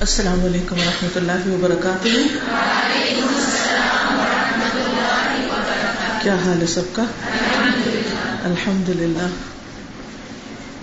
السلام 0.00 0.44
علیکم 0.44 0.76
و 0.76 0.80
رحمۃ 0.80 1.16
اللہ 1.16 1.48
وبرکاتہ۔ 1.48 2.08
کیا 6.22 6.34
حال 6.34 6.60
ہے 6.60 6.66
سب 6.66 6.82
کا؟ 6.92 7.04
الحمد 8.44 8.88
للہ 8.88 9.26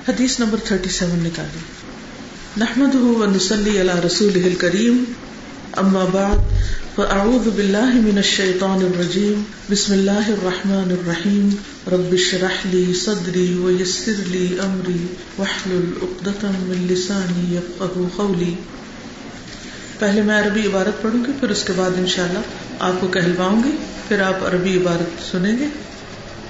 حدیث 0.10 0.40
نمبر 0.40 0.58
تھرٹی 0.64 0.90
سیون 0.90 1.24
نکالی۔ 1.24 1.60
نحمد 2.58 2.96
ونسلی 2.96 3.82
علی 3.82 4.08
رسول 4.08 4.56
کریم 4.58 5.04
اما 5.72 6.06
بعد، 6.12 6.38
فاعوذ 6.96 7.48
باللہ 7.56 7.94
من 7.94 8.18
الشیطان 8.18 8.92
الرجیم۔ 8.94 9.44
بسم 9.72 9.94
اللہ 9.94 10.28
الرحمن 10.28 10.92
الرحیم۔ 10.92 11.50
رب 11.88 12.12
اشرح 12.12 12.68
لي 12.72 12.94
صدری 12.94 13.54
ويسر 13.54 14.14
لي 14.28 14.56
امری۔ 14.60 15.08
واحلل 15.38 15.92
عقدة 16.02 16.48
من 16.52 16.88
لسانی 16.90 17.56
يفقهوا 17.56 18.08
قولی۔ 18.16 18.54
پہلے 20.00 20.22
میں 20.22 20.40
عربی 20.40 20.62
عبارت 20.66 21.02
پڑھوں 21.02 21.26
گی، 21.26 21.32
پھر 21.40 21.50
اس 21.50 21.64
کے 21.64 21.74
بعد 21.76 21.92
انشاءاللہ 21.98 22.40
آپ 22.80 22.94
کو 23.00 23.08
کہلواؤں 23.08 23.64
گی، 23.64 23.72
پھر 24.08 24.22
آپ 24.22 24.44
عربی 24.44 24.78
عبارت 24.78 25.32
سنیں 25.32 25.60
گے۔ 25.60 25.66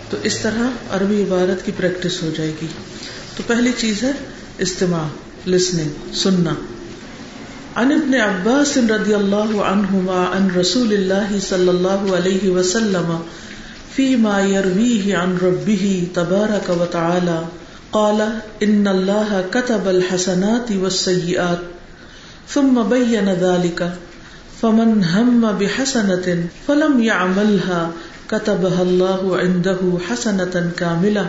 تو 0.10 0.18
اس 0.24 0.40
طرح 0.40 0.68
عربی 0.92 1.22
عبارت 1.22 1.66
کی 1.66 1.72
پریکٹس 1.78 2.24
ہو 2.24 2.30
جائے 2.38 2.52
گی۔ 2.62 2.68
تو 3.38 3.44
پہلی 3.48 3.72
چیز 3.78 4.04
ہے 4.04 4.12
استماع 4.58 5.08
لسننگ 5.50 6.14
سننا۔ 6.14 6.50
عن 7.76 7.92
ابن 7.92 8.14
عباس 8.14 8.78
رضی 8.78 9.14
اللہ 9.14 9.62
عنہما 9.62 10.38
عن 10.38 10.60
رسول 10.60 10.94
اللہ 10.94 11.40
صلی 11.40 11.70
اللہ 11.70 12.16
علیہ 12.18 12.50
وسلم 12.50 13.18
فيما 13.96 14.42
يرويه 14.42 15.24
عن 15.24 15.38
ربه 15.42 16.04
تبارك 16.14 16.70
وتعالى 16.70 17.46
قال، 17.90 18.22
ان 18.60 18.88
الله 18.88 19.42
كتب 19.52 19.88
الحسنات 19.88 20.72
والسيئات 20.72 21.75
ثم 22.50 22.84
بين 22.84 23.30
ذلك، 23.30 23.92
فمن 24.62 25.04
هم 25.04 25.52
بحسنة 25.52 26.44
فلم 26.68 27.04
يعملها، 27.04 27.92
كتبها 28.32 28.82
الله 28.82 29.38
عنده 29.38 29.78
حسنة 30.10 30.72
كاملة. 30.78 31.28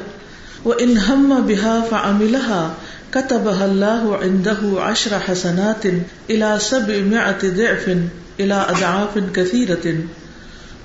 وإن 0.65 0.99
هم 0.99 1.47
بها 1.47 1.81
فعملها، 1.81 2.75
كتبها 3.13 3.67
الله 3.67 4.17
عنده 4.17 4.59
عشر 4.77 5.19
حسنات 5.19 5.85
إلى 6.31 6.59
سبعمائة 6.59 7.43
ضعف 7.45 7.97
إلى 8.41 8.67
أضعاف 8.69 9.19
كثيرة. 9.35 9.95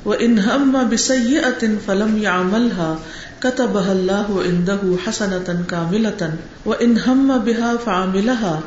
وإن 0.05 0.39
هم 0.39 0.89
بسيئة 0.89 1.77
فلم 1.87 2.17
يعملها، 2.17 2.99
كتبها 3.43 3.91
الله 3.91 4.43
عنده 4.45 4.97
حسنة 5.05 5.63
كاملة. 5.69 6.33
وإن 6.65 6.97
هم 6.97 7.37
بها 7.37 7.77
فعملها 7.77 8.61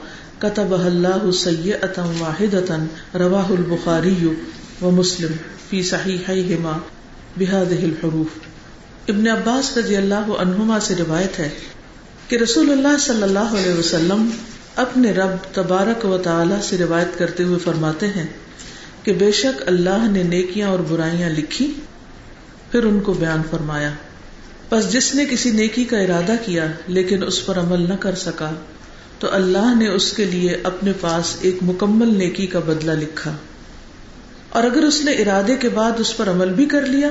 کتب 0.45 0.75
اللہ 0.75 1.31
سید 1.31 1.99
واحد 2.19 2.55
رواہ 3.17 3.51
البخاری 3.51 4.29
و 4.83 4.91
مسلم 4.91 5.33
فی 5.71 5.83
صحیحیہما 5.83 6.79
بهذه 7.39 7.83
الحروف. 7.83 8.27
ابن 9.09 9.29
عباس 9.29 9.79
رضی 9.79 9.97
اللہ 9.97 10.15
عنہما 10.15 10.81
سے 10.81 10.95
روایت 10.99 11.39
ہے 11.39 11.49
کہ 12.29 12.37
رسول 12.37 12.73
اللہ 12.73 12.99
صلی 13.01 13.23
اللہ 13.23 13.39
علیہ 13.39 13.79
وسلم 13.79 14.31
اپنے 14.77 15.13
رب 15.13 15.55
تبارک 15.55 16.05
و 16.05 16.19
تعالی 16.19 16.55
سے 16.63 16.79
روایت 16.79 17.19
کرتے 17.19 17.43
ہوئے 17.43 17.59
فرماتے 17.59 18.07
ہیں 18.07 18.27
کہ 19.03 19.13
بے 19.13 19.33
شک 19.33 19.63
اللہ 19.67 20.11
نے 20.11 20.23
نیکیاں 20.23 20.69
اور 20.69 20.79
برائیاں 20.79 21.31
لکھی، 21.31 21.73
پھر 22.73 22.85
ان 22.85 23.01
کو 23.01 23.13
بیان 23.13 23.43
فرمایا۔ 23.51 23.91
بس 24.71 24.93
جس 24.93 25.15
نے 25.15 25.25
کسی 25.25 25.51
نیکی 25.51 25.85
کا 25.85 25.99
ارادہ 25.99 26.33
کیا، 26.45 26.67
لیکن 26.89 27.23
اس 27.23 27.47
پر 27.47 27.59
عمل 27.59 27.89
نہ 27.89 27.95
کر 28.01 28.15
سکا۔ 28.15 28.51
تو 29.25 29.35
اللہ 29.35 29.75
نے 29.79 29.89
اس 29.89 30.13
کے 30.13 30.25
لیے 30.25 30.57
اپنے 30.63 30.93
پاس 31.01 31.37
ایک 31.41 31.57
مکمل 31.63 32.19
نیکی 32.19 32.47
کا 32.47 32.59
بدلہ 32.59 32.93
لکھا۔ 32.93 33.37
اور 34.49 34.65
اگر 34.65 34.83
اس 34.83 35.01
نے 35.05 35.13
ارادے 35.13 35.57
کے 35.57 35.69
بعد 35.69 35.93
اس 35.99 36.17
پر 36.17 36.29
عمل 36.29 36.49
بھی 36.49 36.67
کر 36.67 36.87
لیا، 36.87 37.09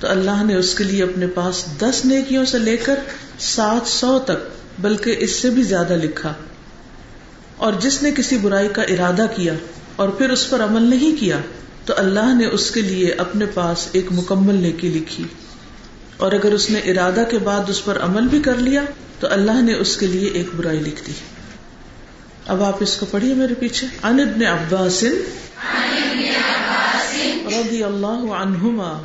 تو 0.00 0.08
اللہ 0.08 0.44
نے 0.44 0.54
اس 0.54 0.74
کے 0.74 0.84
لیے 0.84 1.02
اپنے 1.02 1.26
پاس 1.26 1.64
دس 1.78 2.04
نیکیوں 2.04 2.44
سے 2.44 2.58
لے 2.58 2.76
کر 2.76 2.94
سات 3.38 3.88
سو 3.88 4.18
تک، 4.18 4.48
بلکہ 4.78 5.16
اس 5.18 5.30
سے 5.30 5.50
بھی 5.50 5.62
زیادہ 5.62 5.92
لکھا۔ 5.92 6.34
اور 7.56 7.72
جس 7.80 8.02
نے 8.02 8.12
کسی 8.12 8.38
برائی 8.38 8.68
کا 8.68 8.82
ارادہ 8.82 9.26
کیا 9.36 9.54
اور 9.96 10.08
پھر 10.08 10.30
اس 10.30 10.50
پر 10.50 10.62
عمل 10.62 10.82
نہیں 10.82 11.20
کیا، 11.20 11.38
تو 11.86 11.94
اللہ 11.96 12.34
نے 12.38 12.46
اس 12.46 12.70
کے 12.70 12.80
لیے 12.80 13.12
اپنے 13.12 13.46
پاس 13.46 13.88
ایک 13.92 14.06
مکمل 14.12 14.54
نیکی 14.54 14.88
لکھی۔ 14.88 15.24
اور 16.16 16.32
اگر 16.32 16.52
اس 16.52 16.70
نے 16.70 16.78
ارادہ 16.78 17.24
کے 17.30 17.38
بعد 17.38 17.70
اس 17.70 17.84
پر 17.84 17.98
عمل 18.00 18.28
بھی 18.28 18.42
کر 18.42 18.54
لیا، 18.54 18.82
تو 19.20 19.26
اللہ 19.30 19.62
نے 19.62 19.74
اس 19.74 19.96
کے 19.96 20.06
لیے 20.06 20.30
ایک 20.30 20.46
برائی 20.56 20.80
لکھ 20.80 21.06
دی۔ 21.06 21.12
اب 22.46 22.62
آپ 22.62 22.76
اس 22.80 22.96
کو 22.96 23.06
پڑھیے 23.06 23.34
میرے 23.34 23.54
پیچھے۔ 23.54 23.86
ان 24.02 24.20
ابن 24.20 24.46
عباس 24.46 25.04
رضی 27.46 27.84
اللہ 27.84 28.32
عنہما، 28.32 28.98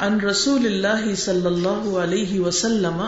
عن 0.00 0.20
رسول 0.20 0.66
اللہ 0.66 1.14
صلی 1.14 1.46
اللہ 1.46 1.98
علیہ 1.98 2.40
وسلم 2.40 3.02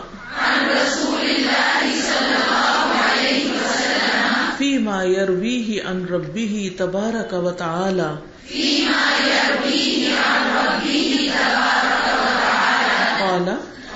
فيما 4.59 5.03
يرويه 5.03 5.69
عن 5.85 6.05
ربه 6.11 6.69
تبارك 6.77 7.33
وتعالى 7.33 8.11
فيما 8.49 9.05
يرويه 9.27 10.09
عن 10.27 10.43
ربه 10.57 11.31
تبارك 11.35 12.05
وتعالى 12.23 13.05
قال 13.21 13.49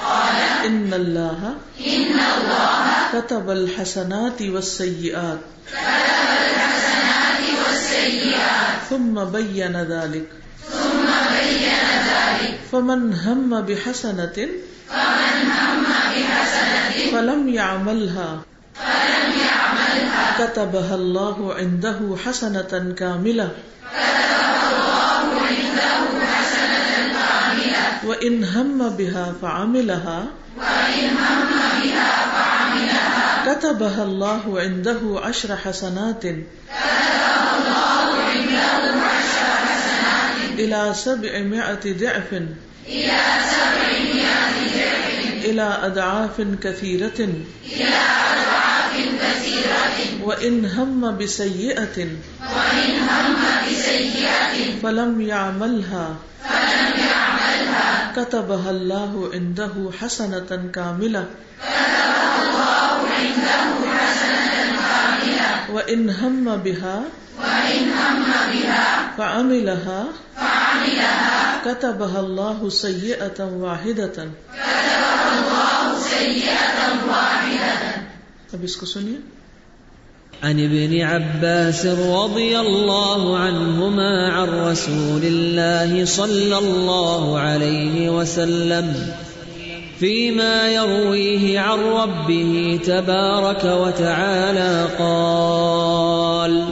قال، 0.03 0.37
ان 0.67 0.91
الله 0.93 1.51
ان 1.87 2.21
الله 2.21 2.82
كتب 3.13 3.51
الحسنات 3.51 4.43
والسيئات. 4.43 5.39
ثم 8.91 9.25
بين 9.25 9.77
ذلك. 9.77 10.27
ثم 10.73 11.09
بين 11.37 11.77
ذلك 12.09 12.61
فمن 12.73 13.13
هم 13.15 13.61
بحسنة 13.61 14.39
فمن 14.89 15.37
هم 15.61 15.85
بحسنة 16.13 17.11
فلم 17.13 17.49
يعملها. 17.49 18.31
فلم 18.75 19.33
يعملها 19.49 20.25
كتبها 20.39 20.95
الله 20.95 21.55
عنده 21.55 21.99
حسنة 22.25 22.73
كاملة. 22.99 23.49
كتبها 23.93 24.69
الله 24.73 25.29
عنده 25.49 26.01
حسنة 26.37 26.89
كاملة 27.17 27.85
وإن 28.05 28.45
هم 28.45 28.89
بها 28.89 29.27
فعملها. 29.43 30.19
وإن 30.59 31.17
هم 31.17 31.51
بها 31.83 32.32
كتبها 33.47 34.03
الله 34.03 34.61
عنده 34.61 35.01
عشر 35.23 35.57
حسنات. 35.57 36.23
كتبها 36.23 37.57
الله 37.59 38.07
عنده 38.31 38.73
عشر 39.03 39.47
حسنات 39.67 40.59
إلى 40.59 40.95
سبعمائة 40.95 41.85
ضعف. 42.01 42.31
إلى 42.87 43.19
سبعمائة 43.53 44.57
ضعف 44.75 45.13
إلى 45.45 45.79
أضعاف 45.83 46.37
كثيرة. 46.63 47.21
إلى 47.73 47.99
أضعاف 48.33 48.95
كثيرة 49.23 49.99
وإن 50.23 50.65
هم 50.67 51.19
بسيئة. 51.19 51.99
وإن 52.41 52.93
هم 53.09 53.37
بسيئة 53.67 54.81
فلم 54.83 55.21
يعملها. 55.21 56.17
فلم 56.45 56.93
يعملها 57.11 58.13
كتبها 58.17 58.71
الله 58.71 59.31
عنده 59.35 59.91
حسنة 60.01 60.71
كاملة. 60.75 61.27
كتبها 61.61 62.32
وإن 65.73 66.11
هم 66.11 66.57
بها 66.57 67.03
وإن 67.39 67.91
هم 67.93 68.25
بها 68.53 69.13
فعملها 69.19 70.05
فعملها 70.37 71.63
كتبها 71.65 72.21
الله 72.21 72.69
سيئة 72.69 73.39
واحدة 73.41 74.17
كتبها 74.53 75.29
الله 75.39 75.99
سيئة 75.99 76.79
واحدة 77.09 77.93
اب 78.53 78.65
اس 78.65 78.77
کو 78.77 78.87
سنیے۔ 78.87 79.17
عن 80.43 80.59
ابن 80.61 81.01
عباس 81.01 81.87
رضي 81.87 82.61
الله 82.61 83.39
عنهما 83.39 84.29
عن 84.33 84.49
رسول 84.49 85.25
الله 85.25 86.05
صلى 86.05 86.59
الله 86.59 87.39
عليه 87.41 88.11
وسلم 88.11 89.13
فيما 90.03 90.69
يرويه 90.69 91.61
عن 91.61 91.79
ربه 91.79 92.81
تبارك 92.87 93.65
وتعالى 93.65 94.89
قال 94.99 96.65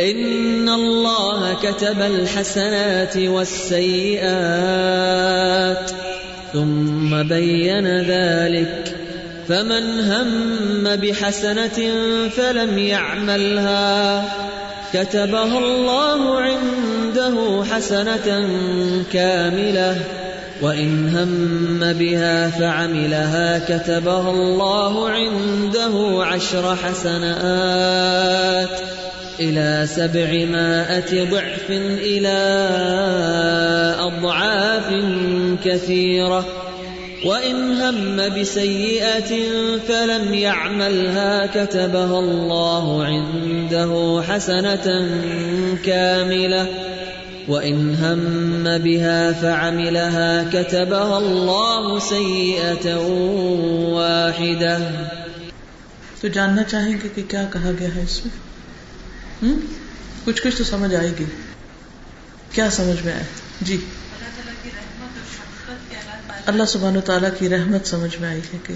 ان 0.00 0.68
الله 0.68 1.54
كتب 1.62 2.00
الحسنات 2.00 3.16
والسيئات 3.16 4.30
ثم 6.52 7.22
بين 7.22 7.86
ذلك، 8.00 8.96
فمن 9.48 10.00
هم 10.00 10.96
بحسنه 10.96 11.94
فلم 12.28 12.78
يعملها. 12.78 14.24
كتبها 14.92 15.58
الله 15.58 16.40
عنده 16.40 17.64
حسنه 17.70 18.48
كامله 19.12 20.25
وإن 20.62 21.08
هم 21.08 21.92
بها 21.92 22.50
فعملها 22.50 23.58
كتبها 23.58 24.30
الله 24.30 25.08
عنده 25.08 26.24
عشر 26.24 26.76
حسنات 26.76 28.70
إلى 29.40 29.86
سبعمائة 29.86 31.30
ضعف 31.30 31.70
إلى 32.00 32.38
أضعاف 34.00 34.94
كثيرة 35.64 36.46
وإن 37.24 37.72
هم 37.72 38.40
بسيئة 38.40 39.36
فلم 39.88 40.34
يعملها 40.34 41.46
كتبها 41.46 42.18
الله 42.18 43.04
عنده 43.04 44.22
حسنة 44.28 45.08
كاملة 45.84 46.66
وإن 47.48 47.94
هم 47.94 48.62
بها 48.62 49.30
فعملها 49.40 50.42
كتبها 50.50 51.16
الله 51.16 51.98
سيئة 51.98 52.96
واحدة۔ 53.94 54.78
تو 56.20 56.28
جاننا 56.28 56.62
چاہیں 56.62 56.96
گے 57.04 57.08
کہ 57.14 57.22
کیا 57.28 57.44
کہا 57.52 57.70
گیا 57.78 57.94
ہے 57.94 58.02
اس 58.02 58.26
میں؟ 58.26 58.46
کچھ 60.24 60.42
کچھ 60.42 60.58
تو 60.58 60.64
سمجھ 60.64 60.94
آئے 60.94 61.12
گی۔ 61.18 61.24
کیا 62.52 62.70
سمجھ 62.70 63.04
میں 63.04 63.12
آئے؟ 63.12 63.22
جی۔ 63.60 63.76
اللہ 66.46 66.64
سبحانہ 66.68 67.00
تعالیٰ 67.00 67.30
کی 67.38 67.48
رحمت 67.48 67.86
سمجھ 67.86 68.20
میں 68.20 68.28
آئی 68.28 68.40
ہے 68.52 68.58
کہ 68.62 68.74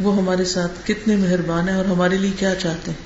وہ 0.00 0.16
ہمارے 0.16 0.44
ساتھ 0.44 0.72
کتنے 0.84 1.16
مہربان 1.16 1.68
ہیں 1.68 1.76
اور 1.76 1.84
ہمارے 1.84 2.18
لیے 2.18 2.32
کیا 2.38 2.54
چاہتے 2.54 2.90
ہیں۔ 2.90 3.04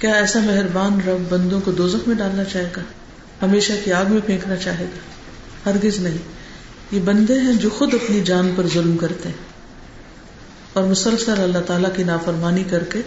کیا 0.00 0.12
ایسا 0.12 0.40
مہربان 0.40 1.00
رب 1.08 1.32
بندوں 1.32 1.60
کو 1.60 1.72
دوزخ 1.72 2.08
میں 2.08 2.16
ڈالنا 2.16 2.44
چاہے 2.44 2.70
گا؟ 2.76 2.82
ہمیشہ 3.42 3.72
کی 3.84 3.92
آگ 3.92 4.04
میں 4.08 4.20
پھینکنا 4.26 4.56
چاہے 4.56 4.84
گا۔ 4.84 4.98
ہرگز 5.70 5.98
نہیں۔ 5.98 6.18
یہ 6.90 7.00
بندے 7.00 7.40
ہیں 7.40 7.52
جو 7.52 7.70
خود 7.70 7.94
اپنی 7.94 8.20
جان 8.20 8.52
پر 8.56 8.66
ظلم 8.66 8.96
کرتے 8.96 9.28
ہیں۔ 9.28 9.36
اور 10.72 10.84
مسلسل 10.84 11.40
اللہ 11.40 11.58
تعالیٰ 11.58 11.90
کی 11.96 12.02
نافرمانی 12.02 12.64
کر 12.64 12.84
کے 12.84 13.00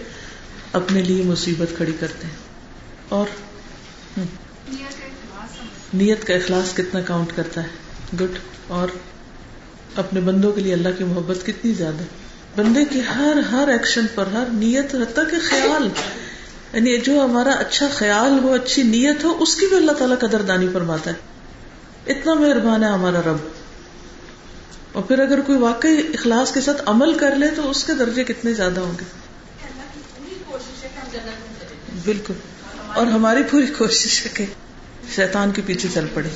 اپنے 0.72 1.02
لیے 1.02 1.22
مصیبت 1.22 1.76
کھڑی 1.76 1.92
کرتے 2.00 2.26
ہیں۔ 2.26 2.34
اور 3.08 3.26
نیت 5.94 6.26
کا 6.26 6.34
اخلاص 6.34 6.74
کتنا 6.74 7.00
کاؤنٹ 7.00 7.36
کرتا 7.36 7.62
ہے۔ 7.62 7.68
گڈ 8.20 8.38
اور 8.66 8.88
اپنے 9.96 10.20
بندوں 10.20 10.52
کے 10.52 10.60
لیے 10.60 10.72
اللہ 10.72 10.88
کی 10.98 11.04
محبت 11.04 11.46
کتنی 11.46 11.72
زیادہ۔ 11.72 12.02
بندے 12.56 12.84
کی 12.84 13.00
ہر 13.14 13.36
ہر 13.50 13.68
ایکشن 13.68 14.06
پر، 14.14 14.26
ہر 14.26 14.44
نیت 14.52 14.94
حتیٰ 14.94 15.30
کہ 15.30 15.36
خیال۔ 15.48 15.88
یعنی 16.72 16.98
جو 16.98 17.24
ہمارا 17.24 17.50
اچھا 17.50 17.88
خیال 17.92 18.38
ہو 18.42 18.52
اچھی 18.52 18.82
نیت 18.82 19.24
ہو 19.24 19.36
اس 19.42 19.54
کی 19.54 19.66
بھی 19.66 19.76
اللہ 19.76 19.92
تعالیٰ 19.92 20.18
قدر 20.18 20.42
دانی 20.42 20.68
فرماتا 20.72 21.10
ہے۔ 21.10 21.16
اتنا 22.12 22.34
مہربان 22.34 22.84
ہے 22.84 22.88
ہمارا 22.88 23.20
رب۔ 23.26 23.36
اور 24.92 25.02
پھر 25.02 25.18
اگر 25.18 25.40
کوئی 25.40 25.58
واقعی 25.58 25.98
اخلاص 26.14 26.52
کے 26.52 26.60
ساتھ 26.60 26.82
عمل 26.86 27.18
کر 27.18 27.34
لے 27.34 27.48
تو 27.48 27.70
اس 27.70 27.84
کے 27.84 27.94
درجے 27.94 28.24
کتنے 28.24 28.54
زیادہ 28.54 28.80
ہوں 28.80 28.92
گے؟ 29.00 29.04
بالکل۔ 32.04 32.34
اور 32.94 33.06
ہماری 33.06 33.42
پوری 33.50 33.66
کوشش 33.66 34.24
ہے 34.24 34.30
کہ 34.34 34.46
شیطان 35.14 35.50
کے 35.50 35.62
پیچھے 35.66 35.88
چل 35.94 36.06
پڑے۔ 36.14 36.28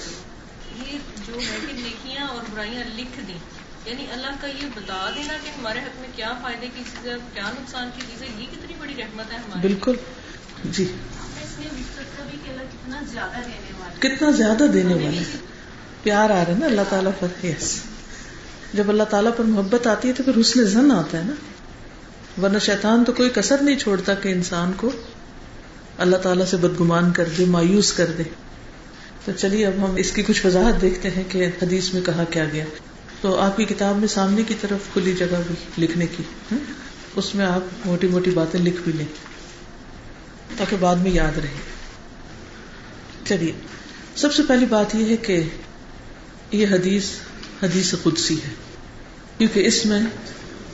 یہ 0.86 0.98
جو 1.26 1.34
ہے 1.34 1.56
کہ 1.66 1.72
نیکیاں 1.72 2.28
اور 2.28 2.44
برائیاں 2.52 2.96
لکھ 2.96 3.20
دی 3.28 3.32
یعنی 3.84 4.06
اللہ 4.12 4.26
کا 4.40 4.46
یہ 4.46 4.66
بتا 4.76 5.10
دینا 5.16 5.32
کہ 5.44 5.48
ہمارے 5.48 5.78
حق 5.78 6.00
میں 6.00 6.08
کیا 6.16 6.32
فائدے 6.42 6.66
کی 6.76 6.82
چیزیں 6.90 7.16
کیا 7.34 7.42
نقصان 7.42 7.90
کی 7.96 8.02
چیزیں 8.10 8.40
یہ 8.40 8.46
کتنی 8.46 8.74
بڑی 8.78 8.94
رحمت 8.98 9.32
ہے 9.32 9.36
ہماری۔ 9.36 9.68
بالکل۔ 9.68 9.96
جی۔ 10.64 10.84
کتنا 13.98 14.30
زیادہ 14.30 14.64
دینے 14.74 14.94
والا 14.94 15.22
پیار 16.02 16.30
آ 16.30 16.32
رہا 16.32 16.52
ہے 16.52 16.54
نا 16.58 16.66
اللہ 16.66 16.80
تعالیٰ 16.88 17.12
پر۔ 17.20 17.46
یس 17.46 17.80
جب 18.74 18.88
اللہ 18.88 19.02
تعالیٰ 19.02 19.30
پر 19.36 19.44
محبت 19.44 19.86
آتی 19.86 20.08
ہے 20.08 20.12
تو 20.12 20.22
پھر 20.22 20.40
حسن 20.40 20.64
زن 20.64 20.92
آتا 20.92 21.18
ہے 21.18 21.22
نا۔ 21.24 21.32
ورنہ 22.42 22.58
شیطان 22.58 23.04
تو 23.04 23.12
کوئی 23.12 23.30
کسر 23.34 23.62
نہیں 23.62 23.78
چھوڑتا 23.78 24.14
کہ 24.14 24.28
انسان 24.28 24.72
کو 24.76 24.90
اللہ 25.98 26.16
تعالیٰ 26.16 26.46
سے 26.46 26.56
بدگمان 26.56 27.12
کر 27.12 27.28
دے، 27.38 27.44
مایوس 27.44 27.92
کر 27.92 28.06
دے۔ 28.18 28.22
تو 29.24 29.32
چلیے، 29.38 29.66
اب 29.66 29.90
ہم 29.90 29.94
اس 29.94 30.12
کی 30.12 30.22
کچھ 30.22 30.46
وضاحت 30.46 30.82
دیکھتے 30.82 31.10
ہیں 31.10 31.24
کہ 31.28 31.46
حدیث 31.62 31.94
میں 31.94 32.02
کہا 32.02 32.24
کیا 32.30 32.44
گیا۔ 32.44 32.64
تو 33.20 33.40
آپ 33.40 33.56
کی 33.56 33.64
کتاب 33.64 33.98
میں 33.98 34.08
سامنے 34.08 34.42
کی 34.42 34.54
طرف 34.60 34.92
کھلی 34.92 35.12
جگہ 35.12 35.40
بھی 35.46 35.54
لکھنے 35.78 36.06
کی۔ 36.06 36.22
اس 37.16 37.34
میں 37.34 37.46
آپ 37.46 37.86
موٹی 37.86 38.06
موٹی 38.06 38.30
باتیں 38.30 38.60
لکھ 38.60 38.82
بھی 38.82 38.92
لیں۔ 38.92 39.31
تاکہ 40.56 40.76
بعد 40.80 40.96
میں 40.96 41.10
یاد 41.10 41.38
رہے۔ 41.38 41.54
چلیے، 43.24 43.52
سب 44.16 44.32
سے 44.32 44.42
پہلی 44.48 44.66
بات 44.66 44.94
یہ 44.94 45.04
ہے 45.10 45.16
کہ 45.16 45.42
یہ 46.52 46.66
حدیث 46.70 47.04
حدیث 47.62 47.94
قدسی 48.02 48.34
ہے۔ 48.34 48.54
کیونکہ 49.38 49.66
اس 49.66 49.86
میں 49.86 50.00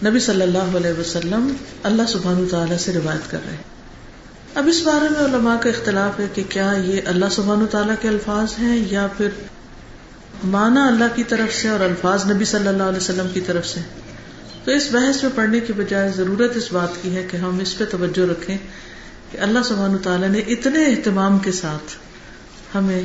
نبی 0.05 0.19
صلی 0.19 0.43
اللہ 0.43 0.77
علیہ 0.77 1.01
وسلم 1.01 1.53
اللہ 1.83 2.03
سبحان 2.09 2.47
تعالیٰ 2.51 2.79
سے 2.79 2.93
روایت 2.93 3.31
کر 3.31 3.39
رہے 3.45 3.53
ہیں۔ 3.53 3.63
اب 4.55 4.69
اس 4.69 4.83
بارے 4.83 5.09
میں 5.09 5.21
علماء 5.21 5.57
کا 5.57 5.71
اختلاف 5.71 6.21
ہے 6.21 6.27
کہ 6.35 6.43
کیا 6.49 6.73
یہ 6.85 7.01
اللہ 7.07 7.25
سبحان 7.31 7.67
تعالیٰ 7.71 7.95
کے 8.01 8.09
الفاظ 8.09 8.59
ہیں 8.59 8.85
یا 8.91 9.07
پھر 9.17 9.29
مانا 10.45 10.87
اللہ 10.87 11.05
کی 11.15 11.25
طرف 11.25 11.55
سے 11.55 11.69
اور 11.69 11.81
الفاظ 11.81 12.31
نبی 12.31 12.45
صلی 12.45 12.69
اللہ 12.69 12.83
علیہ 12.83 12.97
وسلم 12.97 13.27
کی 13.35 13.41
طرف 13.41 13.67
سے۔ 13.67 13.81
تو 14.65 14.71
اس 14.71 14.89
بحث 14.93 15.23
میں 15.23 15.31
پڑھنے 15.35 15.61
کی 15.61 15.73
بجائے 15.73 16.13
ضرورت 16.17 16.57
اس 16.57 16.73
بات 16.73 17.03
کی 17.03 17.17
ہے 17.17 17.27
کہ 17.31 17.37
ہم 17.37 17.59
اس 17.59 17.79
پہ 17.79 17.85
توجہ 17.85 18.31
رکھیں۔ 18.31 18.59
کہ 19.33 19.39
اللہ 19.39 19.59
سبحان 19.65 19.99
تعالیٰ 19.99 20.29
نے 20.29 20.39
اتنے 20.39 20.85
اہتمام 20.85 21.39
کے 21.39 21.53
ساتھ 21.53 21.97
ہمیں 22.77 23.03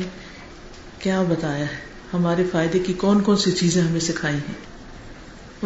کیا 0.98 1.22
بتایا 1.22 1.64
ہے، 1.64 1.76
ہمارے 2.12 2.44
فائدے 2.52 2.78
کی 2.78 2.92
کون 2.92 3.20
کون 3.20 3.36
سی 3.36 3.52
چیزیں 3.52 3.82
ہمیں 3.82 4.00
سکھائی 4.00 4.36
ہیں۔ 4.36 4.54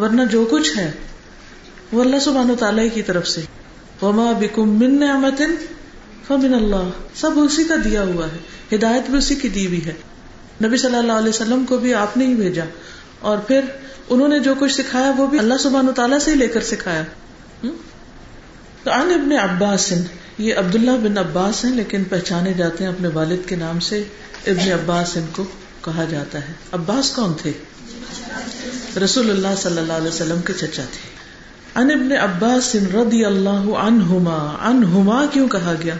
ورنہ 0.01 0.21
جو 0.31 0.47
کچھ 0.51 0.77
ہے، 0.77 0.91
وہ 1.91 2.03
اللہ 2.03 2.19
سبحان 2.19 2.55
تعالیٰ 2.59 2.85
کی 2.93 3.01
طرف 3.01 3.27
سے۔ 3.27 3.41
وما 4.01 4.31
بکم 4.31 4.79
من 4.79 4.99
نعمت 4.99 5.41
فمن 6.27 6.53
اللہ 6.53 6.89
سب 7.15 7.31
اسی 7.35 7.63
کا 7.63 7.75
دیا 7.83 8.03
ہوا 8.03 8.27
ہے، 8.27 8.37
ہدایت 8.75 9.09
بھی 9.09 9.17
اسی 9.17 9.35
کی 9.35 9.49
دی 9.49 9.67
ہوئی 9.67 9.85
ہے۔ 9.85 9.93
نبی 10.63 10.77
صلی 10.77 10.95
اللہ 10.95 11.11
علیہ 11.11 11.29
وسلم 11.29 11.65
کو 11.65 11.77
بھی 11.77 11.93
آپ 11.93 12.17
نے 12.17 12.25
ہی 12.25 12.35
بھیجا۔ 12.35 12.63
اور 13.19 13.37
پھر 13.37 13.61
انہوں 14.09 14.27
نے 14.27 14.39
جو 14.39 14.53
کچھ 14.59 14.73
سکھایا، 14.73 15.11
وہ 15.17 15.27
بھی 15.27 15.39
اللہ 15.39 15.53
سبحان 15.59 15.87
تعالیٰ 15.95 16.19
سے 16.19 16.31
ہی 16.31 16.35
لے 16.35 16.47
کر 16.47 16.61
سکھایا۔ 16.61 17.03
تو 18.83 18.91
عن 18.91 19.11
ابن 19.11 19.31
عباس، 19.31 19.93
یہ 20.37 20.55
عبداللہ 20.55 20.91
بن 20.91 21.17
عباس 21.17 21.65
ہیں، 21.65 21.75
لیکن 21.75 22.03
پہچانے 22.03 22.53
جاتے 22.53 22.83
ہیں 22.83 22.91
اپنے 22.91 23.07
والد 23.07 23.47
کے 23.47 23.55
نام 23.55 23.79
سے، 23.79 24.03
ابن 24.47 24.71
عباس 24.71 25.17
ان 25.17 25.25
کو 25.31 25.43
کہا 25.81 26.05
جاتا 26.09 26.39
ہے۔ 26.39 26.53
عباس 26.71 27.11
کون 27.11 27.33
تھے؟ 27.41 27.51
رسول 29.03 29.29
اللہ 29.29 29.47
صلی 29.57 29.77
اللہ 29.77 29.93
علیہ 29.93 30.07
وسلم 30.07 30.41
کے 30.41 30.53
چچا 30.53 30.83
تھے۔ 30.91 31.19
ان 31.75 31.91
ابن 31.91 32.11
عباس 32.11 32.75
رضی 32.75 33.25
اللہ 33.25 33.73
عنہما 33.73 34.57
عنہما 34.61 35.25
کیوں 35.33 35.47
کہا 35.47 35.73
گیا؟ 35.83 35.95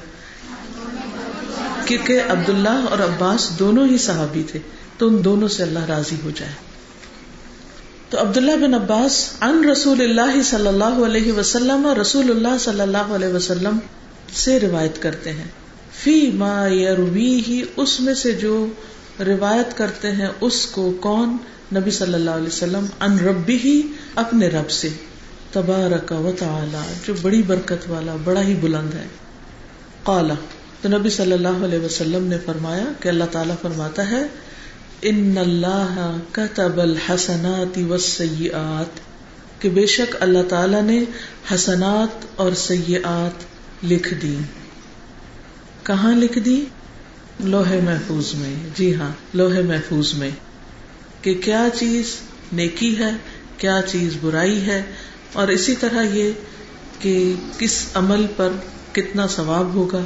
کیونکہ 1.86 2.22
عبداللہ 2.30 2.86
اور 2.90 3.00
عباس 3.00 3.60
دونوں 3.60 3.88
ہی 3.88 3.98
صحابی 3.98 4.44
تھے، 4.52 4.60
تو 4.98 5.08
ان 5.08 5.24
دونوں 5.24 5.48
سے 5.48 5.64
اللہ 5.64 5.80
راضی 5.80 6.16
ہو 6.24 6.32
جائے۔ 6.36 6.69
تو 8.10 8.22
عبداللہ 8.22 8.56
بن 8.56 8.74
عباس 8.74 9.30
ان 9.42 9.70
رسول 9.70 10.02
اللہ 10.02 10.42
صلی 10.42 10.68
اللہ 10.68 11.06
علیہ 11.06 11.32
وسلم 11.32 11.88
رسول 12.02 12.30
اللہ 12.30 12.58
صلی 12.60 12.82
اللہ 12.82 12.98
علیہ 12.98 13.28
وسلم 13.28 13.78
سے 14.34 14.60
روایت 14.60 15.02
کرتے 15.02 15.32
ہیں۔ 15.32 15.48
فی 16.04 16.32
ما 16.34 16.68
یروی 16.68 17.44
ہی 17.48 17.62
اس 17.76 18.00
میں 18.00 18.14
سے 18.14 18.32
جو 18.32 18.68
روایت 19.20 19.78
کرتے 19.78 20.12
ہیں، 20.12 20.28
اس 20.42 20.66
کو 20.66 20.92
کون؟ 20.92 21.38
نبی 21.76 21.92
صلی 21.92 22.14
اللہ 22.14 22.30
علیہ 22.30 22.48
وسلم 22.48 22.86
ان 23.00 23.20
ربی 23.20 23.56
ہی 23.56 23.82
اپنے 24.16 24.48
رب 24.48 24.72
سے۔ 24.72 24.90
تبارک 25.52 26.12
و 26.12 26.32
تعالی، 26.40 26.94
جو 27.08 27.14
بڑی 27.22 27.42
برکت 27.42 27.90
والا، 27.90 28.16
بڑا 28.24 28.42
ہی 28.44 28.54
بلند 28.54 28.94
ہے۔ 28.94 29.08
قالا 30.04 30.34
تو 30.82 30.90
نبی 30.90 31.10
صلی 31.10 31.32
اللہ 31.32 31.66
علیہ 31.66 31.80
وسلم 31.80 32.28
نے 32.28 32.38
فرمایا 32.46 32.86
کہ 33.00 33.10
اللہ 33.10 33.24
تعالیٰ 33.32 33.56
فرماتا 33.62 34.12
ہے 34.12 34.28
ان 35.02 35.38
اللہ 35.38 36.18
کتب 36.32 36.80
الحسنات 36.80 37.78
والسیئات، 37.90 39.00
کہ 39.62 39.70
بے 39.70 39.86
شک 39.86 40.16
اللہ 40.20 40.44
تعالیٰ 40.50 40.82
نے 40.82 41.04
حسنات 41.56 42.26
اور 42.36 42.52
سیئات 42.52 43.44
لکھ 43.86 44.14
دی۔ 44.14 44.38
کہاں 45.84 46.16
لکھ 46.16 46.40
دی؟ 46.40 46.66
لوہے 47.40 47.80
محفوظ 47.82 48.34
میں۔ 48.36 48.54
جی 48.76 48.96
ہاں 48.96 49.12
لوہے 49.34 49.62
محفوظ 49.62 50.14
میں۔ 50.14 50.30
کہ 51.22 51.34
کیا 51.34 51.68
چیز 51.80 52.16
نیکی 52.54 53.00
ہے، 53.00 53.10
کیا 53.58 53.80
چیز 53.88 54.14
برائی 54.22 54.62
ہے، 54.62 54.84
اور 55.34 55.48
اسی 55.48 55.76
طرح 55.76 56.04
یہ 56.14 56.32
کہ 57.00 57.34
کس 57.58 57.86
عمل 57.94 58.26
پر 58.36 58.50
کتنا 58.92 59.28
ثواب 59.28 59.74
ہوگا، 59.74 60.02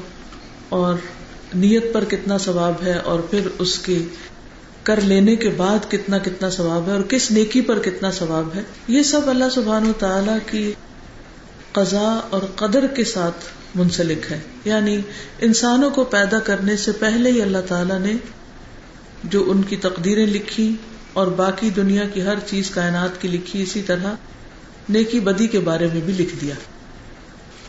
اور 0.69 0.95
نیت 1.55 1.93
پر 1.93 2.03
کتنا 2.03 2.37
ثواب 2.37 2.83
ہے، 2.83 2.93
اور 2.93 3.19
پھر 3.19 3.47
اس 3.59 3.79
کے 3.79 3.97
کر 4.83 5.01
لینے 5.01 5.35
کے 5.35 5.49
بعد 5.49 5.91
کتنا 5.91 6.17
کتنا 6.17 6.49
ثواب 6.49 6.87
ہے 6.87 6.93
اور 6.93 7.01
کس 7.01 7.31
نیکی 7.31 7.61
پر 7.61 7.79
کتنا 7.79 8.11
ثواب 8.11 8.49
ہے، 8.55 8.61
یہ 8.87 9.03
سب 9.03 9.29
اللہ 9.29 9.45
سبحان 9.51 9.89
و 9.89 9.93
تعالی 9.93 10.31
کی 10.51 10.73
قضاء 11.71 12.27
اور 12.29 12.41
قدر 12.55 12.87
کے 12.87 13.03
ساتھ 13.03 13.45
منسلک 13.75 14.31
ہے۔ 14.31 14.39
یعنی 14.65 15.01
انسانوں 15.39 15.89
کو 15.89 16.03
پیدا 16.03 16.39
کرنے 16.39 16.77
سے 16.77 16.91
پہلے 16.91 17.31
ہی 17.31 17.41
اللہ 17.41 17.57
تعالی 17.67 17.99
نے 17.99 18.13
جو 19.23 19.51
ان 19.51 19.61
کی 19.61 19.75
تقدیریں 19.75 20.27
لکھی 20.27 20.75
اور 21.13 21.27
باقی 21.27 21.69
دنیا 21.69 22.03
کی 22.13 22.21
ہر 22.21 22.35
چیز 22.47 22.69
کائنات 22.69 23.21
کی 23.21 23.27
لکھی، 23.27 23.61
اسی 23.61 23.81
طرح 23.81 24.13
نیکی 24.89 25.19
بدی 25.19 25.47
کے 25.47 25.59
بارے 25.59 25.87
میں 25.93 26.01
بھی 26.01 26.13
لکھ 26.13 26.35
دیا۔ 26.41 26.55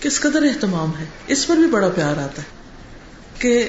کس 0.00 0.20
قدر 0.20 0.42
اہتمام 0.42 0.90
ہے؟ 1.00 1.04
اس 1.26 1.46
پر 1.46 1.56
بھی 1.56 1.66
بڑا 1.66 1.88
پیار 1.88 2.16
آتا 2.16 2.42
ہے 2.42 2.46
کہ 3.38 3.68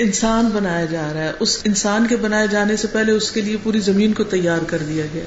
انسان 0.00 0.48
بنایا 0.54 0.84
جا 0.84 1.10
رہا 1.14 1.20
ہے، 1.20 1.32
اس 1.40 1.58
انسان 1.64 2.06
کے 2.06 2.16
بنائے 2.16 2.46
جانے 2.50 2.76
سے 2.76 2.88
پہلے 2.92 3.12
اس 3.12 3.30
کے 3.30 3.40
لیے 3.40 3.56
پوری 3.62 3.80
زمین 3.80 4.12
کو 4.12 4.24
تیار 4.24 4.58
کر 4.66 4.78
دیا 4.78 5.04
گیا۔ 5.14 5.24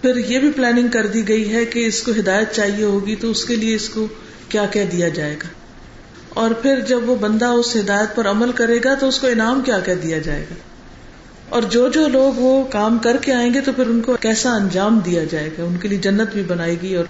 پھر 0.00 0.16
یہ 0.16 0.38
بھی 0.38 0.50
پلاننگ 0.50 0.88
کر 0.88 1.06
دی 1.06 1.28
گئی 1.28 1.52
ہے 1.52 1.64
کہ 1.64 1.86
اس 1.86 2.02
کو 2.02 2.12
ہدایت 2.18 2.52
چاہیے 2.52 2.84
ہوگی 2.84 3.16
تو 3.16 3.30
اس 3.30 3.44
کے 3.44 3.56
لیے 3.56 3.74
اس 3.76 3.88
کو 3.88 4.06
کیا 4.48 4.66
کیا 4.66 4.84
دیا 4.92 5.08
جائے 5.08 5.34
گا۔ 5.34 5.48
اور 6.28 6.50
پھر 6.50 6.80
جب 6.80 7.10
وہ 7.10 7.16
بندہ 7.16 7.44
اس 7.44 7.76
ہدایت 7.76 8.16
پر 8.16 8.26
عمل 8.26 8.52
کرے 8.52 8.78
گا 8.84 8.94
تو 8.94 9.08
اس 9.08 9.18
کو 9.18 9.26
انعام 9.26 9.60
کیا 9.60 9.80
کیا 9.80 9.94
دیا 10.02 10.18
جائے 10.18 10.44
گا۔ 10.50 10.54
اور 11.48 11.62
جو 11.62 11.88
جو 11.88 12.08
لوگ 12.08 12.40
وہ 12.40 12.64
کام 12.64 12.98
کر 12.98 13.16
کے 13.16 13.32
آئیں 13.32 13.54
گے 13.54 13.60
تو 13.60 13.72
پھر 13.72 13.86
ان 13.86 14.00
کو 14.00 14.16
کیسا 14.20 14.50
انجام 14.50 14.98
دیا 14.98 15.24
جائے 15.24 15.50
گا۔ 15.58 15.64
ان 15.64 15.76
کے 15.76 15.88
لیے 15.88 15.98
جنت 15.98 16.32
بھی 16.32 16.42
بنائے 16.42 16.76
گی 16.82 16.94
اور 16.94 17.04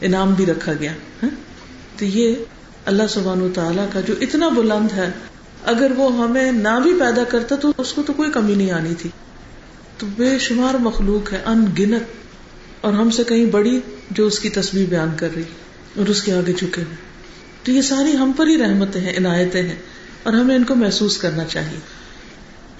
انعام 0.00 0.34
بھی 0.34 0.46
رکھا 0.46 0.72
گیا۔ 0.80 0.92
ہاں؟ 1.22 1.30
تو 1.98 2.04
یہ 2.04 2.34
اللہ 2.84 3.02
سبحان 3.08 3.42
و 3.42 3.48
تعالیٰ 3.54 3.86
کا 3.92 4.00
جو 4.00 4.14
اتنا 4.20 4.48
بلند 4.48 4.88
ہے 4.96 5.10
اگر 5.64 5.92
وہ 5.96 6.24
ہمیں 6.24 6.52
نہ 6.52 6.80
بھی 6.82 6.94
پیدا 7.00 7.24
کرتا 7.24 7.56
تو 7.56 7.72
اس 7.78 7.92
کو 7.92 8.02
تو 8.02 8.12
کوئی 8.12 8.30
کمی 8.30 8.54
نہیں 8.54 8.70
آنی 8.70 8.94
تھی۔ 8.98 9.10
تو 9.98 10.06
بے 10.16 10.38
شمار 10.38 10.74
مخلوق 10.74 11.32
ہے 11.32 11.42
ان 11.46 11.66
گنت 11.78 12.02
اور 12.80 12.92
ہم 12.92 13.10
سے 13.10 13.24
کہیں 13.24 13.46
بڑی 13.46 13.80
جو 14.10 14.26
اس 14.26 14.38
کی 14.38 14.48
تصویر 14.48 14.86
بیان 14.88 15.08
کر 15.16 15.28
رہی 15.36 15.42
اور 15.96 16.06
اس 16.06 16.22
کے 16.22 16.32
آگے 16.32 16.52
چکے 16.52 16.82
ہوئے۔ 16.82 16.96
تو 17.62 17.70
یہ 17.70 17.82
ساری 17.82 18.16
ہم 18.16 18.32
پر 18.36 18.46
ہی 18.46 18.58
رحمتیں 18.58 19.00
ہیں، 19.00 19.16
عنایتیں 19.16 19.62
ہیں۔ 19.62 19.76
اور 20.22 20.32
ہمیں 20.32 20.56
ان 20.56 20.64
کو 20.64 20.74
محسوس 20.74 21.18
کرنا 21.18 21.44
چاہیے۔ 21.44 21.78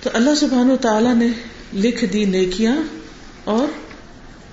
تو 0.02 0.10
اللہ 0.12 0.34
سبحان 0.34 0.70
و 0.70 0.76
تعالیٰ 0.76 1.14
نے 1.14 1.28
لکھ 1.74 2.04
دی 2.04 2.24
نیکیاں 2.24 2.76
اور 3.44 3.66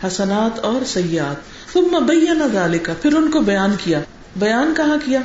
حسنات 0.07 0.59
اور 0.59 0.85
سیاحت 0.85 1.73
ثم 1.73 2.05
بینا 2.05 2.47
ذالک 2.47 2.89
پھر 3.01 3.15
ان 3.15 3.31
کو 3.31 3.41
بیان 3.41 3.75
کیا۔ 3.83 4.01
بیان 4.35 4.73
کہاں 4.77 4.97
کیا؟ 5.05 5.19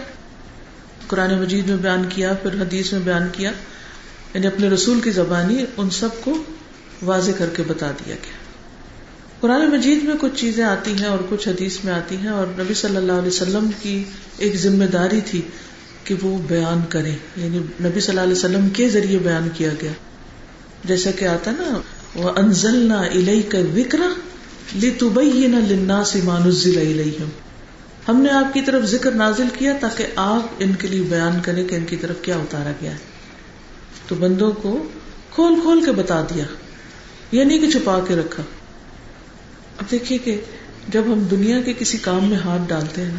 قرآن 1.07 1.41
مجید 1.41 1.69
میں 1.69 1.77
بیان 1.77 2.03
کیا، 2.09 2.33
پھر 2.33 2.63
حدیث 2.63 2.93
میں 2.93 3.01
بیان 3.01 3.23
کیا 3.33 3.53
یعنی 4.35 4.47
اپنے 4.47 4.69
رسول 4.69 5.01
کی 5.01 5.11
زبانی 5.11 5.65
ان 5.77 5.91
سب 5.91 6.09
کو 6.21 6.43
واضح 7.03 7.31
کر 7.39 7.47
کے 7.57 7.63
بتا 7.67 7.91
دیا 7.91 8.15
گیا۔ 8.15 8.33
قرآن 9.41 9.71
مجید 9.71 10.03
میں 10.03 10.15
کچھ 10.21 10.33
چیزیں 10.37 10.65
آتی 10.65 10.93
ہیں 10.93 11.07
اور 11.07 11.19
کچھ 11.29 11.49
حدیث 11.49 11.79
میں 11.85 11.93
آتی 11.93 12.17
ہیں 12.17 12.29
اور 12.29 12.47
نبی 12.47 12.75
صلی 12.75 12.97
اللہ 12.97 13.13
علیہ 13.13 13.29
وسلم 13.29 13.71
کی 13.83 14.05
ایک 14.39 14.57
ذمہ 14.57 14.85
داری 14.85 15.21
تھی 15.21 15.43
کہ 16.05 16.15
وہ 16.23 16.39
بیان 16.39 16.81
کریں۔ 16.89 17.17
یعنی 17.37 17.59
نبی 17.59 18.01
صلی 18.01 18.09
اللہ 18.09 18.21
علیہ 18.21 18.33
وسلم 18.33 18.69
کے 18.69 18.89
ذریعے 18.89 19.19
بیان 19.19 19.49
کیا 19.55 19.71
گیا۔ 19.83 19.93
جیسا 20.85 21.11
کہ 21.11 21.25
آتا 21.25 21.51
نا 21.51 21.81
وہ 22.15 22.31
انزل 22.37 22.77
نہ 22.77 22.95
الہی 22.95 23.43
کا 23.43 23.59
وکرا 23.59 24.13
لتبین 24.83 25.65
للناس 25.69 26.17
ما 26.25 26.39
نزل 26.39 26.79
الیہم 26.79 27.29
ہم 28.09 28.21
نے 28.21 28.31
آپ 28.31 28.55
کی 28.55 28.61
طرف 28.61 28.85
ذکر 28.85 29.11
نازل 29.11 29.47
کیا 29.59 29.73
تاکہ 29.81 30.07
آپ 30.17 30.43
ان 30.59 30.73
کے 30.73 30.89
لیے 30.89 31.03
بیان 31.03 31.41
کریں 31.43 31.69
کہ 31.69 31.75
ان 31.75 31.85
کی 31.85 31.97
طرف 31.97 32.17
کیا 32.23 32.37
اتارا 32.37 32.73
گیا 32.81 32.91
ہے۔ 32.91 32.97
تو 34.09 34.15
بندوں 34.15 34.53
کو 34.53 34.89
کھول 35.31 35.61
کھول 35.61 35.85
کے 35.85 35.93
بتا 35.93 36.21
دیا، 36.23 36.45
یہ 37.33 37.45
نہیں 37.45 37.59
کہ 37.59 37.71
چھپا 37.71 38.01
کے 38.09 38.17
رکھا۔ 38.17 38.43
اب 39.79 39.91
دیکھیے 39.91 40.19
کہ 40.19 40.41
جب 40.89 41.03
ہم 41.07 41.19
دنیا 41.31 41.61
کے 41.61 41.73
کسی 41.79 41.99
کام 41.99 42.25
میں 42.25 42.37
ہاتھ 42.37 42.63
ڈالتے 42.69 43.03
ہیں، 43.03 43.17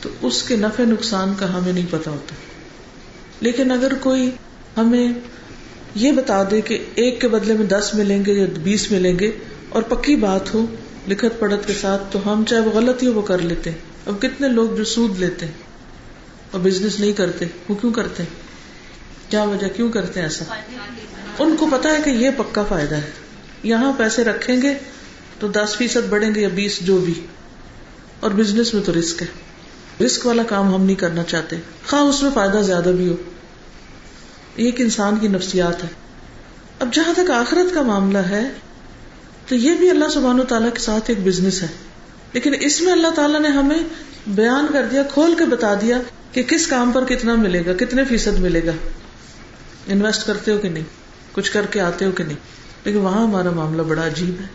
تو 0.00 0.08
اس 0.22 0.42
کے 0.42 0.56
نفع 0.56 0.82
نقصان 0.82 1.32
کا 1.38 1.58
ہمیں 1.58 1.72
نہیں 1.72 1.86
پتا 1.90 2.10
ہوتا۔ 2.10 2.34
لیکن 3.40 3.70
اگر 3.70 3.92
کوئی 4.00 4.30
ہمیں 4.76 5.08
یہ 5.94 6.12
بتا 6.12 6.42
دے 6.50 6.60
کہ 6.60 6.84
ایک 6.94 7.20
کے 7.20 7.28
بدلے 7.28 7.54
میں 7.54 7.66
دس 7.66 7.90
ملیں 7.94 8.24
گے 8.24 8.32
یا 8.32 8.46
بیس 8.62 8.92
ملیں 8.92 9.18
گے 9.18 9.30
اور 9.68 9.82
پکی 9.82 10.16
بات 10.16 10.54
ہو 10.54 10.66
لکھت 11.08 11.40
پڑھت 11.40 11.66
کے 11.66 11.72
ساتھ 11.80 12.02
تو 12.10 12.32
ہم 12.32 12.44
چاہے 12.48 12.60
وہ 12.60 12.70
غلط 12.70 13.02
ہی 13.02 13.08
وہ 13.08 13.22
کر 13.22 13.38
لیتے۔ 13.38 13.70
ہیں 13.70 13.78
اب 14.06 14.22
کتنے 14.22 14.48
لوگ 14.48 14.70
جو 14.76 14.84
سود 14.84 15.18
لیتے 15.18 15.46
ہیں 15.46 15.52
اور 16.50 16.60
بزنس 16.60 17.00
نہیں 17.00 17.12
کرتے، 17.12 17.44
وہ 17.68 17.74
کیوں 17.74 17.92
کرتے؟ 17.92 18.22
ہیں 18.22 18.30
کیا 19.30 19.42
وجہ، 19.42 19.66
کیوں 19.76 19.92
کرتے 19.92 20.20
ہیں 20.20 20.26
ایسا؟ 20.26 20.44
ان 21.38 21.56
کو 21.56 21.68
پتا 21.72 21.88
ہے 21.88 21.98
کہ 22.04 22.10
یہ 22.10 22.30
پکا 22.36 22.64
فائدہ 22.64 22.94
ہے۔ 22.94 23.10
یہاں 23.62 23.92
پیسے 23.98 24.24
رکھیں 24.24 24.62
گے 24.62 24.74
تو 25.38 25.48
دس 25.48 25.76
فیصد 25.76 26.08
بڑھیں 26.08 26.34
گے 26.34 26.40
یا 26.40 26.48
بیس 26.48 26.78
جو 26.80 26.98
بھی۔ 26.98 27.26
اور 28.20 28.30
بزنس 28.30 28.74
میں 28.74 28.82
تو 28.82 28.92
رسک 28.98 29.22
ہے۔ 29.22 29.26
رسک 30.06 30.26
والا 30.26 30.42
کام 30.42 30.74
ہم 30.74 30.82
نہیں 30.82 30.96
کرنا 30.96 31.22
چاہتے۔ 31.22 31.56
خواہ 31.86 32.02
اس 32.02 32.22
میں 32.22 32.30
فائدہ 32.34 32.58
زیادہ 32.58 32.88
بھی 32.96 33.08
ہو۔ 33.08 33.16
یہ 34.56 34.64
ایک 34.64 34.80
انسان 34.80 35.16
کی 35.16 35.28
نفسیات 35.28 35.84
ہے۔ 35.84 35.88
اب 36.78 36.94
جہاں 36.94 37.14
تک 37.14 37.30
آخرت 37.30 37.74
کا 37.74 37.82
معاملہ 37.82 38.18
ہے 38.18 38.42
تو 39.52 39.56
یہ 39.56 39.74
بھی 39.74 39.90
اللہ 39.90 40.08
سبحان 40.08 40.40
و 40.40 40.44
تعالیٰ 40.44 40.68
کے 40.74 40.78
ساتھ 40.78 41.04
ایک 41.06 41.18
بزنس 41.24 41.62
ہے۔ 41.62 41.66
لیکن 42.32 42.54
اس 42.60 42.80
میں 42.80 42.92
اللہ 42.92 43.08
تعالیٰ 43.08 43.40
نے 43.40 43.48
ہمیں 43.48 43.78
بیان 44.26 44.66
کر 44.72 44.86
دیا، 44.90 45.02
کھول 45.02 45.34
کے 45.38 45.44
بتا 45.44 45.74
دیا 45.74 45.98
کہ 46.32 46.42
کس 46.42 46.66
کام 46.66 46.92
پر 46.92 47.04
کتنا 47.04 47.34
ملے 47.34 47.66
گا، 47.66 47.72
کتنے 47.72 48.04
فیصد 48.04 48.38
ملے 48.38 48.60
گا۔ 48.66 48.72
انویسٹ 49.86 50.26
کرتے 50.26 50.52
ہو 50.52 50.58
کہ 50.58 50.68
نہیں؟ 50.68 50.84
کچھ 51.32 51.52
کر 51.52 51.66
کے 51.70 51.80
آتے 51.80 52.04
ہو 52.04 52.10
کہ 52.10 52.24
نہیں؟ 52.24 52.36
لیکن 52.84 52.98
وہاں 52.98 53.22
ہمارا 53.22 53.50
معاملہ 53.50 53.82
بڑا 53.82 54.06
عجیب 54.06 54.40
ہے۔ 54.40 54.46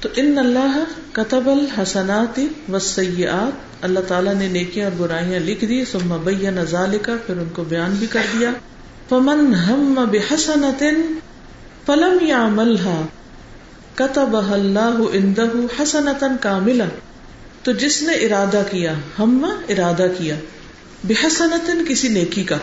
تو 0.00 0.08
ان 0.16 0.38
اللہ 0.38 0.84
کتب 1.12 1.50
الحسنات 1.50 2.40
و 2.72 2.78
سیاحت 2.78 3.84
اللہ 3.84 4.00
تعالیٰ 4.08 4.34
نے 4.34 4.48
نیکیاں 4.48 4.86
اور 4.86 4.92
برائیاں 4.98 5.40
لکھ 5.40 5.64
دی 5.64 5.84
سما 5.84 6.16
بیا 6.16 6.50
نزا 6.50 6.86
لکھا 6.86 7.12
پھر 7.26 7.36
ان 7.36 7.48
کو 7.54 7.64
بیان 7.64 7.90
بھی 7.90 8.06
کر 8.06 8.20
دیا۔ 8.38 8.50
پمن 9.08 9.54
ہم 9.54 9.94
بحسنت 10.12 10.82
فلم 11.86 12.26
یا 12.26 12.48
ملحا 12.48 13.06
کتب 13.94 14.36
اللہ 14.36 15.00
اندہ 15.12 15.42
حسنتن 15.82 16.36
کاملا 16.40 16.84
تو 17.62 17.72
جس 17.72 18.02
نے 18.02 18.12
ارادہ 18.12 18.62
کیا 18.70 18.94
ہم 19.18 19.44
ارادہ 19.68 20.06
کیا 20.18 20.36
بحسنتن 21.04 21.84
کسی 21.88 22.08
نیکی 22.08 22.44
کا۔ 22.44 22.56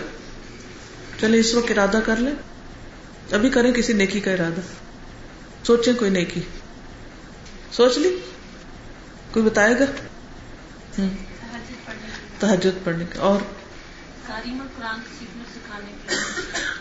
چلے 1.22 1.40
اس 1.40 1.56
وقت 1.56 1.72
ارادہ 1.72 2.00
کر 2.06 2.16
لیں۔ 2.16 2.34
ابھی 3.32 3.50
کریں 3.50 3.72
کسی 3.72 3.94
نیکی 3.94 4.20
کا 4.20 4.32
ارادہ۔ 4.32 4.62
سوچیں 5.64 5.94
کوئی 5.94 6.12
نیکی۔ 6.12 6.42
سوچ 7.72 7.98
لی؟ 7.98 8.18
کوئی 9.32 9.46
بتائے 9.46 9.76
گا؟ 9.80 9.86
تحجد 12.40 12.86
پڑھنے 12.86 13.06
کا 13.10 13.22
اور؟ 13.22 13.40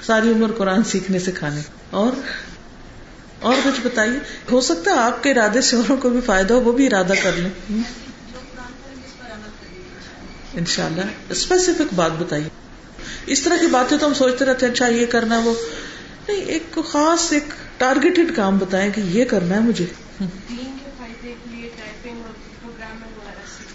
ساری 0.09 0.29
عمر 0.33 0.53
قرآن 0.53 0.85
سیکھنے 0.85 1.19
سکھانے 1.19 1.61
اور 1.91 2.13
اور 3.41 3.55
کچھ 3.65 3.81
بتائیے؟ 3.83 4.19
ہو 4.53 4.61
سکتا 4.61 4.91
ہے 4.91 4.97
آپ 4.97 5.23
کے 5.23 5.31
ارادے 5.31 5.61
سے 5.61 5.77
اوروں 5.77 5.97
کو 5.97 6.11
بھی 6.11 6.21
فائدہ 6.21 6.55
ہو 6.55 6.61
وہ 6.61 6.73
بھی 6.73 6.87
ارادہ 6.87 7.13
کر 7.23 7.31
لیں۔ 7.37 7.83
ان 10.55 10.65
شاء 10.67 10.87
اللہ 10.87 11.01
اسپیسیفک 11.31 11.95
بات 11.95 12.11
بتائیے۔ 12.19 12.49
اس 13.27 13.43
طرح 13.43 13.57
کی 13.61 13.67
باتیں 13.67 13.99
تو 13.99 14.07
ہم 14.07 14.15
سوچتے 14.15 14.45
رہتے 14.45 14.67
ہیں 14.67 14.73
اچھا 14.73 14.87
یہ 14.87 15.07
کرنا 15.07 15.39
وہ۔ 15.39 15.55
نہیں 16.29 16.37
ایک 16.37 16.79
خاص 16.89 17.33
ایک 17.33 17.45
ٹارگیٹڈ 17.77 18.37
کام 18.37 18.59
بتائیں 18.59 18.93
کہ 18.93 19.01
یہ 19.01 19.25
کرنا 19.25 19.55
ہے 19.55 19.61
مجھے۔ 19.61 19.87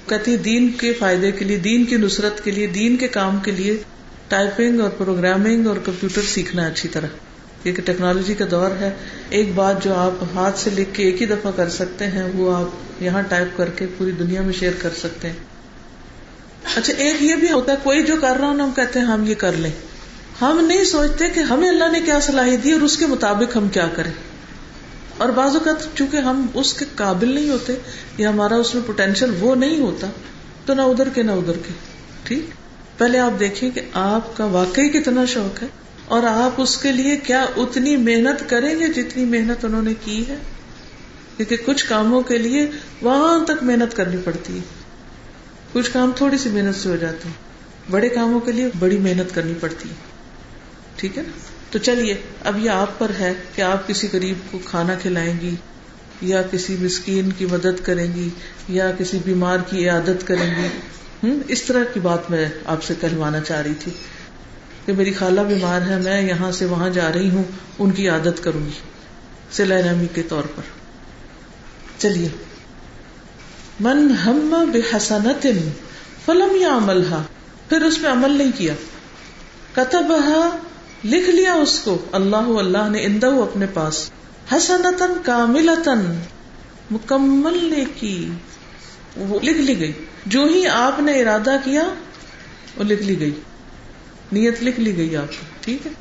کہتی 0.07 0.37
دین 0.37 0.71
کے 0.71 0.93
فائدے 0.93 1.31
کے 1.31 1.45
لیے 1.45 1.57
دین 1.57 1.85
کی 1.85 1.97
نصرت 1.97 2.43
کے 2.43 2.51
لیے 2.51 2.67
دین 2.67 2.97
کے 2.97 3.07
کام 3.07 3.39
کے 3.39 3.51
لیے۔ 3.51 3.83
ٹائپنگ 4.27 4.79
اور 4.79 4.89
پروگرامنگ 4.89 5.67
اور 5.67 5.75
کمپیوٹر 5.83 6.21
سیکھنا 6.21 6.65
اچھی 6.65 6.89
طرح۔ 6.89 7.07
کیونکہ 7.63 7.81
ٹیکنالوجی 7.81 8.33
کا 8.33 8.45
دور 8.51 8.71
ہے۔ 8.71 8.89
ایک 9.29 9.51
بات 9.55 9.83
جو 9.83 9.93
آپ 9.93 10.11
ہاتھ 10.35 10.59
سے 10.59 10.69
لکھ 10.69 10.89
کے 10.93 11.03
ایک 11.03 11.21
ہی 11.21 11.27
دفعہ 11.27 11.51
کر 11.55 11.69
سکتے 11.69 12.07
ہیں، 12.07 12.23
وہ 12.35 12.55
آپ 12.55 13.03
یہاں 13.03 13.21
ٹائپ 13.21 13.57
کر 13.57 13.69
کے 13.69 13.87
پوری 13.97 14.11
دنیا 14.11 14.41
میں 14.41 14.53
شیئر 14.53 14.71
کر 14.81 14.89
سکتے 14.99 15.27
ہیں۔ 15.27 15.35
اچھا 16.75 16.93
ایک 16.97 17.23
یہ 17.23 17.35
بھی 17.35 17.51
ہوتا 17.51 17.71
ہے، 17.71 17.77
کوئی 17.83 18.03
جو 18.03 18.15
کر 18.21 18.35
رہا 18.39 18.47
ہوں 18.47 18.59
ہم 18.59 18.71
کہتے 18.75 18.99
ہیں 18.99 19.05
ہم 19.05 19.23
یہ 19.27 19.35
کر 19.35 19.51
لیں۔ 19.51 19.71
ہم 20.41 20.65
نہیں 20.67 20.83
سوچتے 20.83 21.29
کہ 21.29 21.39
ہمیں 21.39 21.69
اللہ 21.69 21.91
نے 21.91 22.01
کیا 22.01 22.19
صلاحیت 22.19 22.63
دی 22.63 22.71
اور 22.71 22.81
اس 22.81 22.97
کے 22.97 23.07
مطابق 23.07 23.57
ہم 23.57 23.69
کیا 23.69 23.87
کریں۔ 23.95 24.11
اور 25.17 25.29
بعض 25.29 25.51
اوقات 25.53 25.97
چونکہ 25.97 26.17
ہم 26.17 26.45
اس 26.53 26.73
کے 26.73 26.85
قابل 26.95 27.33
نہیں 27.33 27.49
ہوتے، 27.49 27.75
یا 28.17 28.29
ہمارا 28.29 28.55
اس 28.55 28.75
میں 28.75 28.83
پوٹینشیل 28.85 29.31
وہ 29.39 29.55
نہیں 29.55 29.79
ہوتا، 29.79 30.07
تو 30.65 30.73
نہ 30.73 30.81
ادھر 30.81 31.09
کے 31.09 31.23
نہ 31.23 31.31
ادھر 31.31 31.53
کے۔ 31.53 31.73
ٹھیک؟ 32.23 32.62
پہلے 33.03 33.19
آپ 33.19 33.39
دیکھیں 33.39 33.69
کہ 33.69 33.81
آپ 33.93 34.37
کا 34.37 34.45
واقعی 34.45 34.89
کتنا 34.89 35.25
شوق 35.25 35.63
ہے 35.63 35.67
اور 36.05 36.23
آپ 36.23 36.61
اس 36.61 36.77
کے 36.77 36.91
لیے 36.91 37.17
کیا 37.17 37.45
اتنی 37.57 37.97
محنت 37.97 38.49
کریں 38.49 38.79
گے 38.79 38.87
جتنی 38.87 39.25
محنت 39.25 39.65
انہوں 39.65 39.81
نے 39.81 39.93
کی 40.05 40.27
ہے؟ 40.27 40.35
کیونکہ 41.37 41.57
کچھ 41.65 41.85
کاموں 41.85 42.21
کے 42.21 42.37
لیے 42.37 42.71
وہاں 43.01 43.45
تک 43.45 43.63
محنت 43.63 43.95
کرنی 43.95 44.17
پڑتی 44.23 44.55
ہے۔ 44.55 44.61
کچھ 45.73 45.91
کام 45.91 46.11
تھوڑی 46.15 46.37
سی 46.37 46.49
محنت 46.49 46.75
سے 46.75 46.89
ہو 46.89 46.95
جاتے 46.95 47.27
ہیں۔ 47.27 47.35
بڑے 47.91 48.09
کاموں 48.09 48.39
کے 48.39 48.51
لیے 48.51 48.69
بڑی 48.79 48.97
محنت 48.97 49.35
کرنی 49.35 49.53
پڑتی 49.59 49.89
ہے۔ 49.89 49.95
ٹھیک 50.95 51.17
ہے 51.17 51.23
نا؟ 51.23 51.37
تو 51.71 51.79
چلیے، 51.79 52.15
اب 52.43 52.59
یہ 52.59 52.69
آپ 52.69 52.99
پر 52.99 53.11
ہے 53.19 53.33
کہ 53.55 53.61
آپ 53.61 53.87
کسی 53.87 54.07
غریب 54.13 54.51
کو 54.51 54.59
کھانا 54.65 54.95
کھلائیں 54.95 55.33
گی، 55.41 55.55
یا 56.21 56.41
کسی 56.51 56.75
مسکین 56.79 57.31
کی 57.31 57.45
مدد 57.45 57.85
کریں 57.85 58.13
گی، 58.15 58.29
یا 58.67 58.91
کسی 58.97 59.19
بیمار 59.25 59.57
کی 59.69 59.83
عیادت 59.83 60.27
کریں 60.27 60.63
گی۔ 60.63 60.67
اس 61.47 61.61
طرح 61.61 61.83
کی 61.83 61.99
بات 61.99 62.31
میں 62.31 62.49
آپ 62.65 62.83
سے 62.83 62.93
کہلوانا 63.01 63.39
چاہ 63.39 63.61
رہی 63.61 63.73
تھی 63.73 63.91
کہ 64.85 64.93
میری 64.93 65.13
خالہ 65.13 65.41
بیمار 65.41 65.81
ہے، 65.81 65.99
میں 65.99 66.21
یہاں 66.21 66.51
سے 66.51 66.65
وہاں 66.65 66.89
جا 66.89 67.11
رہی 67.13 67.29
ہوں، 67.29 67.43
ان 67.79 67.91
کی 67.91 68.09
عادت 68.09 68.43
کروں 68.43 68.65
گی 68.65 68.71
سلا 69.51 69.91
نمی 69.91 70.07
کے 70.13 70.23
طور 70.23 70.43
پر۔ 70.55 70.61
چلیے۔ 71.97 72.27
من 73.79 74.11
ہم 74.25 74.69
بے 74.71 74.79
حسنت 74.93 75.47
فلم 76.25 76.55
یا 76.55 76.77
عمل 76.77 77.03
پھر 77.69 77.81
اس 77.81 78.01
پہ 78.01 78.07
عمل 78.07 78.37
نہیں 78.37 78.51
کیا۔ 78.57 78.73
کتب 79.73 80.13
لکھ 81.05 81.29
لیا 81.29 81.53
اس 81.53 81.79
کو۔ 81.79 81.97
اللہ 82.11 82.35
اللہ 82.35 82.89
نے 82.89 83.05
اندہ 83.05 83.27
اپنے 83.27 83.65
پاس۔ 83.73 84.11
حسنتن 84.51 85.13
کاملتن 85.25 86.19
مکمل 86.91 87.73
نے 87.77 87.85
کی 87.99 88.29
وہ 89.17 89.39
لکھ 89.39 89.57
لی 89.57 89.79
گئی۔ 89.79 89.91
جو 90.25 90.43
ہی 90.43 90.67
آپ 90.67 90.99
نے 90.99 91.21
ارادہ 91.21 91.55
کیا، 91.63 91.83
وہ 92.77 92.83
لکھ 92.83 93.03
لی 93.03 93.19
گئی۔ 93.19 93.31
نیت 94.31 94.63
لکھ 94.63 94.79
لی 94.79 94.97
گئی 94.97 95.17
آپ 95.17 95.31
کی، 95.31 95.45
ٹھیک 95.61 95.87
ہے؟ 95.87 95.91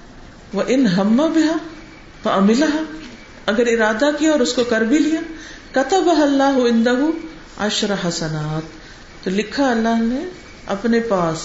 وہ 0.53 0.63
ان 0.67 0.87
ہم 0.87 1.17
بہا 1.17 2.33
املا 2.35 2.83
اگر 3.47 3.67
ارادہ 3.67 4.11
کیا 4.19 4.31
اور 4.31 4.41
اس 4.41 4.53
کو 4.53 4.65
کر 4.65 4.81
بھی 4.81 4.99
لیا 4.99 5.21
کتب 5.73 6.09
اللہ 6.09 6.43
اندہ 6.43 6.91
اشر 7.59 7.95
حسنات۔ 8.09 8.63
تو 9.25 9.31
لکھا 9.31 9.71
اللہ 9.71 10.01
نے 10.01 10.25
اپنے 10.67 11.01
پاس، 11.01 11.39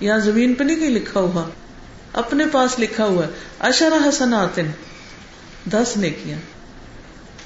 یہاں 0.00 0.18
زمین 0.18 0.54
پہ 0.54 0.64
نہیں 0.64 0.76
کہیں 0.76 0.90
لکھا 0.90 1.20
ہوا، 1.20 1.48
اپنے 2.12 2.44
پاس 2.52 2.80
لکھا 2.80 3.04
ہوا 3.04 3.26
اشر 3.58 3.92
حسنات۔ 4.08 4.60
دس 5.70 5.96
نے 5.96 6.10
کیا 6.10 6.36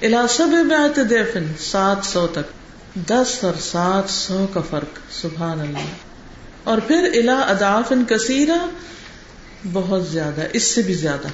الاسب 0.03 0.49
میں 0.49 1.03
دیفن 1.03 1.45
سات 1.59 1.97
سو 2.05 2.27
تک۔ 2.27 2.60
دس 2.95 3.39
اور 3.43 3.53
سات 3.61 4.11
سو 4.11 4.47
کا 4.55 4.61
فرق، 4.61 4.99
سبحان 5.11 5.61
اللہ۔ 5.61 5.79
اور 6.65 6.79
پھر 6.79 7.11
الا 7.15 7.41
اداف 7.41 7.93
ان 7.93 8.05
کثیرہ، 8.09 8.67
بہت 9.73 10.09
زیادہ، 10.09 10.41
اس 10.53 10.63
سے 10.63 10.83
بھی 10.83 10.95
زیادہ۔ 10.95 11.29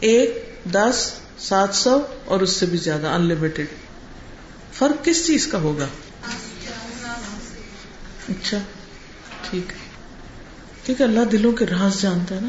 ایک، 0.00 0.54
دس، 0.72 1.12
سات 1.38 1.74
سو 1.74 2.00
اور 2.24 2.40
اس 2.40 2.50
سے 2.50 2.66
بھی 2.66 2.78
زیادہ 2.78 3.06
انلمیٹڈ 3.06 3.66
فرق 4.72 5.04
کس 5.04 5.26
چیز 5.26 5.46
کا 5.46 5.58
ہوگا؟ 5.58 5.86
اچھا 8.28 8.58
ٹھیک۔ 9.50 9.72
ہے 9.72 9.76
کیونکہ 10.84 11.02
اللہ 11.02 11.24
دلوں 11.32 11.52
کے 11.52 11.66
راز 11.66 12.02
جانتا 12.02 12.34
ہے 12.34 12.40
نا۔ 12.40 12.48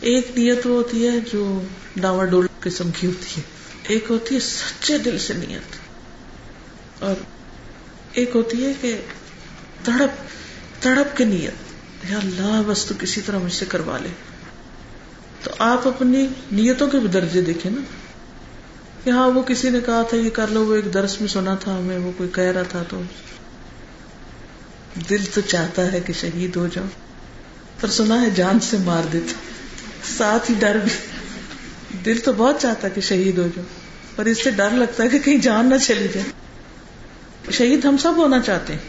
ایک 0.00 0.38
نیت 0.38 0.66
وہ 0.66 0.76
ہوتی 0.76 1.08
ہے 1.08 1.20
جو 1.32 1.62
ڈاوا 1.96 2.24
ڈول 2.24 2.46
قسم 2.60 2.90
کی 3.00 3.06
ہوتی 3.06 3.26
ہے۔ 3.36 3.42
ایک 3.88 4.04
ہوتی 4.10 4.34
ہے 4.34 4.40
سچے 4.40 4.98
دل 4.98 5.18
سے 5.18 5.34
نیت۔ 5.34 5.83
اور 6.98 7.14
ایک 8.12 8.30
ہوتی 8.34 8.64
ہے 8.64 8.72
کہ 8.80 9.00
تڑپ 9.84 10.10
تڑپ 10.82 11.16
کے 11.16 11.24
نیت، 11.24 11.52
یا 12.10 12.18
اللہ 12.18 12.62
بس 12.66 12.84
تو 12.84 12.94
کسی 12.98 13.20
طرح 13.20 13.38
مجھ 13.38 13.52
سے 13.52 13.64
کروا 13.68 13.98
لے۔ 13.98 14.08
تو 15.42 15.50
آپ 15.58 15.88
اپنی 15.88 16.26
نیتوں 16.52 16.88
کے 16.88 16.98
بھی 16.98 17.08
درجے 17.08 17.40
دیکھیں 17.40 17.70
نا۔ 17.70 17.80
کہ 19.04 19.10
ہاں 19.10 19.28
وہ 19.30 19.42
کسی 19.42 19.70
نے 19.70 19.80
کہا 19.86 20.02
تھا 20.02 20.16
یہ 20.16 20.30
کر 20.30 20.46
لو، 20.48 20.64
وہ 20.64 20.74
ایک 20.74 20.94
درس 20.94 21.20
میں 21.20 21.28
سنا 21.28 21.54
تھا 21.54 21.78
ہمیں، 21.78 21.98
وہ 21.98 22.12
کوئی 22.16 22.28
کہہ 22.34 22.44
رہا 22.44 22.62
تھا۔ 22.62 22.82
تو 22.88 23.02
دل 25.10 25.24
تو 25.34 25.40
چاہتا 25.40 25.92
ہے 25.92 26.00
کہ 26.00 26.12
شہید 26.12 26.56
ہو 26.56 26.68
جاؤ 26.72 26.84
پر 27.80 27.88
سنا 27.88 28.22
ہے 28.22 28.30
جان 28.30 28.60
سے 28.60 28.76
مار 28.78 29.02
دیتے 29.12 29.32
ساتھ 30.16 30.50
ہی 30.50 30.56
ڈر 30.58 30.78
بھی۔ 30.84 30.90
دل 32.04 32.18
تو 32.18 32.32
بہت 32.32 32.60
چاہتا 32.60 32.88
ہے 32.88 32.92
کہ 32.94 33.00
شہید 33.00 33.38
ہو 33.38 33.48
جاؤ 33.56 33.64
پر 34.16 34.24
اس 34.24 34.44
سے 34.44 34.50
ڈر 34.50 34.70
لگتا 34.70 35.02
ہے 35.02 35.08
کہ 35.08 35.18
کہیں 35.18 35.38
جان 35.38 35.68
نہ 35.68 35.74
چلی 35.86 36.08
جائے۔ 36.14 36.43
شہید 37.52 37.84
ہم 37.84 37.96
سب 37.96 38.16
ہونا 38.16 38.42
چاہتے 38.42 38.72
ہیں۔ 38.72 38.80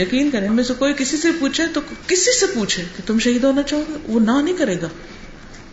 یقین 0.00 0.30
کریں 0.30 0.48
میں 0.48 0.64
سے 0.64 0.74
کوئی 0.78 0.94
کسی 0.98 1.16
سے 1.16 1.28
پوچھے 1.40 1.64
تو 1.74 1.80
کسی 2.06 2.40
سے 2.40 2.46
پوچھے 2.46 2.84
کہ 2.96 3.02
تم 3.06 3.18
شہید 3.18 3.44
ہونا 3.44 3.62
چاہو 3.62 3.82
گے؟ 3.88 3.94
وہ 4.04 4.20
نہ 4.20 4.30
نہیں 4.30 4.56
کرے 4.56 4.80
گا۔ 4.80 4.88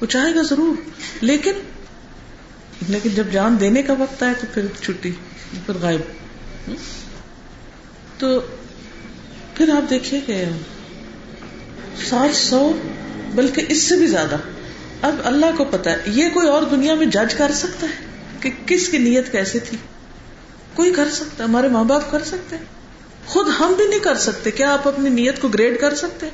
وہ 0.01 0.05
چاہے 0.05 0.35
گا 0.35 0.41
ضرور۔ 0.41 0.89
لیکن 1.21 1.51
لیکن 2.89 3.09
جب 3.09 3.23
جان 3.31 3.57
دینے 3.59 3.81
کا 3.81 3.93
وقت 3.93 4.23
آئے 4.23 4.33
تو 4.41 4.47
پھر 4.53 4.65
چھٹی، 4.81 5.11
پھر 5.65 5.73
غائب۔ 5.81 6.01
تو 8.17 8.39
پھر 9.53 9.69
آپ 9.69 9.89
دیکھیے 9.89 10.21
کہ 10.25 10.43
سات 12.05 12.35
سو، 12.35 12.71
بلکہ 13.35 13.65
اس 13.69 13.83
سے 13.83 13.95
بھی 13.95 14.07
زیادہ۔ 14.07 14.37
اب 15.01 15.15
اللہ 15.23 15.45
کو 15.57 15.65
پتا 15.65 15.91
ہے، 15.91 15.97
یہ 16.05 16.29
کوئی 16.33 16.47
اور 16.47 16.63
دنیا 16.63 16.93
میں 16.93 17.05
جج 17.05 17.33
کر 17.33 17.51
سکتا 17.51 17.87
ہے 17.87 18.05
کہ 18.41 18.49
کس 18.65 18.89
کی 18.89 18.97
نیت 18.97 19.31
کیسے 19.31 19.59
تھی؟ 19.59 19.77
کوئی 20.77 20.93
کر 20.93 21.07
سکتا، 21.11 21.43
ہمارے 21.43 21.67
ماں 21.67 21.83
باپ 21.83 22.11
کر 22.11 22.23
سکتے۔ 22.23 22.55
خود 23.25 23.47
ہم 23.59 23.73
بھی 23.77 23.87
نہیں 23.87 23.99
کر 23.99 24.17
سکتے، 24.17 24.51
کیا 24.51 24.73
آپ 24.73 24.87
اپنی 24.87 25.09
نیت 25.09 25.41
کو 25.41 25.47
گریڈ 25.47 25.81
کر 25.81 25.95
سکتے؟ 25.95 26.29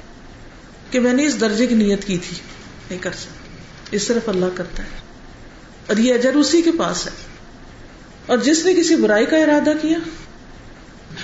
کہ 0.91 0.99
میں 0.99 1.13
نے 1.13 1.25
اس 1.25 1.41
درجے 1.41 1.67
کی 1.67 1.75
نیت 1.75 2.05
کی 2.05 2.17
تھی، 2.17 2.37
نہیں 2.89 2.99
کر 2.99 3.11
سکتے 3.11 3.57
اس 3.91 4.07
طرف 4.07 4.29
اللہ 4.29 4.45
کرتا 4.55 4.83
ہے۔ 4.83 4.97
اور 5.87 5.97
یہ 5.97 6.13
اجر 6.13 6.33
اسی 6.33 6.61
کے 6.61 6.71
پاس 6.71 7.05
ہے۔ 7.05 7.11
اور 8.25 8.37
جس 8.37 8.65
نے 8.65 8.73
کسی 8.73 8.95
برائی 8.95 9.25
کا 9.25 9.37
ارادہ 9.37 9.71
کیا، 9.81 9.97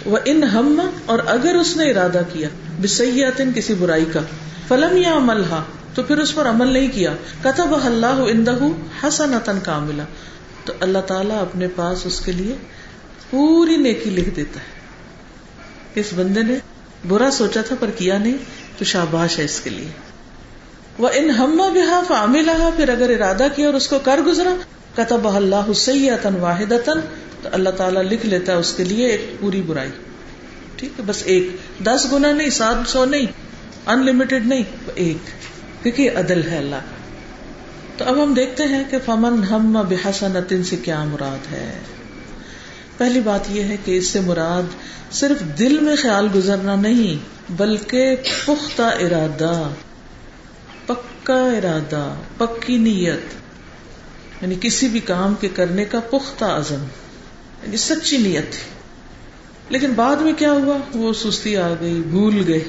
وہ 0.05 0.17
ان 0.25 0.43
ہم، 0.43 0.89
اور 1.05 1.19
اگر 1.25 1.55
اس 1.55 1.77
نے 1.77 1.91
ارادہ 1.91 2.21
کیا 2.33 2.49
بسیات 2.81 3.41
کسی 3.55 3.73
برائی 3.73 4.05
کا، 4.13 4.19
فلم 4.67 4.97
یا 4.97 5.13
عمل 5.13 5.43
ہا 5.43 5.63
تو 5.95 6.03
پھر 6.03 6.17
اس 6.17 6.35
پر 6.35 6.49
عمل 6.49 6.67
نہیں 6.67 6.87
کیا۔ 6.87 7.15
کتب 7.43 7.75
اللہ 7.83 8.05
اندہ 8.05 8.57
حسن 9.03 9.59
کا 9.63 9.79
ملا 9.79 10.03
تو 10.65 10.73
اللہ 10.79 10.99
تعالیٰ 10.99 11.41
اپنے 11.41 11.67
پاس 11.75 12.05
اس 12.05 12.21
کے 12.21 12.31
لیے 12.31 12.55
پوری 13.29 13.77
نیکی 13.77 14.09
لکھ 14.09 14.29
دیتا 14.29 14.59
ہے۔ 14.59 14.79
اس 15.99 16.05
بندے 16.15 16.43
نے 16.43 16.55
برا 17.07 17.31
سوچا 17.31 17.61
تھا 17.61 17.75
پر 17.79 17.89
کیا 17.89 18.17
نہیں، 18.17 18.37
تو 18.77 18.85
شاباش 18.85 19.39
ہے 19.39 19.43
اس 19.43 19.61
کے 19.61 19.69
لیے۔ 19.69 19.91
وہ 20.99 21.09
ان 21.13 21.29
ہم 21.29 21.61
فامل 22.07 22.49
پھر 22.75 22.89
اگر 22.89 23.09
ارادہ 23.09 23.47
کیا 23.55 23.65
اور 23.65 23.73
اس 23.73 23.87
کو 23.87 23.99
کر 23.99 24.19
گزرا 24.25 24.55
کتب 24.95 25.27
اللہ 25.27 25.73
سیتن 25.73 26.35
واحد 26.35 26.73
تو 27.41 27.49
اللہ 27.51 27.69
تعالیٰ 27.69 28.01
لکھ 28.01 28.25
لیتا 28.25 28.53
ہے 28.53 28.57
اس 28.57 28.73
کے 28.73 28.83
لیے 28.83 29.07
ایک 29.07 29.25
پوری 29.39 29.61
برائی۔ 29.61 29.89
ٹھیک 30.75 30.99
ہے، 30.99 31.03
بس 31.05 31.21
ایک۔ 31.25 31.47
دس 31.83 32.07
گنا 32.11 32.31
نہیں، 32.31 32.49
سات 32.49 32.89
سو 32.89 33.05
نہیں 33.05 33.25
ان 33.85 34.05
لمیٹڈ 34.05 34.45
نہیں 34.45 34.63
ایک۔ 34.95 35.17
کیونکہ 35.83 36.09
عدل 36.15 36.43
ہے 36.43 36.57
اللہ۔ 36.57 36.75
تو 37.97 38.05
اب 38.05 38.23
ہم 38.23 38.33
دیکھتے 38.33 38.63
ہیں 38.63 38.83
کہ 38.89 38.97
فمن 39.05 39.43
ہم 39.43 39.73
بحسن 39.89 40.63
سے 40.63 40.75
کیا 40.75 41.03
مراد 41.03 41.53
ہے۔ 41.53 41.79
پہلی 42.99 43.19
بات 43.19 43.41
یہ 43.49 43.63
ہے 43.63 43.77
کہ 43.85 43.97
اس 43.97 44.07
سے 44.07 44.19
مراد 44.19 44.63
صرف 45.11 45.59
دل 45.59 45.79
میں 45.79 45.95
خیال 45.95 46.27
گزرنا 46.35 46.75
نہیں، 46.75 47.17
بلکہ 47.57 48.15
پختہ 48.45 48.81
ارادہ، 48.81 49.69
پکا 50.85 51.45
ارادہ، 51.45 52.13
پکی 52.37 52.77
نیت 52.77 53.33
یعنی 54.41 54.55
کسی 54.61 54.87
بھی 54.87 54.99
کام 54.99 55.33
کے 55.39 55.47
کرنے 55.47 55.85
کا 55.85 55.99
پختہ 55.99 56.45
عزم 56.45 56.83
یعنی 57.63 57.77
سچی 57.77 58.17
نیت۔ 58.17 58.51
تھی 58.51 58.79
لیکن 59.69 59.93
بعد 59.93 60.15
میں 60.15 60.33
کیا 60.33 60.51
ہوا؟ 60.51 60.77
وہ 60.93 61.13
سستی 61.13 61.57
آ 61.57 61.73
گئی، 61.81 62.01
بھول 62.07 62.43
گئے۔ 62.47 62.63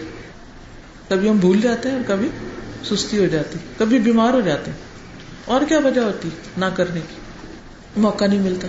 کبھی 1.09 1.29
ہم 1.29 1.37
بھول 1.37 1.61
جاتے 1.61 1.89
ہیں 1.89 1.97
اور 1.97 2.05
کبھی 2.07 2.29
سستی 2.85 3.19
ہو 3.19 3.27
جاتی، 3.27 3.59
کبھی 3.79 3.99
بیمار 3.99 4.35
ہو 4.35 4.41
جاتے 4.41 4.71
اور 5.45 5.61
کیا 5.69 5.79
وجہ 5.79 6.01
ہوتی؟ 6.01 6.29
نہ 6.57 6.65
کرنے 6.65 7.01
کی۔ 7.01 7.15
موقع 7.97 8.25
نہیں 8.25 8.41
ملتا۔ 8.41 8.69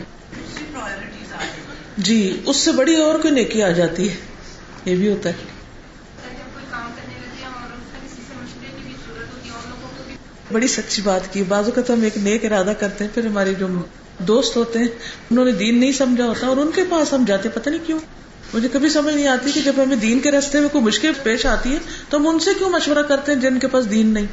جی 2.03 2.41
اس 2.45 2.57
سے 2.57 2.71
بڑی 2.71 2.95
اور 2.95 3.19
کوئی 3.19 3.33
نیکی 3.33 3.63
آ 3.63 3.69
جاتی 3.69 4.09
ہے؟ 4.09 4.15
یہ 4.85 4.95
بھی 4.95 5.09
ہوتا 5.11 5.29
ہے۔ 5.29 5.33
بڑی 10.51 10.67
سچی 10.67 11.01
بات 11.01 11.33
کی۔ 11.33 11.43
بازو 11.43 11.71
کا 11.71 11.81
تو 11.81 11.93
ہم 11.93 12.01
ایک 12.01 12.17
نیک 12.17 12.45
ارادہ 12.45 12.73
کرتے 12.79 13.03
ہیں، 13.03 13.11
پھر 13.13 13.25
ہمارے 13.25 13.53
جو 13.53 13.67
دوست 14.19 14.57
ہوتے 14.57 14.79
ہیں، 14.79 14.87
انہوں 15.31 15.45
نے 15.45 15.51
دین 15.51 15.79
نہیں 15.79 15.91
سمجھا 15.91 16.25
ہوتا 16.25 16.47
اور 16.47 16.57
ان 16.57 16.71
کے 16.75 16.83
پاس 16.89 17.13
ہم 17.13 17.25
جاتے 17.27 17.49
پتہ 17.49 17.69
نہیں 17.69 17.85
کیوں؟ 17.85 17.99
مجھے 18.53 18.69
کبھی 18.73 18.89
سمجھ 18.89 19.15
نہیں 19.15 19.27
آتی 19.27 19.51
کہ 19.51 19.61
جب 19.61 19.73
ہمیں 19.83 19.95
دین 19.95 20.19
کے 20.19 20.31
راستے 20.31 20.59
میں 20.59 20.69
کوئی 20.69 20.83
مشکل 20.83 21.11
پیش 21.23 21.45
آتی 21.45 21.73
ہے، 21.73 21.77
تو 22.09 22.17
ہم 22.17 22.27
ان 22.27 22.39
سے 22.39 22.51
کیوں 22.57 22.69
مشورہ 22.69 23.03
کرتے 23.03 23.31
ہیں 23.31 23.39
جن 23.39 23.59
کے 23.59 23.67
پاس 23.67 23.91
دین 23.91 24.07
نہیں؟ 24.07 24.25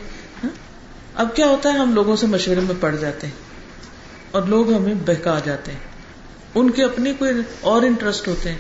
ہاں؟ 0.44 0.50
اب 1.14 1.36
کیا 1.36 1.46
ہوتا 1.46 1.72
ہے؟ 1.72 1.78
ہم 1.78 1.94
لوگوں 1.94 2.16
سے 2.16 2.26
مشورے 2.26 2.60
میں 2.60 2.74
پڑ 2.80 2.96
جاتے 2.96 3.26
ہیں 3.26 3.34
اور 4.30 4.42
لوگ 4.42 4.72
ہمیں 4.72 4.94
بہکا 4.94 5.38
جاتے 5.44 5.72
ہیں۔ 5.72 5.87
ان 6.54 6.70
کے 6.70 6.84
اپنے 6.84 7.12
کوئی 7.18 7.32
اور 7.62 7.82
انٹرسٹ 7.82 8.28
ہوتے 8.28 8.50
ہیں، 8.50 8.58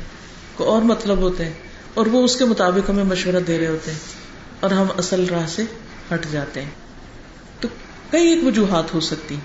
کوئی 0.56 0.70
اور 0.70 0.82
مطلب 0.82 1.18
ہوتے 1.18 1.44
ہیں، 1.44 1.52
اور 1.94 2.06
وہ 2.06 2.22
اس 2.24 2.36
کے 2.36 2.44
مطابق 2.44 2.90
ہمیں 2.90 3.04
مشورہ 3.04 3.40
دے 3.46 3.58
رہے 3.58 3.66
ہوتے 3.66 3.90
ہیں، 3.90 3.98
اور 4.60 4.70
ہم 4.70 4.86
اصل 4.96 5.24
راہ 5.24 5.46
سے 5.46 5.64
ہٹ 6.12 6.26
جاتے 6.32 6.62
ہیں۔ 6.62 6.70
تو 7.60 7.68
کئی 8.10 8.28
ایک 8.28 8.44
وجوہات 8.44 8.94
ہو 8.94 9.00
سکتی 9.00 9.36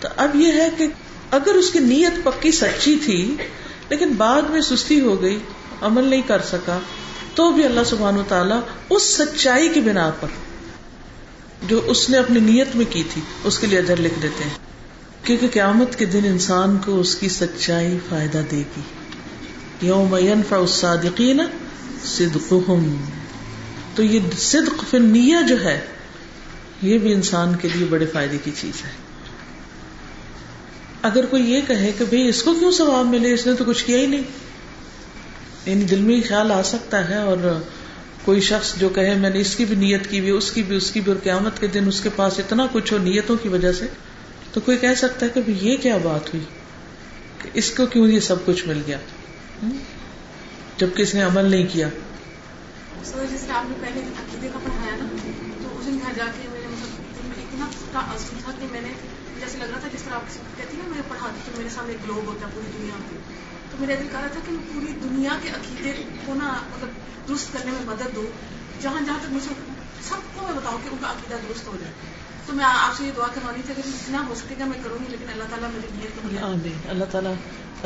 تو 0.00 0.08
اب 0.16 0.36
یہ 0.36 0.52
ہے 0.52 0.68
کہ 0.78 0.86
اگر 1.30 1.54
اس 1.54 1.70
کی 1.70 1.78
نیت 1.78 2.24
پکی 2.24 2.52
سچی 2.52 2.96
تھی، 3.04 3.20
لیکن 3.88 4.12
بعد 4.16 4.50
میں 4.50 4.60
سستی 4.60 5.00
ہو 5.00 5.20
گئی، 5.22 5.38
عمل 5.82 6.04
نہیں 6.04 6.22
کر 6.26 6.42
سکا، 6.42 6.78
تو 7.34 7.50
بھی 7.52 7.64
اللہ 7.64 7.84
سبحان 7.86 8.16
و 8.16 8.22
تعالیٰ 8.28 8.60
اس 8.90 9.02
سچائی 9.16 9.68
کی 9.68 9.80
بنا 9.80 10.10
پر 10.20 10.28
جو 11.68 11.80
اس 11.86 12.08
نے 12.10 12.18
اپنی 12.18 12.40
نیت 12.40 12.76
میں 12.76 12.84
کی 12.90 13.02
تھی، 13.12 13.22
اس 13.44 13.58
کے 13.58 13.66
لیے 13.66 13.78
ادھر 13.78 14.00
لکھ 14.00 14.18
دیتے 14.22 14.44
ہیں۔ 14.44 14.56
کیونکہ 15.30 15.48
قیامت 15.48 15.98
کے 15.98 16.04
دن 16.04 16.20
انسان 16.24 16.76
کو 16.84 17.00
اس 17.00 17.14
کی 17.14 17.28
سچائی 17.28 17.98
فائدہ 18.08 18.40
دے 18.50 18.62
گی۔ 18.76 18.80
یوم 19.82 20.14
الصادقین 20.14 21.40
صدقهم 22.04 22.94
تو 23.94 24.02
یہ 24.02 24.20
صدق 24.38 24.84
فی 24.90 24.96
النیہ 24.96 25.36
جو 25.48 25.64
ہے، 25.64 25.80
یہ 26.82 26.98
بھی 26.98 27.12
انسان 27.12 27.54
کے 27.54 27.68
لیے 27.74 27.86
بڑے 27.90 28.06
فائدے 28.06 28.38
کی 28.44 28.50
چیز 28.60 28.84
ہے۔ 28.84 28.90
اگر 31.02 31.26
کوئی 31.26 31.50
یہ 31.50 31.60
کہے 31.66 31.92
کہ 31.98 32.04
بھئی 32.04 32.28
اس 32.28 32.42
کو 32.42 32.54
کیوں 32.54 32.70
ثواب 32.70 33.06
ملے؟ 33.06 33.32
اس 33.32 33.46
نے 33.46 33.52
تو 33.54 33.64
کچھ 33.64 33.84
کیا 33.84 33.98
ہی 33.98 34.06
نہیں۔ 34.06 34.22
یعنی 35.66 35.84
دل 35.84 36.00
میں 36.00 36.20
خیال 36.28 36.52
آ 36.52 36.62
سکتا 36.62 37.08
ہے 37.08 37.16
اور 37.16 37.62
کوئی 38.24 38.40
شخص 38.40 38.74
جو 38.76 38.88
کہے 38.88 39.14
میں 39.14 39.30
نے 39.30 39.40
اس 39.40 39.56
کی 39.56 39.64
بھی 39.64 39.76
نیت 39.76 40.10
کی 40.10 40.20
بھی، 40.20 40.30
اس 40.30 40.50
کی 40.50 40.62
بھی، 40.62 40.76
اس 40.76 40.90
کی 40.90 41.00
بھی 41.00 41.12
اور 41.12 41.20
قیامت 41.22 41.60
کے 41.60 41.66
دن 41.66 41.84
اس 41.88 42.00
کے 42.00 42.08
پاس 42.16 42.38
اتنا 42.38 42.66
کچھ 42.72 42.92
ہو 42.92 42.98
نیتوں 42.98 43.36
کی 43.42 43.48
وجہ 43.48 43.72
سے 43.72 43.86
تو 44.52 44.60
کوئی 44.60 44.78
کہہ 44.78 44.94
سکتا 44.96 45.26
ہے 45.26 45.30
کہ 45.30 45.50
یہ 45.50 45.76
کیا 45.76 45.96
بات 45.96 46.34
ہوئی؟ 46.34 46.44
کہ 47.42 47.50
اس 47.54 47.70
کو 47.70 47.86
کیوں 47.86 48.08
یہ 48.08 48.20
سب 48.20 48.36
کچھ 48.44 48.68
مل 48.68 48.82
گیا؟ 48.86 48.98
جبکہ 50.76 51.02
اس 51.02 51.14
نے 51.14 51.22
عمل 51.22 51.44
نہیں 51.44 51.66
کیا۔ 51.72 51.88
جس 53.04 53.50
آپ 53.50 53.64
نے 53.68 53.74
پہلے 53.80 54.00
عقیدے 54.00 54.48
کا 54.52 54.58
پڑھایا 54.64 54.96
نا، 54.96 55.04
تو 55.62 55.78
اس 55.80 55.86
دن 55.86 55.98
گھر 55.98 56.12
جا 56.16 56.24
کے 56.24 56.48
میرے 56.52 56.66
مطلب 56.66 57.64
اتنا 57.66 58.00
عزم 58.14 58.36
تھا 58.44 58.52
کہ 58.60 58.66
میں 58.72 58.80
نے 58.80 58.88
جیسے 59.40 59.58
لگ 59.58 59.64
رہا 59.64 59.78
تھا 59.78 59.88
جس 59.92 60.02
طرح 60.02 60.14
آپ 60.14 60.22
کہتی 60.56 60.76
نا، 60.76 60.88
میں 60.88 61.02
پڑھاتی 61.08 61.40
تو 61.44 61.58
میرے 61.58 61.68
سامنے 61.68 61.92
گلوب 62.04 62.26
ہوتا 62.26 62.46
ہے 62.46 62.52
پوری 62.54 62.70
دنیا 62.78 62.94
میں۔ 62.98 63.18
تو 63.70 63.76
میرا 63.80 64.00
دل 64.00 64.08
کہہ 64.12 64.20
رہا 64.20 64.28
تھا 64.28 64.40
کہ 64.46 64.52
میں 64.52 64.74
پوری 64.74 64.86
دنیا 64.86 65.38
کے 65.42 65.48
عقیدے 65.48 65.92
کو 66.26 66.34
نا 66.34 66.48
مطلب 66.48 66.88
درست 67.28 67.52
کرنے 67.52 67.70
میں 67.70 67.80
مدد 67.84 68.16
دوں 68.16 68.26
جہاں 68.82 69.00
جہاں 69.06 69.18
تک 69.22 69.32
مجھے 69.32 69.54
سب 70.08 70.16
کو 70.34 70.42
میں 70.42 70.56
بتاؤں 70.56 70.78
کہ 70.84 70.88
ان 70.88 70.96
کا 71.00 71.10
عقیدہ 71.10 71.34
درست 71.48 71.66
ہو 71.66 71.76
جائے۔ 71.80 72.19
تو 72.46 72.52
میں 72.52 72.64
آپ 72.64 72.96
سے 72.98 73.04
یہ 73.04 73.10
دعا 73.16 73.26
کروانی 73.34 73.62
تھی 73.66 73.74
کہ 73.76 73.82
جتنا 73.82 74.24
ہو 74.28 74.34
سکے 74.34 74.54
گا 74.60 74.64
میں 74.64 74.78
کروں 74.84 74.98
گی، 74.98 75.10
لیکن 75.10 75.24
اللہ 75.32 75.44
تعالیٰ 75.50 75.68
میری 75.70 75.88
نیت 75.94 76.22
کو 76.22 76.90
اللہ 76.90 77.04
تعالیٰ 77.10 77.34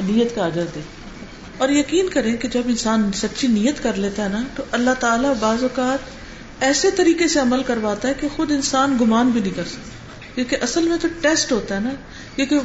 نیت 0.05 0.35
کا 0.35 0.47
اجر 0.47 0.64
دے۔ 0.75 0.81
اور 1.59 1.69
یقین 1.69 2.09
کریں 2.09 2.37
کہ 2.37 2.49
جب 2.49 2.62
انسان 2.67 3.11
سچی 3.12 3.47
نیت 3.47 3.83
کر 3.83 3.95
لیتا 3.95 4.25
ہے 4.25 4.29
نا، 4.29 4.43
تو 4.57 4.62
اللہ 4.71 4.90
تعالیٰ 5.01 5.35
بعض 5.40 5.62
اوقات 5.62 5.99
ایسے 6.61 6.90
طریقے 6.90 7.29
سے 7.29 7.40
عمل 7.40 7.62
کرواتا 7.62 8.09
ہے 8.09 8.14
کہ 8.14 8.29
خود 8.37 8.51
انسان 8.51 8.97
گمان 9.01 9.31
بھی 9.31 9.40
نہیں 9.40 9.57
کر 9.57 9.64
سکتا۔ 9.64 9.90
کیونکہ 10.35 10.57
اصل 10.62 10.88
میں 10.88 10.97
تو 11.01 11.09
ٹیسٹ 11.21 11.53
ہوتا 11.53 11.75
ہے 11.75 11.81
نا، 11.81 11.90
کیونکہ 12.37 12.59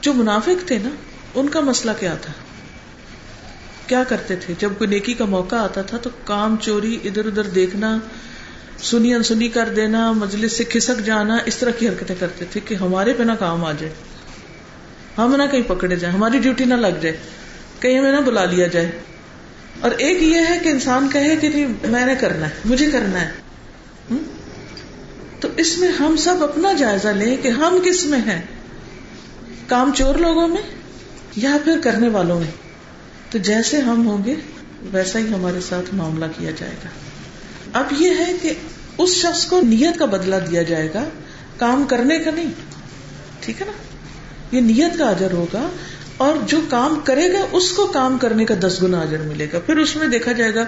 جو 0.00 0.12
منافق 0.14 0.66
تھے 0.66 0.78
نا، 0.78 0.88
ان 1.34 1.48
کا 1.48 1.60
مسئلہ 1.60 1.92
کیا 2.00 2.14
تھا؟ 2.14 2.32
کیا 3.86 4.04
کرتے 4.04 4.36
تھے؟ 4.36 4.54
جب 4.58 4.72
کوئی 4.78 4.90
نیکی 4.90 5.14
کا 5.14 5.24
موقع 5.24 5.56
آتا 5.56 5.82
تھا 5.82 5.98
تو 5.98 6.10
کام 6.24 6.56
چوری 6.60 6.98
ادھر 7.04 7.26
ادھر 7.26 7.42
دیکھنا 7.42 7.98
سنی 8.84 9.14
انسنی 9.14 9.48
کر 9.48 9.68
دینا، 9.76 10.12
مجلس 10.12 10.52
سے 10.52 10.64
کھسک 10.64 11.04
جانا، 11.04 11.38
اس 11.46 11.56
طرح 11.56 11.70
کی 11.70 11.88
حرکتیں 11.88 12.14
کرتے 12.20 12.44
تھے 12.44 12.60
کہ 12.64 12.74
ہمارے 12.74 13.12
پہ 13.12 13.22
نہ 13.22 13.32
کام 13.32 13.64
آ 13.64 13.72
جائے۔ 13.72 13.92
ہم 15.18 15.36
نہ 15.36 15.42
کہیں 15.52 15.62
پکڑے 15.66 15.96
جائیں، 15.96 16.16
ہماری 16.16 16.38
ڈیوٹی 16.38 16.64
نہ 16.64 16.74
لگ 16.74 16.98
جائے۔ 17.00 17.16
کہیں 17.80 17.98
ہمیں 17.98 18.12
نہ 18.12 18.20
بلا 18.20 18.44
لیا 18.44 18.66
جائے۔ 18.66 18.90
اور 19.80 19.90
ایک 19.90 20.22
یہ 20.22 20.40
ہے 20.48 20.58
کہ 20.62 20.68
انسان 20.68 21.08
کہے 21.12 21.36
کہ 21.36 21.48
نہیں، 21.48 21.66
میں 21.84 22.06
نے 22.06 22.14
کرنا 22.14 22.46
ہے، 22.46 22.54
مجھے 22.64 22.90
کرنا 22.90 23.20
ہے۔ 23.20 23.32
تو 25.40 25.48
اس 25.56 25.78
میں 25.78 25.88
ہم 25.88 26.16
سب 26.16 26.44
اپنا 26.44 26.72
جائزہ 26.72 27.08
لیں 27.08 27.36
کہ 27.36 27.48
ہم 27.48 27.78
کس 27.84 28.06
میں 28.06 28.18
ہیں؟ 28.18 28.42
کام 29.66 29.90
چور 29.94 30.14
لوگوں 30.14 30.48
میں 30.48 30.62
یا 31.36 31.56
پھر 31.64 31.78
کرنے 31.84 32.08
والوں 32.08 32.40
میں؟ 32.40 32.50
تو 33.30 33.38
جیسے 33.38 33.80
ہم 33.80 34.06
ہوں 34.06 34.24
گے، 34.24 34.34
ویسا 34.92 35.18
ہی 35.18 35.28
ہمارے 35.28 35.60
ساتھ 35.60 35.94
معاملہ 35.94 36.24
کیا 36.38 36.50
جائے 36.56 36.74
گا۔ 36.84 36.88
اب 37.72 37.86
یہ 37.98 38.10
ہے 38.10 38.32
کہ 38.42 38.52
اس 38.98 39.10
شخص 39.10 39.46
کو 39.46 39.60
نیت 39.60 39.98
کا 39.98 40.04
بدلہ 40.04 40.36
دیا 40.50 40.62
جائے 40.62 40.88
گا 40.94 41.04
کام 41.56 41.84
کرنے 41.84 42.18
کا 42.18 42.30
نہیں، 42.30 42.50
ٹھیک 43.40 43.62
ہے 43.62 43.66
نا؟ 43.66 43.72
یہ 44.56 44.60
نیت 44.60 44.98
کا 44.98 45.08
اجر 45.08 45.32
ہوگا 45.32 45.68
اور 46.16 46.36
جو 46.46 46.60
کام 46.70 47.00
کرے 47.04 47.32
گا 47.32 47.38
اس 47.52 47.72
کو 47.72 47.86
کام 47.86 48.18
کرنے 48.18 48.44
کا 48.44 48.54
دس 48.60 48.82
گنا 48.82 49.00
اجر 49.00 49.18
ملے 49.18 49.46
گا۔ 49.52 49.58
پھر 49.66 49.76
اس 49.76 49.96
میں 49.96 50.08
دیکھا 50.08 50.32
جائے 50.32 50.54
گا 50.54 50.64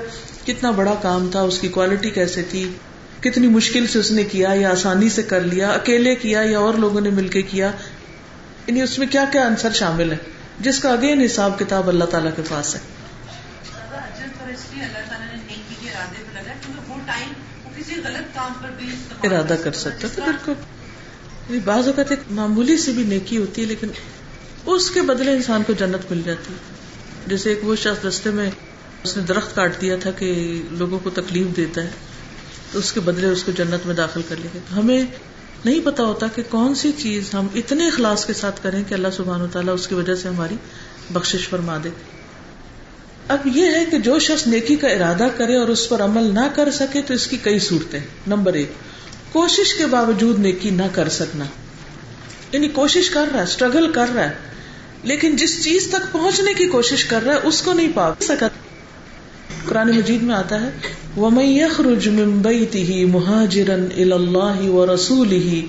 کتنا 0.46 0.70
بڑا 0.70 0.94
کام 1.02 1.28
تھا، 1.30 1.42
اس 1.42 1.58
کی 1.58 1.68
کوالٹی 1.68 2.10
کیسے 2.10 2.42
تھی، 2.42 2.72
کتنی 3.20 3.48
مشکل 3.48 3.86
سے 3.86 3.98
اس 3.98 4.10
نے 4.10 4.24
کیا، 4.24 4.48
یا 4.54 4.70
آسانی 4.70 5.08
سے 5.08 5.22
کر 5.22 5.40
لیا، 5.40 5.70
اکیلے 5.70 6.14
کیا 6.14 6.42
یا 6.42 6.58
اور 6.58 6.74
لوگوں 6.74 7.00
نے 7.00 7.10
مل 7.10 7.28
کے 7.28 7.42
کیا۔ 7.42 7.70
یعنی 8.66 8.82
اس 8.82 8.98
میں 8.98 9.06
کیا 9.06 9.24
کیا 9.32 9.46
آنسر 9.46 9.72
شامل 9.72 10.12
ہے 10.12 10.16
جس 10.60 10.78
کا 10.78 10.92
اگین 10.92 11.20
حساب 11.20 11.58
کتاب 11.58 11.88
اللہ 11.88 12.04
تعالیٰ 12.04 12.30
کے 12.36 12.42
پاس 12.48 12.74
ہے۔ 12.74 12.80
ارادہ 19.22 19.56
کر 19.64 19.72
سکتا 19.72 20.08
تو 20.16 20.22
بالکل 20.24 20.52
یعنی 21.48 21.60
بعض 21.64 21.86
اوقات 21.86 22.10
ایک 22.10 22.20
معمولی 22.30 22.78
سی 22.78 22.92
بھی 22.92 23.02
نیکی 23.02 23.36
ہوتی 23.36 23.62
ہے 23.62 23.66
لیکن 23.66 23.88
اس 24.66 24.90
کے 24.90 25.02
بدلے 25.02 25.32
انسان 25.32 25.62
کو 25.62 25.72
جنت 25.72 26.12
مل 26.12 26.22
جاتی 26.24 26.52
ہے۔ 26.52 26.58
جیسے 27.26 27.48
ایک 27.48 27.58
وہ 27.62 27.76
شخص 27.76 28.04
رستے 28.04 28.30
میں 28.30 28.50
اس 29.02 29.16
نے 29.16 29.22
درخت 29.22 29.54
کاٹ 29.54 29.80
دیا 29.80 29.96
تھا 29.96 30.10
کہ 30.10 30.62
لوگوں 30.70 30.98
کو 30.98 31.10
تکلیف 31.10 31.56
دیتا 31.56 31.82
ہے 31.82 31.90
تو 32.72 32.78
اس 32.78 32.92
کے 32.92 33.00
بدلے 33.00 33.26
اس 33.26 33.42
کو 33.42 33.52
جنت 33.52 33.86
میں 33.86 33.94
داخل 33.94 34.20
کر 34.28 34.36
لے 34.42 34.48
گئے 34.54 34.62
ہمیں 34.76 35.04
نہیں 35.64 35.80
پتا 35.84 36.02
ہوتا 36.02 36.26
کہ 36.34 36.42
کون 36.50 36.74
سی 36.74 36.92
چیز 36.98 37.34
ہم 37.34 37.46
اتنے 37.54 37.88
اخلاص 37.88 38.26
کے 38.26 38.32
ساتھ 38.32 38.62
کریں 38.62 38.82
کہ 38.88 38.94
اللہ 38.94 39.08
سبحان 39.16 39.40
و 39.40 39.46
تعالیٰ 39.52 39.74
اس 39.74 39.88
کی 39.88 39.94
وجہ 39.94 40.14
سے 40.14 40.28
ہماری 40.28 40.56
بخش 41.10 41.48
فرما 41.50 41.78
دے۔ 41.84 41.88
اب 43.28 43.56
یہ 43.56 43.66
ہے 43.66 43.84
کہ 43.90 43.98
جو 43.98 44.18
شخص 44.18 44.46
نیکی 44.46 44.76
کا 44.76 44.88
ارادہ 44.88 45.28
کرے 45.36 45.56
اور 45.56 45.68
اس 45.68 45.88
پر 45.88 46.00
عمل 46.00 46.34
نہ 46.34 46.48
کر 46.54 46.70
سکے 46.70 47.02
تو 47.02 47.14
اس 47.14 47.26
کی 47.26 47.36
کئی 47.42 47.58
صورتیں۔ 47.58 48.00
نمبر 48.26 48.52
ایک، 48.52 48.72
کوشش 49.32 49.74
کے 49.74 49.86
باوجود 49.86 50.38
نیکی 50.38 50.70
نہ 50.70 50.82
کر 50.92 51.08
سکنا۔ 51.08 51.44
یعنی 52.52 52.68
کوشش 52.68 53.10
کر 53.10 53.26
رہا 53.32 53.38
ہے 53.38 53.44
اسٹرگل 53.44 53.92
کر 53.92 54.06
رہا 54.14 54.24
ہے، 54.24 54.34
لیکن 55.02 55.36
جس 55.36 55.64
چیز 55.64 55.88
تک 55.88 56.12
پہنچنے 56.12 56.54
کی 56.54 56.66
کوشش 56.66 57.04
کر 57.04 57.22
رہا 57.22 57.34
ہے، 57.34 57.38
اس 57.44 57.62
کو 57.62 57.72
نہیں 57.72 57.88
پا 57.94 58.12
سکا۔ 58.20 58.48
قرآن 59.64 59.96
مجید 59.96 60.22
میں 60.22 60.34
آتا 60.34 60.60
ہے، 60.60 60.70
وَمَن 61.16 61.44
يَخْرُجْ 61.44 62.08
مِن 62.08 62.38
بَيْتِهِ 62.38 63.04
مُهَاجِرًا 63.04 63.86
إِلَى 63.94 64.12
اللَّهِ 64.12 64.68
وَرَسُولِهِ 64.68 65.60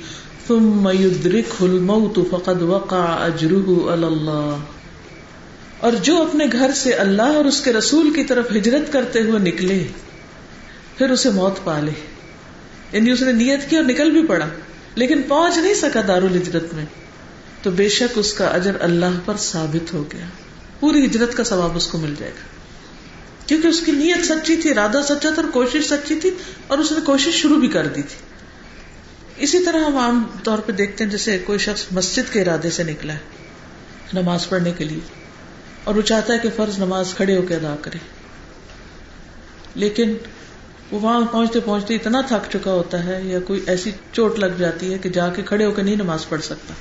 ثُمَّ 0.47 0.91
يُدْرِكْهُ 0.93 1.75
الْمَوْتُ 1.75 2.21
فَقَدْ 2.31 2.61
وَقَعَ 2.61 3.27
أَجْرُهُ 3.27 3.91
عَلَى 3.91 4.03
اللَّهِ۔ 4.03 4.76
اور 5.79 5.91
جو 5.91 6.21
اپنے 6.21 6.45
گھر 6.51 6.71
سے 6.75 6.93
اللہ 6.93 7.21
اور 7.21 7.45
اس 7.45 7.61
کے 7.61 7.73
رسول 7.73 8.13
کی 8.13 8.23
طرف 8.23 8.45
ہجرت 8.51 8.93
کرتے 8.93 9.21
ہوئے 9.21 9.39
نکلے، 9.39 9.87
پھر 10.97 11.09
اسے 11.09 11.29
موت 11.29 11.53
پا 11.63 11.79
لے۔ 11.79 11.91
یعنی 12.91 13.11
اس 13.11 13.21
نے 13.21 13.31
نیت 13.31 13.69
کی 13.69 13.75
اور 13.75 13.85
نکل 13.85 14.11
بھی 14.11 14.27
پڑا، 14.27 14.47
لیکن 14.95 15.21
پہنچ 15.21 15.57
نہیں 15.57 15.73
سکا 15.73 16.01
دارالحجرت 16.07 16.73
میں۔ 16.73 16.85
تو 17.63 17.71
بے 17.71 17.89
شک 17.89 18.17
اس 18.17 18.33
کا 18.33 18.47
اجر 18.47 18.71
اللہ 18.79 19.19
پر 19.25 19.37
ثابت 19.37 19.93
ہو 19.93 20.03
گیا۔ 20.13 20.25
پوری 20.79 21.05
ہجرت 21.05 21.33
کا 21.33 21.43
ثواب 21.43 21.75
اس 21.75 21.87
کو 21.87 21.97
مل 21.97 22.13
جائے 22.19 22.31
گا۔ 22.31 22.57
کیونکہ 23.47 23.67
اس 23.67 23.79
کی 23.79 23.91
نیت 23.91 24.25
سچی 24.25 24.55
تھی، 24.55 24.69
ارادہ 24.69 25.01
سچا 25.03 25.29
تھا 25.29 25.41
اور 25.41 25.51
کوشش 25.51 25.89
سچی 25.89 26.15
تھی 26.15 26.29
اور 26.67 26.77
اس 26.77 26.91
نے 26.91 26.99
کوشش 27.05 27.33
شروع 27.33 27.59
بھی 27.59 27.67
کر 27.67 27.87
دی 27.87 28.01
تھی۔ 28.01 28.15
اسی 29.37 29.63
طرح 29.63 29.79
ہم 29.79 29.97
عام 29.97 30.23
طور 30.43 30.59
پہ 30.59 30.71
دیکھتے 30.71 31.03
ہیں 31.03 31.11
جیسے 31.11 31.39
کوئی 31.39 31.59
شخص 31.59 31.85
مسجد 31.91 32.33
کے 32.33 32.41
ارادے 32.41 32.69
سے 32.69 32.83
نکلا 32.83 33.13
ہے 33.13 33.19
نماز 34.13 34.49
پڑھنے 34.49 34.71
کے 34.77 34.83
لیے۔ 34.83 35.26
اور 35.87 35.95
وہ 35.95 36.01
چاہتا 36.01 36.33
ہے 36.33 36.39
کہ 36.39 36.49
فرض 36.55 36.77
نماز 36.77 37.13
کھڑے 37.17 37.37
ہو 37.37 37.41
کے 37.41 37.55
ادا 37.55 37.75
کرے۔ 37.81 37.97
لیکن 39.75 40.13
وہ 40.91 40.99
وہاں 40.99 41.21
پہنچتے 41.31 41.59
پہنچتے 41.59 41.95
اتنا 41.95 42.21
تھک 42.21 42.51
چکا 42.51 42.71
ہوتا 42.71 43.03
ہے 43.03 43.21
یا 43.23 43.39
کوئی 43.39 43.63
ایسی 43.67 43.91
چوٹ 44.11 44.39
لگ 44.39 44.57
جاتی 44.57 44.93
ہے 44.93 44.97
کہ 44.97 45.09
جا 45.09 45.27
کے 45.29 45.41
کھڑے 45.41 45.65
ہو 45.65 45.71
کے 45.71 45.81
نہیں 45.81 45.95
نماز 45.95 46.29
پڑھ 46.29 46.41
سکتا، 46.41 46.73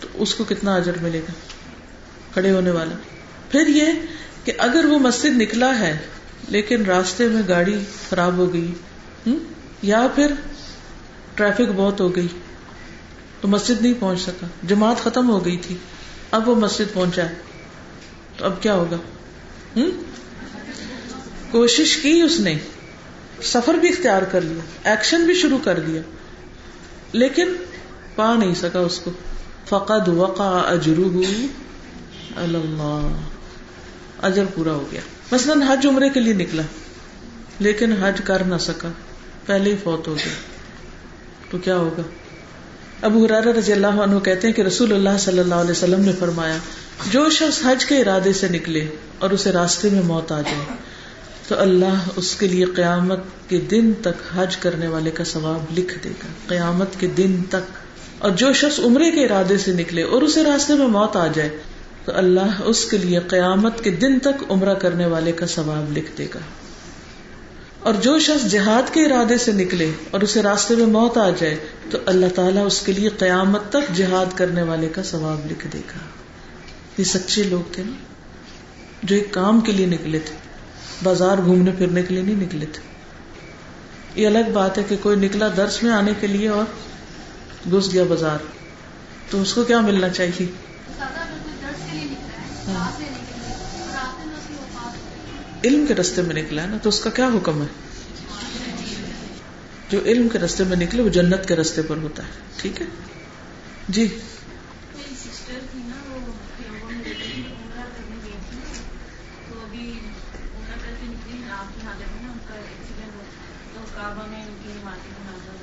تو 0.00 0.08
اس 0.14 0.34
کو 0.34 0.44
کتنا 0.44 0.74
اجر 0.74 0.92
ملے 1.02 1.18
گا 1.18 1.32
کھڑے 2.32 2.50
ہونے 2.50 2.70
والا۔ 2.70 2.94
پھر 3.50 3.68
یہ 3.68 3.86
کہ 4.44 4.52
اگر 4.58 4.84
وہ 4.84 4.98
مسجد 4.98 5.36
نکلا 5.36 5.78
ہے، 5.78 5.98
لیکن 6.48 6.84
راستے 6.84 7.28
میں 7.28 7.42
گاڑی 7.48 7.78
خراب 8.10 8.36
ہو 8.36 8.52
گئی 8.52 8.72
یا 9.82 10.06
پھر 10.14 10.32
ٹریفک 11.34 11.72
بہت 11.76 12.00
ہو 12.00 12.16
گئی، 12.16 12.28
تو 13.40 13.48
مسجد 13.48 13.82
نہیں 13.82 13.94
پہنچ 13.98 14.20
سکا۔ 14.20 14.46
جماعت 14.62 15.04
ختم 15.04 15.30
ہو 15.30 15.44
گئی 15.44 15.56
تھی، 15.56 15.76
اب 16.30 16.48
وہ 16.48 16.54
مسجد 16.54 16.94
پہنچا 16.94 17.22
ہے۔ 17.22 17.47
تو 18.38 18.44
اب 18.44 18.62
کیا 18.62 18.74
ہوگا؟ 18.74 18.96
کوشش 21.50 21.96
کی 21.96 22.20
اس 22.20 22.40
نے، 22.40 22.58
سفر 23.42 23.74
بھی 23.74 23.88
اختیار 23.88 24.22
کر 24.22 24.40
لیا 24.40 24.90
ایکشن 24.90 25.26
بھی 25.26 25.34
شروع 25.34 25.58
کر 25.64 25.80
دیا، 25.80 26.02
لیکن 27.12 27.48
پا 28.16 28.34
نہیں 28.34 28.54
سکا 28.54 28.78
اس 28.78 29.00
کو۔ 29.00 29.10
فقد 29.68 30.08
وقع 30.08 30.42
اجرو 30.42 31.22
اللہ۔ 32.36 33.10
اجر 34.22 34.44
پورا 34.54 34.72
ہو 34.72 34.88
گیا۔ 34.92 35.00
مثلاً 35.32 35.62
حج 35.62 35.86
عمرے 35.86 36.08
کے 36.08 36.20
لیے 36.20 36.32
نکلا، 36.32 36.62
لیکن 37.58 37.92
حج 37.92 38.20
کر 38.24 38.42
نہ 38.44 38.58
سکا، 38.60 38.88
پہلے 39.46 39.72
ہی 39.72 39.76
فوت 39.84 40.08
ہو 40.08 40.14
گیا۔ 40.14 40.34
تو 41.50 41.58
کیا 41.58 41.76
ہوگا؟ 41.76 42.02
ابو 43.02 43.24
حرار 43.24 43.42
رضی 43.42 43.72
اللہ 43.72 43.86
عنہ 43.86 44.18
کہتے 44.18 44.46
ہیں 44.46 44.54
کہ 44.54 44.62
رسول 44.62 44.92
اللہ 44.92 45.18
صلی 45.18 45.38
اللہ 45.38 45.54
علیہ 45.54 45.70
وسلم 45.70 46.00
نے 46.00 46.12
فرمایا، 46.18 46.56
جو 47.10 47.30
شخص 47.30 47.66
حج 47.66 47.84
کے 47.84 47.98
ارادے 47.98 48.32
سے 48.32 48.48
نکلے 48.48 48.86
اور 49.18 49.30
اسے 49.30 49.52
راستے 49.52 49.88
میں 49.90 50.02
موت 50.02 50.32
آ 50.32 50.40
جائے، 50.40 50.76
تو 51.48 51.58
اللہ 51.58 52.08
اس 52.16 52.34
کے 52.34 52.48
لیے 52.48 52.64
قیامت 52.64 53.20
کے 53.48 53.60
دن 53.60 53.92
تک 54.00 54.36
حج 54.36 54.56
کرنے 54.56 54.86
والے 54.86 55.10
کا 55.10 55.24
ثواب 55.24 55.78
لکھ 55.78 56.04
دے 56.04 56.08
گا۔ 56.08 56.26
قیامت 56.46 56.88
کے 56.98 57.06
دن 57.06 57.42
تک۔ 57.50 57.78
اور 58.18 58.30
جو 58.30 58.52
شخص 58.52 58.80
عمرے 58.80 59.10
کے 59.10 59.24
ارادے 59.24 59.58
سے 59.58 59.72
نکلے 59.72 60.02
اور 60.02 60.22
اسے 60.22 60.44
راستے 60.44 60.74
میں 60.74 60.86
موت 60.86 61.16
آ 61.16 61.26
جائے، 61.26 61.48
تو 62.04 62.12
اللہ 62.14 62.62
اس 62.64 62.84
کے 62.84 62.96
لیے 62.96 63.18
قیامت 63.18 63.84
کے 63.84 63.90
دن 63.90 64.18
تک 64.18 64.44
عمرہ 64.50 64.74
کرنے 64.74 65.06
والے 65.06 65.32
کا 65.32 65.46
ثواب 65.46 65.98
لکھ 65.98 66.10
دے 66.18 66.26
گا۔ 66.34 66.38
اور 67.88 67.96
جو 67.96 68.18
شخص 68.18 68.46
جہاد 68.46 68.94
کے 68.94 69.04
ارادے 69.04 69.38
سے 69.38 69.52
نکلے 69.52 69.90
اور 70.10 70.20
اسے 70.20 70.42
راستے 70.42 70.76
میں 70.76 70.86
موت 70.86 71.18
آ 71.18 71.30
جائے، 71.30 71.56
تو 71.90 71.98
اللہ 72.06 72.26
تعالیٰ 72.34 72.66
اس 72.66 72.80
کے 72.80 72.92
لیے 72.92 73.08
قیامت 73.08 73.60
تک 73.68 73.94
جہاد 73.94 74.26
کرنے 74.34 74.62
والے 74.62 74.88
کا 74.88 75.02
ثواب 75.02 75.50
لکھ 75.50 75.66
دے 75.72 75.78
گا۔ 75.78 75.98
یہ 76.98 77.04
سچے 77.04 77.42
لوگ 77.42 77.72
تھے 77.72 77.82
نا، 77.86 77.92
جو 79.02 79.16
ایک 79.16 79.30
کام 79.30 79.60
کے 79.60 79.72
لیے 79.72 79.86
نکلے 79.86 80.18
تھے، 80.18 80.34
بازار 81.02 81.38
گھومنے 81.44 81.70
پھرنے 81.78 82.02
کے 82.02 82.14
لیے 82.14 82.22
نہیں 82.22 82.46
نکلے 82.46 82.66
تھے۔ 82.66 82.82
یہ 84.14 84.26
الگ 84.26 84.52
بات 84.52 84.78
ہے 84.78 84.82
کہ 84.88 84.96
کوئی 85.02 85.16
نکلا 85.16 85.48
درس 85.56 85.82
میں 85.82 85.92
آنے 85.92 86.12
کے 86.20 86.26
لیے 86.26 86.48
اور 86.48 86.64
گھس 87.70 87.92
گیا 87.92 88.04
بازار، 88.08 88.38
تو 89.30 89.42
اس 89.42 89.52
کو 89.54 89.62
کیا 89.62 89.80
ملنا 89.80 90.08
چاہیے؟ 90.08 90.67
علم 95.64 95.86
کے 95.86 95.94
رستے 95.94 96.22
میں 96.22 96.42
نکلا 96.42 96.62
ہے 96.62 96.66
نا، 96.66 96.76
تو 96.82 96.88
اس 96.88 97.00
کا 97.00 97.10
کیا 97.10 97.26
حکم 97.26 97.62
ہے؟ 97.62 97.66
جو 99.90 99.98
علم 100.04 100.28
کے 100.28 100.38
رستے 100.38 100.64
میں 100.64 100.76
نکلے، 100.76 101.02
وہ 101.02 101.08
جنت 101.08 101.48
کے 101.48 101.56
رستے 101.56 101.82
پر 101.82 101.96
ہوتا 101.96 102.22
ہے، 102.22 102.30
ٹھیک 102.56 102.80
ہے؟ 102.80 102.86
جی۔ 103.88 104.18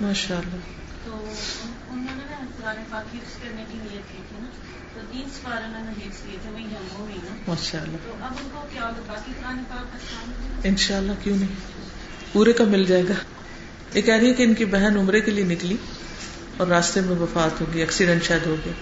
ماشاء 0.02 0.38
اللہ 0.38 0.56
حفظ 5.21 6.21
کیے 6.23 6.38
تھے 6.41 6.51
وہی 6.51 6.63
میں 6.63 7.43
ماشاء 7.47 7.80
اللہ۔ 7.80 7.97
تو 8.04 8.13
اب 8.21 8.34
ان 8.41 8.49
کو 8.54 8.67
کیا 8.73 8.82
ہوگا؟ 8.82 9.01
باقی 9.08 9.32
قرآن 9.39 9.58
پاک 9.58 9.91
کا 9.91 9.97
کام 9.97 10.60
ان 10.63 10.75
شاء 10.75 10.97
اللہ 10.97 11.12
کیوں 11.23 11.38
نہیں؟ 11.38 11.56
پورے 12.34 12.54
کا 12.54 12.63
مل 12.63 12.84
جائے 12.84 13.04
گا۔ 13.10 13.13
یہ 13.93 14.01
کہہ 14.01 14.15
رہی 14.15 14.28
ہے 14.28 14.34
کہ 14.34 14.43
ان 14.43 14.54
کی 14.54 14.65
بہن 14.65 14.97
عمرے 14.97 15.21
کے 15.21 15.32
لیے 15.32 15.43
نکلی 15.43 15.78
اور 16.58 16.67
راستے 16.67 17.01
میں 17.01 17.15
وفات 17.15 17.62
ہوگی 17.62 17.80
ایکسیڈنٹ 17.80 18.23
شاید 18.23 18.45
ہو 18.45 18.56
گیا۔ 18.65 18.73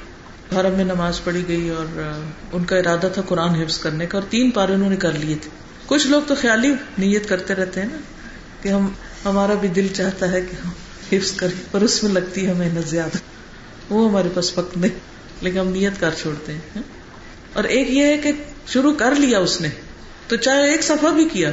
حرم 0.60 0.74
میں 0.74 0.86
نماز 0.86 1.24
پڑھی 1.24 1.48
گئی 1.48 1.70
اور 1.70 2.16
ان 2.52 2.64
کا 2.64 2.78
ارادہ 2.78 3.10
تھا 3.14 3.22
قرآن 3.22 3.50
حفظ 3.50 3.80
کرنے 3.80 4.06
کا 4.06 4.18
اور 4.18 4.28
تین 4.30 4.52
پارے 4.52 4.74
انہوں 4.74 4.90
نے 4.90 4.96
کر 4.96 5.12
لیے 5.12 5.36
تھے۔ 5.42 5.50
کچھ 5.86 6.08
لوگ 6.08 6.22
تو 6.28 6.36
خیالی 6.36 6.74
نیت 6.98 7.30
کرتے 7.30 7.56
رہتے 7.56 7.82
ہیں 7.82 7.90
نا 7.92 7.98
کہ 8.62 8.70
ہم 8.70 8.90
ہمارا 9.26 9.54
بھی 9.54 9.68
دل 9.68 9.88
چاہتا 9.94 10.32
ہے 10.32 10.42
کہ 10.42 10.56
ہم 10.66 10.72
حفظ 11.12 11.32
کریں 11.32 11.64
پر 11.72 11.82
اس 11.82 12.04
میں 12.04 12.12
لگتی 12.12 12.48
ہے 12.48 12.54
محنت 12.54 12.90
زیادہ۔ 12.90 13.18
وہ 13.94 14.10
ہمارے 14.10 14.30
پاس 14.34 14.58
وقت 14.58 14.78
نہیں۔ 14.78 15.00
لیکن 15.44 15.60
ہم 15.60 15.68
نیت 15.68 16.00
کر 16.00 16.10
چھوڑتے 16.22 16.54
ہیں 16.54 16.82
اور 17.54 17.64
ایک 17.64 17.90
یہ 17.90 18.04
ہے 18.04 18.18
کہ 18.18 18.32
شروع 18.68 18.94
کر 18.94 19.16
لیا 19.16 19.40
اس 19.40 19.62
نے 19.62 19.70
تو 20.28 20.36
چاہے 20.36 20.72
ایک 20.72 20.84
صفحہ 20.84 21.10
بھی 21.10 21.30
کیا 21.30 21.52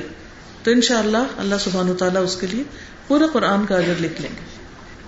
تو 0.62 0.70
ان 0.70 0.81
شاء 0.81 0.98
اللہ 0.98 1.26
اللہ 1.38 1.55
سبحان 1.61 1.96
تعالیٰ 1.96 2.24
اس 2.24 2.37
کے 2.37 2.46
لیے 2.46 2.62
پورا 3.07 3.26
قرآن 3.33 3.66
کا 3.66 3.76
اجر 3.76 3.94
لکھ 4.00 4.20
لیں 4.20 4.31
گے۔ 4.31 4.44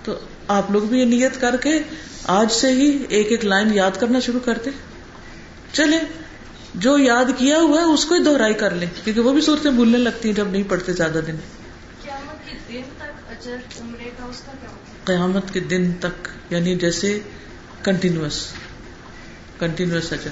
تو 0.03 0.19
آپ 0.47 0.71
لوگ 0.71 0.81
بھی 0.81 0.99
یہ 0.99 1.05
نیت 1.05 1.41
کر 1.41 1.55
کے 1.57 1.79
آج 2.23 2.51
سے 2.51 2.71
ہی 2.71 3.03
ایک 3.09 3.27
ایک 3.29 3.45
لائن 3.45 3.73
یاد 3.73 3.91
کرنا 3.99 4.19
شروع 4.19 4.39
کر 4.39 4.57
دیں۔ 4.65 4.71
چلے 5.73 5.97
جو 6.75 6.97
یاد 6.97 7.25
کیا 7.37 7.57
ہوا 7.57 7.79
ہے 7.79 7.85
اس 7.85 8.05
کو 8.05 8.15
ہی 8.15 8.23
دوہرائی 8.23 8.53
کر 8.53 8.71
لیں 8.71 8.87
کیونکہ 9.03 9.21
وہ 9.21 9.33
بھی 9.33 9.41
صورتیں 9.41 9.71
بھولنے 9.71 9.97
لگتی 9.97 10.27
ہیں 10.29 10.35
جب 10.35 10.47
نہیں 10.47 10.63
پڑھتے 10.67 10.93
زیادہ 10.93 11.19
دن۔ 11.27 11.35
قیامت 15.03 15.53
کے 15.53 15.59
دن 15.59 15.91
تک 15.99 16.27
یعنی 16.49 16.75
جیسے 16.75 17.19
کنٹینیوس 17.83 18.47
کنٹینیوس 19.67 20.13
اجر 20.13 20.29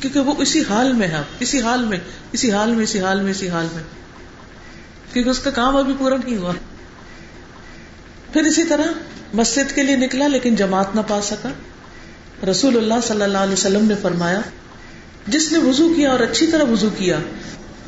کیونکہ 0.00 0.20
وہ 0.20 0.34
اسی 0.38 0.62
حال 0.70 0.92
میں 0.92 1.08
ہے 1.08 1.22
اسی 1.40 1.60
حال 1.60 1.84
میں، 1.84 1.98
اسی 2.32 2.52
حال 2.52 2.70
میں، 2.70 2.82
اسی 2.82 3.00
حال 3.00 3.20
میں، 3.20 3.30
اسی 3.30 3.48
حال 3.48 3.66
میں۔ 3.74 3.82
کیونکہ 5.12 5.30
اس 5.30 5.38
کا 5.38 5.50
کام 5.50 5.76
ابھی 5.76 5.94
پورا 5.98 6.16
نہیں 6.16 6.36
ہوا۔ 6.36 6.52
پھر 8.32 8.42
اسی 8.42 8.64
طرح 8.64 8.84
مسجد 9.34 9.74
کے 9.74 9.82
لیے 9.82 9.96
نکلا 9.96 10.26
لیکن 10.26 10.54
جماعت 10.54 10.94
نہ 10.94 11.00
پا 11.08 11.20
سکا۔ 11.22 11.48
رسول 12.50 12.76
اللہ 12.76 12.94
صلی 13.02 13.22
اللہ 13.22 13.38
علیہ 13.38 13.52
وسلم 13.52 13.84
نے 13.84 13.94
فرمایا، 14.02 14.40
جس 15.26 15.52
نے 15.52 15.58
وضو 15.58 15.92
کیا 15.96 16.10
اور 16.10 16.20
اچھی 16.20 16.46
طرح 16.46 16.62
وضو 16.62 16.88
کیا، 16.98 17.18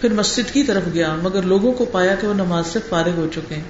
پھر 0.00 0.12
مسجد 0.12 0.52
کی 0.52 0.62
طرف 0.62 0.82
گیا، 0.94 1.14
مگر 1.22 1.42
لوگوں 1.42 1.72
کو 1.72 1.84
پایا 1.84 2.14
کہ 2.14 2.26
وہ 2.26 2.34
نماز 2.34 2.64
سے 2.72 2.78
فارغ 2.88 3.12
ہو 3.16 3.26
چکے 3.34 3.54
ہیں۔ 3.54 3.64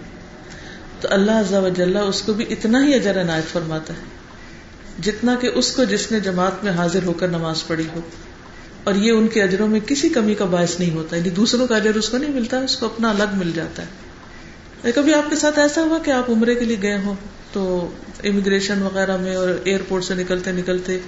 تو 1.01 1.09
اللہ 1.11 1.31
عز 1.31 1.55
و 1.55 1.69
جل 1.69 1.97
اس 1.97 2.23
کو 2.23 2.33
بھی 2.33 2.45
اتنا 2.51 2.87
ہی 2.87 2.95
اجر 2.95 3.21
عنایت 3.21 3.53
فرماتا 3.53 3.95
ہے۔ 3.95 4.22
جتنا 4.99 5.35
کہ 5.41 5.51
اس 5.55 5.73
کو 5.73 5.85
جس 5.85 6.13
نے 6.13 6.21
جماعت 6.21 6.65
میں 6.65 6.73
حاضر 6.73 7.03
ہو 7.05 7.13
کر 7.13 7.29
نماز 7.29 7.67
پڑھی 7.67 7.85
ہو۔ 7.95 8.01
اور 8.85 8.95
یہ 8.95 9.13
ان 9.13 9.29
کے 9.29 9.43
اجروں 9.43 9.69
میں 9.69 9.81
کسی 9.81 10.09
کمی 10.09 10.35
کا 10.35 10.45
باعث 10.45 10.81
نہیں 10.81 10.95
ہوتا۔ 10.95 11.17
یعنی 11.17 11.31
دوسروں 11.31 11.67
کا 11.67 11.77
اجر 11.77 11.95
اس 11.95 12.09
کو 12.09 12.19
نہیں 12.19 12.31
ملتا، 12.31 12.59
اس 12.59 12.77
کو 12.77 12.87
اپنا 12.87 13.11
الگ 13.11 13.23
مل 13.35 13.51
جاتا 13.55 13.83
ہے۔ 13.83 14.93
کبھی 14.95 15.15
آپ 15.15 15.31
کے 15.31 15.37
ساتھ 15.37 15.59
ایسا 15.59 15.83
ہوا 15.83 15.99
کہ 15.99 16.11
آپ 16.11 16.31
عمرے 16.31 16.55
کے 16.55 16.65
لیے 16.65 16.77
گئے 16.83 16.99
ہوں 16.99 17.15
تو 17.53 17.91
امیگریشن 18.25 18.83
وغیرہ 18.83 19.17
میں 19.17 19.37
اور 19.37 19.49
ایئرپورٹ 19.65 20.05
سے 20.05 20.15
نکلتے 20.15 20.53
نکلتے 20.53 20.99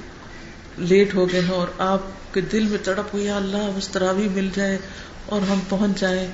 لیٹ 0.78 1.14
ہو 1.14 1.32
گئے 1.32 1.40
ہوں 1.48 1.56
اور 1.56 1.66
آپ 1.78 2.34
کے 2.34 2.40
دل 2.40 2.62
میں 2.62 2.78
تڑپ 2.84 3.14
ہوئی 3.14 3.28
اللہ 3.28 3.70
بس 3.76 3.88
تراوی 3.88 4.28
مل 4.28 4.48
جائے 4.54 4.78
اور 5.26 5.40
ہم 5.40 5.58
پہنچ 5.68 6.00
جائیں۔ 6.00 6.26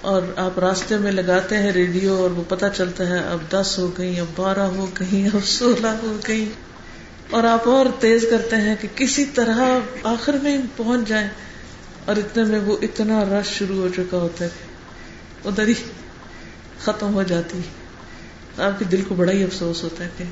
اور 0.00 0.22
آپ 0.36 0.58
راستے 0.58 0.96
میں 0.96 1.12
لگاتے 1.12 1.56
ہیں 1.56 1.72
ریڈیو 1.72 2.14
اور 2.14 2.30
وہ 2.30 2.42
پتا 2.48 2.68
چلتا 2.68 3.08
ہے، 3.08 3.18
اب 3.18 3.38
دس 3.50 3.74
ہو 3.78 3.90
گئی 3.98 4.20
اب 4.20 4.26
بارہ 4.36 4.60
ہو 4.60 4.86
گئی 5.00 5.26
اب 5.26 5.46
سولہ 5.46 5.86
ہو 5.86 6.16
گئی 6.28 6.48
اور 7.30 7.44
آپ 7.44 7.68
اور 7.68 7.86
تیز 8.00 8.26
کرتے 8.30 8.56
ہیں 8.56 8.74
کہ 8.80 8.88
کسی 8.94 9.24
طرح 9.24 9.60
آخر 10.02 10.32
میں 10.42 10.58
پہنچ 10.76 11.08
جائیں 11.08 11.28
اور 12.04 12.16
اتنے 12.16 12.44
میں 12.44 12.58
وہ 12.58 12.76
اتنا 12.82 13.24
رش 13.24 13.58
شروع 13.58 13.76
ہو 13.76 13.88
چکا 13.96 14.16
ہوتا 14.16 14.44
ہے 14.44 14.50
ادھر 15.44 15.68
ہی 15.68 15.74
ختم 16.80 17.14
ہو 17.14 17.22
جاتی 17.22 17.60
آپ 18.58 18.78
کے 18.78 18.84
دل 18.84 19.02
کو 19.08 19.14
بڑا 19.14 19.32
ہی 19.32 19.44
افسوس 19.44 19.82
ہوتا 19.84 20.04
ہے 20.04 20.08
کہ 20.18 20.24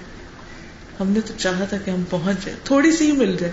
ہم 1.00 1.10
نے 1.10 1.20
تو 1.20 1.32
چاہا 1.38 1.64
تھا 1.64 1.76
کہ 1.76 1.90
ہم 1.90 2.02
پہنچ 2.10 2.44
جائیں، 2.44 2.58
تھوڑی 2.64 2.92
سی 2.92 3.06
ہی 3.06 3.12
مل 3.12 3.36
جائے۔ 3.40 3.52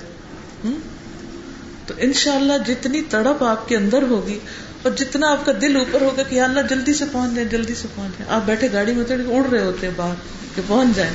تو 1.88 1.93
انشاءاللہ 1.97 2.53
جتنی 2.67 3.01
تڑپ 3.10 3.43
آپ 3.43 3.67
کے 3.67 3.77
اندر 3.77 4.01
ہوگی 4.01 4.39
اور 4.82 4.91
جتنا 4.91 5.32
آپ 5.32 5.45
کا 5.45 5.51
دل 5.62 5.75
اوپر 5.75 6.01
ہوگا 6.01 6.23
کہ 6.23 6.41
اللہ 6.41 6.60
جلدی 6.69 6.93
سے 6.93 7.06
پہنچ 7.12 7.36
جائیں، 7.36 7.49
جلدی 7.49 7.75
سے 7.75 7.88
پہنچ 7.95 8.19
جائیں۔ 8.19 8.34
آپ 8.34 8.41
بیٹھے 8.45 8.67
گاڑی 8.73 8.91
میں 8.91 9.06
اڑ 9.12 9.49
رہے 9.49 9.63
ہوتے 9.63 9.88
ہیں 9.88 9.93
باہر 9.95 10.15
کہ 10.56 10.62
پہنچ 10.67 10.95
جائیں۔ 10.95 11.13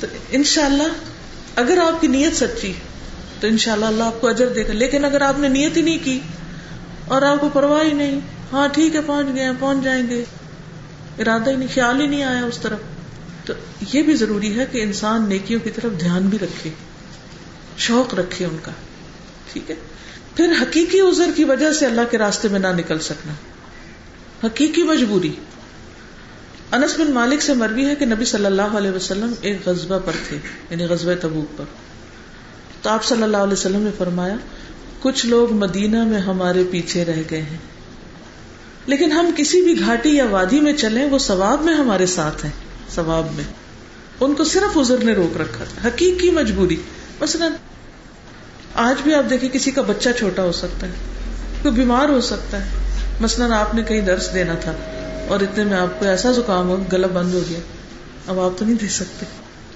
تو 0.00 0.06
انشاءاللہ 0.30 0.88
اگر 1.56 1.78
آپ 1.78 2.00
کی 2.00 2.06
نیت 2.06 2.36
سچی 2.36 2.72
تو 3.40 3.46
انشاءاللہ 3.46 3.86
اللہ 3.86 4.04
آپ 4.04 4.20
کو 4.20 4.28
اجر 4.28 4.48
دے 4.48 4.68
گا۔ 4.68 4.72
لیکن 4.72 5.04
اگر 5.04 5.20
آپ 5.20 5.38
نے 5.38 5.48
نیت 5.48 5.76
ہی 5.76 5.82
نہیں 5.82 5.98
کی 6.04 6.20
اور 7.04 7.22
آپ 7.22 7.40
کو 7.40 7.48
پرواہ 7.52 7.84
ہی 7.84 7.92
نہیں 7.92 8.20
ہاں 8.52 8.68
ٹھیک 8.68 8.94
ہے، 8.94 9.00
پہنچ 9.06 9.26
گئے 9.34 9.48
پہنچ 9.58 9.84
جائیں 9.84 10.08
گے۔ 10.10 10.24
ارادہ 11.18 11.50
ہی 11.50 11.56
نہیں، 11.56 11.68
خیال 11.74 12.00
ہی 12.00 12.06
نہیں 12.06 12.22
آیا 12.22 12.44
اس 12.44 12.58
طرف۔ 12.58 12.78
تو 13.44 13.54
یہ 13.92 14.02
بھی 14.02 14.14
ضروری 14.14 14.58
ہے 14.58 14.66
کہ 14.72 14.82
انسان 14.82 15.28
نیکیوں 15.28 15.60
کی 15.60 15.70
طرف 15.70 16.00
دھیان 16.00 16.22
بھی 16.22 16.38
رکھے، 16.38 16.70
شوق 17.76 18.14
رکھے 18.14 18.44
ان 18.44 18.56
کا۔ 18.62 18.72
ٹھیک 19.52 19.70
ہے؟ 19.70 19.76
پھر 20.36 20.52
حقیقی 20.62 21.00
عذر 21.00 21.30
کی 21.36 21.44
وجہ 21.44 21.72
سے 21.72 21.86
اللہ 21.86 22.00
کے 22.10 22.18
راستے 22.18 22.48
میں 22.48 22.60
نہ 22.60 22.66
نکل 22.66 22.98
سکنا۔ 22.98 23.32
حقیقی 24.46 24.82
مجبوری۔ 24.82 25.32
انس 26.72 26.98
بن 26.98 27.12
مالک 27.12 27.42
سے 27.42 27.54
مروی 27.54 27.86
ہے 27.86 27.94
کہ 27.94 28.06
نبی 28.06 28.24
صلی 28.24 28.46
اللہ 28.46 28.62
علیہ 28.62 28.90
وسلم 28.90 29.32
ایک 29.40 29.68
غزبہ 29.68 29.98
پر 30.04 30.12
تھے 30.28 30.38
یعنی 30.70 30.84
غزبہ 30.84 31.12
تبوک 31.22 31.58
پر۔ 31.58 31.64
تو 32.82 32.90
آپ 32.90 33.04
صلی 33.04 33.22
اللہ 33.22 33.36
علیہ 33.36 33.52
وسلم 33.52 33.82
نے 33.82 33.90
فرمایا، 33.98 34.34
کچھ 35.00 35.26
لوگ 35.26 35.52
مدینہ 35.52 36.04
میں 36.04 36.18
ہمارے 36.18 36.64
پیچھے 36.70 37.04
رہ 37.04 37.22
گئے 37.30 37.42
ہیں۔ 37.42 37.56
لیکن 38.86 39.12
ہم 39.12 39.30
کسی 39.36 39.62
بھی 39.62 39.80
گھاٹی 39.80 40.16
یا 40.16 40.24
وادی 40.24 40.60
میں 40.60 40.72
چلیں، 40.72 41.10
وہ 41.10 41.18
ثواب 41.18 41.62
میں 41.62 41.74
ہمارے 41.74 42.06
ساتھ 42.06 42.44
ہیں، 42.44 42.52
ثواب 42.94 43.26
میں۔ 43.34 43.44
ان 44.20 44.34
کو 44.34 44.44
صرف 44.44 44.78
عذر 44.78 45.04
نے 45.04 45.12
روک 45.12 45.40
رکھا 45.40 45.64
تھا 45.64 45.88
حقیقی 45.88 46.30
مجبوری۔ 46.30 46.76
مثلا، 47.20 47.48
آج 48.74 48.96
بھی 49.02 49.14
آپ 49.14 49.30
دیکھیں، 49.30 49.48
کسی 49.48 49.70
کا 49.70 49.82
بچہ 49.82 50.08
چھوٹا 50.18 50.42
ہو 50.42 50.52
سکتا 50.52 50.86
ہے، 50.86 50.92
کوئی 51.62 51.74
بیمار 51.74 52.08
ہو 52.08 52.20
سکتا 52.20 52.64
ہے۔ 52.64 52.70
مثلاً، 53.20 53.52
آپ 53.52 53.74
نے 53.74 53.82
کہیں 53.82 54.00
درس 54.00 54.34
دینا 54.34 54.54
تھا 54.54 54.72
اور 55.28 55.40
اتنے 55.40 55.64
میں 55.64 55.78
آپ 55.78 56.00
کو 56.00 56.06
ایسا 56.06 56.32
زکام 56.32 56.68
ہو، 56.68 56.84
گلا 56.92 57.06
بند 57.06 57.34
ہو 57.34 57.40
گیا۔ 57.50 57.58
اب 58.26 58.40
آپ 58.40 58.58
تو 58.58 58.64
نہیں 58.64 58.74
دے 58.74 58.88
سکتے۔ 58.88 59.26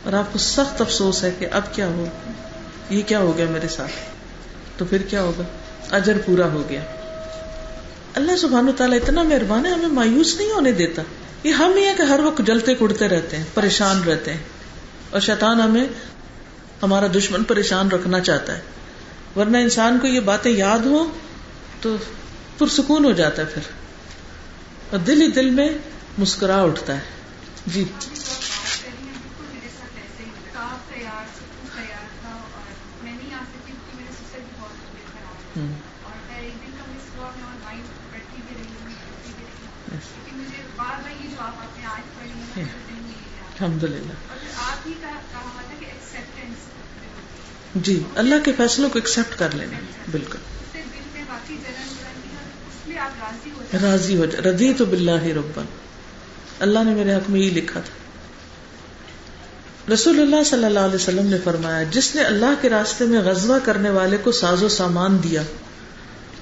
اور 0.04 0.12
آپ 0.12 0.32
کو 0.32 0.38
سخت 0.38 0.80
افسوس 0.80 1.24
ہے 1.24 1.30
کہ 1.38 1.46
اب 1.52 1.74
کیا 1.74 1.86
ہو۔ 1.86 2.04
یہ 2.90 3.02
کیا 3.06 3.18
ہو 3.18 3.36
گیا 3.36 3.46
میرے 3.50 3.68
ساتھ؟ 3.68 3.90
تو 4.78 4.84
پھر 4.84 5.02
کیا 5.02 5.22
ہوگا؟ 5.22 5.42
اجر 5.96 6.16
پورا 6.26 6.46
ہو 6.46 6.62
گیا۔ 6.68 6.80
اللہ 8.14 8.36
سبحان 8.36 8.68
و 8.68 8.72
تعالیٰ 8.72 8.98
اتنا 9.02 9.22
مہربان 9.22 9.66
ہے، 9.66 9.70
ہمیں 9.70 9.88
مایوس 9.88 10.36
نہیں 10.36 10.50
ہونے 10.50 10.72
دیتا۔ 10.72 11.02
یہ 11.44 11.52
ہم 11.52 11.72
ہی 11.72 11.86
ہے 11.86 11.94
کہ 11.96 12.02
ہر 12.02 12.20
وقت 12.20 12.42
جلتے 12.46 12.74
کڑتے 12.74 13.08
رہتے 13.08 13.36
ہیں، 13.36 13.44
پریشان 13.54 14.04
رہتے 14.04 14.32
ہیں۔ 14.32 14.40
اور 15.10 15.20
شیطان 15.20 15.60
ہمیں، 15.60 15.86
ہمارا 16.82 17.06
دشمن 17.18 17.44
پریشان 17.44 17.90
رکھنا 17.90 18.20
چاہتا 18.20 18.56
ہے۔ 18.56 18.60
ورنہ 19.36 19.56
انسان 19.56 19.98
کو 19.98 20.06
یہ 20.06 20.20
باتیں 20.20 20.52
یاد 20.52 20.78
ہو 20.78 21.06
تو 21.80 21.96
پرسکون 22.58 23.04
ہو 23.04 23.12
جاتا 23.12 23.42
ہے 23.42 23.46
پھر۔ 23.46 23.62
اور 24.92 25.00
دل 25.00 25.22
ہی 25.22 25.28
دل 25.28 25.50
میں 25.50 25.68
مسکرا 26.18 26.62
اٹھتا 26.62 26.96
ہے۔ 26.96 27.00
جی۔ 27.66 27.84
الحمد 43.60 43.84
للہ 43.84 44.12
جی۔ 47.74 48.02
اللہ 48.14 48.34
کے 48.44 48.52
فیصلوں 48.52 48.90
کو 48.90 48.98
ایکسپٹ 48.98 49.38
کر 49.38 49.50
لینا۔ 49.50 49.78
بالکل۔ 50.10 50.38
آپ 52.98 53.10
راضی 53.22 53.50
ہو 53.50 53.92
راضی 53.92 54.16
ہو 54.16 54.24
جائے 54.24 54.54
رضی 54.54 54.72
تو 54.72 54.84
بلّہ 54.84 55.24
ربا۔ 55.24 55.62
اللہ 56.60 56.78
نے 56.84 56.94
میرے 56.94 57.14
حق 57.14 57.30
میں 57.30 57.40
یہ 57.40 57.50
لکھا 57.50 57.80
تھا۔ 57.80 58.02
رسول 59.92 60.20
اللہ 60.20 60.42
صلی 60.46 60.64
اللہ 60.64 60.80
علیہ 60.80 60.94
وسلم 60.94 61.26
نے 61.26 61.36
فرمایا، 61.44 61.82
جس 61.82 62.14
نے 62.14 62.22
اللہ 62.22 62.54
کے 62.60 62.68
راستے 62.70 63.04
میں 63.04 63.20
غزوہ 63.20 63.58
کرنے 63.64 63.90
والے 63.90 64.16
کو 64.16 64.32
ساز 64.32 64.62
و 64.62 64.68
سامان 64.68 65.18
دیا، 65.22 65.42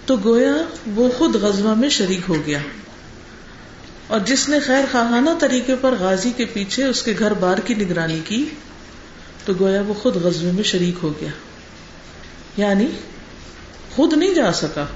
تو 0.07 0.17
گویا 0.25 0.53
وہ 0.87 1.09
خود 1.19 1.35
غزوہ 1.35 1.75
میں 1.75 1.89
شریک 1.89 2.21
ہو 2.29 2.47
گیا۔ 2.47 2.59
اور 4.07 4.21
جس 4.21 4.49
نے 4.49 4.61
خیر 4.61 4.85
خواہانہ 4.93 5.31
طریقے 5.41 5.77
پر 5.81 5.95
غازی 6.01 6.33
کے 6.37 6.45
پیچھے 6.45 6.85
اس 6.85 7.03
کے 7.03 7.15
گھر 7.19 7.33
بار 7.33 7.59
کی 7.59 7.75
نگرانی 7.75 8.21
کی، 8.25 8.45
تو 9.45 9.53
گویا 9.61 9.83
وہ 9.87 9.95
خود 9.95 10.17
غزوے 10.17 10.53
میں 10.53 10.63
شریک 10.63 10.95
ہو 11.03 11.13
گیا۔ 11.21 11.31
یعنی 12.57 12.87
خود 13.97 14.13
نہیں 14.13 14.35
جا 14.35 14.53
سکا۔ 14.53 14.87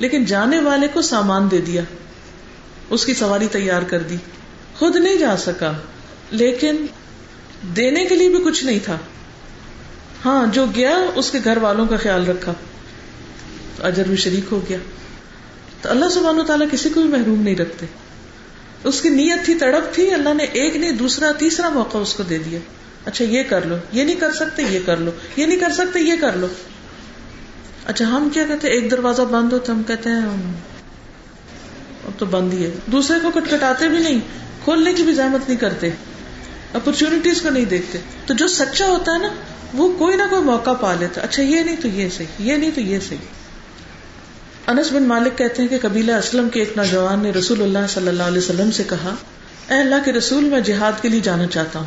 لیکن 0.00 0.24
جانے 0.24 0.60
والے 0.60 0.88
کو 0.92 1.02
سامان 1.02 1.50
دے 1.50 1.60
دیا۔ 1.60 1.82
اس 2.90 3.06
کی 3.06 3.14
سواری 3.14 3.48
تیار 3.52 3.82
کر 3.82 3.98
دی۔ 3.98 4.16
خود 4.78 4.96
نہیں 4.96 5.16
جا 5.16 5.36
سکا، 5.36 5.72
لیکن 6.30 6.86
دینے 7.76 8.04
کے 8.04 8.14
لیے 8.14 8.28
بھی 8.28 8.44
کچھ 8.44 8.64
نہیں 8.64 8.78
تھا۔ 8.84 8.98
ہاں 10.24 10.46
جو 10.46 10.66
گیا، 10.74 10.98
اس 11.14 11.30
کے 11.30 11.38
گھر 11.44 11.56
والوں 11.56 11.86
کا 11.86 11.96
خیال 11.96 12.26
رکھا۔ 12.26 12.52
تو 13.76 13.86
اجر 13.86 14.02
بھی 14.04 14.16
شریک 14.16 14.52
ہو 14.52 14.60
گیا۔ 14.68 14.78
تو 15.82 15.90
اللہ 15.90 16.08
سبحانہ 16.08 16.40
و 16.40 16.44
تعالیٰ 16.44 16.66
کسی 16.72 16.88
کو 16.88 17.00
بھی 17.00 17.08
محروم 17.08 17.42
نہیں 17.42 17.56
رکھتے۔ 17.56 17.86
اس 18.84 19.00
کی 19.00 19.08
نیت 19.08 19.44
تھی، 19.44 19.54
تڑپ 19.54 19.94
تھی، 19.94 20.14
اللہ 20.14 20.34
نے 20.34 20.44
ایک 20.44 20.76
نہیں، 20.76 20.92
دوسرا، 20.92 21.32
تیسرا 21.38 21.68
موقع 21.68 21.98
اس 21.98 22.14
کو 22.14 22.22
دے 22.22 22.38
دیا۔ 22.38 22.58
اچھا 23.04 23.24
یہ 23.24 23.42
کر 23.42 23.66
لو، 23.66 23.76
یہ 23.92 24.04
نہیں 24.04 24.16
کر 24.16 24.32
سکتے، 24.32 24.62
یہ 24.70 24.80
کر 24.86 24.96
لو، 24.96 25.10
یہ 25.36 25.46
نہیں 25.46 25.58
کر 25.58 25.72
سکتے، 25.72 26.00
یہ 26.00 26.14
کر 26.20 26.36
لو۔ 26.36 26.46
اچھا 27.90 28.06
ہم 28.06 28.28
کیا 28.34 28.44
کہتے 28.48 28.66
ہیں؟ 28.66 28.74
ایک 28.74 28.90
دروازہ 28.90 29.22
بند 29.22 29.52
ہو 29.52 29.58
تو 29.58 29.72
ہم 29.72 29.82
کہتے 29.82 30.10
ہیں 30.10 30.22
اب 32.06 32.10
تو 32.18 32.26
بند 32.26 32.52
ہی 32.52 32.64
ہے۔ 32.64 32.70
دوسرے 32.86 33.18
کو 33.22 33.30
کٹکھٹاتے 33.30 33.88
بھی 33.88 33.98
نہیں، 33.98 34.20
کھولنے 34.64 34.92
کی 34.92 35.02
بھی 35.02 35.12
زحمت 35.14 35.48
نہیں 35.48 35.58
کرتے۔ 35.58 35.90
اپرچونٹیز 36.74 37.42
کو 37.42 37.50
نہیں 37.50 37.64
دیکھتے۔ 37.64 37.98
تو 38.26 38.34
جو 38.34 38.48
سچا 38.48 38.86
ہوتا 38.86 39.12
ہے 39.12 39.18
نا، 39.18 39.28
وہ 39.74 39.98
کوئی 39.98 40.16
نہ 40.16 40.22
کوئی 40.30 40.42
موقع 40.42 40.70
پا 40.70 40.94
لیتا 40.94 41.20
اچھا 41.20 41.42
یہ 41.42 41.60
نہیں 41.60 41.76
تو 41.76 41.88
یہ 41.88 42.08
صحیح، 42.08 42.26
یہ 42.38 42.56
نہیں 42.56 42.70
تو 42.74 42.80
یہ 42.80 42.98
صحیح۔ 43.08 43.18
انس 44.66 44.92
بن 44.92 45.02
مالک 45.02 45.38
کہتے 45.38 45.62
ہیں 45.62 45.68
کہ 45.68 45.78
قبیلہ 45.82 46.12
اسلم 46.12 46.48
کے 46.48 46.60
ایک 46.60 46.72
نوجوان 46.76 47.20
نے 47.20 47.30
رسول 47.30 47.62
اللہ 47.62 47.86
صلی 47.88 48.08
اللہ 48.08 48.22
علیہ 48.22 48.38
وسلم 48.38 48.70
سے 48.70 48.82
کہا، 48.88 49.14
اے 49.68 49.80
اللہ 49.80 49.94
کے 50.04 50.12
رسول، 50.12 50.44
میں 50.44 50.60
جہاد 50.60 51.02
کے 51.02 51.08
لیے 51.08 51.20
جانا 51.20 51.46
چاہتا 51.46 51.78
ہوں، 51.78 51.86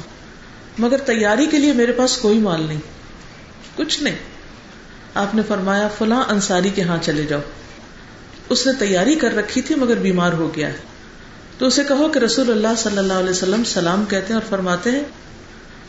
مگر 0.78 0.98
تیاری 0.98 1.46
کے 1.46 1.58
لیے 1.58 1.74
میرے 1.74 1.92
پاس 1.92 2.18
کوئی 2.18 2.40
مال 2.40 2.66
نہیں۔ 2.68 2.82
کچھ 3.76 4.04
نہیں۔ 4.04 4.16
آپ 5.16 5.36
نے 5.36 5.42
فرمایا، 5.48 5.88
فلاں 5.98 6.24
انصاری 6.30 6.70
کے 6.70 6.82
ہاں 6.82 6.98
چلے 7.02 7.24
جاؤ. 7.24 7.40
اس 8.50 8.68
نے 8.68 8.74
تیاری 8.80 9.16
کر 9.16 9.36
رکھی 9.36 9.62
تھی 9.62 9.76
مگر 9.76 9.96
بیمار 9.96 10.34
ہو 10.34 10.52
گیا 10.56 10.68
ہے۔ 10.68 10.78
تو 11.58 11.66
اسے 11.66 11.84
کہو 11.84 12.08
کہ 12.08 12.20
رسول 12.20 12.52
اللہ 12.52 12.68
صلی 12.78 12.98
اللہ 12.98 13.14
علیہ 13.14 13.30
وسلم 13.30 13.64
سلام 13.64 14.06
کہتے 14.06 14.26
ہیں 14.26 14.34
اور 14.34 14.50
فرماتے 14.50 14.92
ہیں، 14.92 15.04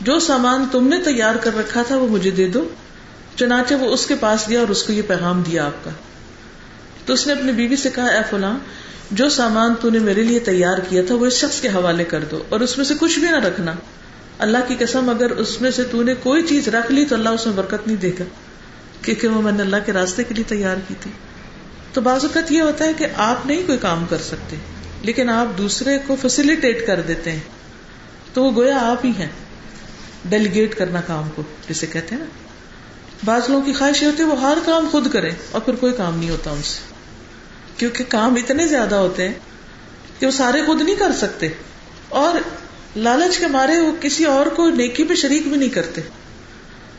جو 0.01 0.19
سامان 0.19 0.65
تم 0.71 0.87
نے 0.87 0.97
تیار 1.05 1.35
کر 1.35 1.57
رکھا 1.57 1.83
تھا 1.87 1.97
وہ 1.97 2.07
مجھے 2.07 2.31
دے 2.31 2.47
دو، 2.47 2.69
چنانچہ 3.35 3.73
وہ 3.73 3.93
اس 3.93 4.05
کے 4.05 4.15
پاس 4.19 4.49
گیا 4.49 4.59
اور 4.59 4.67
اس 4.67 4.83
کو 4.83 4.93
یہ 4.93 5.01
پیغام 5.07 5.41
دیا 5.41 5.65
آپ 5.65 5.83
کا۔ 5.83 5.91
تو 7.05 7.13
اس 7.13 7.27
نے 7.27 7.33
اپنی 7.33 7.51
بیوی 7.51 7.75
سے 7.75 7.89
کہا، 7.95 8.05
اے 8.05 8.19
فلاں، 8.29 8.57
جو 9.11 9.29
سامان 9.29 9.73
تو 9.81 9.89
نے 9.89 9.99
میرے 9.99 10.23
لیے 10.23 10.39
تیار 10.39 10.77
کیا 10.89 11.01
تھا 11.07 11.15
وہ 11.15 11.25
اس 11.25 11.33
شخص 11.33 11.61
کے 11.61 11.67
حوالے 11.67 12.03
کر 12.03 12.23
دو 12.31 12.43
اور 12.49 12.59
اس 12.59 12.77
میں 12.77 12.85
سے 12.85 12.93
کچھ 12.99 13.19
بھی 13.19 13.27
نہ 13.27 13.37
رکھنا۔ 13.37 13.73
اللہ 14.39 14.57
کی 14.67 14.75
قسم، 14.79 15.09
اگر 15.09 15.31
اس 15.31 15.61
میں 15.61 15.71
سے 15.71 15.83
تو 15.83 16.03
نے 16.03 16.13
کوئی 16.23 16.43
چیز 16.43 16.67
رکھ 16.67 16.91
لی 16.91 17.05
تو 17.05 17.15
اللہ 17.15 17.29
اس 17.29 17.45
میں 17.45 17.53
برکت 17.53 17.87
نہیں 17.87 17.97
دے 17.97 18.11
گا۔ 18.19 18.23
کیونکہ 19.05 19.27
وہ 19.27 19.41
میں 19.41 19.51
نے 19.51 19.61
اللہ 19.61 19.75
کے 19.85 19.93
راستے 19.93 20.23
کے 20.23 20.33
لیے 20.33 20.43
تیار 20.47 20.77
کی 20.87 20.93
تھی۔ 20.99 21.11
تو 21.93 22.01
بعض 22.01 22.25
اوقات 22.25 22.51
یہ 22.51 22.61
ہوتا 22.61 22.85
ہے 22.85 22.93
کہ 22.93 23.07
آپ 23.15 23.45
نہیں 23.45 23.67
کوئی 23.67 23.77
کام 23.77 24.05
کر 24.05 24.17
سکتے، 24.17 24.55
لیکن 25.01 25.29
آپ 25.29 25.57
دوسرے 25.57 25.97
کو 26.07 26.15
فیسلٹیٹ 26.21 26.87
کر 26.87 27.01
دیتے 27.01 27.31
ہیں۔ 27.31 27.39
تو 28.33 28.43
وہ 28.43 28.51
گویا 28.55 28.77
آپ 28.91 29.05
ہی 29.05 29.11
ہیں۔ 29.19 29.29
ڈیلیگیٹ 30.25 30.75
کرنا 30.75 31.01
کام 31.01 31.29
کو، 31.35 31.43
جسے 31.69 31.87
کہتے 31.87 32.15
ہیں 32.15 32.21
نا۔ 32.21 32.25
بعض 33.25 33.41
لوگوں 33.49 33.65
کی 33.65 33.73
خواہش 33.73 34.01
یہ 34.01 34.07
ہوتی 34.07 34.23
ہے 34.23 34.27
وہ 34.27 34.41
ہر 34.41 34.57
کام 34.65 34.87
خود 34.91 35.11
کرے 35.11 35.29
اور 35.51 35.61
پھر 35.61 35.75
کوئی 35.75 35.93
کام 35.93 36.19
نہیں 36.19 36.29
ہوتا 36.29 36.51
ان 36.51 36.63
سے۔ 36.63 36.93
کیونکہ 37.77 38.03
کام 38.09 38.35
اتنے 38.35 38.67
زیادہ 38.67 38.95
ہوتے 38.95 39.27
ہیں 39.27 39.35
کہ 40.19 40.25
وہ 40.25 40.31
سارے 40.31 40.65
خود 40.65 40.81
نہیں 40.81 40.95
کر 40.95 41.11
سکتے۔ 41.11 41.47
اور 42.09 42.35
لالچ 42.97 43.37
کے 43.37 43.47
مارے 43.47 43.79
وہ 43.79 43.91
کسی 44.01 44.25
اور 44.25 44.45
کو 44.45 44.69
نیکی 44.69 45.03
پہ 45.03 45.15
شریک 45.15 45.47
بھی 45.47 45.57
نہیں 45.57 45.69
کرتے۔ 45.69 46.01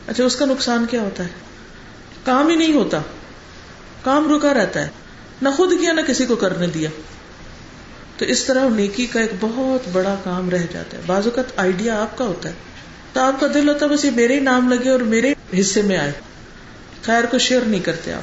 اچھا 0.07 0.25
اس 0.25 0.37
کا 0.37 0.45
نقصان 0.45 0.87
کیا 0.91 1.01
ہوتا 1.01 1.25
ہے؟ 1.25 1.29
کام 2.27 2.49
ہی 2.49 2.57
نہیں 2.57 2.73
ہوتا۔ 2.73 3.01
کام 4.03 4.37
رکا 4.37 4.55
رہتا 4.55 4.83
ہے۔ 4.83 4.89
نہ 5.43 5.49
خود 5.57 5.71
کیا، 5.81 5.93
نہ 5.93 6.01
کسی 6.01 6.27
کو 6.27 6.37
کرنے 6.37 6.67
دیا۔ 6.67 6.91
تو 8.19 8.25
اس 8.25 8.45
طرح 8.45 8.69
نیکی 8.69 9.07
کا 9.07 9.21
ایک 9.21 9.31
بہت 9.41 9.89
بڑا 9.93 10.15
کام 10.25 10.51
رہ 10.51 10.63
جاتا 10.73 10.97
ہے۔ 10.97 11.03
بعض 11.07 11.27
اوقات 11.27 11.45
آئیڈیا 11.57 12.03
آپ 12.03 12.19
کا 12.19 12.25
ہوتا 12.25 12.49
ہے۔ 12.49 12.55
تو 13.13 13.21
آپ 13.21 13.41
کا 13.41 13.47
دل 13.55 13.69
ہوتا 13.69 13.87
ہے، 13.87 13.91
بس 13.91 14.05
یہ 14.05 14.11
میرے 14.11 14.35
ہی 14.35 14.41
نام 14.41 14.73
لگے 14.73 14.91
اور 14.91 15.01
میرے 15.01 15.35
حصے 15.61 15.83
میں 15.83 15.97
آئے۔ 15.97 16.13
خیر 17.03 17.25
کو 17.27 17.39
شیئر 17.39 17.61
نہیں 17.61 17.81
کرتے 17.81 18.13
آپ۔ 18.13 18.23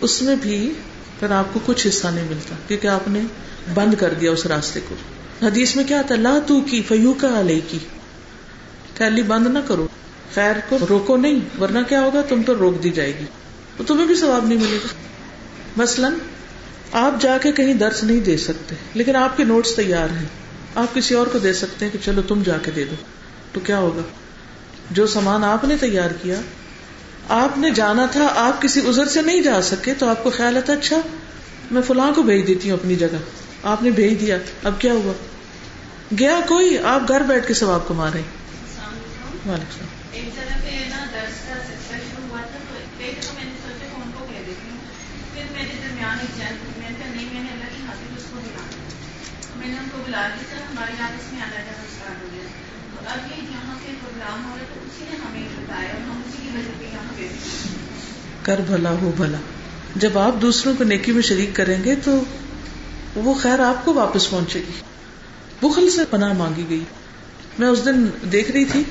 اس 0.00 0.22
میں 0.22 0.36
بھی 0.36 0.72
پھر 1.20 1.30
آپ 1.30 1.44
کو 1.52 1.60
کچھ 1.66 1.86
حصہ 1.86 2.06
نہیں 2.06 2.28
ملتا۔ 2.28 2.54
کیونکہ 2.68 2.86
آپ 2.86 3.08
نے 3.08 3.20
بند 3.74 3.94
کر 3.94 4.14
دیا 4.14 4.30
اس 4.30 4.46
راستے 4.46 4.80
کو۔ 4.88 4.94
حدیث 5.42 5.76
میں 5.76 5.84
کیا 5.84 5.98
آتا 5.98 6.14
لا 6.14 6.38
تو 6.46 6.60
کی 6.60 6.82
فیو 6.82 7.12
کا 7.12 7.40
علیہ 7.40 7.60
کی 7.68 7.78
خیلی 8.98 9.22
بند 9.22 9.46
نہ 9.46 9.58
کرو۔ 9.68 9.88
خیر 10.34 10.52
کو 10.68 10.78
روکو 10.88 11.16
نہیں، 11.16 11.60
ورنہ 11.60 11.78
کیا 11.88 12.00
ہوگا؟ 12.00 12.22
تم 12.28 12.42
تو 12.42 12.54
روک 12.54 12.82
دی 12.82 12.90
جائے 12.90 13.12
گی۔ 13.20 13.24
تو 13.76 13.84
تمہیں 13.84 14.06
بھی 14.06 14.14
ثواب 14.14 14.46
نہیں 14.46 14.58
ملے 14.58 14.76
گا۔ 14.76 14.88
مثلاً، 15.76 16.12
آپ 16.92 17.22
جا 17.22 17.38
کے 17.38 17.52
کہیں 17.52 17.74
درس 17.74 18.04
نہیں 18.04 18.20
دے 18.20 18.36
سکتے، 18.36 18.74
لیکن 18.94 19.16
آپ 19.16 19.36
کے 19.36 19.44
نوٹس 19.44 19.76
تیار 19.76 20.10
ہیں۔ 20.10 20.26
آپ 20.74 20.94
کسی 20.94 21.14
اور 21.14 21.26
کو 21.26 21.38
دے 21.38 21.52
سکتے 21.52 21.84
ہیں 21.84 21.92
کہ 21.92 21.98
چلو 22.04 22.22
تم 22.22 22.42
جا 22.42 22.56
کے 22.62 22.70
دے 22.70 22.84
دو۔ 22.84 22.94
تو 23.52 23.60
کیا 23.60 23.78
ہوگا؟ 23.78 24.02
جو 24.90 25.06
سامان 25.06 25.44
آپ 25.44 25.64
نے 25.64 25.76
تیار 25.80 26.10
کیا، 26.22 26.36
آپ 27.28 27.58
نے 27.58 27.70
جانا 27.70 28.06
تھا، 28.06 28.28
آپ 28.36 28.62
کسی 28.62 28.80
ازر 28.88 29.06
سے 29.06 29.22
نہیں 29.22 29.40
جا 29.40 29.62
سکے، 29.62 29.94
تو 29.94 30.08
آپ 30.08 30.24
کو 30.24 30.30
خیال 30.30 30.56
آتا 30.56 30.72
اچھا 30.72 31.00
میں 31.70 31.82
فلاں 31.82 32.12
کو 32.14 32.22
بھیج 32.22 32.46
دیتی 32.46 32.70
ہوں 32.70 32.78
اپنی 32.78 32.96
جگہ۔ 32.96 33.16
آپ 33.62 33.82
نے 33.82 33.90
بھیج 33.90 34.20
دیا، 34.20 34.38
اب 34.64 34.80
کیا 34.80 34.92
ہوا؟ 34.92 35.12
گیا 36.18 36.40
کوئی؟ 36.48 36.78
آپ 36.78 37.08
گھر 37.08 37.20
بیٹھ 37.20 37.48
کے 37.48 37.54
سب 37.54 37.70
آپ 37.70 37.88
کو 37.88 37.94
مارے 37.94 38.18
وعلیکم 38.18 39.50
السلام۔ 39.50 39.99
ایک 40.12 40.24
جگہ 40.36 40.54
پہ 40.64 40.86
نا، 40.90 41.04
درس 41.12 41.48
کا 41.48 41.54
سلسلہ 41.54 41.96
شروع 41.96 42.28
ہوا 42.28 42.40
تھا، 42.40 42.58
تو 42.68 42.74
ایک 42.98 43.22
تو 43.22 43.32
میں 43.34 43.44
نے 43.44 43.50
سوچا 43.62 43.86
کہ 43.94 44.00
ان 44.04 44.10
کو 44.18 44.26
کہہ 44.30 44.42
دیتی 44.46 44.70
ہوں۔ 44.70 44.78
پھر 45.34 45.42
میرے 45.52 45.72
درمیان 45.82 46.18
ایک 46.20 46.38
جان 46.38 46.54
میں 46.78 46.90
نے 46.90 46.96
کہا 46.98 47.10
نہیں، 47.14 47.28
میں 47.32 47.42
نے 47.42 47.48
اللہ 47.52 47.64
کی 47.64 47.82
خاطر 47.86 48.16
اس 48.16 48.22
کو 48.30 48.36
بلانا 48.36 48.90
میں 49.56 49.68
نے 49.68 49.74
ان 49.74 49.88
کو 49.92 49.98
بلا 50.06 50.28
دیا 50.28 50.44
سر 50.50 50.62
ہمارے 50.70 50.90
یہاں 50.98 51.08
اس 51.08 51.32
میں 51.32 51.42
آنا 51.42 51.56
جانا 51.56 51.82
اسٹارٹ 51.82 52.22
ہو 52.22 52.28
گیا۔ 52.32 52.42
تو 52.94 53.08
اب 53.08 53.30
یہ 53.30 53.46
جہاں 53.50 53.74
پہ 53.86 53.92
پروگرام 54.00 54.44
ہو 54.44 54.56
رہا 54.58 54.64
تو 54.74 54.80
اسی 54.86 55.04
نے 55.10 55.16
ہمیں 55.16 55.48
بتایا 55.56 55.88
اور 55.88 56.00
ہم 56.00 56.22
اسی 56.28 56.38
کی 56.42 56.48
وجہ 56.56 56.70
پہ 56.78 56.84
یہاں 56.84 57.12
گئے۔ 57.18 57.28
کر 58.42 58.60
بھلا، 58.66 58.90
ہو 58.90 59.12
بھلا۔ 59.16 59.38
جب 59.96 60.18
آپ 60.18 60.42
دوسروں 60.42 60.74
کو 60.78 60.84
نیکی 60.84 61.12
میں 61.12 61.22
شریک 61.22 61.50
کریں 61.52 61.84
گے، 61.84 61.94
تو 61.94 62.22
وہ 63.14 63.34
خیر 63.34 63.60
آپ 63.60 63.84
کو 63.84 63.94
واپس 63.94 64.30
پہنچے 64.30 64.58
گی۔ 64.58 64.80
بخل 65.62 65.90
سے 65.90 66.00
پناہ 66.10 66.32
مانگی 66.32 66.66
گئی۔ 66.68 66.84
میں 67.58 67.68
اس 67.68 67.84
دن 67.84 68.06
دیکھ 68.32 68.50
رہی 68.50 68.64
تھی 68.64 68.84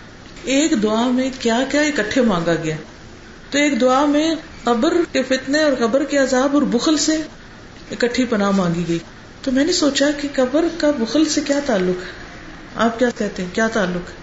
ایک 0.43 0.83
دعا 0.83 1.09
میں 1.09 1.29
کیا 1.39 1.59
کیا 1.71 1.81
اکٹھے 1.81 2.21
مانگا 2.21 2.55
گیا۔ 2.63 2.75
تو 3.51 3.57
ایک 3.57 3.81
دعا 3.81 4.05
میں 4.05 4.35
قبر 4.63 4.93
کے 5.11 5.23
فتنے 5.23 5.63
اور 5.63 5.73
قبر 5.79 6.03
کے 6.03 6.17
عذاب 6.17 6.53
اور 6.53 6.61
بخل 6.61 6.97
سے 6.97 7.15
اکٹھی 7.91 8.25
پناہ 8.25 8.51
مانگی 8.51 8.83
گئی۔ 8.87 8.99
تو 9.43 9.51
میں 9.51 9.65
نے 9.65 9.71
سوچا 9.73 10.11
کہ 10.21 10.27
قبر 10.35 10.65
کا 10.77 10.91
بخل 10.91 11.25
سے 11.25 11.41
کیا 11.41 11.59
تعلق 11.65 12.03
ہے؟ 12.03 12.09
آپ 12.75 12.99
کیا 12.99 13.09
کہتے 13.17 13.43
ہیں؟ 13.43 13.49
کیا 13.53 13.67
تعلق 13.67 14.09
ہے؟ 14.09 14.15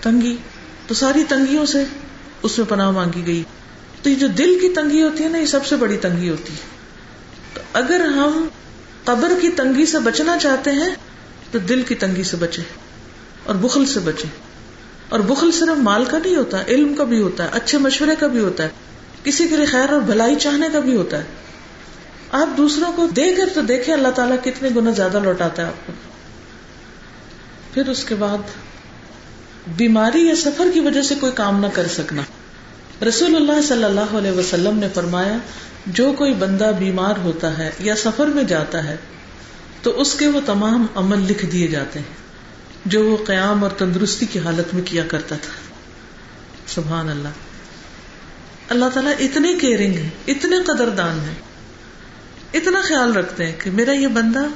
تنگی۔ 0.00 0.36
تو 0.86 0.94
ساری 0.94 1.24
تنگیوں 1.28 1.66
سے 1.66 1.84
اس 2.42 2.58
میں 2.58 2.66
پناہ 2.66 2.90
مانگی 2.90 3.26
گئی۔ 3.26 3.42
تو 4.02 4.10
یہ 4.10 4.14
جو 4.14 4.26
دل 4.26 4.58
کی 4.60 4.68
تنگی 4.68 5.02
ہوتی 5.02 5.24
ہے 5.24 5.28
نا، 5.28 5.38
یہ 5.38 5.46
سب 5.46 5.66
سے 5.66 5.76
بڑی 5.76 5.96
تنگی 5.96 6.28
ہوتی 6.28 6.52
ہے۔ 6.52 6.76
تو 7.54 7.60
اگر 7.72 8.00
ہم 8.00 8.48
قبر 9.04 9.32
کی 9.42 9.48
تنگی 9.48 9.86
سے 9.86 9.98
بچنا 9.98 10.38
چاہتے 10.38 10.70
ہیں، 10.70 10.94
تو 11.50 11.58
دل 11.58 11.82
کی 11.82 11.94
تنگی 11.94 12.22
سے 12.22 12.36
بچے 12.36 12.62
اور 13.44 13.54
بخل 13.54 13.86
سے 13.86 14.00
بچے 14.00 14.51
اور 15.12 15.20
بخل 15.20 15.52
صرف 15.52 15.78
مال 15.78 16.04
کا 16.04 16.18
نہیں 16.18 16.36
ہوتا 16.36 16.62
علم 16.68 16.94
کا 16.94 17.04
بھی 17.04 17.22
ہوتا 17.22 17.44
ہے، 17.44 17.48
اچھے 17.52 17.78
مشورے 17.78 18.14
کا 18.18 18.26
بھی 18.26 18.38
ہوتا 18.38 18.64
ہے، 18.64 18.68
کسی 19.24 19.48
کے 19.48 19.56
لیے 19.56 19.66
خیر 19.66 19.92
اور 19.92 20.00
بھلائی 20.00 20.36
چاہنے 20.36 20.68
کا 20.72 20.80
بھی 20.80 20.96
ہوتا 20.96 21.18
ہے۔ 21.18 21.22
آپ 22.32 22.56
دوسروں 22.56 22.92
کو 22.92 23.06
دے 23.06 23.34
کر 23.34 23.48
تو 23.54 23.60
دیکھیں 23.60 23.94
اللہ 23.94 24.08
تعالیٰ 24.08 24.36
کتنے 24.44 24.68
گنا 24.76 24.90
زیادہ 24.90 25.20
لوٹاتا 25.22 25.62
ہے 25.62 25.66
آپ 25.66 25.86
کو۔ 25.86 25.92
پھر 27.74 27.88
اس 27.88 28.04
کے 28.04 28.14
بعد 28.14 28.38
بیماری 29.76 30.26
یا 30.26 30.36
سفر 30.36 30.66
کی 30.74 30.80
وجہ 30.80 31.02
سے 31.02 31.14
کوئی 31.20 31.32
کام 31.32 31.60
نہ 31.60 31.66
کر 31.72 31.86
سکنا۔ 31.86 32.22
رسول 33.08 33.36
اللہ 33.36 33.60
صلی 33.68 33.84
اللہ 33.84 34.16
علیہ 34.18 34.32
وسلم 34.32 34.78
نے 34.78 34.88
فرمایا، 34.94 35.36
جو 35.86 36.12
کوئی 36.12 36.34
بندہ 36.34 36.72
بیمار 36.78 37.14
ہوتا 37.24 37.58
ہے 37.58 37.70
یا 37.78 37.96
سفر 37.96 38.26
میں 38.26 38.44
جاتا 38.44 38.84
ہے، 38.84 38.96
تو 39.82 40.00
اس 40.00 40.14
کے 40.14 40.26
وہ 40.26 40.40
تمام 40.46 40.86
عمل 40.94 41.18
لکھ 41.18 41.46
دیے 41.46 41.66
جاتے 41.66 41.98
ہیں۔ 41.98 42.21
جو 42.84 43.10
وہ 43.10 43.24
قیام 43.24 43.62
اور 43.62 43.70
تندرستی 43.70 44.26
کی 44.26 44.38
حالت 44.38 44.74
میں 44.74 44.82
کیا 44.84 45.04
کرتا 45.06 45.36
تھا۔ 45.36 45.52
سبحان 46.66 47.08
اللہ۔ 47.08 47.28
اللہ 48.68 48.84
تعالیٰ 48.94 49.12
اتنے 49.18 49.54
کیئرنگ 49.60 49.94
ہے 49.94 50.08
اتنے 50.26 50.56
قدردان 50.66 51.20
ہے 51.20 51.34
اتنا 52.58 52.80
خیال 52.82 53.12
رکھتے 53.12 53.46
ہیں 53.46 53.52
کہ 53.58 53.70
میرا 53.70 53.92
یہ 53.92 54.08
بندہ 54.08 54.46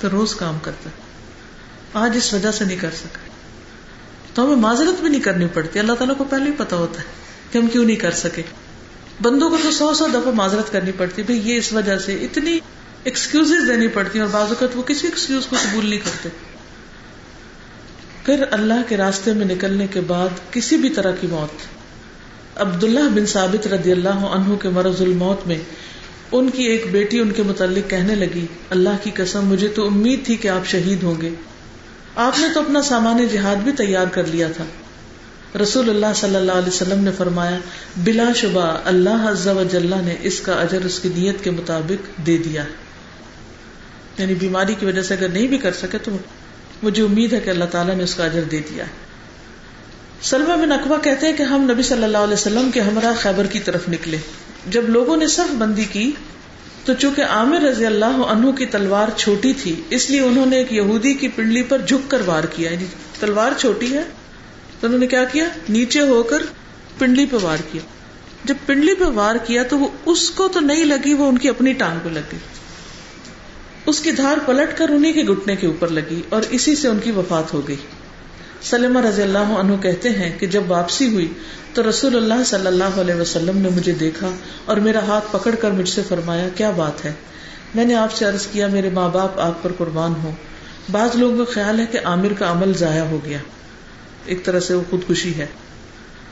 تو 0.00 0.08
روز 0.10 0.34
کام 0.34 0.58
کرتا 0.62 0.90
ہے۔ 0.90 0.94
آج 1.94 2.10
اس 2.14 2.32
وجہ 2.32 2.52
سے 2.52 2.64
نہیں 2.64 2.76
کر 2.76 2.90
سکا۔ 2.90 3.18
تو 4.34 4.44
ہمیں 4.44 4.56
معذرت 4.56 5.00
بھی 5.00 5.08
نہیں 5.08 5.20
کرنی 5.20 5.46
پڑتی۔ 5.46 5.78
اللہ 5.78 5.92
تعالیٰ 5.92 6.16
کو 6.16 6.24
پہلے 6.24 6.44
ہی 6.44 6.56
پتا 6.56 6.76
ہوتا 6.76 7.00
ہے 7.00 7.06
کہ 7.52 7.58
ہم 7.58 7.66
کیوں 7.66 7.84
نہیں 7.84 7.96
کر 7.96 8.10
سکے۔ 8.10 8.42
بندوں 9.22 9.50
کو 9.50 9.56
تو 9.62 9.70
سو 9.70 9.94
سو 9.94 10.06
دفعہ 10.06 10.32
معذرت 10.32 10.72
کرنی 10.72 10.92
پڑتی۔ 10.92 11.22
بھائی 11.22 11.50
یہ 11.50 11.56
اس 11.58 11.72
وجہ 11.72 11.98
سے 11.98 12.14
اتنی 12.14 12.58
ایکسکیوز 13.04 13.52
دینی 13.68 13.88
پڑتی 13.88 14.18
ہیں 14.18 14.26
اور 14.26 14.32
بعض 14.32 14.48
اوقات 14.48 14.76
وہ 14.76 14.82
کسی 14.82 15.06
ایکسکیوز 15.06 15.46
کو 15.46 15.56
قبول 15.62 15.86
نہیں 15.86 15.98
کرتے۔ 15.98 16.28
پھر 18.26 18.44
اللہ 18.50 18.74
کے 18.88 18.96
راستے 18.96 19.32
میں 19.32 19.46
نکلنے 19.46 19.86
کے 19.86 20.00
بعد 20.00 20.28
کسی 20.50 20.76
بھی 20.76 20.90
طرح 20.90 21.12
کی 21.20 21.26
موت۔ 21.26 21.62
عبداللہ 22.60 23.00
بن 23.00 23.26
ثابت 23.26 23.66
رضی 23.66 23.92
اللہ 23.92 24.08
عنہ 24.08 24.54
کے 24.54 24.68
مرض 24.68 25.02
الموت 25.02 25.46
میں 25.46 25.58
ان 26.32 26.50
کی 26.50 26.62
ایک 26.62 26.86
بیٹی 26.90 27.18
ان 27.18 27.30
کے 27.30 27.42
متعلق 27.42 27.90
کہنے 27.90 28.14
لگی، 28.14 28.46
اللہ 28.70 28.88
کی 29.02 29.10
قسم، 29.14 29.46
مجھے 29.46 29.68
تو 29.68 29.86
امید 29.86 30.26
تھی 30.26 30.36
کہ 30.36 30.48
آپ 30.48 30.66
شہید 30.66 31.02
ہوں 31.02 31.20
گے۔ 31.20 31.30
آپ 32.16 32.38
نے 32.38 32.46
تو 32.54 32.60
اپنا 32.60 32.82
سامان 32.82 33.26
جہاد 33.32 33.56
بھی 33.56 33.72
تیار 33.72 34.06
کر 34.06 34.26
لیا 34.26 34.48
تھا۔ 34.56 34.64
رسول 35.62 35.90
اللہ 35.90 36.12
صلی 36.14 36.36
اللہ 36.36 36.52
علیہ 36.52 36.68
وسلم 36.68 37.04
نے 37.04 37.10
فرمایا، 37.16 37.58
بلا 37.96 38.32
شبہ 38.36 38.78
اللہ 38.84 39.28
عز 39.28 39.46
و 39.46 39.62
جلہ 39.72 39.94
نے 40.04 40.14
اس 40.22 40.40
کا 40.40 40.52
اجر، 40.52 40.84
اس 40.84 40.98
کی 40.98 41.08
نیت 41.16 41.44
کے 41.44 41.50
مطابق 41.50 42.26
دے 42.26 42.36
دیا۔ 42.36 42.64
یعنی 44.18 44.34
بیماری 44.34 44.74
کی 44.74 44.86
وجہ 44.86 45.02
سے 45.02 45.14
اگر 45.14 45.28
نہیں 45.28 45.46
بھی 45.46 45.58
کر 45.58 45.72
سکے 45.72 45.98
تو 45.98 46.10
مجھے 46.82 47.02
امید 47.02 47.32
ہے 47.32 47.40
کہ 47.40 47.50
اللہ 47.50 47.64
تعالیٰ 47.64 47.94
نے 47.94 48.02
اس 48.02 48.14
کا 48.14 48.24
اجر 48.24 48.42
دے 48.42 48.60
دیا 48.70 48.84
سلمہ 50.22 50.56
بن 50.62 50.72
اقوا 50.72 50.98
کہتے 50.98 51.26
ہیں 51.26 51.36
کہ 51.36 51.42
ہم 51.42 51.70
نبی 51.70 51.82
صلی 51.82 52.04
اللہ 52.04 52.18
علیہ 52.18 52.34
وسلم 52.34 52.70
کے 52.74 52.80
ہمراہ 52.80 53.12
خیبر 53.20 53.46
کی 53.46 53.60
طرف 53.60 53.88
نکلے۔ 53.88 54.16
جب 54.70 54.88
لوگوں 54.88 55.16
نے 55.16 55.26
صف 55.26 55.54
بندی 55.58 55.84
کی، 55.84 56.12
تو 56.84 56.94
چونکہ 56.94 57.22
عامر 57.22 57.60
رضی 57.60 57.86
اللہ 57.86 58.04
عنہ 58.04 58.50
کی 58.50 58.66
تلوار 58.66 59.08
چھوٹی 59.16 59.52
تھی، 59.52 59.82
اس 59.90 60.10
لیے 60.10 60.20
انہوں 60.20 60.46
نے 60.46 60.56
ایک 60.56 60.72
یہودی 60.72 61.14
کی 61.14 61.28
پنڈلی 61.28 61.62
پر 61.62 61.78
جھک 61.78 62.10
کر 62.10 62.22
وار 62.26 62.44
کیا۔ 62.44 62.70
یعنی 62.70 62.84
تلوار 63.20 63.52
چھوٹی 63.58 63.92
ہے، 63.92 64.02
تو 64.80 64.86
انہوں 64.86 65.00
نے 65.00 65.06
کیا 65.06 65.24
کیا؟ 65.24 65.48
نیچے 65.68 66.00
ہو 66.00 66.22
کر 66.22 66.42
پنڈلی 66.98 67.26
پہ 67.26 67.36
وار 67.42 67.58
کیا۔ 67.72 67.82
جب 68.44 68.54
پنڈلی 68.66 68.94
پہ 68.94 69.04
وار 69.04 69.36
کیا 69.36 69.62
تو 69.62 69.78
وہ 69.78 69.88
اس 70.06 70.30
کو 70.30 70.48
تو 70.48 70.60
نہیں 70.60 70.84
لگی، 70.84 71.14
وہ 71.14 71.28
ان 71.28 71.38
کی 71.38 71.48
اپنی 71.48 71.72
ٹانگ 71.72 71.98
پہ 72.02 72.08
لگ 72.08 72.20
گئی۔ 72.32 72.38
اس 73.86 74.00
کی 74.00 74.10
دھار 74.10 74.36
پلٹ 74.46 74.78
کر 74.78 74.88
انہیں 74.88 75.12
کے 75.12 75.22
گٹنے 75.22 75.56
کے 75.56 75.66
اوپر 75.66 75.88
لگی 75.88 76.22
اور 76.28 76.42
اسی 76.50 76.76
سے 76.76 76.88
ان 76.88 76.98
کی 76.98 77.10
وفات 77.10 77.54
ہو 77.54 77.68
گئی۔ 77.68 77.76
سلمہ 78.62 79.00
رضی 79.00 79.22
اللہ 79.22 79.38
عنہ 79.38 79.76
کہتے 79.76 80.08
ہیں 80.08 80.38
کہ 80.38 80.46
جب 80.46 80.62
واپسی 80.68 81.14
ہوئی 81.14 81.32
تو 81.74 81.88
رسول 81.88 82.16
اللہ 82.16 82.44
صلی 82.46 82.66
اللہ 82.66 83.00
علیہ 83.00 83.14
وسلم 83.14 83.58
نے 83.58 83.68
مجھے 83.68 83.92
دیکھا 83.92 84.30
اور 84.64 84.76
میرا 84.76 84.98
ہاتھ 84.98 85.24
پکڑ 85.32 85.54
کر 85.54 85.70
مجھ 85.70 85.88
سے 85.88 86.02
فرمایا، 86.08 86.48
کیا 86.54 86.70
بات 86.70 87.04
ہے؟ 87.04 87.12
میں 87.74 87.84
نے 87.84 87.94
آپ 87.94 88.12
سے 88.12 88.24
عرض 88.24 88.46
کیا، 88.46 88.66
میرے 88.66 88.90
ماں 88.90 89.08
باپ 89.08 89.40
آپ 89.40 89.62
پر 89.62 89.72
قربان 89.78 90.12
ہو 90.22 90.30
بعض 90.90 91.10
لوگوں 91.14 91.44
کا 91.44 91.52
خیال 91.52 91.80
ہے 91.80 91.86
کہ 91.86 91.98
عامر 92.04 92.32
کا 92.32 92.50
عمل 92.50 92.72
ضائع 92.74 93.02
ہو 93.02 93.18
گیا۔ 93.24 93.38
ایک 94.26 94.44
طرح 94.44 94.60
سے 94.60 94.74
وہ 94.74 94.82
خودکشی 94.90 95.34
ہے۔ 95.34 95.46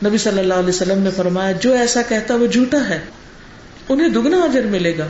نبی 0.05 0.19
صلی 0.19 0.39
اللہ 0.39 0.55
علیہ 0.55 0.69
وسلم 0.69 0.99
نے 0.99 1.11
فرمایا، 1.11 1.53
جو 1.53 1.73
ایسا 1.73 2.03
کہتا 2.03 2.35
وہ 2.35 2.47
جھوٹا 2.47 2.89
ہے۔ 2.89 3.01
انہیں 3.89 4.09
دگنا 4.09 4.37
اجر 4.41 4.63
ملے 4.63 4.99
گا۔ 4.99 5.09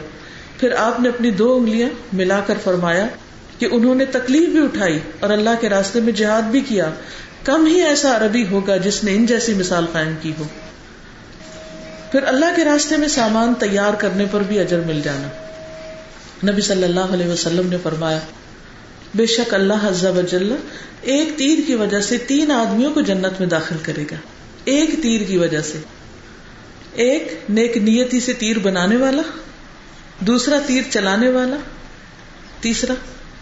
پھر 0.65 0.75
آپ 0.77 1.01
نے 1.01 1.09
اپنی 1.09 1.31
دو 1.31 1.57
انگلیاں 1.57 1.89
ملا 2.13 2.41
کر 2.41 2.55
فرمایا 2.65 3.07
کہ 3.59 3.69
انہوں 3.71 3.95
نے 3.95 4.05
تکلیف 4.05 4.49
بھی 4.49 4.63
اٹھائی 4.63 4.99
اور 5.21 5.31
اللہ 5.31 5.51
کے 5.61 5.69
راستے 5.69 6.01
میں 6.01 6.13
جہاد 6.13 6.43
بھی 6.43 6.61
کیا۔ 6.61 6.91
کم 7.45 7.67
ہی 7.67 7.83
ایسا 7.83 8.17
عربی 8.17 8.47
ہوگا 8.51 8.77
جس 8.77 9.05
نے 9.05 9.15
ان 9.15 9.27
جیسی 9.27 9.55
مثال 9.55 9.87
قائم 9.93 10.15
کی 10.23 10.33
ہو۔ 10.39 10.45
پھر 12.13 12.23
اللہ 12.23 12.47
کے 12.57 12.65
راستے 12.65 12.97
میں 12.97 13.09
سامان 13.09 13.55
تیار 13.55 13.95
کرنے 13.95 14.25
پر 14.31 14.41
بھی 14.41 14.59
اجر 14.59 14.81
مل 14.81 15.01
جانا۔ 15.05 15.29
نبی 16.51 16.61
صلی 16.61 16.85
اللہ 16.85 17.01
علیہ 17.01 17.27
وسلم 17.27 17.69
نے 17.69 17.77
فرمایا، 17.83 18.19
بے 19.15 19.27
شک 19.27 19.55
اللہ 19.55 20.03
و 20.03 20.55
ایک 21.03 21.29
تیر 21.37 21.59
کی 21.67 21.75
وجہ 21.75 22.01
سے 22.01 22.19
تین 22.19 22.51
آدمیوں 22.51 22.95
کو 22.95 23.01
جنت 23.01 23.41
میں 23.41 23.49
داخل 23.49 23.77
کرے 23.83 24.03
گا۔ 24.03 24.17
ایک 24.65 25.03
تیر 25.03 25.21
کی 25.21 25.37
وجہ 25.39 25.61
سے۔ 25.61 25.79
ایک 26.93 27.39
نیک 27.49 27.77
نیتی 27.77 28.21
سے 28.21 28.33
تیر 28.33 28.59
بنانے 28.59 28.97
والا۔ 28.97 29.23
دوسرا 30.27 30.57
تیر 30.67 30.83
چلانے 30.91 31.29
والا، 31.29 31.57
تیسرا 32.61 32.95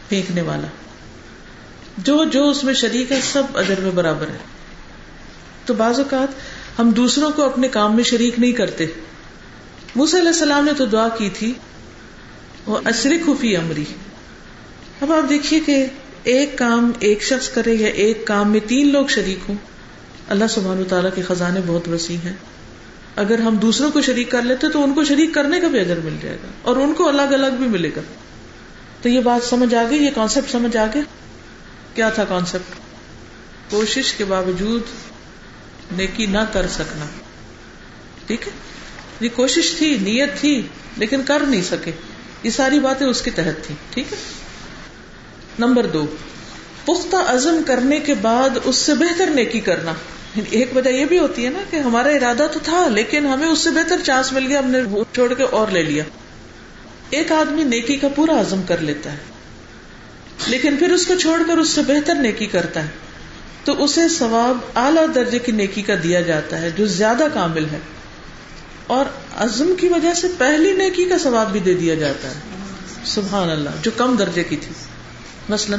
پھینکنے 0.09 0.43
والا۔ 0.43 0.67
جو 1.99 2.25
جو 2.25 2.51
اس 2.51 2.65
میں 2.65 2.75
شریک 2.75 3.13
ہے، 3.13 3.21
سب 3.33 3.43
اجر 3.55 3.81
میں 3.81 3.91
برابر 3.91 4.29
ہے 4.29 4.39
تو 5.65 5.75
بعض 5.75 5.99
اوقات 5.99 6.29
ہم 6.79 6.91
دوسروں 6.91 7.31
کو 7.31 7.43
اپنے 7.43 7.69
کام 7.69 7.97
میں 7.97 8.05
شریک 8.05 8.39
نہیں 8.39 8.53
کرتے۔ 8.53 8.87
موسی 9.97 10.17
علیہ 10.17 10.29
السلام 10.29 10.65
نے 10.65 10.73
تو 10.77 10.87
دعا 10.87 11.09
کی 11.09 11.31
تھی، 11.35 11.53
وہ 12.67 12.79
اشرک 12.85 13.27
خوفی 13.27 13.57
امری۔ 13.57 13.85
اب 15.01 15.13
آپ 15.13 15.29
دیکھیے 15.29 15.61
کہ 15.61 15.87
ایک 16.23 16.59
کام 16.59 16.93
ایک 17.01 17.23
شخص 17.23 17.49
کرے 17.49 17.75
یا 17.75 17.89
ایک 17.89 18.27
کام 18.27 18.51
میں 18.51 18.61
تین 18.67 18.93
لوگ 18.93 19.07
شریک 19.07 19.39
ہوں، 19.49 19.57
اللہ 20.29 20.45
سبحان 20.51 20.81
و 20.81 20.85
تعالیٰ 20.85 21.11
کے 21.15 21.23
خزانے 21.23 21.61
بہت 21.67 21.89
وسیع 21.89 22.17
ہیں۔ 22.25 22.35
اگر 23.17 23.39
ہم 23.39 23.57
دوسروں 23.57 23.91
کو 23.91 24.03
شریک 24.03 24.31
کر 24.31 24.43
لیتے 24.43 24.69
تو 24.69 24.85
ان 24.85 24.95
کو 24.95 25.05
شریک 25.05 25.35
کرنے 25.35 25.61
کا 25.61 25.69
بھی 25.69 25.81
اجر 25.81 26.01
مل 26.05 26.17
جائے 26.23 26.37
گا 26.37 26.47
اور 26.63 26.77
ان 26.77 26.95
کو 26.95 27.09
الگ 27.09 27.23
الگ 27.23 27.57
بھی 27.59 27.67
ملے 27.67 27.91
گا۔ 27.97 28.01
تو 29.03 29.09
یہ 29.09 29.21
بات 29.21 29.49
سمجھ 29.49 29.75
آ 29.75 29.83
گئی 29.91 30.05
یہ 30.05 30.11
کانسیپٹ 30.15 30.51
سمجھ 30.51 30.77
آ 30.77 30.87
گیا 30.95 31.03
کیا 31.95 32.11
تھا 32.11 32.25
کانسیپٹ 32.25 32.75
کوشش 33.71 34.13
کے 34.13 34.25
باوجود 34.25 34.83
نیکی 35.93 36.27
نہ 36.27 36.39
کر 36.53 36.69
سکنا۔ 36.69 37.05
ٹھیک 38.27 38.49
ہے؟ 38.49 38.53
یہ 39.21 39.29
کوشش 39.35 39.75
تھی، 39.79 39.99
نیت 40.01 40.41
تھی، 40.41 40.63
لیکن 40.97 41.23
کر 41.23 41.41
نہیں 41.41 41.63
سکے۔ 41.63 41.91
یہ 42.43 42.51
ساری 42.51 42.81
باتیں 42.81 43.07
اس 43.07 43.23
کے 43.23 43.31
تحت 43.31 43.67
تھی 43.67 43.75
ٹھیک 43.91 44.13
ہے؟ 44.13 44.19
نمبر 45.59 45.87
دو، 45.87 46.07
پختہ 46.85 47.17
عزم 47.17 47.61
کرنے 47.67 47.99
کے 47.99 48.15
بعد 48.15 48.51
اس 48.65 48.77
سے 48.77 48.95
بہتر 48.95 49.27
نیکی 49.27 49.61
کرنا۔ 49.61 49.93
ایک 50.51 50.77
وجہ 50.77 50.91
یہ 50.91 51.05
بھی 51.05 51.19
ہوتی 51.19 51.45
ہے 51.45 51.51
نا 51.51 51.59
کہ 51.71 51.77
ہمارا 51.77 52.09
ارادہ 52.09 52.47
تو 52.53 52.59
تھا، 52.63 52.89
لیکن 52.89 53.27
ہمیں 53.27 53.49
اس 53.49 53.59
سے 53.59 53.71
بہتر 53.71 53.97
چانس 54.05 54.33
مل 54.33 54.47
گیا، 54.47 54.59
ہم 54.59 54.71
نے 54.71 54.79
چھوڑ 55.15 55.35
کے 55.35 55.43
اور 55.43 55.69
لے 55.69 55.83
لیا۔ 55.83 56.05
ایک 57.11 57.33
آدمی 57.33 57.65
نیکی 57.65 57.97
کا 57.97 58.09
پورا 58.09 58.41
عزم 58.41 58.63
کر 58.63 58.79
لیتا 58.79 59.13
ہے، 59.13 59.17
لیکن 60.47 60.77
پھر 60.77 60.93
اس 60.93 61.07
کو 61.07 61.15
چھوڑ 61.15 61.43
کر 61.47 61.59
اس 61.59 61.69
سے 61.69 61.83
بہتر 61.83 62.15
نیکی 62.15 62.47
کرتا 62.47 62.83
ہے۔ 62.83 62.89
تو 63.65 63.85
اسے 63.85 64.09
ثواب 64.09 64.59
اعلی 64.75 65.01
درجے 65.15 65.39
کی 65.39 65.53
نیکی 65.53 65.83
کا 65.83 65.95
دیا 66.03 66.21
جاتا 66.21 66.61
ہے، 66.61 66.71
جو 66.71 66.87
زیادہ 66.87 67.27
کامل 67.35 67.65
ہے۔ 67.73 67.79
اور 68.87 69.05
عزم 69.37 69.75
کی 69.81 69.89
وجہ 69.89 70.15
سے 70.15 70.29
پہلی 70.39 70.73
نیکی 70.73 71.05
کا 71.05 71.19
ثواب 71.19 71.53
بھی 71.53 71.61
دے 71.61 71.75
دیا 71.75 71.95
جاتا 71.95 72.29
ہے۔ 72.29 72.35
سبحان 73.05 73.51
اللہ، 73.51 73.71
جو 73.83 73.91
کم 73.97 74.17
درجے 74.17 74.45
کی 74.45 74.57
تھی۔ 74.57 74.73
مثلا، 75.49 75.77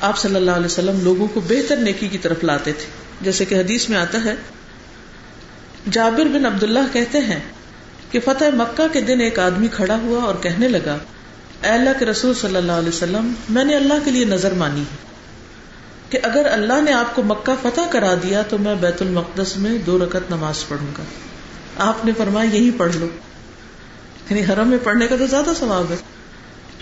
آپ 0.00 0.18
صلی 0.18 0.34
اللہ 0.34 0.50
علیہ 0.50 0.66
وسلم 0.66 1.00
لوگوں 1.00 1.28
کو 1.28 1.40
بہتر 1.40 1.76
نیکی 1.76 2.08
کی 2.08 2.18
طرف 2.18 2.44
لاتے 2.44 2.72
تھے۔ 2.72 3.05
جیسے 3.20 3.44
کہ 3.44 3.54
حدیث 3.54 3.88
میں 3.88 3.98
آتا 3.98 4.24
ہے، 4.24 4.34
جابر 5.90 6.24
بن 6.24 6.46
عبداللہ 6.46 6.78
کہتے 6.92 7.18
ہیں 7.18 7.40
کہ 8.10 8.20
فتح 8.20 8.44
مکہ 8.54 8.86
کے 8.92 9.00
دن 9.00 9.20
ایک 9.20 9.38
آدمی 9.38 9.68
کھڑا 9.68 9.96
ہوا 9.96 10.22
اور 10.22 10.34
کہنے 10.34 10.68
لگا، 10.68 10.98
اے 11.62 11.68
اللہ 11.68 11.90
کے 11.98 12.04
رسول 12.04 12.34
صلی 12.34 12.56
اللہ 12.56 12.72
علیہ 12.72 12.88
وسلم، 12.88 13.32
میں 13.48 13.64
نے 13.64 13.74
اللہ 13.74 13.94
کے 14.04 14.10
لیے 14.10 14.24
نظر 14.24 14.52
مانی 14.52 14.80
ہے 14.80 15.06
کہ 16.10 16.18
اگر 16.22 16.46
اللہ 16.52 16.80
نے 16.80 16.92
آپ 16.92 17.14
کو 17.14 17.22
مکہ 17.22 17.54
فتح 17.62 17.80
کرا 17.90 18.14
دیا 18.22 18.42
تو 18.42 18.58
میں 18.58 18.74
بیت 18.74 19.02
المقدس 19.02 19.56
میں 19.56 19.78
دو 19.78 19.98
رکت 19.98 20.30
نماز 20.30 20.68
پڑھوں 20.68 20.88
گا۔ 20.98 21.02
آپ 21.78 22.04
نے 22.04 22.12
فرمایا، 22.18 22.50
یہی 22.54 22.70
پڑھ 22.70 22.96
لو۔ 22.96 23.06
یعنی 24.30 24.42
حرم 24.42 24.68
میں 24.68 24.78
پڑھنے 24.82 25.06
کا 25.06 25.16
تو 25.16 25.26
زیادہ 25.26 25.50
ثواب 25.58 25.90
ہے۔ 25.90 25.96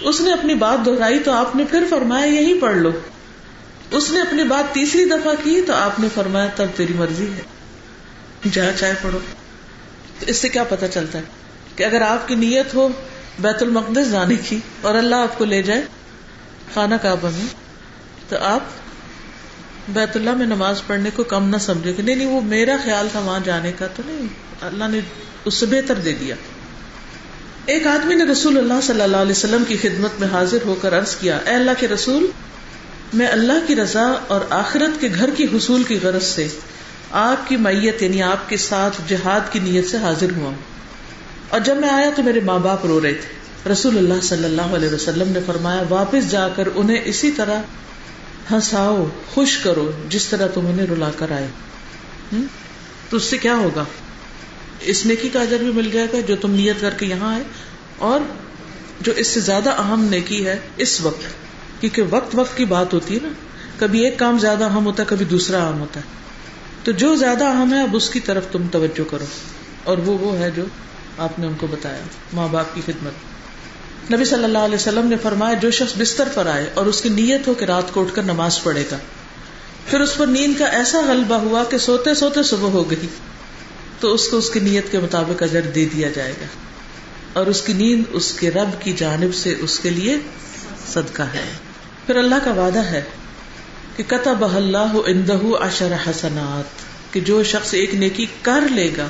اس 0.01 0.21
نے 0.21 0.33
اپنی 0.33 0.55
بات 0.55 0.87
دہرائی 0.87 1.19
تو 1.19 1.33
آپ 1.33 1.57
نے 1.57 1.65
پھر 1.71 1.85
فرمایا، 1.91 2.27
یہی 2.27 2.61
پڑھ 2.61 2.77
لو۔ 2.77 2.91
اس 3.97 4.11
نے 4.11 4.21
اپنی 4.21 4.45
بات 4.45 4.75
تیسری 4.75 5.05
دفعہ 5.05 5.35
کی 5.45 5.61
تو 5.67 5.73
آپ 5.73 5.99
نے 6.01 6.09
فرمایا 6.15 6.47
تب 6.57 6.77
تیری 6.77 6.93
مرضی 6.93 7.27
ہے۔ 7.27 8.51
جہاں 8.51 8.73
چاہے 8.79 8.95
پڑھو 9.03 9.19
تو 10.21 10.27
اس 10.29 10.37
سے 10.37 10.49
کیا 10.49 10.65
پتا 10.65 10.89
چلتا 10.89 11.19
ہے 11.19 11.77
کہ 11.77 11.85
اگر 11.85 12.03
آپ 12.03 12.29
کی 12.29 12.35
نیت 12.35 12.75
ہو 12.75 12.89
بیت 13.39 13.63
المقدس 13.63 14.11
جانے 14.11 14.37
کی 14.49 14.59
اور 14.81 14.95
اللہ 14.95 15.17
آپ 15.17 15.39
کو 15.39 15.45
لے 15.45 15.63
جائے 15.63 15.83
خانہ 16.75 16.95
کعبہ 17.03 17.31
میں، 17.35 17.47
تو 18.29 18.37
آپ 18.39 18.63
بیت 19.89 20.17
اللہ 20.17 20.35
میں 20.35 20.47
نماز 20.47 20.83
پڑھنے 20.87 21.11
کو 21.17 21.25
کم 21.25 21.49
نہ 21.49 21.57
سمجھے 21.61 21.93
کہ 21.93 22.03
نہیں 22.03 22.17
نہیں، 22.17 22.29
وہ 22.29 22.41
میرا 22.41 22.77
خیال 22.85 23.09
تھا 23.13 23.21
وہاں 23.21 23.41
جانے 23.45 23.73
کا 23.73 23.87
تو 23.87 24.03
نہیں، 24.07 24.27
اللہ 24.61 24.85
نے 24.85 25.01
اس 25.45 25.55
سے 25.55 25.67
بہتر 25.67 25.95
دے 25.95 26.13
دیا۔ 26.13 26.35
ایک 27.67 27.87
آدمی 27.87 28.15
نے 28.15 28.25
رسول 28.25 28.59
اللہ 28.59 28.81
صلی 28.83 29.03
اللہ 29.03 29.17
علیہ 29.17 29.31
وسلم 29.31 29.65
کی 29.69 29.77
خدمت 29.77 30.21
میں 30.21 30.29
حاضر 30.33 30.65
ہو 30.65 30.75
کر 30.75 30.99
عرض 30.99 31.15
کیا، 31.17 31.37
اے 31.37 31.55
اللہ 31.55 31.81
کے 31.81 31.89
رسول 31.89 32.27
میں 33.13 33.27
اللہ 33.27 33.67
کی 33.67 33.77
رضا 33.77 34.13
اور 34.27 34.41
آخرت 34.51 35.01
کے 35.01 35.09
گھر 35.15 35.31
کی 35.31 35.47
حصول 35.55 35.83
کی 35.83 35.99
غرض 36.03 36.25
سے 36.25 36.49
آپ 37.11 37.49
کی 37.49 37.57
میت 37.57 38.03
یعنی 38.03 38.23
آپ 38.23 38.49
کے 38.49 38.57
ساتھ 38.57 39.01
جہاد 39.09 39.53
کی 39.53 39.59
نیت 39.59 39.89
سے 39.89 39.97
حاضر 39.97 40.27
ہوا 40.37 40.51
اور 41.49 41.61
جب 41.61 41.77
میں 41.77 41.89
آیا 41.89 42.11
تو 42.17 42.23
میرے 42.23 42.41
ماں 42.41 42.59
باپ 42.59 42.87
رو 42.87 43.01
رہے 43.03 43.13
تھے۔ 43.13 43.45
رسول 43.73 43.99
اللہ 43.99 44.21
صلی 44.23 44.45
اللہ 44.45 44.75
علیہ 44.75 44.89
وسلم 44.89 45.29
نے 45.29 45.39
فرمایا، 45.47 45.83
واپس 45.89 46.31
جا 46.31 46.49
کر 46.49 46.69
انہیں 46.75 47.03
اسی 47.05 47.31
طرح 47.31 47.61
ہنساؤ، 48.51 49.07
خوش 49.35 49.59
کرو، 49.59 49.91
جس 50.09 50.27
طرح 50.27 50.47
تم 50.47 50.67
انہیں 50.67 50.87
رلا 50.87 51.11
کر 51.19 51.33
آئے۔ 51.33 51.47
تو 53.11 53.17
اس 53.17 53.23
سے 53.23 53.39
کیا 53.39 53.55
ہوگا؟ 53.55 53.85
اس 54.81 55.07
نیکی 55.07 55.29
کا 55.29 55.41
اجر 55.41 55.59
بھی 55.59 55.73
مل 55.73 55.91
جائے 55.91 56.07
گا 56.13 56.19
جو 56.27 56.37
تم 56.37 56.51
نیت 56.51 56.81
کر 56.81 56.91
کے 56.91 57.07
یہاں 57.07 57.35
آئے، 57.35 57.43
اور 57.99 58.21
جو 59.01 59.13
اس 59.13 59.27
سے 59.27 59.41
زیادہ 59.41 59.71
اہم 59.71 60.05
نیکی 60.05 60.47
ہے، 60.47 60.59
اس 60.77 61.01
وقت۔ 61.01 61.27
کیونکہ 61.89 62.17
وقت 62.17 62.35
وقت 62.35 62.57
کی 62.57 62.65
بات 62.65 62.95
ہوتی 62.95 63.15
ہے 63.15 63.21
نا، 63.23 63.29
کبھی 63.79 64.05
ایک 64.05 64.19
کام 64.19 64.39
زیادہ 64.39 64.65
اہم 64.65 64.87
ہوتا 64.87 65.03
ہے، 65.03 65.09
کبھی 65.09 65.25
دوسرا 65.25 65.67
اہم 65.67 65.81
ہوتا 65.81 66.01
ہے۔ 66.01 66.05
تو 66.85 66.93
جو 66.93 67.17
زیادہ 67.17 67.45
اہم 67.45 67.75
ہے، 67.75 67.83
اب 67.83 67.97
اس 67.97 68.11
کی 68.11 68.21
طرف 68.21 68.45
تم 68.53 68.63
توجہ 68.73 69.11
کرو۔ 69.11 69.25
اور 69.85 69.99
وہ 69.99 70.19
وہ 70.19 70.39
ہے 70.39 70.51
جو 70.51 70.65
آپ 71.19 71.39
نے 71.39 71.47
ان 71.47 71.53
کو 71.61 71.67
بتایا، 71.67 72.03
ماں 72.33 72.49
باپ 72.49 72.75
کی 72.75 72.81
خدمت۔ 72.87 73.13
نبی 74.13 74.25
صلی 74.25 74.45
اللہ 74.45 74.59
علیہ 74.59 74.75
وسلم 74.75 75.07
نے 75.07 75.17
فرمایا، 75.23 75.55
جو 75.55 75.71
شخص 75.71 75.93
بستر 75.99 76.29
پر 76.35 76.47
آئے 76.47 76.71
اور 76.75 76.87
اس 76.87 77.01
کی 77.01 77.09
نیت 77.09 77.49
ہو 77.49 77.55
کہ 77.55 77.65
رات 77.65 77.93
کو 77.93 78.03
اٹھ 78.03 78.15
کر 78.15 78.23
نماز 78.23 78.63
پڑھے 78.63 78.85
گا، 78.91 78.97
پھر 79.87 80.01
اس 80.01 80.17
پر 80.17 80.27
نیند 80.27 80.59
کا 80.59 80.65
ایسا 80.65 81.01
غلبہ 81.09 81.35
ہوا 81.35 81.65
کہ 81.65 81.79
سوتے 81.79 82.15
سوتے 82.15 82.43
صبح 82.43 82.69
ہو 82.69 82.91
گئی۔ 82.91 83.07
تو 84.01 84.15
اس 84.15 84.29
کو 84.29 84.37
اس 84.37 84.51
کی 84.51 84.61
نیت 84.61 84.93
کے 84.93 84.99
مطابق 84.99 85.43
اجر 85.43 85.61
دے 85.61 85.85
دیا 85.85 86.09
جائے 86.11 86.33
گا۔ 86.41 86.47
اور 87.33 87.47
اس 87.47 87.63
کی 87.63 87.73
نیند 87.73 88.05
اس 88.11 88.33
کے 88.33 88.51
رب 88.51 88.83
کی 88.83 88.93
جانب 88.93 89.35
سے 89.35 89.55
اس 89.61 89.79
کے 89.79 89.91
لیے 89.91 90.17
صدقہ 90.93 91.23
ہے۔ 91.23 91.74
پھر 92.07 92.17
اللہ 92.17 92.35
کا 92.45 92.53
وعدہ 92.53 92.79
ہے 92.79 93.03
کہ 93.97 94.03
کتب 94.03 94.57
اللہ 94.57 94.93
اندہ 95.07 95.39
عشر 95.61 95.93
حسنات، 96.11 96.65
کہ 97.15 97.21
جو 97.21 97.43
شخص 97.43 97.75
ایک 97.75 97.95
نیکی 97.95 98.27
کر 98.43 98.61
لے 98.61 98.95
گا، 98.97 99.09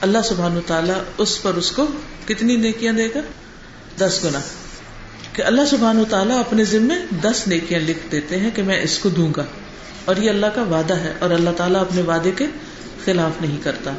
اللہ 0.00 0.18
سبحانہ 0.24 0.60
تعالیٰ 0.66 0.94
اس 1.18 1.42
پر 1.42 1.54
اس 1.54 1.70
کو 1.70 1.86
کتنی 2.26 2.56
نیکیاں 2.56 2.92
دے 2.92 3.08
گا؟ 3.14 3.20
دس 3.98 4.20
گنا۔ 4.24 4.40
کہ 5.32 5.42
اللہ 5.42 5.60
سبحانہ 5.70 6.02
تعالیٰ 6.10 6.38
اپنے 6.38 6.64
ذمے 6.64 6.94
دس 7.22 7.48
نیکیاں 7.48 7.80
لکھ 7.80 8.12
دیتے 8.12 8.40
ہیں 8.40 8.50
کہ 8.54 8.62
میں 8.62 8.82
اس 8.82 8.98
کو 8.98 9.08
دوں 9.08 9.32
گا۔ 9.36 9.44
اور 10.04 10.16
یہ 10.16 10.30
اللہ 10.30 10.46
کا 10.46 10.62
وعدہ 10.62 10.94
ہے، 10.94 11.12
اور 11.18 11.30
اللہ 11.30 11.50
تعالیٰ 11.56 11.80
اپنے 11.80 12.02
وعدے 12.02 12.30
کے 12.30 12.46
خلاف 13.04 13.42
نہیں 13.42 13.56
کرتا۔ 13.62 13.90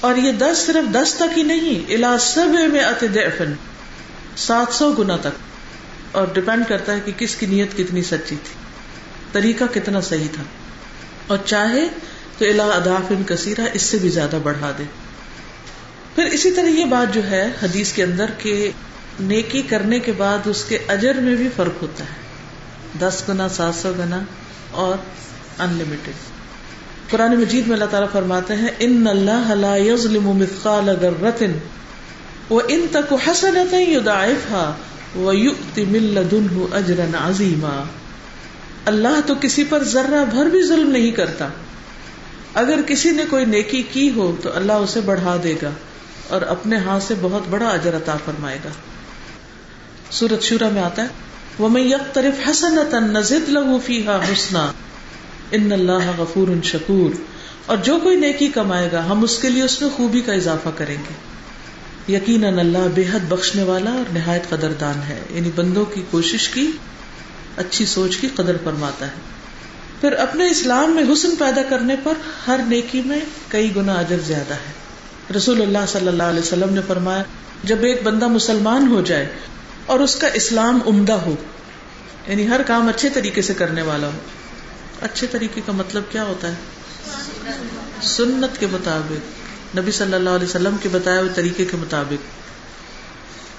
اور 0.00 0.16
یہ 0.16 0.32
دس 0.32 0.58
صرف 0.66 0.94
دس 0.94 1.14
تک 1.14 1.38
ہی 1.38 1.42
نہیں 1.42 1.92
الا 1.94 2.18
سب 2.18 2.46
میں 2.72 2.80
اتفن 2.80 3.52
سات 4.36 4.74
سو 4.74 4.92
گنا 4.92 5.16
تک۔ 5.16 5.53
اور 6.14 6.26
ڈپینڈ 6.32 6.64
کرتا 6.68 6.92
ہے 6.92 7.00
کہ 7.04 7.12
کس 7.18 7.34
کی 7.34 7.46
نیت 7.46 7.76
کتنی 7.76 8.02
سچی 8.02 8.16
تھی۔ 8.26 8.54
طریقہ 9.32 9.64
کتنا 9.74 10.00
صحیح 10.00 10.28
تھا۔ 10.32 10.42
اور 11.26 11.38
چاہے 11.44 11.88
تو 12.38 12.44
الا 12.44 12.64
ادافن 12.64 13.22
کثیرہ 13.26 13.60
اس 13.72 13.82
سے 13.82 13.98
بھی 13.98 14.08
زیادہ 14.08 14.38
بڑھا 14.42 14.72
دے۔ 14.78 14.84
پھر 16.14 16.24
اسی 16.24 16.50
طرح 16.50 16.66
یہ 16.66 16.84
بات 16.84 17.14
جو 17.14 17.30
ہے 17.30 17.50
حدیث 17.62 17.92
کے 17.92 18.02
اندر 18.02 18.30
کہ 18.38 18.70
نیکی 19.20 19.62
کرنے 19.62 19.98
کے 19.98 20.12
بعد 20.12 20.38
اس 20.44 20.64
کے 20.64 20.78
اجر 20.88 21.14
میں 21.14 21.36
بھی 21.36 21.48
فرق 21.56 21.82
ہوتا 21.82 22.04
ہے۔ 22.04 22.24
دس 22.98 23.22
گنا، 23.28 23.48
سات 23.48 23.82
سو 23.82 23.92
گنا 23.98 24.20
اور 24.70 24.96
ان 25.60 25.72
لمیٹڈ 25.72 26.12
قرآن 27.10 27.36
مجید 27.36 27.66
میں 27.66 27.74
اللہ 27.74 27.84
تعالیٰ 27.84 28.10
فرماتے 28.12 28.54
ہیں، 28.54 28.68
ان 28.78 29.06
اللہ 29.06 29.54
لا 29.54 29.76
یظلم 29.76 30.28
مثقال 30.28 30.90
ذرۃ 31.00 31.42
وان 32.50 32.86
تک 32.90 33.14
حسنۃ 33.28 33.72
یضاعفها 33.72 34.76
ويؤت 35.16 35.78
من 35.78 36.06
لدنه 36.14 36.68
اجرا 36.72 37.06
عظیما 37.28 37.84
اللہ 38.86 39.20
تو 39.26 39.34
کسی 39.40 39.64
پر 39.64 39.84
ذرہ 39.84 40.24
بھر 40.30 40.46
بھی 40.46 40.62
ظلم 40.62 40.90
نہیں 40.90 41.10
کرتا۔ 41.10 41.48
اگر 42.54 42.80
کسی 42.86 43.10
نے 43.10 43.22
کوئی 43.30 43.44
نیکی 43.44 43.82
کی 43.82 44.10
ہو 44.16 44.36
تو 44.42 44.50
اللہ 44.54 44.72
اسے 44.72 45.00
بڑھا 45.00 45.36
دے 45.42 45.54
گا 45.62 45.70
اور 46.28 46.42
اپنے 46.42 46.76
ہاتھ 46.76 47.04
سے 47.04 47.14
بہت 47.20 47.42
بڑا 47.50 47.68
اجر 47.68 47.96
عطا 47.96 48.16
فرمائے 48.24 48.58
گا۔ 48.64 48.70
سورت 50.10 50.42
شورا 50.42 50.68
میں 50.72 50.82
آتا 50.82 51.02
ہے 51.02 51.08
وہ 51.58 51.68
میں 51.68 51.82
یک 51.82 52.14
طرف 52.14 52.50
حسن 52.50 52.78
نزد 53.12 53.48
لہو 53.48 53.78
فیحا 53.84 54.18
حسنا 54.32 54.72
ان 55.52 55.72
اللہ 55.72 56.10
غفور 56.18 56.48
شکور 56.64 57.10
اور 57.66 57.76
جو 57.76 57.98
کوئی 58.02 58.16
نیکی 58.16 58.48
کمائے 58.48 58.88
گا، 58.92 59.04
ہم 59.06 59.22
اس 59.22 59.38
کے 59.38 59.48
لیے 59.48 59.62
اس 59.62 59.82
میں 59.82 59.90
خوبی 59.96 60.20
کا 60.20 60.32
اضافہ 60.32 60.68
کریں 60.76 60.96
گے۔ 60.96 61.33
یقیناً 62.08 62.58
اللہ 62.58 62.78
بے 62.94 63.04
حد 63.12 63.20
بخشنے 63.28 63.62
والا 63.62 63.90
اور 63.90 64.12
نہایت 64.12 64.48
قدردان 64.48 65.02
ہے۔ 65.08 65.20
یعنی 65.30 65.50
بندوں 65.54 65.84
کی 65.84 66.02
کوشش 66.10 66.48
کی، 66.48 66.70
اچھی 67.56 67.86
سوچ 67.86 68.16
کی 68.16 68.28
قدر 68.34 68.56
فرماتا 68.64 69.06
ہے۔ 69.06 69.12
پھر 70.00 70.12
اپنے 70.12 70.50
اسلام 70.50 70.90
میں 70.90 71.12
حسن 71.12 71.36
پیدا 71.36 71.62
کرنے 71.62 71.96
پر 72.02 72.12
ہر 72.46 72.60
نیکی 72.66 73.02
میں 73.04 73.20
کئی 73.48 73.76
گنا 73.76 73.92
اجر 73.92 74.18
زیادہ 74.18 74.54
ہے۔ 74.54 74.72
رسول 75.36 75.62
اللہ 75.62 75.78
صلی 75.88 76.08
اللہ 76.08 76.22
علیہ 76.22 76.40
وسلم 76.40 76.74
نے 76.74 76.80
فرمایا، 76.86 77.22
جب 77.64 77.76
ایک 77.82 78.02
بندہ 78.02 78.28
مسلمان 78.28 78.88
ہو 78.88 79.00
جائے 79.00 79.28
اور 79.86 80.00
اس 80.00 80.16
کا 80.16 80.28
اسلام 80.28 80.78
عمدہ 80.86 81.12
ہو 81.12 81.34
یعنی 82.26 82.48
ہر 82.48 82.62
کام 82.62 82.88
اچھے 82.88 83.08
طریقے 83.08 83.42
سے 83.42 83.54
کرنے 83.54 83.82
والا 83.82 84.06
ہو، 84.06 84.18
اچھے 85.00 85.26
طریقے 85.26 85.60
کا 85.66 85.72
مطلب 85.72 86.02
کیا 86.12 86.24
ہوتا 86.24 86.48
ہے؟ 86.48 86.54
سنت 88.02 88.60
کے 88.60 88.66
مطابق۔ 88.72 89.43
نبی 89.76 89.90
صلی 89.90 90.14
اللہ 90.14 90.30
علیہ 90.30 90.44
وسلم 90.44 90.76
کے 90.82 90.88
بتائے 90.92 91.18
ہوئے 91.18 91.30
طریقے 91.34 91.64
کے 91.64 91.76
مطابق۔ 91.76 92.44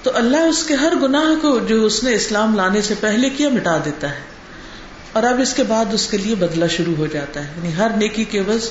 تو 0.04 0.10
اللہ 0.14 0.36
اس 0.36 0.64
کے 0.64 0.74
ہر 0.74 0.92
گناہ 1.02 1.42
کو 1.42 1.58
جو 1.58 1.84
اس 1.84 2.04
نے 2.04 2.14
اسلام 2.14 2.56
لانے 2.56 2.82
سے 2.82 2.94
پہلے 3.00 3.30
کیا 3.30 3.48
مٹا 3.48 3.78
دیتا 3.84 4.10
ہے۔ 4.10 4.20
اور 5.12 5.22
اب 5.22 5.40
اس 5.40 5.54
کے 5.54 5.62
بعد 5.62 5.84
اس 5.92 6.06
کے 6.06 6.16
لیے 6.16 6.34
بدلا 6.34 6.66
شروع 6.66 6.94
ہو 6.98 7.06
جاتا 7.06 7.44
ہے۔ 7.44 7.52
یعنی 7.56 7.76
ہر 7.76 7.90
نیکی 7.96 8.24
کے 8.24 8.42
بس 8.46 8.70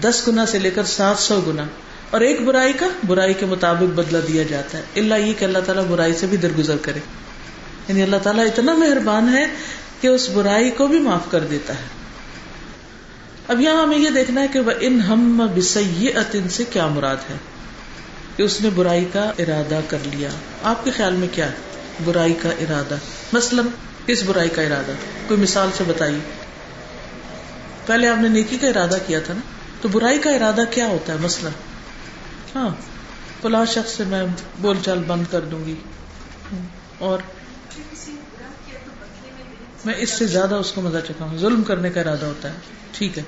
دس 0.00 0.22
گنا 0.28 0.46
سے 0.46 0.58
لے 0.58 0.70
کر 0.70 0.84
سات 0.84 1.18
سو 1.18 1.40
گنا 1.40 1.64
اور 2.10 2.20
ایک 2.20 2.40
برائی 2.40 2.72
کا، 2.72 2.86
برائی 3.06 3.34
کے 3.34 3.46
مطابق 3.46 3.82
بدلا 3.82 4.18
دیا 4.28 4.42
جاتا 4.42 4.78
ہے۔ 4.78 4.82
اللہ 4.96 5.14
یہ 5.14 5.32
کہ 5.38 5.44
اللہ 5.44 5.58
تعالیٰ 5.66 5.86
برائی 5.86 6.14
سے 6.14 6.26
بھی 6.26 6.36
درگزر 6.36 6.76
کرے۔ 6.82 6.98
یعنی 7.88 8.02
اللہ 8.02 8.16
تعالیٰ 8.22 8.44
اتنا 8.44 8.74
مہربان 8.74 9.34
ہے 9.34 9.46
کہ 10.00 10.06
اس 10.06 10.28
برائی 10.28 10.70
کو 10.70 10.86
بھی 10.86 10.98
معاف 10.98 11.30
کر 11.30 11.40
دیتا 11.40 11.74
ہے۔ 11.74 12.05
اب 13.48 13.60
یہاں 13.60 13.82
ہمیں 13.82 13.98
یہ 13.98 14.10
دیکھنا 14.10 14.40
ہے 14.40 14.48
کہ 14.48 14.60
وہ 14.60 14.70
ان 14.80 15.00
ہم 15.00 15.46
بسن 15.54 16.48
سے 16.48 16.64
کیا 16.64 16.86
مراد 16.86 17.16
ہے 17.30 17.36
کہ 18.36 18.42
اس 18.42 18.60
نے 18.60 18.70
برائی 18.70 19.04
کا 19.12 19.32
ارادہ 19.38 19.80
کر 19.88 19.98
لیا۔ 20.04 20.28
آپ 20.62 20.84
کے 20.84 20.90
خیال 20.90 21.12
میں 21.12 21.28
کیا 21.32 21.46
ہے؟ 21.46 21.52
برائی 22.04 22.34
کا 22.34 22.48
ارادہ۔ 22.48 22.96
مثلاً 23.32 23.66
کس 24.06 24.22
برائی 24.22 24.48
کا 24.48 24.62
ارادہ؟ 24.62 24.92
کوئی 25.28 25.40
مثال 25.40 25.68
سے 25.76 25.84
بتائیے۔ 25.86 26.18
پہلے 27.86 28.08
آپ 28.08 28.18
نے 28.18 28.28
نیکی 28.28 28.58
کا 28.58 28.68
ارادہ 28.68 28.96
کیا 29.06 29.20
تھا 29.20 29.34
نا؟ 29.34 29.40
تو 29.80 29.88
برائی 29.88 30.18
کا 30.18 30.30
ارادہ 30.30 30.60
کیا 30.70 30.86
ہوتا 30.86 31.12
ہے؟ 31.12 31.18
مسئلہ 31.22 31.48
ہاں 32.54 32.68
فلاں 33.42 33.64
شخص 33.64 33.96
سے 33.96 34.04
میں 34.04 34.22
بول 34.58 34.76
چال 34.84 35.02
بند 35.06 35.24
کر 35.30 35.40
دوں 35.40 35.64
گی۔ 35.64 35.74
اور 36.98 37.18
میں 39.86 39.94
اس 39.98 40.10
سے 40.10 40.26
زیادہ 40.26 40.54
اس 40.54 40.72
کو 40.72 40.80
مزہ 40.80 40.98
چکا 41.08 41.24
ہوں۔ 41.24 41.38
ظلم 41.38 41.62
کرنے 41.62 41.90
کا 41.90 42.00
ارادہ 42.00 42.26
ہوتا 42.26 42.48
ہے۔ 42.48 42.54
ٹھیک 42.92 43.18
ہے۔ 43.18 43.22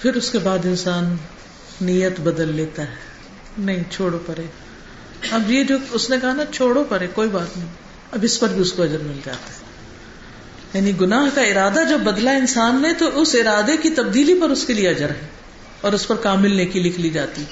پھر 0.00 0.14
اس 0.14 0.30
کے 0.30 0.38
بعد 0.38 0.58
انسان 0.64 1.16
نیت 1.80 2.20
بدل 2.20 2.54
لیتا 2.54 2.82
ہے۔ 2.82 2.94
نہیں، 3.58 3.82
چھوڑو 3.90 4.18
پرے۔ 4.26 4.42
اب 5.30 5.50
یہ 5.50 5.64
جو 5.64 5.76
اس 5.92 6.10
نے 6.10 6.16
کہا 6.22 6.32
نا، 6.32 6.42
چھوڑو 6.52 6.84
پرے، 6.88 7.06
کوئی 7.06 7.28
بات 7.28 7.58
نہیں۔ 7.58 7.68
اب 8.12 8.18
اس 8.22 8.40
پر 8.40 8.48
بھی 8.48 8.60
اس 8.60 8.72
کو 8.72 8.82
اجر 8.82 8.98
مل 8.98 9.20
جاتا 9.24 9.50
ہے۔ 9.50 9.72
یعنی 10.74 11.00
گناہ 11.00 11.24
کا 11.34 11.40
ارادہ 11.40 11.80
جب 11.88 12.00
بدلا 12.00 12.30
انسان 12.30 12.82
نے، 12.82 12.92
تو 12.94 13.20
اس 13.20 13.34
ارادے 13.34 13.76
کی 13.76 13.90
تبدیلی 13.90 14.40
پر 14.40 14.50
اس 14.50 14.64
کے 14.66 14.72
لیے 14.72 14.88
اجر 14.88 15.08
ہے 15.08 15.28
اور 15.80 15.92
اس 15.92 16.08
پر 16.08 16.16
کامل 16.16 16.56
نیکی 16.56 16.80
لکھ 16.80 17.00
لی 17.00 17.10
جاتی۔ 17.10 17.44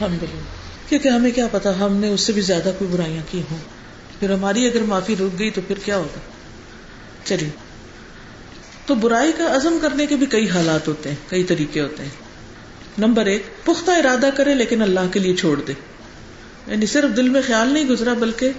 الحمد 0.00 0.22
للہ 0.22 0.40
کیونکہ 0.88 1.08
ہمیں 1.08 1.30
کیا 1.30 1.46
پتا، 1.50 1.78
ہم 1.78 1.96
نے 1.96 2.08
اس 2.08 2.20
سے 2.20 2.32
بھی 2.32 2.42
زیادہ 2.42 2.70
کوئی 2.78 2.90
برائیاں 2.90 3.22
کی 3.30 3.42
ہوں۔ 3.50 3.58
پھر 4.20 4.32
ہماری 4.32 4.66
اگر 4.66 4.80
معافی 4.80 5.16
رک 5.16 5.38
گئی 5.38 5.50
تو 5.50 5.60
پھر 5.66 5.78
کیا 5.84 5.96
ہوگا؟ 5.96 6.18
چلیے۔ 7.24 7.50
تو 8.86 8.94
برائی 8.94 9.32
کا 9.38 9.56
عزم 9.56 9.78
کرنے 9.82 10.06
کے 10.06 10.16
بھی 10.16 10.26
کئی 10.26 10.50
حالات 10.50 10.88
ہوتے 10.88 11.08
ہیں، 11.08 11.16
کئی 11.28 11.44
طریقے 11.44 11.80
ہوتے 11.80 12.02
ہیں۔ 12.02 12.10
نمبر 12.98 13.26
ایک، 13.26 13.42
پختہ 13.64 13.90
ارادہ 13.90 14.28
کرے 14.36 14.54
لیکن 14.54 14.82
اللہ 14.82 15.00
کے 15.12 15.18
لیے 15.18 15.36
چھوڑ 15.36 15.60
دے۔ 15.60 15.72
یعنی 16.66 16.86
صرف 16.86 17.16
دل 17.16 17.28
میں 17.28 17.40
خیال 17.46 17.68
نہیں 17.68 17.84
گزرا، 17.84 18.12
بلکہ 18.12 18.50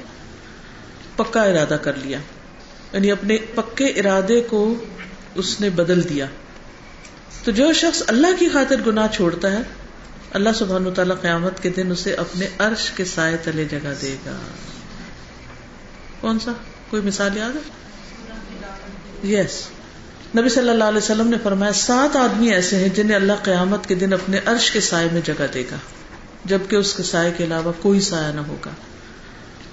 پکا 1.16 1.44
ارادہ 1.44 1.78
کر 1.82 1.94
لیا۔ 1.94 2.18
یعنی 2.94 3.12
اپنے 3.12 3.38
پکے 3.56 3.86
ارادے 3.86 4.42
کو 4.42 4.86
اس 5.36 5.62
نے 5.62 5.70
بدل 5.70 6.10
دیا۔ 6.10 6.26
تو 7.44 7.52
جو 7.52 7.74
شخص 7.74 8.04
اللہ 8.08 8.28
کی 8.40 8.50
خاطر 8.50 8.76
گناہ 8.88 9.08
چھوڑتا 9.14 9.52
ہے 9.52 9.60
اللہ 10.32 10.50
سبحانہ 10.56 10.90
تعالیٰ 10.90 11.22
قیامت 11.22 11.64
کے 11.64 11.70
دن 11.70 11.92
اسے 11.92 12.14
اپنے 12.14 12.48
عرش 12.60 12.92
کے 12.92 13.06
سائے 13.06 13.38
تلے 13.38 13.66
جگہ 13.66 13.94
دے 14.02 14.16
گا۔ 14.26 14.38
کون 16.22 16.40
سا؟ 16.40 16.52
کوئی 16.90 17.02
مثال 17.02 17.38
یاد 17.38 17.52
ہے؟ 17.56 17.86
یس 19.28 19.64
نبی 20.38 20.50
صلی 20.50 20.70
اللہ 20.70 20.84
علیہ 20.84 20.98
وسلم 20.98 21.28
نے 21.28 21.38
فرمایا، 21.44 21.74
سات 21.74 22.16
آدمی 22.16 22.52
ایسے 22.52 22.76
ہیں 22.76 22.90
جنہیں 22.90 23.16
اللہ 23.16 23.34
قیامت 23.44 23.88
کے 23.88 23.96
دن 23.96 24.14
اپنے 24.14 24.40
عرش 24.46 24.72
کے 24.72 24.80
سائے 24.82 25.08
میں 25.12 25.22
جگہ 25.22 25.44
دے 25.54 25.64
گا، 25.72 25.76
جبکہ 26.46 26.76
اس 26.76 26.94
کے 26.94 27.04
سائے 27.04 27.32
کے 27.38 27.44
علاوہ 27.44 27.72
کوئی 27.82 28.00
سایہ 28.00 28.34
نہ 28.34 28.42
ہوگا۔ 28.42 28.72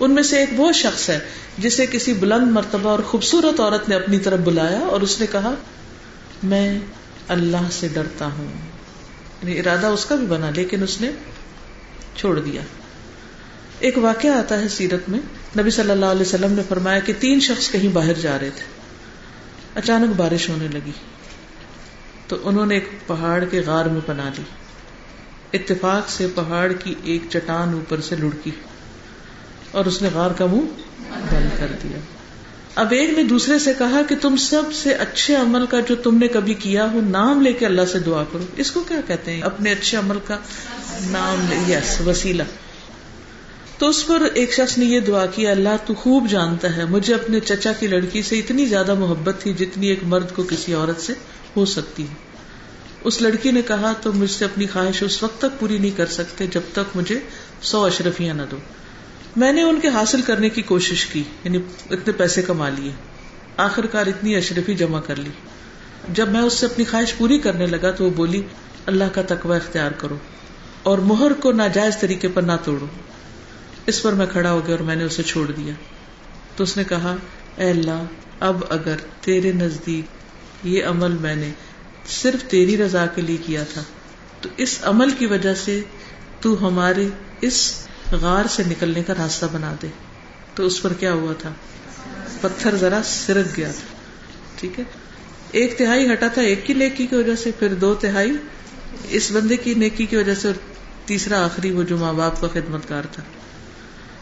ان 0.01 0.11
میں 0.11 0.23
سے 0.23 0.39
ایک 0.39 0.49
وہ 0.57 0.73
شخص 0.73 1.11
ہے 1.11 1.19
جسے 1.59 1.87
کسی 1.87 2.13
بلند 2.13 2.51
مرتبہ 2.53 2.91
اور 2.91 2.99
خوبصورت 2.99 3.61
عورت 3.61 3.89
نے 3.89 3.95
اپنی 3.95 4.19
طرف 4.19 4.39
بلایا 4.39 4.79
اور 4.79 5.01
اس 5.01 5.21
نے 5.21 5.27
کہا، 5.33 5.55
میں 6.43 6.79
اللہ 7.29 7.69
سے 7.71 7.89
ڈرتا 7.89 8.27
ہوں۔ 8.27 8.72
یعنی 9.43 9.59
ارادہ 9.59 9.87
اس 9.87 10.05
کا 10.05 10.15
بھی 10.15 10.27
بنا، 10.27 10.51
لیکن 10.51 10.83
اس 10.83 11.01
نے 11.01 11.11
چھوڑ 12.17 12.41
دیا۔ 12.41 12.63
ایک 13.79 13.99
واقعہ 13.99 14.31
آتا 14.31 14.61
ہے 14.61 14.69
سیرت 14.69 15.09
میں۔ 15.09 15.19
نبی 15.59 15.71
صلی 15.71 15.91
اللہ 15.91 16.07
علیہ 16.07 16.21
وسلم 16.21 16.53
نے 16.53 16.63
فرمایا 16.69 16.99
کہ 16.99 17.13
تین 17.19 17.41
شخص 17.41 17.71
کہیں 17.71 17.89
باہر 17.89 18.13
جا 18.13 18.39
رہے 18.39 18.51
تھے۔ 18.51 18.65
اچانک 19.75 20.17
بارش 20.17 20.49
ہونے 20.49 20.69
لگی۔ 20.69 20.91
تو 22.29 22.37
انہوں 22.45 22.67
نے 22.67 22.75
ایک 22.75 22.89
پہاڑ 23.07 23.45
کے 23.45 23.61
غار 23.61 23.85
میں 23.85 24.01
پنا 24.07 24.31
لی۔ 24.39 24.43
اتفاق 25.53 26.11
سے 26.11 26.27
پہاڑ 26.35 26.73
کی 26.73 26.95
ایک 27.05 27.23
چٹان 27.31 27.73
اوپر 27.73 28.01
سے 28.01 28.17
لڑکی 28.17 28.51
اور 29.71 29.85
اس 29.85 30.03
نے 30.03 30.09
غار 30.15 30.31
کا 30.31 30.47
منہ 30.47 30.67
بند 31.31 31.59
کر 31.59 31.73
دیا۔ 31.83 31.99
اب 32.75 32.93
ایک 32.93 33.11
نے 33.11 33.23
دوسرے 33.23 33.59
سے 33.59 33.73
کہا 33.79 34.01
کہ 34.09 34.15
تم 34.17 34.37
سب 34.37 34.63
سے 34.75 34.95
اچھے 34.95 35.35
عمل 35.35 35.67
کا 35.67 35.81
جو 35.81 35.95
تم 35.95 36.19
نے 36.19 36.29
کبھی 36.29 36.55
کیا 36.55 36.93
ہو، 36.93 37.01
نام 37.01 37.41
لے 37.41 37.53
کے 37.53 37.67
اللہ 37.67 37.83
سے 37.93 37.99
دعا 37.99 38.25
کرو۔ 38.33 38.45
اس 38.57 38.71
کو 38.71 38.81
کیا 38.81 39.01
کہتے 39.07 39.33
ہیں؟ 39.33 39.43
اپنے 39.43 39.73
اچھے 39.73 39.99
عمل 39.99 40.19
کا 40.27 40.39
نام 41.11 41.47
لے۔ 41.51 41.75
یس 41.75 42.01
وسیلہ۔ 42.01 42.43
تو 43.79 43.89
اس 43.89 44.07
پر 44.07 44.23
ایک 44.35 44.53
شخص 44.53 44.79
نے 44.79 44.85
یہ 44.85 45.01
دعا 45.01 45.27
کی، 45.27 45.47
اللہ 45.47 45.77
تو 45.87 45.95
خوب 45.95 46.29
جانتا 46.31 46.77
ہے، 46.77 46.85
مجھے 46.85 47.15
اپنے 47.15 47.41
چچا 47.41 47.73
کی 47.73 47.87
لڑکی 47.87 48.23
سے 48.23 48.39
اتنی 48.39 48.67
زیادہ 48.67 48.95
محبت 48.95 49.35
تھی 49.41 49.53
جتنی 49.53 49.87
ایک 49.87 50.01
مرد 50.03 50.33
کو 50.35 50.43
کسی 50.43 50.75
عورت 50.75 51.01
سے 51.01 51.13
ہو 51.57 51.65
سکتی 51.65 52.03
ہے۔ 52.03 52.15
اس 53.05 53.23
لڑکی 53.23 53.51
نے 53.51 53.63
کہا 53.63 53.93
تو 54.03 54.13
مجھ 54.13 54.31
سے 54.31 54.45
اپنی 54.45 54.67
خواہش 54.67 55.03
اس 55.03 55.23
وقت 55.23 55.39
تک 55.39 55.61
پوری 55.61 55.79
نہیں 55.79 55.97
کر 55.97 56.07
سکتے 56.07 56.47
جب 56.47 56.61
تک 56.73 56.97
مجھے 56.97 57.19
سو 57.63 57.85
اشرفیاں 57.85 58.35
نہ 58.35 58.43
دو۔ 58.51 58.57
میں 59.37 59.53
نے 59.53 59.63
ان 59.63 59.81
کے 59.81 59.89
حاصل 59.89 60.23
کرنے 60.23 60.49
کی 60.49 60.63
کوشش 60.63 61.07
کی 61.07 61.23
یعنی 61.45 61.59
اتنے 61.91 62.13
پیسے 62.13 62.43
کما 62.43 62.69
لیے۔ 62.69 62.93
آخر 63.57 63.87
کار 63.87 64.07
اتنی 64.07 64.37
اشرفی 64.37 64.75
جمع 64.75 65.01
کر 65.01 65.17
لی۔ 65.17 65.31
جب 66.09 66.29
میں 66.29 66.41
اس 66.41 66.53
سے 66.53 66.67
اپنی 66.67 66.85
خواہش 66.85 67.15
پوری 67.19 67.39
کرنے 67.39 67.67
لگا 67.67 67.91
تو 67.91 68.05
وہ 68.05 68.11
بولی، 68.11 68.43
اللہ 68.87 69.05
کا 69.13 69.23
تقوی 69.23 69.57
اختیار 69.57 69.91
کرو 69.91 70.17
اور 70.83 70.99
مہر 70.99 71.33
کو 71.33 71.53
ناجائز 71.53 71.97
طریقے 72.01 72.29
پر 72.29 72.43
نہ 72.43 72.53
توڑو۔ 72.65 72.87
اس 73.87 74.03
پر 74.03 74.13
میں 74.13 74.27
کھڑا 74.27 74.53
ہو 74.53 74.67
گیا 74.67 74.77
اور 74.77 74.85
میں 74.85 74.97
نے 74.97 75.05
اسے 75.05 75.23
چھوڑ 75.23 75.51
دیا۔ 75.51 75.75
تو 76.57 76.65
اس 76.65 76.77
نے 76.77 76.85
کہا، 76.85 77.17
اے 77.57 77.71
اللہ، 77.71 78.03
اب 78.41 78.65
اگر 78.71 78.97
تیرے 79.21 79.53
نزدیک 79.53 80.05
یہ 80.67 80.85
عمل 80.85 81.13
میں 81.13 81.37
نے 81.37 81.51
صرف 82.07 82.45
تیری 82.45 82.77
رضا 82.77 83.07
کے 83.07 83.23
لیے 83.23 83.37
کیا 83.37 83.65
تھا، 83.65 83.83
تو 84.41 84.49
اس 84.57 84.79
عمل 84.83 85.11
کی 85.11 85.27
وجہ 85.27 85.55
سے 85.55 85.81
تو 86.41 86.69
ہمارے 86.69 87.09
اس 87.41 87.87
غار 88.13 88.45
سے 88.51 88.63
نکلنے 88.69 89.03
کا 89.03 89.15
راستہ 89.19 89.47
بنا 89.53 89.75
دے۔ 89.83 89.87
تو 90.55 90.67
اس 90.67 90.83
پر 90.83 90.93
کیا 90.93 91.13
ہوا 91.13 91.33
تھا؟ 91.39 91.53
پتھر 92.41 92.77
ذرا 92.77 93.01
سرک 93.05 93.57
گیا 93.57 93.71
تھا۔ 93.71 93.97
ٹھیک 94.57 94.79
ہے؟ 94.79 94.85
ایک 95.51 95.79
تہائی 95.79 96.13
ہٹا 96.13 96.29
تھا 96.29 96.43
ایک 96.43 96.67
کی 96.67 96.75
نیکی 96.75 97.07
کی 97.07 97.17
وجہ 97.17 97.35
سے، 97.35 97.51
پھر 97.59 97.75
دو 97.75 97.95
تہائی 97.95 98.33
اس 99.09 99.31
بندے 99.31 99.57
کی 99.57 99.75
نیکی 99.75 100.07
کی 100.07 100.17
وجہ 100.17 100.35
سے 100.35 100.49
اور 100.49 100.57
تیسرا 101.07 101.45
آخری 101.45 101.71
وہ 101.71 101.83
جو 101.83 101.97
ماں 101.97 102.13
باپ 102.13 102.41
کا 102.41 102.49
خدمت 102.53 102.89
کار 102.89 103.03
تھا۔ 103.13 103.23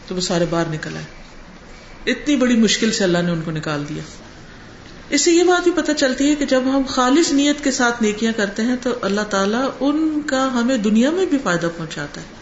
تو 0.07 0.15
وہ 0.15 0.21
سارے 0.21 0.45
باہر 0.49 0.65
نکل 0.71 0.95
آئے۔ 0.95 1.05
اتنی 2.11 2.35
بڑی 2.35 2.55
مشکل 2.55 2.91
سے 2.91 3.03
اللہ 3.03 3.17
نے 3.17 3.31
ان 3.31 3.41
کو 3.41 3.51
نکال 3.51 3.83
دیا۔ 3.89 4.03
اس 5.09 5.21
سے 5.21 5.31
یہ 5.31 5.43
بات 5.43 5.63
بھی 5.63 5.71
پتہ 5.71 5.91
چلتی 5.91 6.29
ہے 6.29 6.35
کہ 6.35 6.45
جب 6.45 6.61
ہم 6.65 6.81
خالص 6.87 7.31
نیت 7.31 7.63
کے 7.63 7.71
ساتھ 7.71 8.03
نیکیاں 8.03 8.33
کرتے 8.35 8.61
ہیں 8.61 8.75
تو 8.81 8.89
اللہ 9.01 9.21
تعالیٰ 9.21 9.69
ان 9.79 10.21
کا 10.25 10.49
ہمیں 10.53 10.77
دنیا 10.77 11.09
میں 11.09 11.25
بھی 11.25 11.37
فائدہ 11.43 11.67
پہنچاتا 11.77 12.21
ہے۔ 12.21 12.40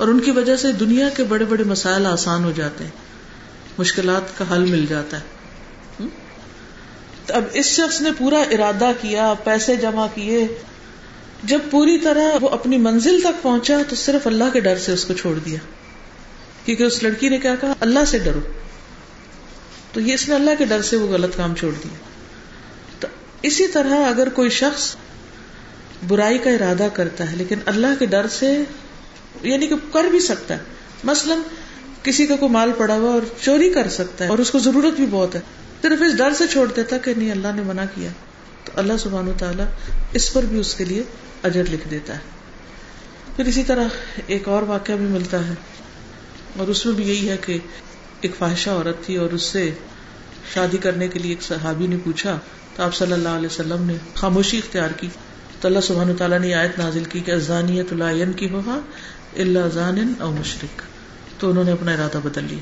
اور 0.00 0.08
ان 0.08 0.20
کی 0.20 0.30
وجہ 0.30 0.56
سے 0.56 0.72
دنیا 0.72 1.08
کے 1.08 1.24
بڑے 1.24 1.44
بڑے 1.44 1.64
مسائل 1.64 2.06
آسان 2.06 2.44
ہو 2.44 2.52
جاتے 2.52 2.84
ہیں۔ 2.84 2.90
مشکلات 3.78 4.38
کا 4.38 4.44
حل 4.52 4.60
مل 4.60 4.86
جاتا 4.86 5.20
ہے۔ 5.20 5.24
تو 7.26 7.34
اب 7.34 7.44
اس 7.52 7.66
شخص 7.66 8.00
نے 8.00 8.10
پورا 8.18 8.38
ارادہ 8.38 8.92
کیا، 9.00 9.34
پیسے 9.44 9.76
جمع 9.76 10.06
کیے۔ 10.14 10.48
جب 11.44 11.58
پوری 11.70 11.98
طرح 11.98 12.36
وہ 12.40 12.48
اپنی 12.48 12.78
منزل 12.78 13.20
تک 13.20 13.42
پہنچا 13.42 13.78
تو 13.88 13.96
صرف 13.96 14.26
اللہ 14.26 14.44
کے 14.52 14.60
ڈر 14.60 14.78
سے 14.78 14.92
اس 14.92 15.04
کو 15.04 15.14
چھوڑ 15.14 15.38
دیا۔ 15.38 15.58
کیونکہ 16.64 16.82
اس 16.82 17.02
لڑکی 17.02 17.28
نے 17.28 17.38
کیا 17.38 17.54
کہا؟ 17.54 17.72
اللہ 17.80 18.04
سے 18.06 18.18
ڈرو۔ 18.18 18.40
تو 19.92 20.00
یہ 20.00 20.14
اس 20.14 20.28
نے 20.28 20.34
اللہ 20.34 20.50
کے 20.58 20.64
ڈر 20.64 20.82
سے 20.82 20.96
وہ 20.96 21.08
غلط 21.08 21.36
کام 21.36 21.54
چھوڑ 21.54 21.72
دیا۔ 21.84 21.96
تو 23.00 23.08
اسی 23.42 23.68
طرح 23.68 24.08
اگر 24.08 24.28
کوئی 24.28 24.50
شخص 24.50 24.96
برائی 26.08 26.38
کا 26.38 26.50
ارادہ 26.50 26.88
کرتا 26.92 27.30
ہے، 27.32 27.36
لیکن 27.36 27.58
اللہ 27.66 27.86
کے 27.98 28.06
ڈر 28.06 28.26
سے 28.28 28.62
یعنی 29.42 29.66
کہ 29.66 29.74
کر 29.92 30.04
بھی 30.04 30.20
سکتا 30.20 30.54
ہے۔ 30.54 30.62
مثلا 31.04 31.34
کسی 32.02 32.26
کا 32.26 32.36
کوئی 32.36 32.52
مال 32.52 32.72
پڑا 32.78 32.94
ہوا 32.94 33.12
اور 33.12 33.22
چوری 33.40 33.72
کر 33.72 33.88
سکتا 33.88 34.24
ہے 34.24 34.30
اور 34.30 34.38
اس 34.38 34.50
کو 34.50 34.58
ضرورت 34.58 34.94
بھی 34.94 35.06
بہت 35.10 35.34
ہے۔ 35.34 35.40
صرف 35.82 36.02
اس 36.02 36.16
ڈر 36.16 36.32
سے 36.34 36.44
چھوڑ 36.46 36.72
دیتا 36.76 36.98
کہ 36.98 37.14
نہیں، 37.16 37.30
اللہ 37.30 37.48
نے 37.54 37.62
منع 37.62 37.84
کیا۔ 37.94 38.10
تو 38.64 38.72
اللہ 38.76 38.92
سبحان 38.98 39.28
و 39.28 39.32
تعالیٰ 39.38 39.66
اس 40.12 40.32
پر 40.32 40.42
بھی 40.42 40.58
اس 40.58 40.74
کے 40.74 40.84
لیے 40.84 41.02
اجر 41.42 41.62
لکھ 41.70 41.88
دیتا 41.88 42.14
ہے۔ 42.14 42.18
پھر 43.36 43.44
اسی 43.44 43.62
طرح 43.62 43.84
ایک 44.26 44.48
اور 44.48 44.62
واقعہ 44.62 44.94
بھی 44.94 45.06
ملتا 45.06 45.46
ہے۔ 45.48 45.54
اور 46.58 46.68
اس 46.68 46.86
میں 46.86 46.94
بھی 46.94 47.08
یہی 47.08 47.28
ہے 47.28 47.36
کہ 47.36 47.58
ایک 48.20 48.36
فاحشہ 48.38 48.70
عورت 48.70 49.04
تھی 49.04 49.16
اور 49.16 49.30
اس 49.30 49.42
سے 49.42 49.70
شادی 50.54 50.76
کرنے 50.76 51.08
کے 51.08 51.18
لیے 51.18 51.30
ایک 51.30 51.42
صحابی 51.42 51.86
نے 51.86 51.96
پوچھا۔ 52.04 52.38
تو 52.76 52.82
آپ 52.82 52.94
صلی 52.94 53.12
اللہ 53.12 53.28
علیہ 53.28 53.46
وسلم 53.46 53.86
نے 53.86 53.94
خاموشی 54.14 54.58
اختیار 54.58 54.90
کی۔ 54.96 55.08
تو 55.60 55.68
اللہ 55.68 55.80
سبحانہ 55.80 56.12
تعالیٰ 56.12 56.38
نے 56.38 56.54
آیت 56.54 56.78
نازل 56.78 57.04
کی 57.04 57.20
کہ 57.20 57.30
ازانیت 57.30 57.92
اللہ 57.92 58.32
کی 58.36 58.50
ہوا 58.50 58.80
اللہ 59.36 59.68
زان 59.74 60.12
او 60.20 60.30
مشرق 60.30 60.82
تو 61.40 61.50
انہوں 61.50 61.64
نے 61.64 61.72
اپنا 61.72 61.92
ارادہ 61.92 62.18
بدل 62.24 62.44
لیا۔ 62.44 62.58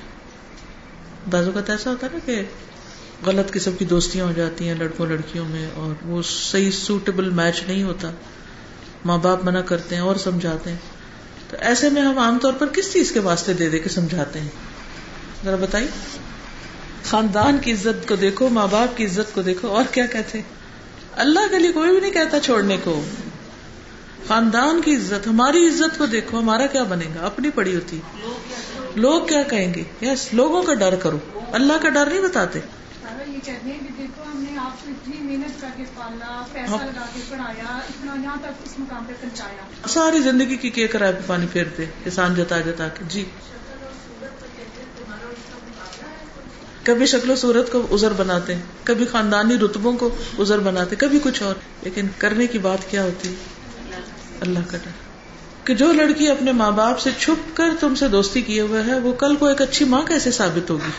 بعض 1.31 1.47
اوقات 1.47 1.71
ایسا 1.71 1.91
ہوتا 1.91 2.07
ہے 2.07 2.13
نا 2.13 2.19
کہ 2.27 2.43
غلط 3.27 3.53
قسم 3.53 3.71
کی 3.73 3.85
دوستیاں 3.85 4.25
ہو 4.25 4.33
جاتی 4.37 4.69
ہیں 4.69 4.75
لڑکوں 4.75 5.07
لڑکیوں 5.07 5.49
میں 5.49 5.69
اور 5.75 6.07
وہ 6.07 6.23
صحیح 6.23 6.71
سوٹیبل 6.71 7.31
میچ 7.31 7.63
نہیں 7.69 7.83
ہوتا۔ 7.83 8.11
ماں 9.05 9.19
باپ 9.19 9.45
منع 9.45 9.61
کرتے 9.61 9.95
ہیں 9.95 10.03
اور 10.03 10.17
سمجھاتے 10.17 10.71
ہیں۔ 10.71 10.77
تو 11.51 11.57
ایسے 11.61 11.91
میں 11.91 12.03
ہم 12.03 12.19
عام 12.19 12.39
طور 12.39 12.53
پر 12.53 12.67
کس 12.67 12.93
چیز 12.93 13.13
کے 13.13 13.21
واسطے 13.21 13.53
دے 13.53 13.69
دے 13.69 13.79
کے 13.79 13.89
سمجھاتے 13.89 14.41
ہیں؟ 14.41 14.49
ذرا 15.45 15.57
بتائیے۔ 15.57 15.89
خاندان 17.05 17.59
کی 17.59 17.73
عزت 17.73 18.09
کو 18.09 18.17
دیکھو، 18.17 18.49
ماں 18.49 18.67
باپ 18.71 18.97
کی 18.97 19.07
عزت 19.07 19.35
کو 19.35 19.43
دیکھو 19.43 19.69
اور 19.69 19.85
کیا 19.93 20.07
کہتے 20.07 20.41
اللہ 21.13 21.41
کے 21.51 21.59
لیے 21.59 21.73
کوئی 21.73 21.91
بھی 21.91 22.01
نہیں 22.01 22.11
کہتا 22.11 22.41
چھوڑنے 22.41 22.77
کو۔ 22.85 23.05
خاندان 24.29 24.83
کی 24.83 24.97
عزت 24.97 25.27
ہماری 25.27 25.69
عزت 25.69 25.99
کو 25.99 26.07
دیکھو 26.07 26.39
ہمارا 26.39 26.67
کیا 26.67 26.83
بنے 26.83 27.05
گا؟ 27.15 27.27
اپنی 27.27 27.51
پڑی 27.51 27.75
ہوتی۔ 27.75 28.01
لوگ 28.95 29.27
کیا 29.27 29.43
کہیں 29.43 29.75
گے؟ 29.75 29.85
یس 30.03 30.29
لوگوں 30.33 30.63
کا 30.63 30.75
ڈر 30.75 30.97
کرو۔ 30.97 31.19
اللہ 31.53 31.73
کا 31.83 31.89
ڈر 31.89 32.07
نہیں 32.07 32.21
بتاتے۔ 32.21 32.61
ساری 39.89 40.23
زندگی 40.23 40.57
کی 40.57 40.71
کے 40.71 40.87
کرائے 40.87 41.13
پہ 41.13 41.21
پانی 41.27 41.47
پھیرتے 41.53 41.85
کسان 42.05 42.35
جتا 42.35 42.61
جتا 42.61 42.89
کے۔ 42.89 43.05
جی۔ 43.09 43.25
کبھی 46.83 47.07
شکل 47.07 47.31
و 47.31 47.37
صورت 47.37 47.73
کو 47.73 47.87
ازر 47.91 48.13
بناتے 48.13 48.55
ہیں 48.55 48.63
کبھی 48.85 49.07
خاندانی 49.07 49.59
رتبوں 49.59 49.93
کو 49.93 50.17
ازر 50.39 50.59
بناتے 50.59 50.97
کبھی 50.97 51.19
کچھ 51.23 51.43
اور۔ 51.43 51.55
لیکن 51.83 52.07
کرنے 52.19 52.47
کی 52.47 52.59
بات 52.59 52.91
کیا 52.91 53.03
ہوتی؟ 53.03 53.35
اللہ 54.41 54.59
کا 54.69 54.79
ڈر۔ 54.85 55.09
کہ 55.65 55.75
جو 55.75 55.93
لڑکی 55.93 56.29
اپنے 56.29 56.53
ماں 56.53 56.71
باپ 56.71 57.01
سے 57.01 57.11
چھپ 57.19 57.57
کر 57.57 57.65
تم 57.81 57.95
سے 57.95 58.09
دوستی 58.09 58.43
کیے 58.43 58.61
ہوئے 58.61 58.83
ہے، 58.83 59.01
وہ 59.01 59.13
کل 59.13 59.37
کو 59.37 59.47
ایک 59.47 59.63
اچھی 59.63 59.85
ماں 59.85 60.03
کیسے 60.03 60.31
ثابت 60.31 60.71
ہوگی؟ 60.71 60.91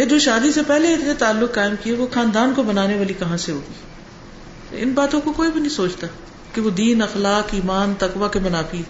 یہ 0.00 0.04
جو 0.04 0.18
شادی 0.18 0.52
سے 0.52 0.60
پہلے 0.66 0.94
اتنے 0.94 1.14
تعلق 1.14 1.54
قائم 1.54 1.74
کیے، 1.82 1.92
وہ 1.92 2.06
خاندان 2.14 2.52
کو 2.56 2.62
بنانے 2.62 2.98
والی 2.98 3.14
کہاں 3.14 3.36
سے 3.36 3.52
ہوگی؟ 3.52 3.72
ان 4.82 4.90
باتوں 4.90 5.20
کو 5.20 5.32
کوئی 5.32 5.50
بھی 5.50 5.60
نہیں 5.60 5.70
سوچتا 5.70 6.06
کہ 6.52 6.60
وہ 6.60 6.70
دین، 6.70 7.02
اخلاق، 7.02 7.48
ایمان 7.52 7.94
تقوا 7.98 8.28
کے 8.28 8.38
منافی 8.38 8.82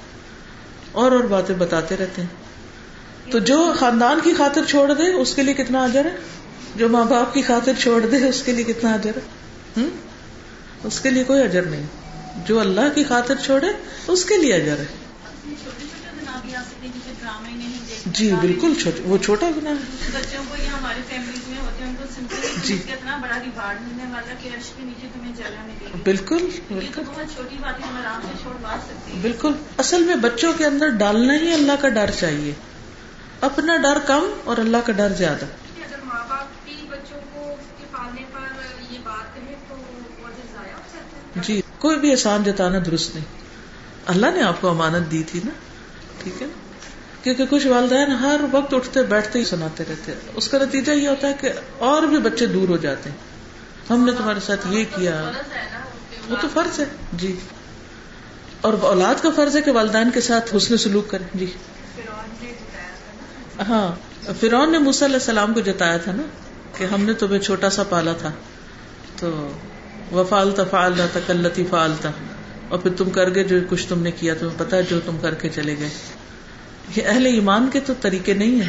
اور 0.93 1.13
اور 1.13 1.21
باتیں 1.21 1.55
بتاتے 1.55 1.97
رہتے 1.97 2.23
ہیں۔ 2.23 2.49
تو 3.33 3.39
جو 3.39 3.73
خاندان 3.79 4.19
کی 4.25 4.33
خاطر 4.35 4.65
چھوڑ 4.65 4.95
دے، 4.95 5.13
اس 5.13 5.35
کے 5.35 5.43
لیے 5.43 5.55
کتنا 5.55 5.85
اجر 5.85 6.05
ہے؟ 6.05 6.17
جو 6.77 6.89
ماں 6.89 7.05
باپ 7.05 7.35
کی 7.35 7.43
خاطر 7.43 7.73
چھوڑ 7.79 8.07
دے، 8.07 8.29
اس 8.29 8.43
کے 8.43 8.53
لیے 8.53 8.65
کتنا 8.65 8.91
اجر 8.93 9.11
ہے؟ 9.17 9.21
اس 10.85 11.01
کے 11.01 11.11
لیے 11.11 11.25
کوئی 11.25 11.43
اجر 11.43 11.63
نہیں۔ 11.63 11.87
جو 12.47 12.61
اللہ 12.61 12.89
کی 12.95 13.05
خاطر 13.05 13.35
چھوڑے 13.45 13.67
اس 14.07 14.25
کے 14.25 14.37
لیے 14.37 14.55
اجر 14.55 14.79
ہے۔ 14.79 14.87
جی 18.07 18.33
بالکل 18.41 18.73
وہ 19.05 19.19
چھوٹا 19.19 19.51
گنا 19.57 19.71
ہے۔ 19.71 20.11
جی۔ 22.65 22.79
اتنا 22.89 23.17
بڑا 23.17 23.39
ریوارڈ 23.45 23.81
ملنے 23.81 24.05
والا 24.13 24.35
کہ 24.43 24.49
عرش 24.49 24.71
کے 24.77 24.83
نیچے 24.83 25.07
تمہیں 25.15 25.33
جگہ 25.37 25.63
ملے 25.67 25.87
گی۔ 25.95 26.03
بالکل۔ 26.03 26.49
بالکل۔ 29.23 29.53
اصل 29.79 30.03
میں 30.03 30.17
بچوں 30.17 30.53
کے 30.53 30.67
اندر 30.67 30.89
ڈالنا 30.89 31.35
ہی 31.35 31.53
اللہ 31.53 31.73
کا 31.81 31.89
ڈر 31.89 32.11
چاہیے۔ 32.19 32.53
اپنا 33.41 33.77
ڈر 33.77 33.99
کم 34.07 34.25
اور 34.45 34.57
اللہ 34.59 34.77
کا 34.87 34.93
ڈر 34.93 35.09
زیادہ 35.09 35.45
کہ 35.77 35.83
اگر 35.85 35.97
ماں 36.05 36.25
باپ 36.29 36.47
بھی 36.65 36.77
بچوں 36.91 37.21
کو 37.33 37.55
کے 37.79 37.85
پالنے 37.93 38.23
پر 38.33 38.47
یہ 38.93 38.99
بات 39.05 39.35
کہے 39.35 39.55
تو 39.69 39.75
وہ 39.75 40.29
جو 40.37 40.43
ضائع 40.53 40.73
ہو 40.73 40.81
جاتا 40.93 41.17
ہے 41.17 41.28
جی 41.43 41.63
کوئی 41.79 41.99
بھی 41.99 42.11
احسان 42.11 42.43
جتانا 42.45 42.79
درست 42.87 43.15
نہیں۔ 43.15 43.25
اللہ 44.07 44.27
نے 44.35 44.43
آپ 44.43 44.61
کو 44.61 44.69
امانت 44.69 45.11
دی 45.11 45.23
تھی 45.23 45.41
نا، 45.45 45.51
ٹھیک 46.23 46.43
ہے 46.43 46.47
نا؟ 46.47 46.59
کیونکہ 47.25 47.45
کچھ 47.51 47.67
والدین 47.67 48.11
ہر 48.11 48.41
وقت 48.53 48.75
اٹھتے، 48.75 49.03
بیٹھتے 49.03 49.39
ہی 49.39 49.45
سناتے 49.45 49.85
رہتے۔ 49.89 50.13
ہیں 50.13 50.21
اس 50.35 50.49
کا 50.49 50.59
نتیجہ 50.59 50.93
یہ 50.93 51.09
ہوتا 51.09 51.29
ہے 51.29 51.33
کہ 51.41 51.53
اور 51.79 52.03
بھی 52.03 52.19
بچے 52.19 52.47
دور 52.47 52.69
ہو 52.69 52.77
جاتے 52.77 53.11
ہیں۔ 53.11 53.17
ہم 53.91 54.05
نے 54.05 54.13
تمہارے 54.13 54.41
ساتھ 54.41 54.67
یہ 54.71 54.85
کیا۔ 54.97 55.31
وہ 56.29 56.37
تو 56.41 56.49
فرض 56.55 56.81
ہے۔ 56.81 56.85
جی۔ 57.13 57.37
اور 58.61 58.73
اولاد 58.81 59.15
کا 59.23 59.29
فرض 59.37 59.57
ہے 59.57 59.63
کہ 59.63 59.71
والدین 59.71 60.11
کے 60.11 60.21
ساتھ 60.21 60.57
حسن 60.57 60.77
سلوک 60.77 61.11
کریں۔ 61.11 61.27
جی۔ 61.35 61.53
ہاں۔ 63.69 63.95
فرعون 64.41 64.73
نے 64.73 64.79
موسیٰ 64.79 65.09
علیہ 65.09 65.17
السلام 65.17 65.55
کو 65.55 65.61
جتایا 65.61 65.97
تھا 65.97 66.13
نا، 66.13 66.23
کہ 66.79 66.85
ہم 66.85 67.05
نے 67.05 67.13
تمہیں 67.13 67.39
چھوٹا 67.39 67.71
سا 67.71 67.83
پالا 67.83 68.13
تھا۔ 68.13 68.33
تو 69.17 69.51
وفالتا 70.13 70.65
فعلتا 70.65 71.07
تکلتی 71.13 71.65
فعلتا 71.71 72.11
اور 72.69 72.79
پھر 72.79 72.91
تم 72.97 73.11
کر 73.11 73.35
گئے 73.35 73.45
جو 73.45 73.57
کچھ 73.69 73.87
تم 73.89 74.03
نے 74.03 74.11
کیا، 74.11 74.35
تمہیں 74.35 74.59
پتا 74.59 74.81
جو 74.81 75.01
تم 75.07 75.17
کر 75.23 75.35
کے 75.35 75.49
چلے 75.49 75.77
گئے۔ 75.79 75.89
یہ 76.97 77.03
اہل 77.07 77.27
ایمان 77.27 77.69
کے 77.73 77.81
تو 77.81 77.93
طریقے 78.01 78.35
نہیں 78.35 78.63
ہیں۔ 78.63 78.69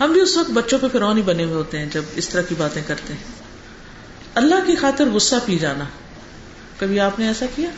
ہم 0.00 0.12
بھی 0.12 0.20
اس 0.20 0.36
وقت 0.36 0.50
بچوں 0.50 0.78
پہ 0.78 0.86
فرعون 0.92 1.16
ہی 1.16 1.22
بنے 1.22 1.44
ہوئے 1.44 1.54
ہوتے 1.54 1.78
ہیں 1.78 1.86
جب 1.86 2.02
اس 2.14 2.28
طرح 2.28 2.42
کی 2.42 2.54
باتیں 2.58 2.82
کرتے 2.86 3.12
ہیں۔ 3.12 3.20
اللہ 4.34 4.54
کی 4.66 4.74
خاطر 4.74 5.08
غصہ 5.08 5.36
پی 5.44 5.58
جانا۔ 5.58 5.84
کبھی 6.78 7.00
آپ 7.00 7.18
نے 7.18 7.26
ایسا 7.26 7.46
کیا؟ 7.54 7.70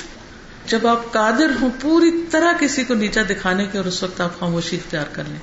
جب 0.67 0.87
آپ 0.87 1.13
قادر 1.13 1.51
ہوں 1.61 1.71
پوری 1.81 2.11
طرح 2.31 2.53
کسی 2.61 2.85
کو 2.85 2.95
نیچا 2.95 3.21
دکھانے 3.31 3.67
کے 3.73 3.79
اور 3.79 3.87
اس 3.87 4.03
وقت 4.03 4.21
آپ 4.21 4.41
خاموشی 4.41 4.77
اختیار 4.77 5.07
کر 5.13 5.23
لیں۔ 5.29 5.39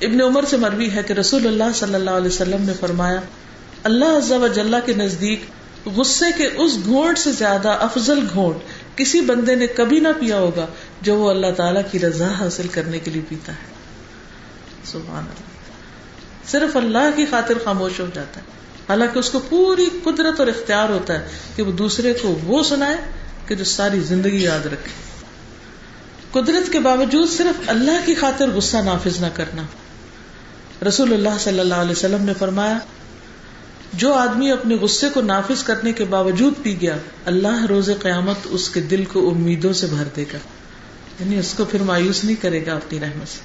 ابن 0.00 0.20
عمر 0.20 0.44
سے 0.44 0.56
مروی 0.56 0.90
ہے 0.90 1.02
کہ 1.02 1.12
رسول 1.12 1.46
اللہ 1.46 1.64
صلی 1.74 1.94
اللہ 1.94 2.10
علیہ 2.10 2.28
وسلم 2.28 2.62
نے 2.62 2.72
فرمایا، 2.80 3.20
اللہ 3.82 4.04
عز 4.04 4.32
و 4.32 4.46
جلہ 4.46 4.76
کے 4.86 4.92
نزدیک 4.92 5.44
غصے 5.86 6.32
کے 6.36 6.46
اس 6.46 6.78
گھونٹ 6.84 7.18
سے 7.18 7.32
زیادہ 7.32 7.68
افضل 7.68 8.18
گھونٹ 8.34 8.56
کسی 8.98 9.20
بندے 9.20 9.54
نے 9.54 9.66
کبھی 9.66 10.00
نہ 10.00 10.08
پیا 10.20 10.38
ہوگا 10.38 10.66
جو 11.02 11.16
وہ 11.16 11.30
اللہ 11.30 11.46
تعالی 11.56 11.80
کی 11.90 11.98
رضا 11.98 12.28
حاصل 12.38 12.68
کرنے 12.68 12.98
کے 12.98 13.10
لیے 13.10 13.22
پیتا 13.28 13.52
ہے۔ 13.52 13.74
سبحان 14.84 15.24
اللہ۔ 15.24 15.54
صرف 16.50 16.76
اللہ 16.76 17.16
کی 17.16 17.26
خاطر 17.26 17.54
خاموش 17.64 18.00
ہو 18.00 18.06
جاتا 18.14 18.40
ہے۔ 18.40 18.46
حالانکہ 18.88 19.18
اس 19.18 19.30
کو 19.30 19.40
پوری 19.48 19.88
قدرت 20.04 20.40
اور 20.40 20.48
اختیار 20.48 20.88
ہوتا 20.88 21.14
ہے 21.14 21.26
کہ 21.56 21.62
وہ 21.62 21.72
دوسرے 21.72 22.12
کو 22.12 22.38
وہ 22.44 22.62
سنائے 22.62 22.96
کہ 23.46 23.54
جو 23.54 23.64
ساری 23.64 24.00
زندگی 24.00 24.42
یاد 24.42 24.66
رکھے۔ 24.66 24.92
قدرت 26.30 26.72
کے 26.72 26.80
باوجود 26.80 27.28
صرف 27.28 27.60
اللہ 27.66 28.06
کی 28.06 28.14
خاطر 28.14 28.48
غصہ 28.48 28.76
نافذ 28.76 29.20
نہ 29.20 29.26
کرنا۔ 29.34 29.62
رسول 30.88 31.12
اللہ 31.12 31.38
صلی 31.40 31.60
اللہ 31.60 31.74
علیہ 31.74 31.92
وسلم 31.92 32.24
نے 32.24 32.32
فرمایا 32.38 32.78
جو 33.96 34.14
آدمی 34.14 34.50
اپنے 34.50 34.74
غصے 34.74 35.08
کو 35.08 35.20
نافذ 35.20 35.62
کرنے 35.62 35.92
کے 35.92 36.04
باوجود 36.04 36.52
پی 36.62 36.80
گیا، 36.80 36.96
اللہ 37.24 37.66
روز 37.68 37.90
قیامت 38.02 38.36
اس 38.44 38.68
کے 38.68 38.80
دل 38.80 39.04
کو 39.04 39.30
امیدوں 39.30 39.72
سے 39.72 39.86
بھر 39.86 40.04
دے 40.16 40.24
گا۔ 40.32 40.38
یعنی 41.20 41.38
اس 41.38 41.54
کو 41.56 41.64
پھر 41.64 41.82
مایوس 41.82 42.24
نہیں 42.24 42.42
کرے 42.42 42.66
گا 42.66 42.74
اپنی 42.74 43.00
رحمت 43.00 43.28
سے۔ 43.28 43.38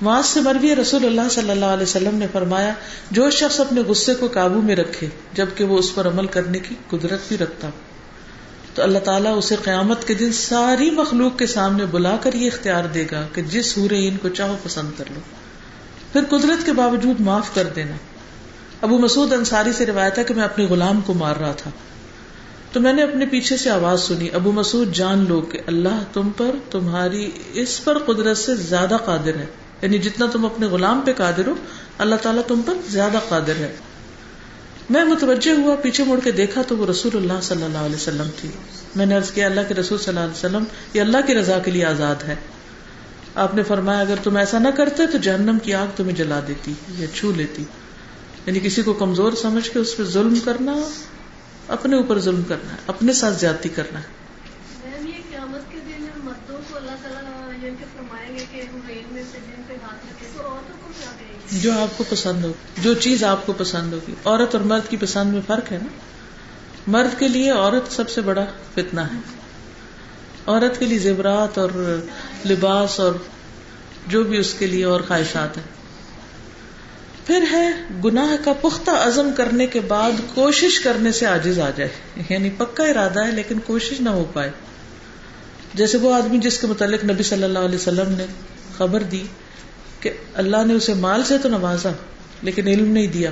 معاذ 0.00 0.26
سے 0.26 0.40
مروی 0.40 0.76
رسول 0.76 1.04
اللہ 1.04 1.28
صلی 1.30 1.50
اللہ 1.50 1.64
علیہ 1.64 1.82
وسلم 1.82 2.14
نے 2.14 2.26
فرمایا، 2.32 2.74
جو 3.10 3.30
شخص 3.30 3.60
اپنے 3.60 3.80
غصے 3.80 4.14
کو 4.14 4.28
قابو 4.32 4.60
میں 4.60 4.76
رکھے، 4.76 5.06
جبکہ 5.32 5.64
وہ 5.64 5.78
اس 5.78 5.94
پر 5.94 6.08
عمل 6.08 6.26
کرنے 6.26 6.58
کی 6.58 6.74
قدرت 6.90 7.20
بھی 7.28 7.38
رکھتا۔ 7.38 7.68
تو 8.74 8.82
اللہ 8.82 8.98
تعالیٰ 8.98 9.38
اسے 9.38 9.56
قیامت 9.64 10.06
کے 10.06 10.14
دن 10.14 10.32
ساری 10.32 10.90
مخلوق 10.90 11.38
کے 11.38 11.46
سامنے 11.46 11.86
بلا 11.86 12.16
کر 12.16 12.34
یہ 12.34 12.46
اختیار 12.46 12.84
دے 12.84 13.04
گا 13.12 13.26
کہ 13.34 13.42
جس 13.42 13.78
ہورے 13.78 14.08
ان 14.08 14.16
کو 14.16 14.28
چاہو 14.28 14.56
پسند 14.62 14.98
کر 14.98 15.04
لو۔ 15.14 15.20
پھر 16.12 16.38
قدرت 16.38 16.66
کے 16.66 16.72
باوجود 16.72 17.20
معاف 17.20 17.54
کر 17.54 17.64
دینا۔ 17.76 17.96
ابو 18.80 18.98
مسعود 18.98 19.32
انصاری 19.32 19.72
سے 19.72 19.86
روایت 19.86 20.18
ہے 20.18 20.24
کہ 20.24 20.34
میں 20.34 20.44
اپنے 20.44 20.64
غلام 20.64 21.00
کو 21.00 21.14
مار 21.14 21.36
رہا 21.36 21.52
تھا۔ 21.52 21.70
تو 22.72 22.80
میں 22.80 22.92
نے 22.92 23.02
اپنے 23.02 23.26
پیچھے 23.26 23.56
سے 23.56 23.70
آواز 23.70 24.02
سنی، 24.02 24.28
ابو 24.32 24.52
مسعود 24.52 24.92
جان 24.92 25.24
لو 25.28 25.40
کہ 25.40 25.60
اللہ 25.66 26.02
تم 26.12 26.30
پر 26.36 26.50
تمہاری 26.70 27.30
اس 27.52 27.84
پر 27.84 27.98
قدرت 27.98 28.38
سے 28.38 28.54
زیادہ 28.54 28.96
قادر 29.04 29.36
ہے۔ 29.36 29.46
یعنی 29.82 29.98
جتنا 29.98 30.26
تم 30.32 30.44
اپنے 30.44 30.66
غلام 30.66 31.00
پہ 31.00 31.12
قادر 31.12 31.46
ہو، 31.46 31.54
اللہ 31.98 32.14
تعالیٰ 32.14 32.42
تم 32.46 32.60
پر 32.66 32.74
زیادہ 32.88 33.18
قادر 33.28 33.56
ہے۔ 33.58 33.76
میں 34.90 35.04
متوجہ 35.04 35.60
ہوا، 35.60 35.74
پیچھے 35.74 36.04
مڑ 36.04 36.18
کے 36.24 36.30
دیکھا 36.30 36.62
تو 36.62 36.76
وہ 36.76 36.86
رسول 36.86 37.16
اللہ 37.16 37.40
صلی 37.42 37.62
اللہ 37.62 37.78
علیہ 37.78 37.96
وسلم 37.96 38.26
تھی۔ 38.40 38.48
میں 38.96 39.06
نے 39.06 39.18
کیا، 39.34 39.46
اللہ 39.46 39.60
کے 39.68 39.74
رسول 39.74 39.98
صلی 39.98 40.08
اللہ 40.08 40.20
علیہ 40.20 40.32
وسلم، 40.32 40.64
یہ 40.94 41.00
اللہ 41.00 41.18
کی 41.26 41.34
رضا 41.34 41.58
کے 41.58 41.70
لیے 41.70 41.84
آزاد 41.84 42.22
ہے۔ 42.22 42.34
آپ 43.34 43.54
نے 43.54 43.62
فرمایا، 43.62 44.00
اگر 44.00 44.14
تم 44.22 44.36
ایسا 44.36 44.58
نہ 44.58 44.68
کرتے 44.68 45.06
تو 45.06 45.18
جہنم 45.18 45.58
کی 45.62 45.74
آگ 45.74 45.86
تمہیں 45.96 46.16
جلا 46.16 46.40
دیتی 46.48 46.72
یا 46.98 47.06
چھو 47.14 47.32
لیتی۔ 47.32 47.64
یعنی 48.46 48.60
کسی 48.60 48.82
کو 48.82 48.92
کمزور 48.92 49.32
سمجھ 49.32 49.70
کے 49.70 49.78
اس 49.78 49.96
پہ 49.96 50.02
ظلم 50.02 50.34
کرنا 50.44 50.74
اپنے 51.68 51.96
اوپر 51.96 52.18
ظلم 52.18 52.42
کرنا 52.42 52.72
ہے 52.72 52.76
اپنے 52.86 53.12
ساتھ 53.12 53.40
زیادتی 53.40 53.68
کرنا۔ 53.68 54.00
ہے 54.00 54.28
جو 61.52 61.72
آپ 61.72 61.98
کو 61.98 62.04
پسند 62.08 62.44
ہو 62.44 62.52
جو 62.82 62.94
چیز 62.94 63.24
آپ 63.24 63.46
کو 63.46 63.52
پسند 63.52 63.92
ہوگی۔ 63.92 64.14
عورت 64.24 64.54
اور 64.54 64.64
مرد 64.64 64.90
کی 64.90 64.96
پسند 64.96 65.32
میں 65.32 65.40
فرق 65.46 65.72
ہے 65.72 65.78
نا؟ 65.78 65.88
مرد 66.86 67.18
کے 67.18 67.28
لیے 67.28 67.50
عورت 67.50 67.92
سب 67.92 68.10
سے 68.10 68.20
بڑا 68.20 68.44
فتنا 68.74 69.06
ہے۔ 69.06 69.18
عورت 70.46 70.78
کے 70.78 70.86
لیے 70.86 70.98
زیورات 70.98 71.58
اور 71.58 72.00
لباس 72.46 73.00
اور 73.00 73.12
جو 74.06 74.22
بھی 74.22 74.38
اس 74.38 74.54
کے 74.54 74.66
لیے 74.66 74.84
اور 74.84 75.00
خواہشات 75.00 75.56
ہیں۔ 75.56 75.77
پھر 77.28 77.44
ہے 77.50 77.70
گناہ 78.04 78.44
کا 78.44 78.52
پختہ 78.52 78.90
عزم 78.90 79.30
کرنے 79.36 79.66
کے 79.66 79.80
بعد 79.80 80.10
کوشش 80.34 80.80
کرنے 80.80 81.12
سے 81.12 81.26
آجز 81.26 81.58
آ 81.58 81.70
جائے۔ 81.76 82.22
یعنی 82.30 82.50
پکا 82.50 82.84
ارادہ 82.84 83.26
ہے 83.26 83.32
لیکن 83.32 83.58
کوشش 83.58 84.00
نہ 84.00 84.10
ہو 84.10 84.24
پائے۔ 84.32 84.50
جیسے 85.74 85.98
وہ 85.98 86.14
آدمی 86.14 86.38
جس 86.38 86.58
کے 86.58 86.66
متعلق 86.66 87.04
نبی 87.04 87.22
صلی 87.22 87.42
اللہ 87.42 87.58
علیہ 87.58 87.78
وسلم 87.78 88.12
نے 88.12 88.26
خبر 88.76 89.02
دی 89.02 89.22
کہ 90.00 90.12
اللہ 90.34 90.56
نے 90.66 90.74
اسے 90.74 90.94
مال 90.94 91.22
سے 91.24 91.38
تو 91.38 91.48
نوازا 91.48 91.90
لیکن 92.42 92.66
علم 92.66 92.92
نہیں 92.92 93.06
دیا 93.06 93.30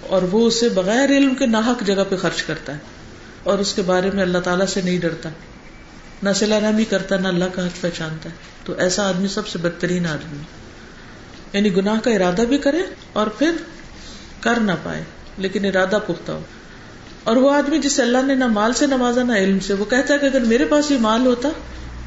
اور 0.00 0.22
وہ 0.22 0.46
اسے 0.46 0.68
بغیر 0.68 1.10
علم 1.10 1.34
کے 1.34 1.46
ناحک 1.46 1.86
جگہ 1.86 2.02
پہ 2.08 2.16
خرچ 2.16 2.42
کرتا 2.42 2.72
ہے 2.72 2.78
اور 3.42 3.58
اس 3.58 3.74
کے 3.74 3.82
بارے 3.82 4.10
میں 4.14 4.22
اللہ 4.22 4.38
تعالیٰ 4.38 4.66
سے 4.66 4.80
نہیں 4.80 4.98
ڈرتا۔ 4.98 5.28
نہ 6.22 6.30
سلا 6.34 6.58
نہ 6.60 6.82
کرتا، 6.90 7.16
نہ 7.16 7.28
اللہ 7.28 7.44
کا 7.44 7.66
حق 7.66 7.80
پہچانتا۔ 7.80 8.30
ہے 8.30 8.34
تو 8.64 8.74
ایسا 8.78 9.08
آدمی 9.08 9.28
سب 9.28 9.48
سے 9.48 9.58
بدترین 9.58 10.06
آدمی۔ 10.06 10.63
یعنی 11.54 11.76
گناہ 11.76 12.00
کا 12.00 12.10
ارادہ 12.10 12.42
بھی 12.48 12.58
کرے 12.58 12.82
اور 13.12 13.26
پھر 13.26 13.50
کر 14.40 14.60
نہ 14.60 14.72
پائے، 14.82 15.04
لیکن 15.38 15.64
ارادہ 15.64 15.98
پختہ 16.06 16.32
ہو۔ 16.32 16.40
اور 17.24 17.36
وہ 17.36 17.54
آدمی 17.54 17.78
جسے 17.78 18.02
اللہ 18.02 18.18
نے 18.26 18.34
نہ 18.34 18.46
مال 18.46 18.72
سے 18.72 18.86
نوازا 18.86 19.22
نہ 19.22 19.32
علم 19.32 19.58
سے، 19.58 19.74
وہ 19.74 19.84
کہتا 19.84 20.14
ہے 20.14 20.18
کہ 20.18 20.26
اگر 20.26 20.40
میرے 20.40 20.64
پاس 20.64 20.90
یہ 20.90 20.98
مال 21.00 21.26
ہوتا 21.26 21.48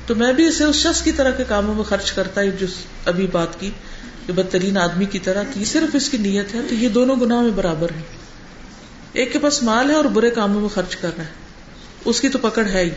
تو 0.06 0.16
میں 0.16 0.34
بھی 0.34 0.48
اسے 0.48 0.64
اس 0.64 0.76
شخص 0.76 1.02
کی 1.02 1.12
طرح 1.12 1.32
کے 1.32 1.43
کاموں 1.48 1.74
میں 1.74 1.84
خرچ 1.84 2.12
کرتا 2.12 2.41
ہوں 2.41 2.50
جو 2.60 2.68
ابھی 3.06 3.28
بات 3.28 3.60
کی 3.60 3.70
کہ 4.26 4.34
بدترین 4.34 4.78
آدمی 4.78 5.06
کی 5.06 5.20
طرح 5.20 5.43
تھی 5.54 5.66
صرف 5.66 5.95
اس 5.95 6.10
کی 6.10 6.18
نیت 6.18 6.56
ہے، 6.56 6.60
تو 6.70 6.76
یہ 6.76 6.89
دونوں 6.89 7.16
گناہ 7.16 7.41
میں 7.41 7.52
برابر 7.56 7.89
ہے 7.89 8.02
ایک 9.14 9.34
کے 9.34 9.39
پاس 9.39 9.64
مال 9.64 9.89
ہے 9.89 9.95
اور 9.95 10.06
برے 10.06 10.30
کاموں 10.30 10.62
میں 10.62 10.70
خرچ 10.70 10.95
کر 10.95 11.10
رہا 11.18 11.24
ہے۔ 11.24 11.30
اس 12.06 12.22
کی 12.22 12.30
تو 12.30 12.38
پکڑ 12.38 12.66
ہے 12.66 12.82
ہی۔ 12.82 12.89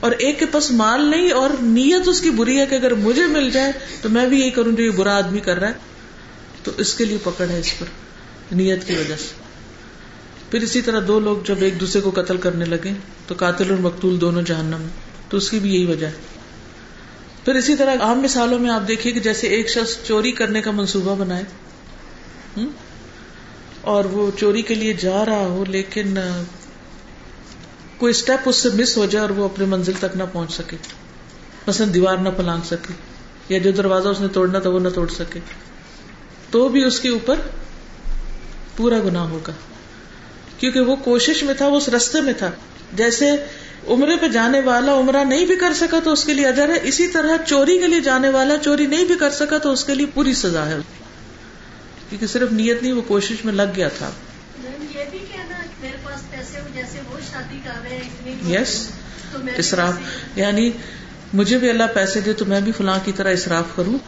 اور 0.00 0.12
ایک 0.12 0.38
کے 0.38 0.46
پاس 0.46 0.70
مال 0.70 1.04
نہیں 1.04 1.30
اور 1.30 1.50
نیت 1.60 2.08
اس 2.08 2.20
کی 2.20 2.30
بری 2.30 2.60
ہے 2.60 2.66
کہ 2.66 2.74
اگر 2.74 2.94
مجھے 2.94 3.26
مل 3.26 3.50
جائے 3.50 3.72
تو 4.02 4.08
میں 4.08 4.26
بھی 4.26 4.40
یہی 4.40 4.50
کروں 4.50 4.72
جو 4.72 4.84
یہ 4.84 4.90
برا 4.90 5.16
آدمی 5.16 5.40
کر 5.40 5.58
رہا 5.58 5.68
ہے۔ 5.68 5.72
تو 6.64 6.70
اس 6.76 6.94
کے 6.94 7.04
لیے 7.04 7.18
پکڑ 7.22 7.48
ہے 7.50 7.58
اس 7.58 7.78
پر، 7.78 7.86
نیت 8.54 8.86
کی 8.86 8.94
وجہ 8.94 9.16
سے۔ 9.16 9.44
پھر 10.50 10.60
اسی 10.60 10.82
طرح 10.82 11.00
دو 11.08 11.20
لوگ 11.20 11.36
جب 11.44 11.54
ایک 11.60 11.80
دوسرے 11.80 12.00
کو 12.00 12.10
قتل 12.10 12.36
کرنے 12.36 12.64
لگے 12.64 12.92
تو 13.26 13.34
قاتل 13.38 13.70
اور 13.70 13.78
مقتول 13.78 14.20
دونوں 14.20 14.42
جہنم 14.42 14.86
تو 15.28 15.36
اس 15.36 15.50
کی 15.50 15.58
بھی 15.58 15.74
یہی 15.74 15.86
وجہ 15.86 16.06
ہے۔ 16.06 16.12
پھر 17.44 17.54
اسی 17.54 17.76
طرح 17.76 17.94
عام 18.00 18.20
مثالوں 18.20 18.58
میں 18.58 18.70
آپ 18.70 18.88
دیکھیے 18.88 19.12
کہ 19.12 19.20
جیسے 19.20 19.46
ایک 19.46 19.70
شخص 19.70 19.96
چوری 20.06 20.32
کرنے 20.32 20.62
کا 20.62 20.70
منصوبہ 20.70 21.14
بنائے 21.14 21.44
اور 23.80 24.04
وہ 24.04 24.30
چوری 24.38 24.62
کے 24.62 24.74
لیے 24.74 24.92
جا 24.92 25.24
رہا 25.24 25.46
ہو 25.46 25.64
لیکن 25.68 26.18
کوئی 27.98 28.10
اسٹیپ 28.10 28.40
اس 28.46 28.56
سے 28.56 28.68
مس 28.68 28.96
ہو 28.96 29.06
جائے 29.06 29.20
اور 29.20 29.30
وہ 29.30 29.44
اپنے 29.44 29.64
منزل 29.64 29.92
تک 29.98 30.16
نہ 30.16 30.22
پہنچ 30.32 30.52
سکے۔ 30.52 30.76
مثلا 31.66 31.86
دیوار 31.94 32.16
نہ 32.16 32.28
پلانگ 32.36 32.60
سکے، 32.66 32.92
یا 33.48 33.58
جو 33.58 33.72
دروازہ 33.72 34.08
اس 34.08 34.20
نے 34.20 34.28
توڑنا 34.28 34.58
تھا 34.58 34.70
وہ 34.70 34.80
نہ 34.80 34.88
توڑ 34.88 35.08
سکے۔ 35.08 35.40
تو 36.50 36.68
بھی 36.68 36.84
اس 36.84 37.00
کے 37.00 37.08
اوپر 37.08 37.34
پورا 38.76 38.98
گنا 38.98 39.30
ہوگا۔ 39.30 39.52
کیونکہ 40.58 40.80
وہ 40.80 40.96
کوشش 40.96 41.42
میں 41.42 41.54
تھا، 41.54 41.66
وہ 41.66 41.76
اس 41.76 41.88
رستے 41.88 42.20
میں 42.20 42.32
تھا۔ 42.32 42.50
جیسے 42.92 43.30
عمرے 43.88 44.16
پہ 44.16 44.28
جانے 44.28 44.60
والا 44.60 44.94
عمرہ 44.94 45.24
نہیں 45.24 45.44
بھی 45.44 45.56
کر 45.56 45.72
سکا 45.74 45.98
تو 46.04 46.12
اس 46.12 46.24
کے 46.24 46.34
لیے 46.34 46.46
اجر 46.46 46.68
ہے، 46.68 46.78
اسی 46.82 47.08
طرح 47.08 47.36
چوری 47.46 47.78
کے 47.78 47.86
لیے 47.86 48.00
جانے 48.00 48.28
والا 48.28 48.56
چوری 48.56 48.86
نہیں 48.86 49.04
بھی 49.04 49.14
کر 49.14 49.30
سکا 49.30 49.58
تو 49.58 49.72
اس 49.72 49.84
کے 49.84 49.94
لیے 49.94 50.06
پوری 50.06 50.34
سزا 50.34 50.66
ہے۔ 50.66 50.76
کیونکہ 52.08 52.26
صرف 52.26 52.52
نیت 52.52 52.82
نہیں، 52.82 52.92
وہ 52.92 53.02
کوشش 53.06 53.44
میں 53.44 53.52
لگ 53.52 53.62
گیا 53.76 53.88
تھا۔ 53.88 54.10
یس 58.48 58.90
اسراف 59.56 59.94
یعنی 60.36 60.70
مجھے 61.32 61.58
بھی 61.58 61.70
اللہ 61.70 61.84
پیسے 61.94 62.20
دے 62.20 62.32
تو 62.32 62.44
میں 62.44 62.60
بھی 62.60 62.72
فلاں 62.72 62.98
کی 63.04 63.12
طرح 63.12 63.32
اسراف 63.32 63.64
کروں۔ 63.76 63.98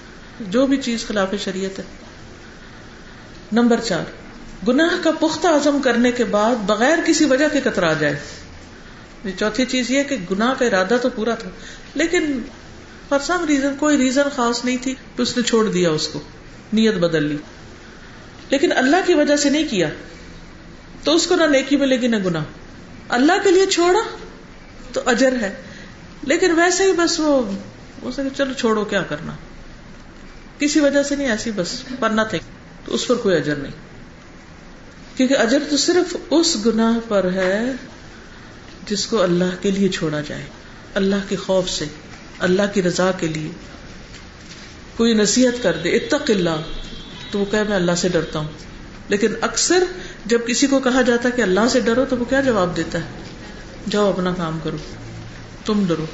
جو 0.41 0.67
بھی 0.67 0.77
چیز 0.77 1.07
خلاف 1.07 1.29
شریعت 1.45 1.79
ہے۔ 1.79 1.85
نمبر 3.53 3.81
چار 3.81 4.05
گناہ 4.69 5.03
کا 5.03 5.11
پختہ 5.21 5.47
عزم 5.47 5.83
کرنے 5.83 6.13
کے 6.13 6.25
بعد 6.25 6.55
بغیر 6.67 6.99
کسی 7.07 7.25
وجہ 7.25 7.45
کے 7.53 7.61
کترا 7.61 7.93
جائے۔ 7.93 8.19
چوتھی 9.39 9.65
چیز 9.65 9.91
یہ 9.91 10.03
کہ 10.03 10.17
گناہ 10.31 10.55
کا 10.59 10.65
ارادہ 10.65 10.97
تو 11.03 11.11
پورا 11.11 11.35
تھا 11.35 11.51
لیکن 11.95 12.43
فار 13.09 13.19
سم 13.19 13.45
ریزن 13.49 13.75
کوئی 13.79 13.97
ریزن 13.97 14.23
خاص 14.37 14.65
نہیں 14.65 14.77
تھی 14.83 14.95
تو 15.17 15.23
اس 15.23 15.37
نے 15.37 15.43
چھوڑ 15.43 15.71
دیا 15.71 15.91
اس 15.91 16.09
کو 16.09 16.21
نیت 16.73 16.95
بدل 16.95 17.25
لی۔ 17.25 17.37
لیکن 18.51 18.73
اللہ 18.77 18.97
کی 19.07 19.15
وجہ 19.15 19.37
سے 19.37 19.51
نہیں 19.51 19.65
کیا۔ 19.71 19.89
تو 21.07 21.15
اس 21.15 21.27
کو 21.27 21.37
نہ 21.37 21.45
نیکی 21.45 21.77
ملے 21.77 22.01
گی 22.01 22.07
نہ 22.07 22.17
گنا 22.17 22.45
اللہ 23.09 23.33
کے 23.45 23.51
لیے 23.51 23.67
چھوڑا 23.67 24.17
تو 24.93 25.01
اجر 25.07 25.33
ہے۔ 25.41 25.55
لیکن 26.23 26.51
ویسے 26.51 26.85
ہی 26.85 26.93
بس 26.93 27.21
وہ 27.21 27.43
سکے 28.13 28.23
چلو 28.37 28.53
چھوڑو، 28.53 28.85
کیا 28.85 29.03
کرنا؟ 29.03 29.33
کسی 30.59 30.81
وجہ 30.81 31.03
سے 31.03 31.17
نہیں، 31.17 31.29
ایسی 31.29 31.51
بس 31.51 31.83
پڑھنا 32.01 32.25
تھے۔ 32.25 32.39
تو 32.85 32.95
اس 32.95 33.07
پر 33.07 33.15
کوئی 33.15 33.37
اجر 33.37 33.55
نہیں۔ 33.55 33.73
کیونکہ 35.17 35.39
اجر 35.39 35.59
تو 35.71 35.77
صرف 35.77 36.17
اس 36.31 36.57
گناہ 36.67 36.99
پر 37.09 37.33
ہے 37.33 37.73
جس 38.87 39.07
کو 39.07 39.23
اللہ 39.23 39.63
کے 39.63 39.71
لیے 39.71 39.89
چھوڑا 39.89 40.21
جائے۔ 40.21 40.45
اللہ 40.95 41.29
کے 41.29 41.37
خوف 41.37 41.71
سے، 41.71 41.85
اللہ 42.39 42.63
کی 42.75 42.83
رضا 42.83 43.11
کے 43.13 43.27
لیے۔ 43.27 43.51
کوئی 44.97 45.15
نصیحت 45.15 45.63
کر 45.63 45.77
دے، 45.85 45.89
اتق 45.91 46.31
اللہ، 46.31 46.63
تو 47.31 47.39
وہ 47.39 47.45
کہ 47.45 47.63
میں 47.69 47.77
اللہ 47.77 47.93
سے 47.97 48.09
ڈرتا 48.09 48.39
ہوں۔ 48.39 48.66
لیکن 49.09 49.33
اکثر 49.41 49.85
جب 50.27 50.39
کسی 50.47 50.67
کو 50.67 50.81
کہا 50.81 51.03
جاتا 51.03 51.29
ہے 51.29 51.37
کہ 51.37 51.43
اللہ 51.43 51.61
سے 51.71 51.81
ڈرو 51.81 52.05
تو 52.09 52.17
وہ 52.17 52.25
کیا 52.25 52.41
جواب 52.41 52.77
دیتا 52.77 52.99
ہے؟ 52.99 53.05
جاؤ 53.91 54.11
اپنا 54.11 54.35
کام 54.37 54.59
کرو، 54.63 54.77
تم 55.65 55.85
ڈرو۔ 55.87 56.07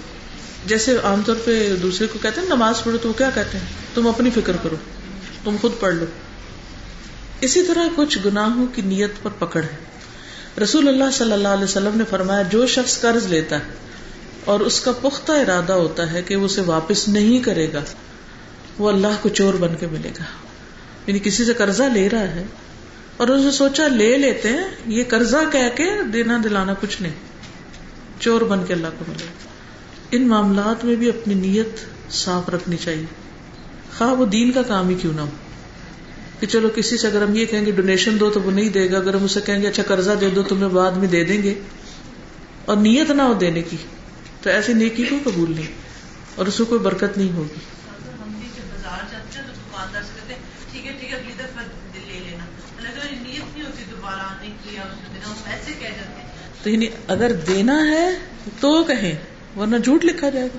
جیسے 0.67 0.97
عام 1.05 1.23
طور 1.27 1.37
پہ 1.45 1.77
دوسرے 1.83 2.07
کو 2.07 2.19
کہتے 2.23 2.41
ہیں، 2.41 2.49
نماز 2.49 2.85
پڑھو 2.85 2.99
تو 2.99 3.09
وہ 3.09 3.13
کیا 3.13 3.31
کہتے 3.35 3.59
ہیں؟ 3.59 3.65
تم 3.95 4.09
اپنی 4.09 4.31
فکر 4.31 4.53
کرو، 4.63 4.77
تم 5.45 5.57
خود 5.61 5.73
پڑھ 5.81 5.95
لو۔ 5.95 6.05
اسی 7.41 7.63
طرح 7.63 7.87
کچھ 7.97 8.19
گناہوں 8.25 8.67
کی 8.75 8.83
نیت 8.83 9.11
پر 9.23 9.31
پکڑ 9.39 9.63
ہے۔ 9.63 9.77
رسول 10.63 10.89
اللہ 10.89 11.05
صلی 11.13 11.33
اللہ 11.33 11.49
علیہ 11.49 11.65
وسلم 11.65 11.91
نے 11.95 12.05
فرمایا، 12.11 12.43
جو 12.43 12.67
شخص 12.67 13.01
قرض 13.01 13.27
لیتا 13.27 13.57
ہے 13.57 13.75
اور 14.45 14.61
اس 14.61 14.81
کا 14.81 14.93
پختہ 14.93 15.33
ارادہ 15.33 15.73
ہوتا 15.73 16.13
ہے 16.13 16.23
کہ 16.23 16.37
وہ 16.37 16.45
اسے 16.45 16.61
واپس 16.61 17.09
نہیں 17.09 17.43
کرے 17.43 17.73
گا، 17.73 17.81
وہ 18.79 18.91
اللہ 18.91 19.17
کو 19.23 19.29
چور 19.29 19.55
بن 19.55 19.75
کے 19.81 19.87
ملے 19.87 20.09
گا۔ 20.09 20.25
یعنی 21.07 21.19
کسی 21.19 21.45
سے 21.45 21.53
قرضہ 21.53 21.83
لے 21.83 22.09
رہا 22.09 22.21
ہے 22.21 22.45
اور 23.17 23.29
اسے 23.29 23.51
سوچا 23.51 23.89
لے 23.89 24.17
لیتے 24.17 24.49
ہیں، 24.49 24.65
یہ 24.87 25.05
قرضہ 25.09 25.37
کہہ 25.53 25.77
کے 25.77 26.03
دینا 26.13 26.39
دلانا 26.45 26.75
کچھ 26.81 27.03
نہیں۔ 27.03 27.13
چور 28.21 28.41
بن 28.41 28.65
کے 28.67 28.73
اللہ 28.75 28.87
کو 28.99 29.05
ملے۔ 29.09 29.27
ان 30.11 30.29
معاملات 30.29 30.85
میں 30.85 30.97
بھی 30.97 31.09
اپنی 31.09 31.35
نیت 31.35 31.69
صاف 32.13 32.49
رکھنی 32.49 32.77
چاہیے۔ 32.77 33.05
خواہ 33.99 34.11
وہ 34.11 34.27
دین 34.27 34.53
کا 34.53 34.63
کام 34.63 34.89
ہی 34.89 34.95
کیوں 34.95 35.13
نہ 35.13 35.21
ہو۔ 35.21 35.31
کہ 36.41 36.47
چلو 36.47 36.69
کسی 36.75 36.99
سے 36.99 37.07
اگر 37.07 37.23
ہم 37.23 37.35
یہ 37.35 37.47
کہیں 37.47 37.67
گے 37.67 37.71
ڈونیشن 37.71 38.21
دو 38.21 38.31
تو 38.31 38.41
وہ 38.43 38.51
نہیں 38.51 38.69
دے 38.69 38.91
گا، 38.91 38.97
اگر 38.97 39.15
ہم 39.15 39.25
اسے 39.25 39.41
کہیں 39.41 39.63
گے 39.63 39.69
اچھا 39.69 39.83
قرضہ 39.83 40.11
دے 40.11 40.31
دو 40.31 40.43
تمہیں 40.43 40.69
بعد 40.69 40.93
میں 40.93 41.09
دے 41.09 41.25
دیں 41.25 41.43
گے۔ 41.43 41.55
اور 42.65 42.77
نیت 42.77 43.11
نہ 43.11 43.23
ہو 43.23 43.35
دینے 43.35 43.63
کی، 43.63 43.77
تو 44.43 44.51
ایسی 44.51 44.73
نیکی 44.73 45.05
کو 45.05 45.17
قبول 45.25 45.55
نہیں۔ 45.55 45.67
اور 46.35 46.47
اس 46.47 46.59
کو 46.59 46.65
کوئی 46.65 46.81
برکت 46.81 47.19
نہیں 47.19 47.33
ہوگی 47.33 47.61
ہم 48.23 48.33
بھی 48.41 48.49
جب 48.57 48.63
بازار 48.63 49.13
جاتے 49.13 49.39
ہیں 49.39 49.47
تو 49.47 49.53
دکاندار 49.53 50.03
سے 50.03 50.09
کہتے 50.15 50.35
ہیں 50.35 50.41
ٹھیک 50.73 50.87
ہے 50.87 50.93
ٹھیک 51.01 51.13
ہے 51.13 51.17
اگلی 51.17 51.33
دفعہ 51.39 51.63
لے 51.95 52.21
لینا 52.21 52.45
اگر 52.89 53.13
نیت 53.13 53.57
نہیں 53.57 53.67
ہوتی 53.67 53.85
دوبارہ 53.91 54.21
آنے 54.21 54.51
کی 54.65 54.77
یا 54.77 54.83
ہم 55.27 55.33
ایسے 55.47 55.73
کہہ 55.73 55.89
جاتے 55.89 56.23
ہیں 56.23 56.52
تو 56.63 56.71
یعنی 56.71 56.87
اگر 57.09 57.33
دینا 57.33 57.91
ہے 57.91 58.11
تو 58.61 58.85
کہیں، 58.85 59.15
ورنہ 59.59 59.77
جھوٹ 59.77 60.05
لکھا 60.05 60.29
جائے 60.29 60.47
گا۔ 60.47 60.59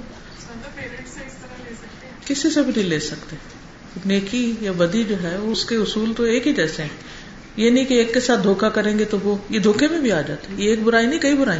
کسی 2.25 2.49
سے 2.49 2.61
بھی 2.61 2.71
نہیں 2.75 2.89
لے 2.89 2.99
سکتے؟ 2.99 3.35
نیکی 4.05 4.55
یا 4.61 4.71
بدی 4.71 5.03
جو 5.03 5.23
ہے، 5.23 5.35
اس 5.35 5.65
کے 5.65 5.75
اصول 5.75 6.13
تو 6.17 6.23
ایک 6.23 6.47
ہی 6.47 6.53
جیسے 6.53 6.81
ہیں۔ 6.81 6.89
یہ 7.57 7.69
نہیں 7.69 7.85
کہ 7.85 7.93
ایک 7.93 8.13
کے 8.13 8.19
ساتھ 8.19 8.43
دھوکا 8.43 8.69
کریں 8.69 8.99
گے 8.99 9.05
تو 9.05 9.17
وہ، 9.23 9.35
یہ 9.49 9.59
دھوکے 9.59 9.87
میں 9.87 9.99
بھی 9.99 10.11
آ 10.11 10.21
جاتے 10.21 10.53
یہ 10.57 10.69
ایک 10.69 10.83
برائی 10.83 11.07
نہیں، 11.07 11.19
کئی 11.19 11.35
برائی 11.35 11.59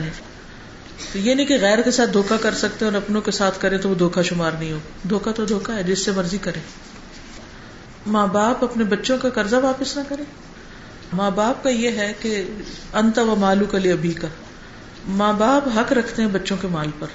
تو 1.13 1.19
یہ 1.19 1.33
نہیں 1.33 1.45
کہ 1.45 1.57
غیر 1.61 1.81
کے 1.81 1.91
ساتھ 1.91 2.13
دھوکا 2.13 2.37
کر 2.37 2.53
سکتے 2.53 2.85
اور 2.85 2.93
اپنوں 2.93 3.21
کے 3.21 3.31
ساتھ 3.31 3.61
کرے 3.61 3.77
تو 3.77 3.89
وہ 3.89 3.95
دھوکا 3.95 4.21
شمار 4.21 4.51
نہیں 4.51 4.71
ہو۔ 4.71 4.77
دھوکا 5.09 5.31
تو 5.31 5.45
دھوکا 5.45 5.75
ہے، 5.75 5.83
جس 5.83 5.99
سے 5.99 6.11
مرضی 6.11 6.37
کرے۔ 6.37 6.59
ماں 8.07 8.27
باپ 8.27 8.63
اپنے 8.63 8.83
بچوں 8.83 9.17
کا 9.17 9.29
قرضہ 9.29 9.55
واپس 9.55 9.97
نہ 9.97 10.01
کرے 10.09 10.23
ماں 11.13 11.31
باپ 11.31 11.63
کا 11.63 11.69
یہ 11.69 11.89
ہے 11.89 12.13
کہ 12.21 12.43
انت 12.93 13.19
و 13.19 13.35
مالو 13.35 13.65
کلی 13.65 13.91
ابھی 13.91 14.13
کا۔ 14.13 14.27
ماں 15.07 15.33
باپ 15.33 15.67
حق 15.77 15.93
رکھتے 15.93 16.21
ہیں 16.21 16.29
بچوں 16.29 16.57
کے 16.61 16.67
مال 16.67 16.87
پر۔ 16.99 17.07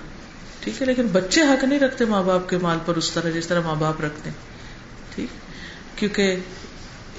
ٹھیک 0.61 0.81
ہے، 0.81 0.87
لیکن 0.87 1.07
بچے 1.07 1.43
حق 1.43 1.65
نہیں 1.65 1.79
رکھتے 1.79 2.05
ماں 2.05 2.23
باپ 2.23 2.49
کے 2.49 2.59
مال 2.59 2.79
پر 2.87 2.97
اس 2.97 3.11
طرح، 3.11 3.31
جس 3.31 3.47
طرح 3.47 3.61
ماں 3.61 3.75
باپ 3.75 4.01
رکھتے 4.01 4.31
ہیں۔ 4.31 4.37
ٹھیک۔ 5.15 5.29
کیونکہ 5.99 6.37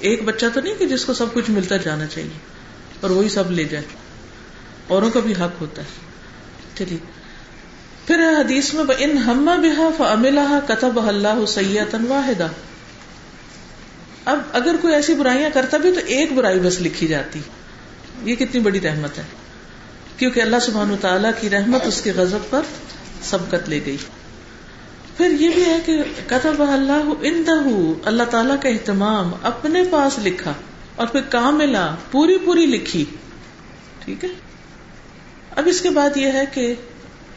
ایک 0.00 0.24
بچہ 0.24 0.46
تو 0.54 0.60
نہیں 0.60 0.74
کہ 0.74 0.86
جس 0.86 1.04
کو 1.04 1.14
سب 1.14 1.26
کچھ 1.32 1.50
ملتا 1.50 1.76
جانا 1.76 2.06
چاہیے 2.06 2.38
اور 3.00 3.10
وہی 3.10 3.28
سب 3.28 3.50
لے 3.50 3.64
جائے۔ 3.64 3.84
اوروں 4.88 5.10
کا 5.10 5.20
بھی 5.20 5.32
حق 5.32 5.60
ہوتا 5.60 5.82
ہے۔ 5.82 5.88
چلیے۔ 6.78 6.98
پھر 8.06 8.18
حدیث 8.40 8.74
میں 8.74 8.84
ان 8.98 9.18
ہما 9.18 9.56
بحا 9.56 10.14
فملہ 10.14 10.58
کتب 10.68 11.08
اللہ 11.08 11.46
سیاتن 11.48 12.06
واحدہ 12.06 12.48
اب 14.30 14.40
اگر 14.52 14.74
کوئی 14.82 14.94
ایسی 14.94 15.14
برائیاں 15.14 15.50
کرتا 15.54 15.76
بھی 15.76 15.92
تو 15.92 16.00
ایک 16.06 16.32
برائی 16.32 16.58
بس 16.58 16.80
لکھی 16.80 17.06
جاتی۔ 17.06 17.40
یہ 18.22 18.34
کتنی 18.34 18.60
بڑی 18.60 18.80
رحمت 18.80 19.18
ہے۔ 19.18 19.22
کیونکہ 20.16 20.40
اللہ 20.40 20.56
سبحانہ 20.62 20.92
تعالیٰ 21.00 21.30
کی 21.40 21.50
رحمت 21.50 21.80
اس 21.84 22.02
کے 22.02 22.12
غضب 22.16 22.38
پر 22.50 22.60
سبقت 23.22 23.68
لے 23.68 23.80
گئی۔ 23.86 23.96
پھر 25.16 25.30
یہ 25.30 25.48
بھی 25.48 25.64
ہے 25.64 25.78
کہ 25.86 26.02
کتب 26.26 26.62
اللہ 26.62 27.12
اندہ، 27.22 27.62
اللہ 28.04 28.22
تعالیٰ 28.22 28.56
کا 28.62 28.68
اہتمام 28.68 29.30
اپنے 29.42 29.82
پاس 29.90 30.18
لکھا 30.18 30.52
اور 30.96 31.06
پھر 31.06 31.20
کاملا 31.20 31.94
پوری 32.10 32.38
پوری 32.38 32.66
لکھی۔ 32.66 33.04
ٹھیک 34.04 34.24
ہے؟ 34.24 34.28
اب 35.56 35.68
اس 35.68 35.80
کے 35.80 35.90
بعد 35.90 36.16
یہ 36.16 36.32
ہے 36.32 36.44
کہ 36.52 36.74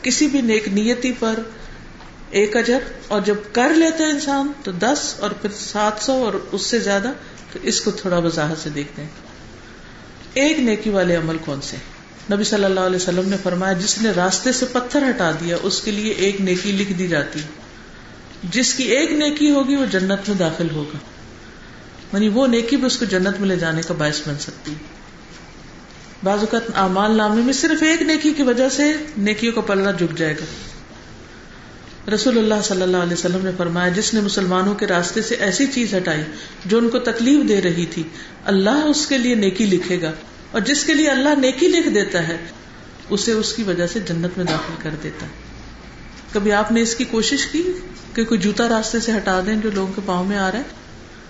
کسی 0.02 0.28
بھی 0.28 0.42
نیک 0.42 0.68
نیتی 0.68 1.14
پر 1.20 1.40
ایک 2.34 2.58
اجر 2.58 2.78
اور 3.08 3.22
جب 3.22 3.36
کر 3.52 3.70
لیتے 3.70 4.04
انسان 4.04 4.52
تو 4.64 4.72
دس 4.72 5.16
اور 5.20 5.32
پھر 5.32 5.50
سات 5.60 5.94
سو 6.02 6.12
اور 6.12 6.34
اس 6.52 6.62
سے 6.62 6.80
زیادہ، 6.80 7.12
تو 7.54 7.60
اس 7.64 7.82
کو 7.82 7.92
تھوڑا 7.92 8.18
وضاحت 8.18 8.58
سے 8.64 8.70
دیکھتے 8.70 9.02
ہیں۔ 9.02 9.10
ایک 10.34 10.60
نیکی 10.60 10.90
والے 10.90 11.16
عمل 11.16 11.38
کون 11.46 11.62
سے؟ 11.62 11.78
نبی 12.34 12.44
صلی 12.44 12.64
اللہ 12.64 12.80
علیہ 12.80 12.96
وسلم 12.96 13.30
نے 13.30 13.38
فرمایا، 13.44 13.74
جس 13.74 14.02
نے 14.02 14.12
راستے 14.12 14.52
سے 14.52 14.66
پتھر 14.72 15.10
ہٹا 15.10 15.32
دیا، 15.32 15.58
اس 15.64 15.82
کے 15.82 15.92
لیے 15.92 16.14
ایک 16.14 16.42
نیکی 16.42 16.72
لکھ 16.72 16.94
دی 16.94 17.08
جاتی۔ 17.08 17.40
جس 18.44 18.74
کی 18.74 18.84
ایک 18.84 19.12
نیکی 19.12 19.52
ہوگی، 19.52 19.76
وہ 19.76 19.86
جنت 19.86 20.30
میں 20.30 20.38
داخل 20.38 20.70
ہوگا۔ 20.70 20.98
یعنی 22.14 22.28
وہ 22.28 22.48
نیکی 22.48 22.78
بھی 22.78 22.86
اس 22.86 22.98
کو 22.98 23.06
جنت 23.06 23.40
میں 23.40 23.48
لے 23.48 23.56
جانے 23.56 23.82
کا 23.88 23.94
باعث 23.94 24.28
بن 24.28 24.36
سکتی۔ 24.40 24.74
بعض 26.24 26.40
اوقات 26.40 26.62
اعمال 26.76 27.18
نامے 27.18 27.42
میں 27.42 27.54
صرف 27.54 27.84
ایک 27.84 28.02
نیکی 28.02 28.34
کی 28.34 28.44
وجہ 28.44 28.70
سے 28.70 28.94
نیکیوں 29.18 29.54
کا 29.54 29.62
پلڑا 29.62 29.92
جھک 29.92 30.18
جائے 30.18 30.34
گا۔ 30.34 30.46
رسول 32.12 32.38
اللہ 32.38 32.62
صلی 32.64 32.82
اللہ 32.82 32.98
علیہ 32.98 33.14
وسلم 33.14 33.40
نے 33.44 33.52
فرمایا، 33.58 33.90
جس 33.90 34.14
نے 34.14 34.22
مسلمانوں 34.22 34.76
کے 34.76 34.88
راستے 34.88 35.22
سے 35.22 35.36
ایسی 35.36 35.66
چیز 35.68 35.94
ہٹائی 35.94 36.24
جو 36.66 36.78
ان 36.78 36.90
کو 36.90 37.00
تکلیف 37.00 37.50
دے 37.50 37.62
رہی 37.62 37.86
تھی، 37.86 38.04
اللہ 38.46 38.70
اس 38.70 39.08
کے 39.08 39.18
لیے 39.18 39.36
نیکی 39.36 39.66
لکھے 39.66 40.02
گا۔ 40.02 40.12
اور 40.52 40.62
جس 40.62 40.84
کے 40.84 40.94
لیے 40.94 41.10
اللہ 41.10 41.30
نیکی 41.38 41.68
لکھ 41.68 41.90
دیتا 41.90 42.28
ہے، 42.28 42.38
اسے 43.10 43.32
اس 43.32 43.54
کی 43.54 43.64
وجہ 43.64 43.88
سے 43.88 44.00
جنت 44.00 44.38
میں 44.38 44.46
داخل 44.46 44.74
کر 44.82 44.90
دیتا۔ 45.04 45.26
ہے 45.26 45.32
کبھی 46.32 46.52
آپ 46.52 46.72
نے 46.72 46.82
اس 46.82 46.96
کی 46.96 47.04
کوشش 47.06 47.46
کی 47.46 47.64
کہ 48.14 48.26
کوئی 48.26 48.40
جوتا 48.40 48.70
راستے 48.70 49.00
سے 49.00 49.12
ہٹا 49.18 49.42
دیں 49.46 49.56
جو 49.56 49.70
لوگوں 49.74 49.94
کے 49.94 50.02
پاؤں 50.06 50.26
میں 50.26 50.38
آ 50.38 50.52
رہا 50.52 50.60
ہے؟ 50.60 50.64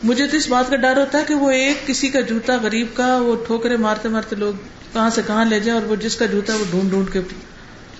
مجھے 0.04 0.28
تو 0.28 0.38
اس 0.38 0.48
بات 0.48 0.70
کا 0.70 0.76
ڈر 0.76 0.98
ہوتا 0.98 1.18
ہے 1.18 1.24
کہ 1.28 1.34
وہ 1.34 1.52
ایک 1.52 1.88
کسی 1.88 2.08
کا 2.08 2.20
جوتا 2.20 2.56
غریب 2.62 2.88
کا 2.94 3.18
وہ 3.18 3.36
ٹھوکرے 3.48 3.78
مارتے 3.78 4.10
مارتے 4.10 4.36
لوگ 4.36 4.54
کہاں 4.94 5.10
سے 5.10 5.22
کہاں 5.28 5.46
لے 5.46 5.60
جائیں 5.60 5.82
اور 5.82 5.90
وہ 5.90 5.96
جس 5.96 6.16
کا 6.16 6.26
جوتا 6.26 6.56
وہ 6.56 6.64
ڈھونڈ 6.72 6.90
ڈھونڈ 6.90 7.14
کے 7.14 7.20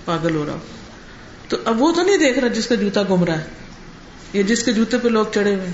پاگل 0.04 0.34
ہو 0.34 0.46
رہا 0.46 0.52
ہو۔ 0.52 0.58
تو 1.54 1.60
اب 1.64 1.82
وہ 1.82 1.92
تو 1.92 2.02
نہیں 2.02 2.16
دیکھ 2.16 2.38
رہا 2.38 2.48
جس 2.48 2.66
کا 2.66 2.74
جوتا 2.74 3.02
گم 3.02 3.24
رہا 3.24 3.38
ہے 3.38 3.44
یا 4.32 4.42
جس 4.42 4.62
کے 4.62 4.72
جوتے 4.72 4.98
پہ 4.98 5.08
لوگ 5.08 5.26
چڑھے 5.34 5.54
ہوئے 5.54 5.70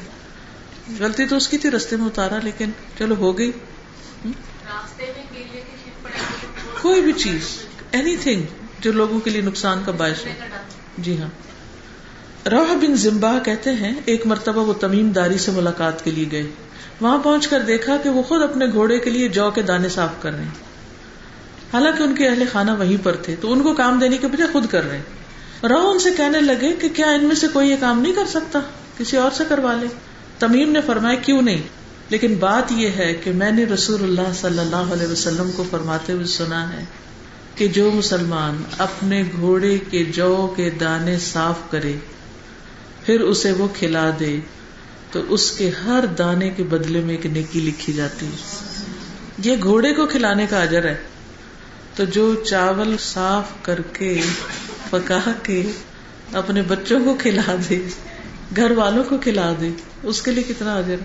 غلطی 0.98 1.26
تو 1.26 1.36
اس 1.36 1.48
کی 1.48 1.58
تھی 1.58 1.70
رستے 1.70 1.96
میں 1.96 2.06
اتارا 2.06 2.38
لیکن 2.42 2.70
چلو 2.98 3.14
ہو 3.14 3.38
گئی۔ 3.38 3.50
کوئی 6.80 7.00
بھی 7.00 7.12
چیز 7.12 7.40
اینی 7.90 8.16
تھنگ 8.16 8.42
جو 8.80 8.92
لوگوں 8.92 9.20
کے 9.20 9.30
لیے 9.30 9.40
نقصان 9.40 9.82
کا 9.86 9.92
باعث 9.92 10.26
ہے 10.26 10.34
جی 10.98 11.20
ہاں۔ 11.20 11.28
روح 12.48 12.74
بن 12.74 12.94
زمبا 12.94 13.38
کہتے 13.44 13.70
ہیں 13.70 13.94
ایک 14.04 14.26
مرتبہ 14.26 14.60
وہ 14.60 14.72
تمیم 14.72 15.10
داری 15.10 15.38
سے 15.38 15.50
ملاقات 15.50 16.04
کے 16.04 16.10
لیے 16.10 16.26
گئے۔ 16.30 16.50
وہاں 17.00 17.18
پہنچ 17.18 17.46
کر 17.46 17.60
دیکھا 17.60 17.96
کہ 18.02 18.08
وہ 18.08 18.22
خود 18.22 18.42
اپنے 18.42 18.66
گھوڑے 18.72 18.98
کے 18.98 19.10
لیے 19.10 19.28
جو 19.28 19.50
کے 19.50 19.62
دانے 19.62 19.88
صاف 19.88 20.10
کر 20.20 20.32
رہے 20.32 20.42
ہیں۔ 20.42 20.68
حالانکہ 21.72 22.02
ان 22.02 22.14
کے 22.14 22.28
اہل 22.28 22.42
خانہ 22.52 22.70
وہیں 22.70 23.04
پر 23.04 23.16
تھے 23.16 23.36
تو 23.40 23.52
ان 23.52 23.62
کو 23.62 23.74
کام 23.74 23.98
دینے 23.98 24.18
کے 24.18 24.28
بجائے 24.28 24.52
خود 24.52 24.66
کر 24.66 24.84
رہے 24.84 24.96
ہیں۔ 24.96 25.04
رو 25.68 25.90
ان 25.90 25.98
سے 25.98 26.10
کہنے 26.16 26.40
لگے 26.40 26.72
کہ 26.72 26.88
کیا 26.88 27.06
ان 27.06 27.24
میں 27.24 27.34
سے 27.34 27.46
کوئی 27.52 27.70
یہ 27.70 27.76
کام 27.80 28.00
نہیں 28.00 28.12
کر 28.12 28.26
سکتا؟ 28.26 28.60
کسی 28.98 29.16
اور 29.16 29.30
سے 29.30 29.44
کروا 29.48 29.74
لے۔ 29.74 29.86
تمیم 30.38 30.70
نے 30.70 30.80
فرمایا، 30.80 31.16
کیوں 31.16 31.42
نہیں؟ 31.42 31.62
لیکن 32.08 32.34
بات 32.34 32.72
یہ 32.72 32.88
ہے 32.88 33.14
کہ 33.14 33.32
میں 33.32 33.52
نے 33.52 33.64
رسول 33.64 34.02
اللہ 34.02 34.32
صلی 34.40 34.58
اللہ 34.58 34.76
علیہ 34.76 35.06
وسلم 35.06 35.50
کو 35.56 35.64
فرماتے 35.70 36.12
ہوئے 36.12 36.24
سنا 36.24 36.72
ہے 36.72 36.84
کہ 37.54 37.68
جو 37.68 37.90
مسلمان 37.90 38.62
اپنے 38.78 39.22
گھوڑے 39.40 39.78
کے 39.90 40.04
جو 40.04 40.52
کے 40.56 40.70
دانے 40.70 41.18
صاف 41.18 41.56
کرے، 41.70 41.92
پھر 43.06 43.20
اسے 43.20 43.52
وہ 43.52 43.68
کھلا 43.74 44.10
دے، 44.20 44.40
تو 45.12 45.20
اس 45.28 45.50
کے 45.50 45.70
ہر 45.84 46.06
دانے 46.06 46.50
کے 46.50 46.62
بدلے 46.62 47.00
میں 47.00 47.14
ایک 47.14 47.26
نیکی 47.26 47.60
لکھی 47.60 47.92
جاتی۔ 47.92 48.26
ہے 48.26 48.36
یہ 49.44 49.56
گھوڑے 49.62 49.94
کو 49.94 50.06
کھلانے 50.06 50.46
کا 50.50 50.62
اجر 50.62 50.84
ہے۔ 50.84 50.94
تو 51.96 52.04
جو 52.04 52.34
چاول 52.34 52.96
صاف 52.98 53.44
کر 53.62 53.80
کے 53.80 54.20
پکا 54.90 55.18
کے 55.42 55.62
اپنے 56.32 56.62
بچوں 56.62 57.04
کو 57.04 57.14
کھلا 57.14 57.54
دے، 57.70 57.88
گھر 58.56 58.70
والوں 58.70 59.04
کو 59.04 59.18
کھلا 59.18 59.52
دے۔ 59.60 59.70
اس 60.02 60.22
کے 60.22 60.30
لیے 60.30 60.44
کتنا 60.44 60.74
اجر؟ 60.74 60.96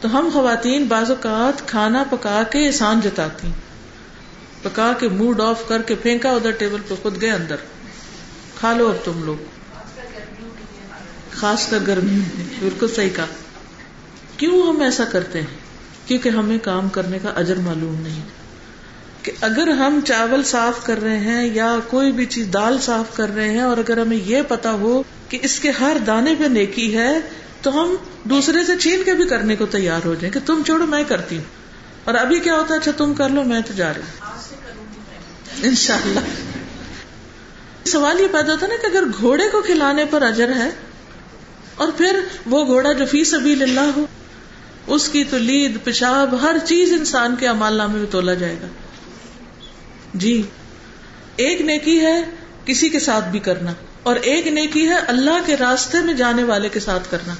تو 0.00 0.18
ہم 0.18 0.28
خواتین 0.32 0.84
بعض 0.84 1.10
اوقات 1.10 1.68
کھانا 1.68 2.04
پکا 2.10 2.42
کے 2.42 2.66
احسان 2.66 3.00
جتاتی 3.00 3.48
پکا 4.62 4.92
کے 5.00 5.08
موڈ 5.08 5.40
آف 5.40 5.68
کر 5.68 5.82
کے 5.82 5.94
پھینکا 5.94 6.30
ادھر 6.30 6.50
ٹیبل 6.50 6.80
پہ 6.88 6.94
خود 7.02 7.20
گئے 7.20 7.30
اندر۔ 7.30 7.56
کھا 8.54 8.72
لو 8.72 8.88
اب 8.88 9.04
تم 9.04 9.24
لوگ۔ 9.24 9.44
خاص 11.30 11.70
کر 11.70 11.78
گرمی 11.86 12.10
میں۔ 12.10 12.44
بالکل 12.60 12.88
صحیح 12.88 13.10
کہا۔ 13.16 13.26
کیوں 14.36 14.62
ہم 14.62 14.80
ایسا 14.80 15.04
کرتے 15.04 15.40
ہیں؟ 15.40 15.56
کیونکہ 16.06 16.28
ہمیں 16.28 16.58
کام 16.58 16.88
کرنے 16.88 17.18
کا 17.18 17.28
اجر 17.28 17.56
معلوم 17.56 18.00
نہیں۔ 18.00 18.22
کہ 19.24 19.32
اگر 19.40 19.68
ہم 19.68 20.00
چاول 20.04 20.42
صاف 20.42 20.86
کر 20.86 21.02
رہے 21.02 21.18
ہیں 21.18 21.54
یا 21.54 21.76
کوئی 21.88 22.12
بھی 22.12 22.26
چیز 22.26 22.46
دال 22.52 22.78
صاف 22.78 23.16
کر 23.16 23.34
رہے 23.34 23.50
ہیں 23.50 23.60
اور 23.60 23.76
اگر 23.76 23.98
ہمیں 23.98 24.16
یہ 24.16 24.42
پتا 24.48 24.72
ہو 24.72 25.02
کہ 25.28 25.38
اس 25.42 25.58
کے 25.58 25.70
ہر 25.70 25.96
دانے 26.06 26.34
پہ 26.38 26.44
نیکی 26.44 26.98
ہے، 26.98 27.20
تو 27.62 27.82
ہم 27.82 27.94
دوسرے 28.24 28.64
سے 28.64 28.76
چھین 28.76 29.02
کے 29.04 29.14
بھی 29.14 29.24
کرنے 29.24 29.56
کو 29.56 29.66
تیار 29.66 30.06
ہو 30.06 30.14
جائیں 30.14 30.32
کہ 30.32 30.40
تم 30.46 30.62
چھوڑو، 30.66 30.86
میں 30.86 31.04
کرتی 31.04 31.36
ہوں۔ 31.36 31.44
اور 32.04 32.14
ابھی 32.14 32.38
کیا 32.38 32.54
ہوتا 32.54 32.74
ہے؟ 32.74 32.78
اچھا 32.78 32.90
تم 32.96 33.14
کر 33.14 33.28
لو، 33.28 33.44
میں 33.44 33.60
تو 33.60 33.72
جا 33.76 33.94
رہی 33.94 34.02
ہوں۔ 34.02 34.26
ان 35.62 35.74
شاء 35.74 35.96
اللہ 36.04 36.20
سوال 37.88 38.20
یہ 38.20 38.26
پیدا 38.32 38.52
ہوتا 38.52 38.66
نا 38.66 38.74
کہ 38.82 38.86
اگر 38.86 39.04
گھوڑے 39.20 39.48
کو 39.52 39.62
کھلانے 39.62 40.04
پر 40.04 40.22
اجر 40.22 40.48
ہے 40.48 40.70
اور 41.74 41.88
پھر 41.96 42.20
وہ 42.46 42.66
گھوڑا 42.66 42.92
جو 42.92 43.06
فی 43.06 43.24
سبیل 43.24 43.62
اللہ 43.62 43.90
ہو، 43.96 44.06
اس 44.86 45.08
کی 45.08 45.24
تو 45.24 45.38
لید، 45.38 45.78
پیشاب، 45.84 46.42
ہر 46.42 46.56
چیز 46.64 46.92
انسان 46.92 47.34
کے 47.38 47.48
امال 47.48 47.74
نامے 47.74 47.98
میں 47.98 48.12
تولا 48.12 48.34
جائے 48.34 48.56
گا۔ 48.62 48.66
جی 50.14 50.42
ایک 51.36 51.60
نیکی 51.60 52.00
ہے 52.00 52.22
کسی 52.64 52.88
کے 52.88 53.00
ساتھ 53.00 53.28
بھی 53.28 53.38
کرنا 53.38 53.72
اور 54.02 54.16
ایک 54.16 54.46
نیکی 54.46 54.88
ہے 54.88 54.94
اللہ 54.94 55.40
کے 55.46 55.56
راستے 55.56 56.00
میں 56.00 56.14
جانے 56.14 56.42
والے 56.42 56.68
کے 56.68 56.80
ساتھ 56.80 57.10
کرنا۔ 57.10 57.34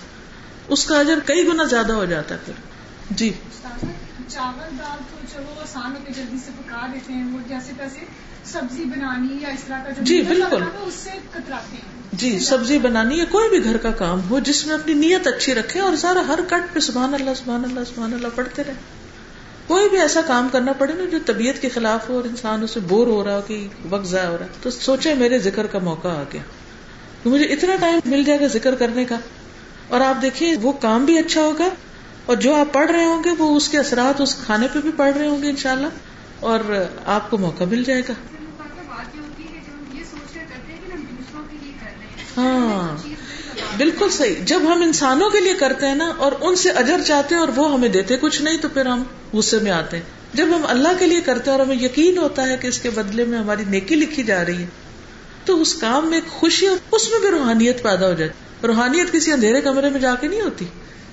اس 0.69 0.85
کا 0.85 0.99
اجر 0.99 1.19
کئی 1.25 1.47
گنا 1.47 1.65
زیادہ 1.65 1.93
ہو 1.93 2.05
جاتا 2.05 2.35
ہے 2.35 2.41
پھر۔ 2.45 2.53
جی۔ 3.11 3.33
چاول 4.29 4.79
دال 4.79 4.99
تو 5.11 5.27
چلو 5.35 5.61
آسان 5.63 5.91
ہوتے 5.91 6.13
جلدی 6.17 6.37
سے 6.45 6.51
پکا 6.59 6.87
دیتے 6.93 7.13
ہیں 7.13 7.33
وہ 7.33 7.39
جیسے 7.49 7.73
تیسے 7.79 8.05
سبزی 8.45 8.85
بنانی 8.85 9.39
یا 9.43 9.49
اس 9.49 9.65
طرح 9.69 9.83
کا 9.85 9.91
جو 9.91 10.05
جی، 10.05 10.23
بالکل۔ 10.23 10.63
اس 10.83 10.95
سے 10.95 11.11
کتراتے 11.31 11.77
ہیں۔ 11.77 12.03
جی 12.13 12.39
سبزی 12.39 12.79
بنانی 12.79 13.19
یا 13.19 13.25
کوئی 13.31 13.49
بھی 13.49 13.65
گھر 13.65 13.77
کا 13.77 13.91
کام 13.91 14.21
ہو 14.31 14.39
جس 14.39 14.67
میں 14.67 14.75
اپنی 14.75 14.95
نیت 14.95 15.27
اچھی 15.27 15.55
رکھے 15.55 15.81
اور 15.81 15.97
سارا 15.97 16.23
ہر 16.29 16.39
کٹ 16.49 16.75
پہ 16.75 16.81
سبحان 16.81 17.15
اللہ 17.15 17.31
سبحان 17.37 17.65
اللہ 17.65 17.81
سبحان 17.95 18.15
اللہ 18.15 18.29
پڑھتے 18.35 18.65
رہے۔ 18.65 19.04
کوئی 19.67 19.89
بھی 19.89 20.01
ایسا 20.01 20.21
کام 20.27 20.49
کرنا 20.53 20.73
پڑے 20.73 20.93
نا 20.93 21.05
جو 21.05 21.19
طبیعت 21.27 21.63
کے 21.63 21.69
خلاف 21.69 22.09
ہو 22.09 22.15
اور 22.15 22.25
انسان 22.25 22.63
اسے 22.63 22.81
بور 22.81 23.07
ہو 23.07 23.25
رہا 23.25 23.37
ہو 23.37 23.41
کہ 23.47 23.69
وقت 23.91 24.07
ضائع 24.07 24.29
ہو 24.29 24.39
رہا 24.39 24.47
ہے 24.47 24.51
تو 24.63 24.71
سوچے 24.71 25.15
میرے 25.15 25.39
ذکر 25.39 25.67
کا 25.67 25.79
موقع 25.79 26.09
آ 26.09 26.23
گیا۔ 26.33 26.43
مجھے 27.25 27.45
اتنا 27.45 27.77
ٹائم 27.81 27.99
مل 28.05 28.25
جائے 28.25 28.41
گا 28.41 28.47
ذکر 28.47 28.75
کرنے 28.75 29.05
کا۔ 29.05 29.19
اور 29.89 30.01
آپ 30.01 30.23
دیکھیے 30.23 30.57
وہ 30.63 30.73
کام 30.73 31.05
بھی 31.05 31.19
اچھا 31.19 31.41
ہوگا 31.41 31.69
اور 32.27 32.37
جو 32.37 32.55
آپ 32.55 32.73
پڑھ 32.73 32.91
رہے 32.91 33.05
ہوں 33.05 33.25
گے 33.25 33.31
وہ 33.39 33.57
اس 33.57 33.69
کے 33.69 33.79
اثرات 33.79 34.21
اس 34.21 34.35
کھانے 34.35 34.67
پہ 34.73 34.79
بھی 34.79 34.91
پڑھ 34.97 35.17
رہے 35.19 35.29
ہوں 35.29 35.43
گے 35.43 35.51
انشاءاللہ 35.51 35.87
اور 36.41 36.61
آپ 37.07 37.31
کو 37.31 37.39
موقع 37.39 37.65
مل 37.65 37.85
جائے 37.85 38.03
گا۔ 38.09 38.13
ہاں۔ 42.37 42.97
بالکل 43.77 44.11
صحیح۔ 44.11 44.35
جب 44.45 44.61
ہم 44.63 44.83
انسانوں 44.83 45.31
کے 45.31 45.41
لیے 45.41 45.55
کرتے 45.55 45.87
ہیں 45.87 45.95
نا 45.95 46.13
اور 46.17 46.33
ان 46.41 46.57
سے 46.57 46.71
اجر 46.71 47.01
چاہتے 47.07 47.35
ہیں 47.35 47.41
اور 47.43 47.49
وہ 47.57 47.73
ہمیں 47.73 47.89
دیتے 47.89 48.17
کچھ 48.17 48.43
نہیں، 48.43 48.59
تو 48.59 48.69
پھر 48.69 48.87
ہم 48.87 49.03
غصے 49.33 49.59
میں 49.59 49.71
آتے 49.71 49.97
ہیں۔ 49.97 50.05
جب 50.35 50.47
ہم 50.57 50.67
اللہ 50.69 50.89
کے 50.99 51.07
لیے 51.07 51.21
کرتے 51.21 51.51
ہیں 51.51 51.59
اور 51.59 51.67
ہمیں 51.67 51.77
یقین 51.77 52.19
ہوتا 52.19 52.49
ہے 52.49 52.57
کہ 52.57 52.67
اس 52.67 52.79
کے 52.79 52.91
بدلے 52.91 53.25
میں 53.25 53.39
ہماری 53.39 53.65
نیکی 53.69 53.95
لکھی 53.95 54.23
جا 54.23 54.45
رہی 54.45 54.63
ہے، 54.63 54.67
تو 55.45 55.61
اس 55.61 55.75
کام 55.75 56.07
میں 56.07 56.19
ایک 56.19 56.31
خوشی 56.31 56.67
اور 56.67 56.77
اس 56.93 57.11
میں 57.11 57.19
بھی 57.19 57.29
روحانیت 57.29 57.83
پیدا 57.83 58.09
ہو 58.09 58.13
جاتی 58.13 58.67
روحانیت 58.67 59.13
کسی 59.13 59.33
اندھیرے 59.33 59.61
کمرے 59.61 59.91
میں 59.91 60.01
جا 60.01 60.15
کے 60.15 60.29
نہیں 60.29 60.41
ہوتی، 60.41 60.65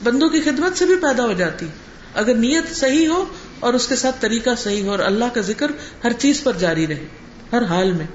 بندوں 0.03 0.29
کی 0.29 0.41
خدمت 0.41 0.77
سے 0.77 0.85
بھی 0.85 0.95
پیدا 0.95 1.23
ہو 1.25 1.33
جاتی 1.33 1.67
اگر 2.15 2.35
نیت 2.35 2.75
صحیح 2.75 3.07
ہو 3.07 3.25
اور 3.59 3.73
اس 3.73 3.87
کے 3.87 3.95
ساتھ 3.95 4.15
طریقہ 4.19 4.49
صحیح 4.57 4.83
ہو 4.83 4.91
اور 4.91 4.99
اللہ 4.99 5.25
کا 5.33 5.41
ذکر 5.41 5.71
ہر 6.03 6.11
چیز 6.13 6.43
پر 6.43 6.53
جاری 6.53 6.87
رہے، 6.87 7.05
ہر 7.51 7.63
حال 7.63 7.91
میں۔ 7.91 8.05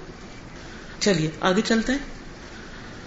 چلیے، 1.01 1.31
آگے 1.41 1.61
چلتے 1.65 1.93
ہیں۔ 1.93 2.16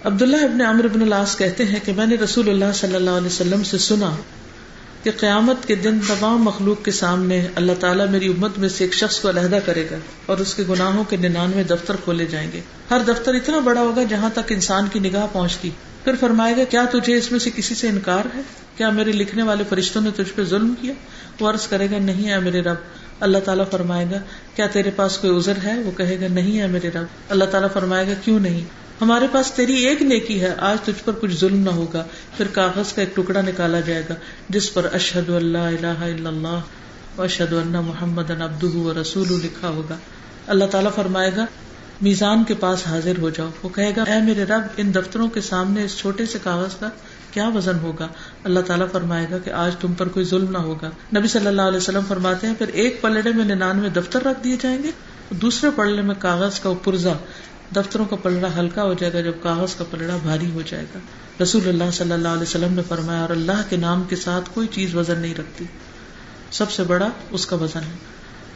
عبداللہ 0.03 0.43
ابن 0.43 0.61
عمر 0.61 0.83
ابن 0.83 1.01
العاص 1.01 1.37
کہتے 1.37 1.65
ہیں 1.65 1.79
کہ 1.85 1.93
میں 1.93 2.05
نے 2.05 2.15
رسول 2.15 2.49
اللہ 2.49 2.65
صلی 2.73 2.95
اللہ 2.95 3.09
علیہ 3.09 3.27
وسلم 3.27 3.63
سے 3.63 3.77
سنا 3.77 4.15
کہ 5.03 5.11
قیامت 5.19 5.67
کے 5.67 5.75
دن 5.75 5.99
تمام 6.07 6.43
مخلوق 6.43 6.85
کے 6.85 6.91
سامنے 6.91 7.47
اللہ 7.55 7.71
تعالیٰ 7.79 8.07
میری 8.07 8.27
امت 8.27 8.57
میں 8.57 8.69
سے 8.69 8.83
ایک 8.83 8.93
شخص 8.93 9.19
کو 9.19 9.29
علیحدہ 9.29 9.59
کرے 9.65 9.87
گا 9.91 9.95
اور 10.25 10.37
اس 10.37 10.53
کے 10.53 10.63
گناہوں 10.69 11.03
کے 11.03 11.17
ننانوے 11.17 11.63
دفتر 11.63 11.95
کھولے 12.03 12.25
جائیں 12.25 12.51
گے۔ 12.53 12.61
ہر 12.91 12.99
دفتر 13.07 13.33
اتنا 13.33 13.59
بڑا 13.59 13.81
ہوگا 13.81 14.03
جہاں 14.03 14.29
تک 14.33 14.51
انسان 14.51 14.87
کی 14.93 14.99
نگاہ 14.99 15.27
پہنچتی۔ 15.33 15.69
پھر 16.03 16.13
فرمائے 16.19 16.57
گا، 16.57 16.63
کیا 16.63 16.85
تجھے 16.91 17.17
اس 17.17 17.31
میں 17.31 17.39
سے 17.39 17.49
کسی 17.55 17.75
سے 17.75 17.87
انکار 17.87 18.25
ہے؟ 18.35 18.41
کیا 18.77 18.89
میرے 18.89 19.11
لکھنے 19.11 19.43
والے 19.43 19.63
فرشتوں 19.69 20.01
نے 20.01 20.09
تجھ 20.15 20.33
پہ 20.35 20.43
ظلم 20.43 20.73
کیا؟ 20.81 20.93
وہ 21.39 21.49
عرض 21.49 21.67
کرے 21.67 21.87
گا، 21.91 21.97
نہیں 21.99 22.29
ہے 22.29 22.39
میرے 22.39 22.61
رب۔ 22.61 22.75
اللہ 23.19 23.37
تعالیٰ 23.37 23.65
فرمائے 23.71 24.05
گا، 24.11 24.17
کیا 24.55 24.67
تیرے 24.67 24.91
پاس 24.91 25.17
کوئی 25.17 25.37
عذر 25.37 25.53
ہے؟ 25.63 25.81
وہ 25.81 25.91
کہے 25.97 26.17
گا، 26.21 26.27
نہیں 26.27 26.59
ہے 26.59 26.67
میرے 26.67 26.89
رب۔ 26.89 27.05
اللہ 27.29 27.45
تعالیٰ 27.45 27.69
فرمائے 27.73 28.07
گا، 28.07 28.13
کیوں 28.23 28.39
نہیں؟ 28.39 28.61
ہمارے 29.01 29.27
پاس 29.31 29.51
تیری 29.51 29.73
ایک 29.73 30.01
نیکی 30.01 30.41
ہے، 30.41 30.53
آج 30.57 30.77
تجھ 30.81 31.03
پر 31.05 31.13
کچھ 31.21 31.35
ظلم 31.35 31.59
نہ 31.59 31.69
ہوگا، 31.69 32.03
پھر 32.37 32.47
کاغذ 32.47 32.93
کا 32.93 33.01
ایک 33.01 33.15
ٹکڑا 33.15 33.41
نکالا 33.41 33.79
جائے 33.79 34.03
گا، 34.09 34.13
جس 34.49 34.73
پر 34.73 34.87
اشہد 34.93 35.29
اللہ 35.29 35.57
الہ 35.57 35.97
الا 35.99 36.29
اللہ 36.29 36.59
و 37.17 37.21
اشہد 37.21 37.53
اللہ 37.53 37.81
محمد 37.81 38.31
ابدہ 38.31 38.75
و 38.75 39.01
رسول 39.01 39.27
لکھا 39.43 39.69
ہوگا۔ 39.69 39.95
اللہ 40.47 40.65
تعالیٰ 40.65 40.91
فرمائے 40.95 41.31
گا، 41.37 41.45
میزان 42.01 42.43
کے 42.43 42.53
پاس 42.53 42.87
حاضر 42.87 43.13
ہو 43.21 43.29
جاؤ۔ 43.29 43.49
وہ 43.63 43.69
کہے 43.69 43.91
گا، 43.97 44.03
اے 44.03 44.21
میرے 44.21 44.43
رب، 44.43 44.61
ان 44.77 44.95
دفتروں 44.95 45.27
کے 45.27 45.41
سامنے 45.41 45.83
اس 45.83 45.97
چھوٹے 45.97 46.25
سے 46.25 46.37
کاغذ 46.43 46.75
کا 46.79 46.89
کیا 47.31 47.47
وزن 47.47 47.79
ہوگا؟ 47.81 48.07
اللہ 48.43 48.59
تعالیٰ 48.59 48.87
فرمائے 48.91 49.27
گا 49.31 49.37
کہ 49.37 49.49
آج 49.49 49.75
تم 49.75 49.93
پر 49.93 50.07
کوئی 50.07 50.25
ظلم 50.25 50.51
نہ 50.51 50.57
ہوگا۔ 50.57 50.89
نبی 51.17 51.27
صلی 51.27 51.47
اللہ 51.47 51.61
علیہ 51.61 51.77
وسلم 51.77 52.03
فرماتے 52.07 52.47
ہیں، 52.47 52.53
پھر 52.57 52.67
ایک 52.67 53.01
پلڑے 53.01 53.31
میں 53.31 53.45
ننانوے 53.45 53.89
دفتر 53.89 54.23
رکھ 54.23 54.43
دیے 54.43 54.57
جائیں 54.61 54.83
گے، 54.83 54.91
دوسرے 55.29 55.69
پلڑے 55.75 56.01
میں 56.01 56.15
کاغذ 56.19 56.59
کا 56.59 56.73
پرزا 56.83 57.13
دفتروں 57.75 58.05
کا 58.05 58.15
پلڑا 58.15 58.47
ہلکا 58.59 58.83
ہو 58.83 58.93
جائے 58.93 59.13
گا 59.13 59.21
جب 59.21 59.31
کاغذ 59.41 59.75
کا 59.75 59.83
پلڑا 59.91 60.17
بھاری 60.21 60.51
ہو 60.51 60.61
جائے 60.61 60.85
گا۔ 60.95 60.99
رسول 61.43 61.67
اللہ 61.67 61.91
صلی 61.93 62.11
اللہ 62.11 62.27
علیہ 62.27 62.41
وسلم 62.41 62.73
نے 62.73 62.81
فرمایا، 62.87 63.21
اور 63.21 63.29
اللہ 63.29 63.61
کے 63.69 63.77
نام 63.77 64.03
کے 64.03 64.15
ساتھ 64.15 64.49
کوئی 64.53 64.67
چیز 64.67 64.95
وزن 64.95 65.19
نہیں 65.19 65.35
رکھتی۔ 65.35 65.65
سب 66.51 66.71
سے 66.71 66.83
بڑا 66.83 67.09
اس 67.31 67.45
کا 67.45 67.55
وزن 67.55 67.79
ہے۔ 67.79 67.97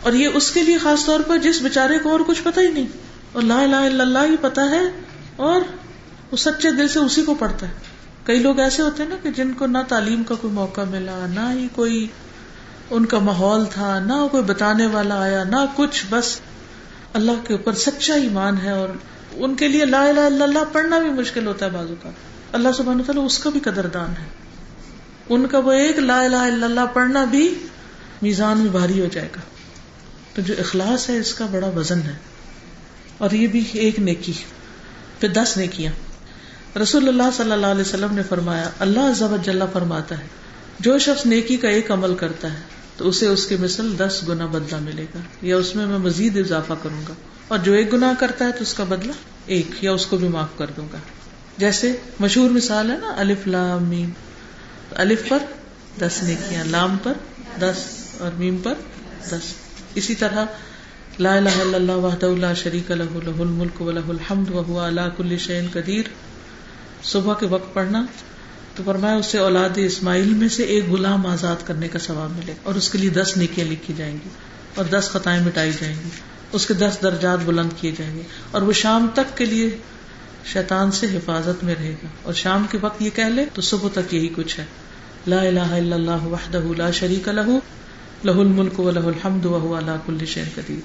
اور 0.02 0.14
یہ 0.14 0.28
اس 0.34 0.52
کے 0.52 0.64
لیے 0.64 0.78
خاص 0.78 1.06
طور 1.06 1.20
پر 1.28 1.38
جس 1.38 1.62
بےچارے 1.62 2.00
کو 2.00 2.12
اور 2.12 2.20
کچھ 2.28 2.42
پتا 2.44 2.62
ہی 2.62 2.68
نہیں۔ 2.68 2.88
اور 3.32 3.44
لا 3.44 3.62
الہ 3.62 3.76
الا 3.76 4.04
اللہ 4.04 4.20
ہی 4.20 4.36
پتا 4.42 4.62
ہے، 4.70 4.82
اور 5.36 5.62
وہ 6.32 6.38
سچے 6.38 6.72
دل 6.72 6.88
سے 6.88 7.00
اسی 7.00 7.22
کو 7.22 7.36
پڑھتا 7.36 7.68
ہے۔ 7.68 7.74
کئی 8.24 8.40
لوگ 8.40 8.60
ایسے 8.60 8.82
ہوتے 8.82 9.04
ہیں 9.04 9.10
نا 9.10 9.16
کہ 9.24 9.32
جن 9.32 9.54
کو 9.54 9.68
نہ 9.68 9.78
تعلیم 9.88 10.24
کا 10.24 10.36
کوئی 10.36 10.54
موقع 10.54 10.82
ملا، 10.82 11.26
نہ 11.30 11.52
ہی 11.52 11.68
کوئی 11.76 12.08
ان 12.90 13.06
کا 13.06 13.20
ماحول 13.20 13.66
تھا، 13.66 14.00
نہ 14.00 14.14
کوئی 14.32 14.44
بتانے 14.44 14.88
والا 14.88 15.22
آیا، 15.22 15.44
نہ 15.44 15.66
کچھ، 15.76 16.06
بس 16.10 16.40
اللہ 17.14 17.32
کے 17.48 17.54
اوپر 17.54 17.74
سچا 17.74 18.14
ایمان 18.14 18.58
ہے 18.64 18.72
اور 18.72 18.90
ان 19.32 19.56
کے 19.56 19.68
لیے 19.68 19.86
لا 19.86 20.04
الہ 20.04 20.20
الا 20.20 20.44
اللہ 20.44 20.60
پڑھنا 20.72 21.00
بھی 21.00 21.10
مشکل 21.10 21.48
ہوتا 21.48 21.66
ہے 21.66 21.72
بازو 21.72 21.94
کا۔ 22.04 22.10
اللہ 22.52 22.70
سبحانہ 22.78 23.02
تعالیٰ 23.02 23.26
اس 23.26 23.40
کا 23.40 23.50
بھی 23.50 23.60
قدردان 23.60 24.10
ہے۔ 24.10 24.26
ان 25.30 25.48
کا 25.48 25.60
وہ 25.60 25.72
ایک 25.72 26.00
لا 26.00 26.22
الہ 26.22 26.36
الا 26.36 26.66
اللہ 26.66 26.86
پڑھنا 26.94 27.24
بھی 27.24 27.54
میزان 28.22 28.58
میں 28.58 28.72
بھاری 28.72 29.02
ہو 29.02 29.06
جائے 29.12 29.28
گا۔ 29.36 29.42
تو 30.36 30.42
جو 30.42 30.54
اخلاص 30.60 31.10
ہے 31.10 31.18
اس 31.18 31.34
کا 31.34 31.46
بڑا 31.52 31.68
وزن 31.68 32.02
ہے۔ 32.02 32.16
اور 33.18 33.32
یہ 33.32 33.48
بھی 33.48 33.64
ایک 33.74 34.00
نیکی 34.00 34.34
پھر 35.20 35.30
دس 35.30 35.58
نیکیاں۔ 35.58 35.94
رسول 36.78 37.08
اللہ 37.08 37.30
صلی 37.38 37.52
اللہ 37.52 37.68
علیہ 37.68 37.82
وسلم 37.82 38.16
نے 38.16 38.24
فرمایا، 38.24 38.70
اللہ 38.80 39.00
عزب 39.00 39.54
فرماتا 39.74 40.20
ہے، 40.20 40.28
جو 40.80 40.98
شخص 40.98 41.26
نیکی 41.26 41.58
کا 41.58 41.70
ایک 41.70 41.92
عمل 41.92 42.16
کرتا 42.16 42.54
ہے 42.54 42.83
تو 42.98 43.10
اسے 43.10 43.28
اس 43.28 43.46
کے 43.46 43.58
مثل 43.58 43.98
دس 43.98 44.22
گنا 44.28 44.46
بدلہ 44.46 44.80
ملے 44.82 45.06
گا، 45.16 45.20
یا 45.42 45.58
اس 45.58 45.76
میں 45.76 45.86
میں 45.86 45.98
مزید 45.98 46.38
اضافہ 46.38 46.74
کروں 46.84 47.02
گا۔ 47.10 47.14
اور 47.48 47.60
جو 47.60 47.74
ایک 47.74 47.94
گنا 47.94 48.14
کرتا 48.20 48.46
ہے 48.46 48.52
تو 48.52 48.58
اس 48.62 48.74
کا 48.74 48.84
بدلہ 48.84 49.12
ایک، 49.46 49.68
یا 49.82 49.92
اس 49.92 50.06
کو 50.06 50.18
بھی 50.18 50.28
معاف 50.28 50.58
کر 50.58 50.66
دوں 50.78 50.88
گا۔ 50.94 50.98
جیسے 51.58 51.96
مشہور 52.20 52.50
مثال 52.50 52.92
ہے 52.92 52.98
نا، 52.98 53.14
الف 53.18 53.48
لام 53.48 53.84
میم۔ 53.84 54.10
الف 54.92 55.30
پر 55.30 55.38
دس 56.00 56.24
نیکیاں، 56.24 56.66
لام 56.66 56.98
پر 57.04 57.14
دس 57.60 57.76
اور 58.20 58.32
میم 58.38 58.58
پر 58.58 58.74
دس۔ 59.30 59.54
اسی 59.96 60.16
طرح 60.16 60.46
لا 61.20 61.36
الہ 61.36 61.50
الا 61.50 61.76
اللہ 61.76 61.92
وحدہ 61.92 62.26
لا 62.26 62.54
شریک 62.54 62.92
لہ 62.92 63.04
لہ 63.04 63.42
الملک 63.42 63.82
و 63.82 63.92
لہ 63.92 64.10
الحمد 64.10 64.50
وهو 64.50 64.88
علی 64.88 65.02
کل 65.18 65.38
شیء 65.38 65.62
قدیر۔ 65.74 66.04
صبح 67.04 67.34
کے 67.40 67.46
وقت 67.46 67.74
پڑھنا 67.74 68.06
تو 68.76 68.84
فرمایا 68.86 69.16
اسے 69.16 69.38
اولاد 69.38 69.70
اسماعیل 69.76 70.34
میں 70.34 70.50
سے 70.50 70.64
ایک 70.64 70.90
غلام 70.90 71.28
آزاد 71.28 71.56
کرنے 71.68 71.88
کا 71.88 72.00
ثواب 72.00 72.32
ملے 72.32 72.54
اور 72.64 72.76
اس 72.76 72.90
کے 72.90 72.98
لیے 72.98 73.10
دس 73.10 73.34
نیکیاں 73.38 73.68
لکھی 73.68 73.94
جائیں 73.98 74.14
گی 74.14 74.30
اور 74.76 74.86
دس 74.86 75.10
خطائیں 75.12 75.46
مٹائی 75.46 75.72
جائیں 75.82 75.96
گی۔ 76.06 76.10
اس 76.52 76.66
کے 76.66 76.74
دس 76.74 76.98
درجات 77.04 77.40
بلند 77.46 77.70
کیے 77.82 77.92
جائیں 77.98 78.16
گے 78.16 78.22
اور 78.52 78.62
وہ 78.62 78.74
شام 78.74 79.08
تک 79.14 79.38
کے 79.38 79.46
لیے 79.46 79.78
شیطان 80.46 80.92
سے 80.92 81.08
حفاظت 81.08 81.64
میں 81.64 81.76
رہے 81.80 81.92
گا۔ 81.92 82.08
اور 82.24 82.34
شام 82.34 82.66
کے 82.72 82.78
وقت 82.82 83.02
یہ 83.02 83.10
کہہ 83.16 83.24
لے، 83.24 83.46
تو 83.54 83.62
صبح 83.62 83.90
تک 83.94 84.14
یہی 84.14 84.30
کچھ 84.36 84.60
ہے۔ 84.60 84.66
لا 85.28 85.42
الہ 85.42 85.60
الا 85.60 85.96
اللہ 85.96 86.24
وحدہ 86.24 86.62
لا 86.78 86.92
شریک 86.92 87.28
لہ 87.28 87.42
لہ 88.24 88.32
الملک 88.32 88.80
و 88.80 88.92
لہ 88.92 89.00
الحمد 89.00 89.46
وهو 89.46 89.78
علی 89.78 89.92
کل 90.06 90.26
شیء 90.26 90.44
قدیر۔ 90.56 90.80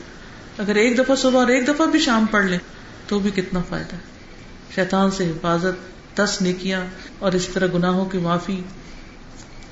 اگر 0.61 0.75
ایک 0.75 0.99
دفعہ 0.99 1.17
صبح 1.17 1.39
اور 1.39 1.47
ایک 1.47 1.69
دفعہ 1.69 1.87
بھی 1.87 1.99
شام 1.99 2.27
پڑھ 2.31 2.47
لیں 2.47 2.59
تو 3.07 3.19
بھی 3.19 3.31
کتنا 3.31 3.61
فائدہ 3.69 3.97
ہے۔ 3.97 4.01
شیطان 4.75 5.11
سے 5.11 5.31
حفاظت 5.31 5.98
دس 6.19 6.39
نیکیاں 6.41 6.85
اور 7.19 7.33
اس 7.33 7.49
طرح 7.49 7.67
گناہوں 7.75 8.05
کی 8.05 8.19
معافی 8.19 8.61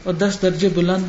اور 0.03 0.15
دس 0.15 0.39
درجے 0.43 0.69
بلند۔ 0.69 1.05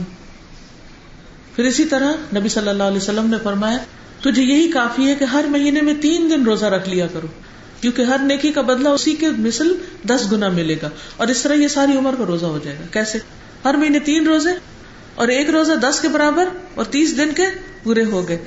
پھر 1.55 1.63
اسی 1.63 1.85
طرح 1.85 2.11
نبی 2.35 2.49
صلی 2.49 2.69
اللہ 2.69 2.83
علیہ 2.83 2.97
وسلم 2.97 3.29
نے 3.29 3.37
فرمایا، 3.43 3.77
تجھے 4.21 4.43
یہی 4.43 4.71
کافی 4.71 5.07
ہے 5.07 5.15
کہ 5.15 5.23
ہر 5.23 5.45
مہینے 5.49 5.81
میں 5.81 5.93
تین 6.01 6.29
دن 6.29 6.43
روزہ 6.43 6.65
رکھ 6.65 6.89
لیا 6.89 7.07
کرو، 7.07 7.27
کیونکہ 7.81 8.01
ہر 8.01 8.19
نیکی 8.19 8.51
کا 8.51 8.61
بدلہ 8.61 8.89
اسی 8.89 9.15
کے 9.15 9.27
مثل 9.29 9.73
دس 10.07 10.31
گنا 10.31 10.49
ملے 10.49 10.75
گا۔ 10.81 10.89
اور 11.17 11.27
اس 11.27 11.41
طرح 11.41 11.53
یہ 11.53 11.67
ساری 11.67 11.97
عمر 11.97 12.15
کا 12.17 12.23
روزہ 12.27 12.45
ہو 12.45 12.59
جائے 12.63 12.77
گا۔ 12.79 12.85
کیسے؟ 12.91 13.17
ہر 13.65 13.73
مہینے 13.73 13.99
تین 13.99 14.27
روزے 14.27 14.51
اور 15.15 15.27
ایک 15.27 15.49
روزہ 15.49 15.73
دس 15.73 15.99
کے 15.99 16.07
برابر 16.07 16.45
اور 16.75 16.85
تیس 16.85 17.17
دن 17.17 17.29
کے 17.35 17.43
پورے 17.83 18.03
ہو 18.03 18.27
گئے۔ 18.27 18.37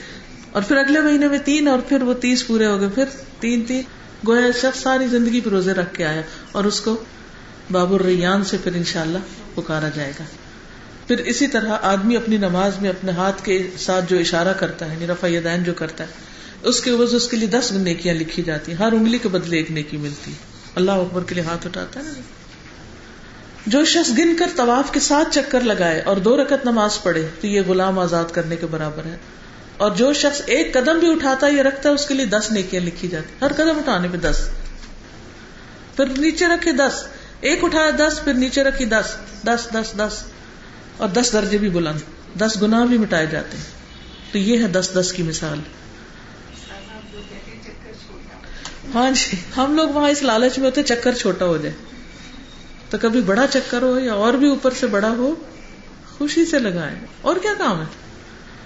اور 0.53 0.63
پھر 0.63 0.77
اگلے 0.77 1.01
مہینے 1.01 1.29
میں 1.29 1.39
تین 1.39 1.69
اور 1.69 1.79
پھر 1.79 2.03
وہ 2.03 2.15
تیس 2.15 2.47
پورے 2.47 2.67
ہو 2.67 2.81
گئے۔ 2.81 2.89
پھر 2.95 3.05
تین 3.41 3.63
تین۔ 3.63 3.83
گویا 4.27 4.51
شخص 4.61 4.83
ساری 4.83 5.07
زندگی 5.07 5.41
پہ 5.41 5.51
روزے 5.51 5.73
رکھ 5.73 5.95
کے 5.95 6.07
آیا 6.07 6.23
اور 6.53 6.65
اس 6.65 6.81
کو 6.81 7.05
باب 7.71 7.93
الریان 7.93 8.45
سے 8.45 8.57
پھر 8.65 8.73
انشاءاللہ 8.75 9.19
پکارا 9.55 9.89
جائے 9.89 10.13
گا۔ 10.19 10.25
پھر 11.07 11.19
اسی 11.19 11.47
طرح 11.47 11.77
آدمی 11.83 12.17
اپنی 12.17 12.37
نماز 12.37 12.73
میں 12.81 12.91
اپنے 12.91 13.13
ہاتھ 13.13 13.45
کے 13.45 13.71
ساتھ 13.79 14.05
جو 14.09 14.19
اشارہ 14.19 14.53
کرتا 14.53 14.87
ہے 14.87 14.95
یعنی 14.95 15.07
رفا 15.07 15.29
یدین 15.29 15.65
جو 15.65 15.75
کرتا 15.75 16.05
ہے، 16.05 16.09
اس 16.63 16.81
کے 16.81 16.91
عوض 16.91 17.15
اس 17.15 17.29
کے 17.29 17.37
لیے 17.37 17.49
دس 17.49 17.73
نیکیاں 17.73 18.15
لکھی 18.15 18.43
جاتی 18.43 18.73
ہیں۔ 18.73 18.79
ہر 18.79 18.93
انگلی 18.93 19.19
کے 19.19 19.29
بدلے 19.29 19.57
ایک 19.57 19.71
نیکی 19.71 19.97
ملتی 19.97 20.33
اللہ 20.75 20.91
اکبر 20.91 21.23
کے 21.23 21.35
لیے 21.35 21.45
ہاتھ 21.45 21.67
اٹھاتا 21.67 22.01
ہے 22.01 22.05
نا 22.05 22.13
جی۔ 22.13 22.21
جو 23.67 23.85
شخص 23.85 24.19
گن 24.19 24.37
کر 24.39 24.47
طواف 24.57 24.93
کے 24.93 25.01
ساتھ 25.01 25.35
چکر 25.35 25.61
لگائے 25.61 26.01
اور 26.01 26.17
دو 26.17 26.37
رکت 26.37 26.65
نماز 26.65 27.03
پڑھے 27.03 27.29
تو 27.41 27.47
یہ 27.47 27.61
غلام 27.67 27.99
آزاد 27.99 28.25
کرنے 28.33 28.57
کے 28.57 28.67
برابر 28.67 29.05
ہے۔ 29.05 29.17
اور 29.81 29.91
جو 29.91 30.13
شخص 30.13 30.43
ایک 30.47 30.75
قدم 30.75 30.99
بھی 30.99 31.13
اٹھاتا 31.13 31.47
یا 31.51 31.63
رکھتا 31.63 31.89
ہے، 31.89 31.95
اس 31.95 32.07
کے 32.07 32.15
لیے 32.15 32.27
دس 32.27 32.53
نیکیاں 32.53 32.83
لکھی 32.83 33.09
جاتی 33.09 33.35
ہر 33.43 33.53
قدم 33.53 33.79
اٹھانے 33.79 34.09
پہ 34.13 34.17
دس۔ 34.17 34.49
پھر 35.97 36.07
نیچے 36.07 36.47
رکھے 36.47 36.73
دس۔ 36.73 37.07
ایک 37.41 37.65
اٹھایا 37.65 37.91
دس، 37.99 38.21
پھر 38.25 38.35
نیچے 38.35 38.63
رکھی 38.65 38.85
دس۔ 38.85 39.17
دس 39.45 39.69
دس 39.75 39.93
دس۔ 39.97 40.25
اور 40.97 41.09
دس 41.09 41.33
درجے 41.33 41.59
بھی 41.59 41.69
بلند۔ 41.69 41.99
دس 42.39 42.63
گنا 42.63 42.85
بھی 42.85 42.99
مٹائے 42.99 43.27
جاتے 43.27 43.57
ہیں۔ 43.57 43.65
تو 44.33 44.39
یہ 44.39 44.63
ہے 44.63 44.69
دس 44.69 44.91
دس 44.95 45.13
کی 45.13 45.23
مثال۔ 45.23 45.59
ہاں 48.95 49.11
جی 49.11 49.37
ہم 49.57 49.75
لوگ 49.77 49.89
وہاں 49.89 50.11
اس 50.11 50.23
لالچ 50.23 50.59
میں 50.59 50.67
ہوتے 50.67 50.83
چکر 50.83 51.13
چھوٹا 51.13 51.45
ہو 51.45 51.57
جائے۔ 51.57 51.75
تو 52.91 52.99
کبھی 53.01 53.21
بڑا 53.21 53.47
چکر 53.47 53.83
ہو 53.83 53.99
یا 53.99 54.15
اور 54.15 54.35
بھی 54.35 54.49
اوپر 54.49 54.71
سے 54.81 54.87
بڑا 54.87 55.09
ہو، 55.09 55.35
خوشی 56.19 56.45
سے 56.45 56.59
لگائے 56.59 56.95
اور 57.21 57.37
کیا 57.37 57.55
کام 57.59 57.81
ہے؟ 57.81 58.00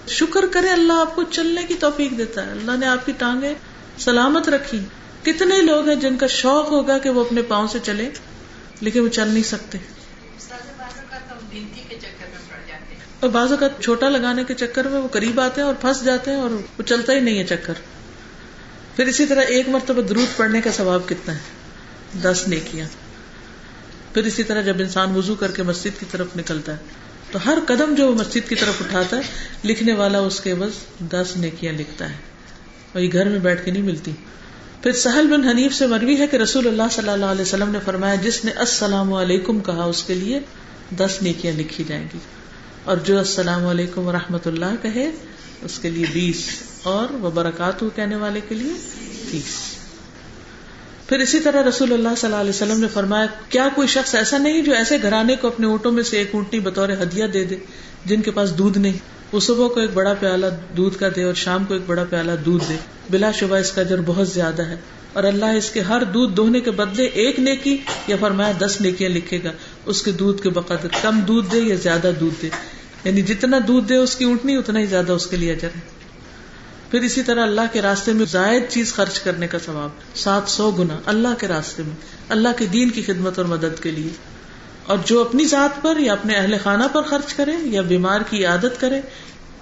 شکر 0.09 0.41
کرے 0.53 0.69
اللہ 0.69 0.93
آپ 0.93 1.17
کو 1.17 1.23
چلنے 1.23 1.63
کی 1.63 1.75
توفیق 1.75 2.19
دیتا 2.19 2.47
ہے۔ 2.47 2.51
اللہ 2.51 2.73
نے 2.77 2.87
آپ 2.87 3.07
کی 3.07 3.13
ٹانگیں 3.19 3.55
سلامت 3.99 4.49
رکھی۔ 4.49 4.81
کتنے 5.23 5.63
لوگ 5.63 5.89
ہیں 5.89 5.97
جن 5.97 6.17
کا 6.17 6.27
شوق 6.27 6.71
ہوگا 6.71 6.99
کہ 6.99 7.11
وہ 7.11 7.25
اپنے 7.25 7.43
پاؤں 7.43 7.67
سے 7.67 7.79
چلے، 7.83 8.11
لیکن 8.81 9.01
وہ 9.01 9.09
چل 9.09 9.29
نہیں 9.29 9.43
سکتے۔ 9.43 9.79
اور 13.21 13.31
بازو 13.31 13.57
کا 13.57 13.69
چھوٹا 13.81 14.09
لگانے 14.09 14.45
کے 14.45 14.55
چکر 14.55 14.89
میں 14.89 15.01
وہ 15.01 15.09
قریب 15.09 15.41
آتے 15.41 15.61
ہیں 15.61 15.67
اور 15.67 15.75
پھنس 15.81 16.05
جاتے 16.05 16.31
ہیں 16.31 16.39
اور 16.39 16.51
وہ 16.51 16.83
چلتا 16.83 17.13
ہی 17.13 17.21
نہیں 17.21 17.39
ہے 17.39 17.45
چکر۔ 17.45 17.75
پھر 18.97 19.07
اسی 19.07 19.27
طرح 19.27 19.41
ایک 19.41 19.69
مرتبہ 19.69 20.01
درود 20.01 20.37
پڑھنے 20.37 20.61
کا 20.61 20.73
ثواب 20.73 21.09
کتنا 21.09 21.35
ہے؟ 21.35 21.41
دس 22.23 22.45
نیکیاں۔ 22.47 22.87
پھر 24.15 24.25
اسی 24.25 24.43
طرح 24.43 24.63
جب 24.63 24.77
انسان 24.79 25.17
وضو 25.17 25.35
کر 25.35 25.51
کے 25.51 25.63
مسجد 25.63 26.01
کی 26.01 26.07
طرف 26.11 26.27
نکلتا 26.37 26.73
ہے 26.73 26.79
تو 27.35 27.47
ہر 27.47 27.59
قدم 27.67 27.95
جو 27.95 28.09
وہ 28.09 28.15
مسجد 28.15 28.49
کی 28.49 28.55
طرف 28.55 28.75
اٹھاتا 28.81 29.17
ہے، 29.17 29.23
لکھنے 29.65 29.93
والا 29.93 30.19
اس 30.19 30.41
کے 30.41 30.55
بس 30.55 30.73
دس 31.01 31.37
نیکیاں 31.37 31.73
لکھتا 31.73 32.11
ہے۔ 32.11 32.15
وہی 32.95 33.13
گھر 33.13 33.29
میں 33.29 33.39
بیٹھ 33.39 33.65
کے 33.65 33.71
نہیں 33.71 33.83
ملتی۔ 33.83 34.11
پھر 34.83 34.93
سہل 34.93 35.27
بن 35.27 35.49
حنیف 35.49 35.75
سے 35.75 35.87
مروی 35.87 36.19
ہے 36.19 36.27
کہ 36.27 36.37
رسول 36.37 36.67
اللہ 36.67 36.83
صلی 36.91 37.09
اللہ 37.09 37.27
علیہ 37.27 37.43
وسلم 37.43 37.71
نے 37.71 37.79
فرمایا، 37.85 38.15
جس 38.15 38.45
نے 38.45 38.51
السلام 38.51 39.13
علیکم 39.13 39.61
کہا، 39.61 39.85
اس 39.85 40.03
کے 40.03 40.15
لیے 40.15 40.41
دس 40.97 41.23
نیکیاں 41.23 41.53
لکھی 41.53 41.85
جائیں 41.89 42.07
گی۔ 42.15 42.19
اور 42.85 42.97
جو 42.97 43.19
السلام 43.19 43.67
علیکم 43.67 44.07
و 44.07 44.13
رحمۃ 44.13 44.47
اللہ 44.47 44.83
کہے، 44.83 45.11
اس 45.63 45.79
کے 45.79 45.91
لیے 45.91 46.07
بیس۔ 46.13 46.49
اور 46.83 47.13
وہ 47.13 47.31
برکات 47.31 47.85
کہنے 47.97 48.17
والے 48.17 48.41
کے 48.49 48.55
لیے 48.55 48.73
تیس۔ 49.31 49.74
پھر 51.09 51.19
اسی 51.19 51.41
طرح 51.41 51.69
رسول 51.69 51.93
اللہ 51.93 52.09
صلی 52.09 52.29
اللہ 52.29 52.41
علیہ 52.41 52.51
وسلم 52.51 52.81
نے 52.81 52.87
فرمایا، 52.89 53.27
کیا 53.49 53.69
کوئی 53.75 53.89
شخص 53.89 54.15
ایسا 54.15 54.39
نہیں 54.39 54.63
جو 54.63 54.73
ایسے 54.73 54.99
گھرانے 55.03 55.37
کو 55.37 55.49
اپنے 55.49 55.67
اونٹوں 55.67 55.93
میں 55.93 56.03
سے 56.03 56.19
ایک 56.19 56.29
اونٹنی 56.33 56.61
بطور 56.61 56.89
ہدیہ 57.03 57.27
دے 57.27 57.45
دے، 57.45 57.57
جن 58.05 58.23
کے 58.23 58.31
پاس 58.31 58.59
دودھ 58.59 58.79
نہیں؟ 58.79 58.93
وہ 59.33 59.41
صبح 59.41 59.69
کو 59.69 59.81
ایک 59.81 59.91
بڑا 59.95 60.15
پیالہ 60.15 60.47
دودھ 60.77 60.99
کا 60.99 61.09
دے 61.17 61.23
اور 61.23 61.35
شام 61.35 61.65
کو 61.65 61.75
ایک 61.75 61.83
بڑا 61.87 62.05
پیالہ 62.05 62.31
دودھ 62.45 62.65
دے۔ 62.69 62.75
بلا 63.11 63.31
شبہ 63.31 63.57
اس 63.57 63.73
کا 63.73 63.83
جر 63.83 64.01
بہت 64.07 64.29
زیادہ 64.29 64.63
ہے۔ 64.63 64.77
اور 65.13 65.25
اللہ 65.25 65.45
اس 65.45 65.71
کے 65.71 65.81
ہر 65.81 66.05
دودھ 66.05 66.35
دوہنے 66.35 66.61
کے 66.61 66.71
بدلے 66.71 67.05
ایک 67.05 67.39
نیکی 67.39 67.79
یا 68.07 68.17
فرمایا 68.21 68.53
دس 68.59 68.81
نیکیاں 68.81 69.11
لکھے 69.11 69.39
گا۔ 69.45 69.53
اس 69.87 70.03
کے 70.03 70.13
دودھ 70.13 70.43
کے 70.43 70.51
بقدر 70.51 70.89
کم 71.03 71.21
دودھ 71.21 71.53
دے 71.53 71.59
یا 71.59 71.75
زیادہ 71.75 72.11
دودھ 72.21 72.43
دے۔ 72.43 72.49
یعنی 73.05 73.23
جتنا 73.23 73.59
دودھ 73.69 73.89
دے 73.89 73.97
اس 73.97 74.17
کی 74.17 74.25
اونٹنی، 74.25 74.57
اتنا 74.57 74.81
ہی 74.81 74.87
زیادہ 74.87 75.13
اس 75.13 75.27
کے 75.27 75.37
لیے 75.37 75.53
اجر 75.53 75.69
ہے۔ 75.77 75.94
پھر 76.95 77.03
اسی 77.03 77.23
طرح 77.23 77.43
اللہ 77.43 77.61
کے 77.73 77.83
راستے 77.83 78.13
میں 78.13 78.27
زائد 78.27 78.63
چیز 78.69 78.95
خرچ 78.95 79.21
کرنے 79.21 79.47
کا 79.49 79.59
ثواب، 79.59 80.17
سات 80.17 80.43
سو 80.47 80.71
گنا 80.71 81.01
اللہ 81.07 81.29
کے 81.39 81.49
راستے 81.49 81.83
میں، 81.83 81.97
اللہ 82.29 82.49
کے 82.59 82.67
دین 82.67 82.91
کی 82.91 83.03
خدمت 83.03 83.39
اور 83.39 83.47
مدد 83.47 83.83
کے 83.83 83.91
لیے۔ 83.91 84.09
اور 84.87 84.99
جو 85.05 85.21
اپنی 85.21 85.45
ذات 85.45 85.83
پر 85.83 85.97
یا 85.97 86.13
اپنے 86.13 86.35
اہل 86.35 86.55
خانہ 86.63 86.85
پر 86.93 87.03
خرچ 87.03 87.35
کرے، 87.35 87.53
یا 87.63 87.83
بیمار 87.83 88.21
کی 88.21 88.47
عادت 88.47 88.81
کرے، 88.81 89.01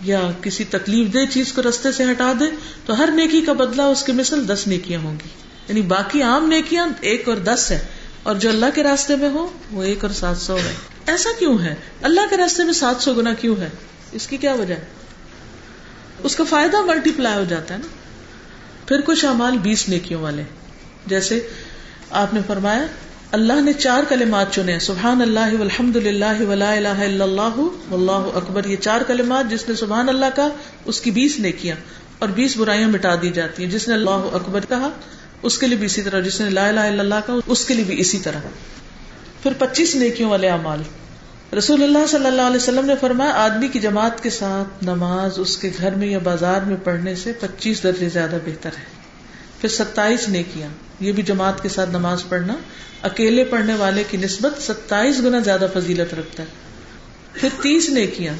یا 0.00 0.30
کسی 0.42 0.64
تکلیف 0.64 1.14
دہ 1.14 1.18
چیز 1.30 1.52
کو 1.52 1.62
رستے 1.68 1.92
سے 1.92 2.04
ہٹا 2.04 2.32
دے، 2.40 2.44
تو 2.86 2.98
ہر 2.98 3.08
نیکی 3.14 3.40
کا 3.40 3.52
بدلہ 3.52 3.82
اس 3.82 4.02
کی 4.02 4.12
مثل 4.12 4.48
دس 4.48 4.66
نیکیاں 4.66 5.00
ہوں 5.00 5.12
گی۔ 5.12 5.28
یعنی 5.68 5.82
باقی 5.82 6.22
عام 6.22 6.48
نیکیاں 6.48 6.86
ایک 7.00 7.28
اور 7.28 7.36
دس 7.36 7.70
ہے 7.70 7.86
اور 8.22 8.36
جو 8.36 8.48
اللہ 8.48 8.66
کے 8.74 8.82
راستے 8.82 9.16
میں 9.16 9.28
ہو، 9.28 9.48
وہ 9.70 9.82
ایک 9.82 10.04
اور 10.04 10.12
سات 10.12 10.36
سو 10.36 10.56
ہے۔ 10.56 10.74
ایسا 11.06 11.30
کیوں 11.38 11.58
ہے؟ 11.58 11.74
اللہ 12.02 12.20
کے 12.30 12.36
راستے 12.36 12.64
میں 12.64 12.72
سات 12.72 13.02
سو 13.02 13.14
گنا 13.14 13.34
کیوں 13.34 13.56
ہے؟ 13.60 13.68
اس 14.12 14.26
کی 14.26 14.36
کیا 14.36 14.52
وجہ 14.52 14.74
ہے؟ 14.74 15.01
اس 16.22 16.36
کا 16.36 16.44
فائدہ 16.44 16.80
ملٹی 16.80 17.10
پلائی 17.16 17.36
ہو 17.36 17.44
جاتا 17.48 17.74
ہے 17.74 17.78
نا۔ 17.78 17.86
پھر 18.88 19.00
کچھ 19.04 19.24
امال 19.24 19.58
بیس 19.58 19.88
نیکیوں 19.88 20.22
والے۔ 20.22 20.42
جیسے 21.06 21.48
آپ 22.10 22.34
نے 22.34 22.40
فرمایا، 22.46 22.86
اللہ 23.32 23.60
نے 23.60 23.72
چار 23.72 24.02
کلمات 24.08 24.52
چنے۔ 24.52 24.78
سبحان 24.78 25.22
اللہ 25.22 25.60
الحمد 25.60 25.96
للہ 25.96 26.42
ولا 26.48 26.72
الہ 26.72 26.88
الا 26.88 27.24
اللہ، 27.24 27.58
واللہ 27.90 28.36
اکبر۔ 28.36 28.64
یہ 28.64 28.76
چار 28.76 29.00
کلمات 29.00 29.50
جس 29.50 29.68
نے 29.68 29.74
سبحان 29.74 30.08
اللہ 30.08 30.26
کا 30.34 30.48
اس 30.84 31.00
کی 31.00 31.10
بیس 31.10 31.38
نیکیاں 31.38 31.76
اور 32.18 32.28
بیس 32.28 32.56
برائیاں 32.56 32.88
مٹا 32.88 33.14
دی 33.22 33.30
جاتی 33.30 33.64
ہیں۔ 33.64 33.70
جس 33.70 33.88
نے 33.88 33.94
اللہ 33.94 34.10
اکبر 34.10 34.60
کہا، 34.68 34.88
اس 35.42 35.58
کے 35.58 35.66
لیے 35.66 35.76
بھی 35.76 35.86
اسی 35.86 36.02
طرح۔ 36.02 36.20
جس 36.20 36.40
نے 36.40 36.50
لا 36.50 36.68
الہ 36.68 36.80
الا 36.80 37.02
اللہ 37.02 37.14
کا 37.26 37.32
اس 37.46 37.64
کے 37.64 37.74
لیے 37.74 37.84
بھی 37.84 38.00
اسی 38.00 38.18
طرح۔ 38.18 38.38
پھر 39.42 39.52
پچیس 39.58 39.94
نیکیوں 39.94 40.30
والے 40.30 40.48
اعمال۔ 40.48 40.82
رسول 41.58 41.82
اللہ 41.82 42.06
صلی 42.08 42.26
اللہ 42.26 42.42
علیہ 42.42 42.56
وسلم 42.56 42.84
نے 42.84 42.94
فرمایا، 43.00 43.30
آدمی 43.30 43.68
کی 43.68 43.78
جماعت 43.78 44.22
کے 44.22 44.30
ساتھ 44.30 44.84
نماز 44.84 45.38
اس 45.38 45.56
کے 45.56 45.70
گھر 45.78 45.94
میں 45.94 46.08
یا 46.08 46.18
بازار 46.18 46.60
میں 46.60 46.76
پڑھنے 46.84 47.14
سے 47.14 47.32
پچیس 47.40 47.82
درجے 47.82 48.08
زیادہ 48.08 48.38
بہتر 48.44 48.70
ہے۔ 48.78 48.84
پھر 49.60 49.68
ستائیس 49.68 50.28
نیکیاں، 50.28 50.68
یہ 51.00 51.12
بھی 51.12 51.22
جماعت 51.22 51.62
کے 51.62 51.68
ساتھ 51.68 51.90
نماز 51.90 52.22
پڑھنا۔ 52.28 52.54
اکیلے 53.02 53.44
پڑھنے 53.44 53.74
والے 53.74 54.04
کی 54.10 54.16
نسبت 54.16 54.62
ستائیس 54.62 55.20
گنا 55.20 55.38
زیادہ 55.38 55.66
فضیلت 55.74 56.14
رکھتا 56.14 56.42
ہے۔ 56.42 56.48
پھر 57.32 57.48
تیس 57.62 57.88
نیکیاں، 57.88 58.34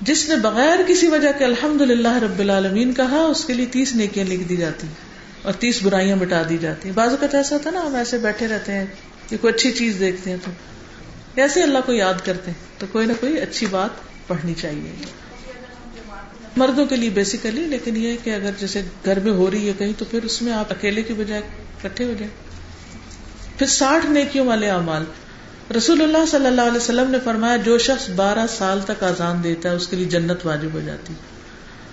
جس 0.00 0.28
نے 0.28 0.36
بغیر 0.36 0.78
کسی 0.86 1.06
وجہ 1.06 1.32
کے 1.38 1.44
الحمد 1.44 1.80
للہ 1.80 2.18
رب 2.18 2.38
العالمین 2.38 2.94
کہا، 2.94 3.18
اس 3.18 3.44
کے 3.44 3.52
لیے 3.52 3.66
تیس 3.66 3.94
نیکیاں 3.94 4.26
لکھ 4.26 4.48
دی 4.48 4.56
جاتی 4.56 4.86
ہیں 4.86 4.94
اور 5.42 5.52
تیس 5.52 5.82
برائیاں 5.82 6.16
مٹا 6.16 6.42
دی 6.48 6.58
جاتی 6.60 6.88
ہیں۔ 6.88 6.96
بازو 6.96 7.16
کا 7.20 7.36
ایسا 7.36 7.56
تھا 7.58 7.70
نا، 7.70 7.80
ہم 7.80 7.94
ایسے 7.94 8.18
بیٹھے 8.18 8.48
رہتے 8.48 8.72
ہیں 8.72 8.86
کہ 9.28 9.36
کوئی 9.40 9.54
اچھی 9.54 9.70
چیز 9.70 9.96
دیکھتے 10.00 10.30
ہیں 10.30 10.36
تو 10.44 10.50
ایسے 11.40 11.62
اللہ 11.62 11.78
کو 11.86 11.92
یاد 11.92 12.14
کرتے 12.24 12.50
ہیں، 12.50 12.80
تو 12.80 12.86
کوئی 12.92 13.06
نہ 13.06 13.12
کوئی 13.20 13.38
اچھی 13.38 13.66
بات 13.66 13.90
پڑھنی 14.26 14.54
چاہیے۔ 14.54 14.92
مردوں 16.56 16.86
کے 16.86 16.96
لیے 16.96 17.10
بیسیکلی 17.10 17.60
لیکن 17.60 17.96
یہ 17.96 18.16
کہ 18.24 18.34
اگر 18.34 18.50
جیسے 18.58 18.82
گھر 19.04 19.20
میں 19.20 19.32
ہو 19.32 19.50
رہی 19.50 19.68
ہے 19.68 19.72
کہیں، 19.78 19.92
تو 19.98 20.04
پھر 20.04 20.22
اس 20.22 20.42
میں 20.42 20.52
آپ 20.52 20.72
اکیلے 20.72 21.02
کی 21.02 21.14
بجائے 21.14 21.42
اکٹھے 21.84 22.04
ہو 22.04 22.12
جائیں۔ 22.18 22.34
پھر 23.58 23.66
ساٹھ 23.66 24.06
نیکیوں 24.06 24.46
والے 24.46 24.70
اعمال۔ 24.70 25.04
رسول 25.76 26.02
اللہ 26.02 26.26
صلی 26.30 26.46
اللہ 26.46 26.60
علیہ 26.60 26.76
وسلم 26.76 27.10
نے 27.10 27.18
فرمایا، 27.24 27.56
جو 27.56 27.78
شخص 27.78 28.10
بارہ 28.10 28.46
سال 28.48 28.80
تک 28.86 29.02
آزان 29.02 29.44
دیتا 29.44 29.70
ہے، 29.70 29.74
اس 29.74 29.86
کے 29.86 29.96
لیے 29.96 30.06
جنت 30.06 30.46
واجب 30.46 30.68
ہو 30.72 30.80
جاتی 30.86 31.14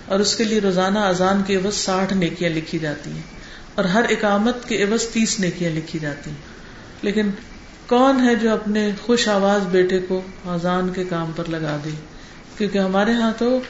اور 0.06 0.20
اس 0.20 0.36
کے 0.36 0.44
لیے 0.44 0.60
روزانہ 0.60 0.98
اذان 0.98 1.42
کے 1.46 1.56
عوض 1.56 1.74
ساٹھ 1.74 2.12
نیکیاں 2.12 2.50
لکھی 2.50 2.78
جاتی 2.78 3.10
ہیں۔ 3.10 3.22
اور 3.74 3.84
ہر 3.84 4.04
اقامت 4.10 4.68
کے 4.68 4.82
عوض 4.82 5.06
تیس 5.06 5.40
نیکیاں 5.40 5.70
لکھی 5.70 5.98
جاتی 5.98 6.30
ہیں۔ 6.30 6.38
لیکن 7.02 7.30
کون 7.88 8.28
ہے 8.28 8.34
جو 8.34 8.52
اپنے 8.52 8.90
خوش 9.02 9.28
آواز 9.28 9.62
بیٹے 9.66 9.98
کو 9.98 10.22
اذان 10.46 10.92
کے 10.92 11.04
کام 11.04 11.32
پر 11.36 11.44
لگا 11.48 11.76
دے؟ 11.84 11.90
کیونکہ 12.58 12.78
ہمارے 12.78 13.12
ہاں 13.12 13.32
تو 13.38 13.60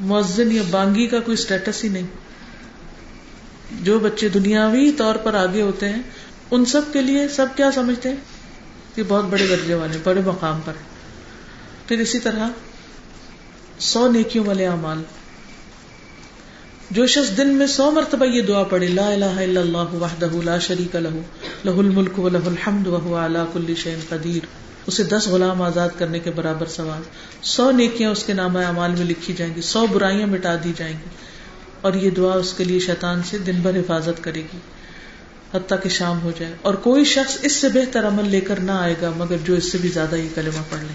مؤذن 0.00 0.52
یا 0.52 0.62
بانگی 0.70 1.06
کا 1.06 1.20
کوئی 1.20 1.34
اسٹیٹس 1.34 1.84
ہی 1.84 1.88
نہیں۔ 1.88 2.06
جو 3.82 3.98
بچے 3.98 4.28
دنیاوی 4.28 4.92
طور 4.92 5.14
پر 5.14 5.34
آگے 5.34 5.62
ہوتے 5.62 5.88
ہیں، 5.88 6.02
ان 6.50 6.64
سب 6.64 6.82
کے 6.92 7.02
لیے 7.02 7.28
سب 7.28 7.46
کیا 7.56 7.72
سمجھتے 7.72 8.08
ہیں؟ 8.08 8.16
کہ 8.94 9.02
بہت 9.08 9.24
بڑے 9.24 9.46
درجے 9.46 9.74
والے 9.74 9.98
بڑے 10.04 10.20
مقام 10.26 10.60
پر۔ 10.64 10.72
پھر 11.86 11.98
اسی 11.98 12.18
طرح 12.18 12.48
سو 13.78 14.10
نیکیوں 14.10 14.44
والے 14.44 14.66
اعمال۔ 14.66 15.02
جو 16.90 17.06
شخص 17.06 17.36
دن 17.36 17.48
میں 17.48 17.66
سو 17.66 17.90
مرتبہ 17.90 18.24
یہ 18.24 18.42
دعا 18.42 18.62
پڑے 18.62 18.86
لا 18.86 19.08
الہ 19.08 19.24
الا 19.24 19.60
اللہ 19.60 19.94
وحدہ 19.94 20.28
لا 20.44 20.58
شریک 20.58 20.96
لہ 20.96 21.08
لہ 21.64 21.70
الملک 21.70 22.18
و 22.18 22.28
لہ 22.28 22.38
الحمد 22.38 22.86
وهو 22.86 23.14
علی 23.14 23.38
کل 23.52 23.74
شیء 23.74 23.96
قدیر۔ 24.08 24.46
اسے 24.86 25.02
دس 25.02 25.28
غلام 25.28 25.62
آزاد 25.62 25.88
کرنے 25.98 26.18
کے 26.18 26.30
برابر 26.30 26.66
سوال۔ 26.66 27.02
سو 27.42 27.70
نیکیاں 27.70 28.10
اس 28.10 28.22
کے 28.24 28.32
نام 28.32 28.56
اعمال 28.56 28.90
میں 28.90 29.06
لکھی 29.06 29.34
جائیں 29.34 29.54
گی، 29.54 29.60
سو 29.60 29.86
برائیاں 29.86 30.26
مٹا 30.26 30.56
دی 30.64 30.72
جائیں 30.76 30.94
گی۔ 30.94 31.08
اور 31.80 31.94
یہ 31.94 32.10
دعا 32.10 32.34
اس 32.34 32.54
کے 32.56 32.64
لیے 32.64 32.78
شیطان 32.78 33.22
سے 33.22 33.38
دن 33.38 33.60
بھر 33.62 33.76
حفاظت 33.76 34.24
کرے 34.24 34.40
گی۔ 34.40 34.58
حتیٰ 35.54 35.82
کہ 35.82 35.88
شام 35.88 36.20
ہو 36.22 36.32
جائے۔ 36.38 36.54
اور 36.62 36.74
کوئی 36.74 37.04
شخص 37.04 37.38
اس 37.42 37.52
سے 37.52 37.68
بہتر 37.68 38.08
عمل 38.08 38.28
لے 38.28 38.40
کر 38.40 38.60
نہ 38.60 38.72
آئے 38.72 38.94
گا، 39.02 39.10
مگر 39.16 39.36
جو 39.44 39.54
اس 39.54 39.72
سے 39.72 39.78
بھی 39.78 39.88
زیادہ 39.88 40.16
یہ 40.16 40.28
کلمہ 40.34 40.62
پڑھ 40.70 40.80
لے۔ 40.80 40.94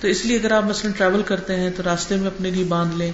تو 0.00 0.08
اس 0.08 0.24
لیے 0.24 0.36
اگر 0.36 0.52
آپ 0.52 0.64
مثلاً 0.64 0.92
ٹریول 0.92 1.22
کرتے 1.22 1.56
ہیں 1.56 1.70
تو 1.76 1.82
راستے 1.82 2.16
میں 2.16 2.26
اپنے 2.26 2.50
لیے 2.50 2.64
باندھ 2.64 2.96
لیں۔ 2.96 3.12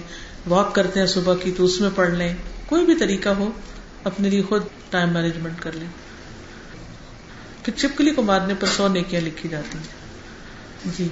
واک 0.49 0.75
کرتے 0.75 0.99
ہیں 0.99 1.07
صبح 1.07 1.35
کی 1.35 1.51
تو 1.57 1.65
اس 1.65 1.81
میں 1.81 1.89
پڑھ 1.95 2.09
لیں۔ 2.09 2.33
کوئی 2.65 2.85
بھی 2.85 2.95
طریقہ 2.95 3.29
ہو، 3.29 3.51
اپنے 4.03 4.29
لیے 4.29 4.41
خود 4.41 4.63
ٹائم 4.89 5.13
مینجمنٹ 5.13 5.61
کر 5.61 5.71
لیں۔ 5.71 5.87
پھر 7.63 7.73
چپکلی 7.77 8.11
کو 8.11 8.21
مارنے 8.21 8.53
پر 8.59 8.67
سو 8.77 8.87
نیکیاں 8.87 9.21
لکھی 9.21 9.49
جاتی 9.49 9.77
ہیں۔ 9.77 10.03
جی 10.97 11.07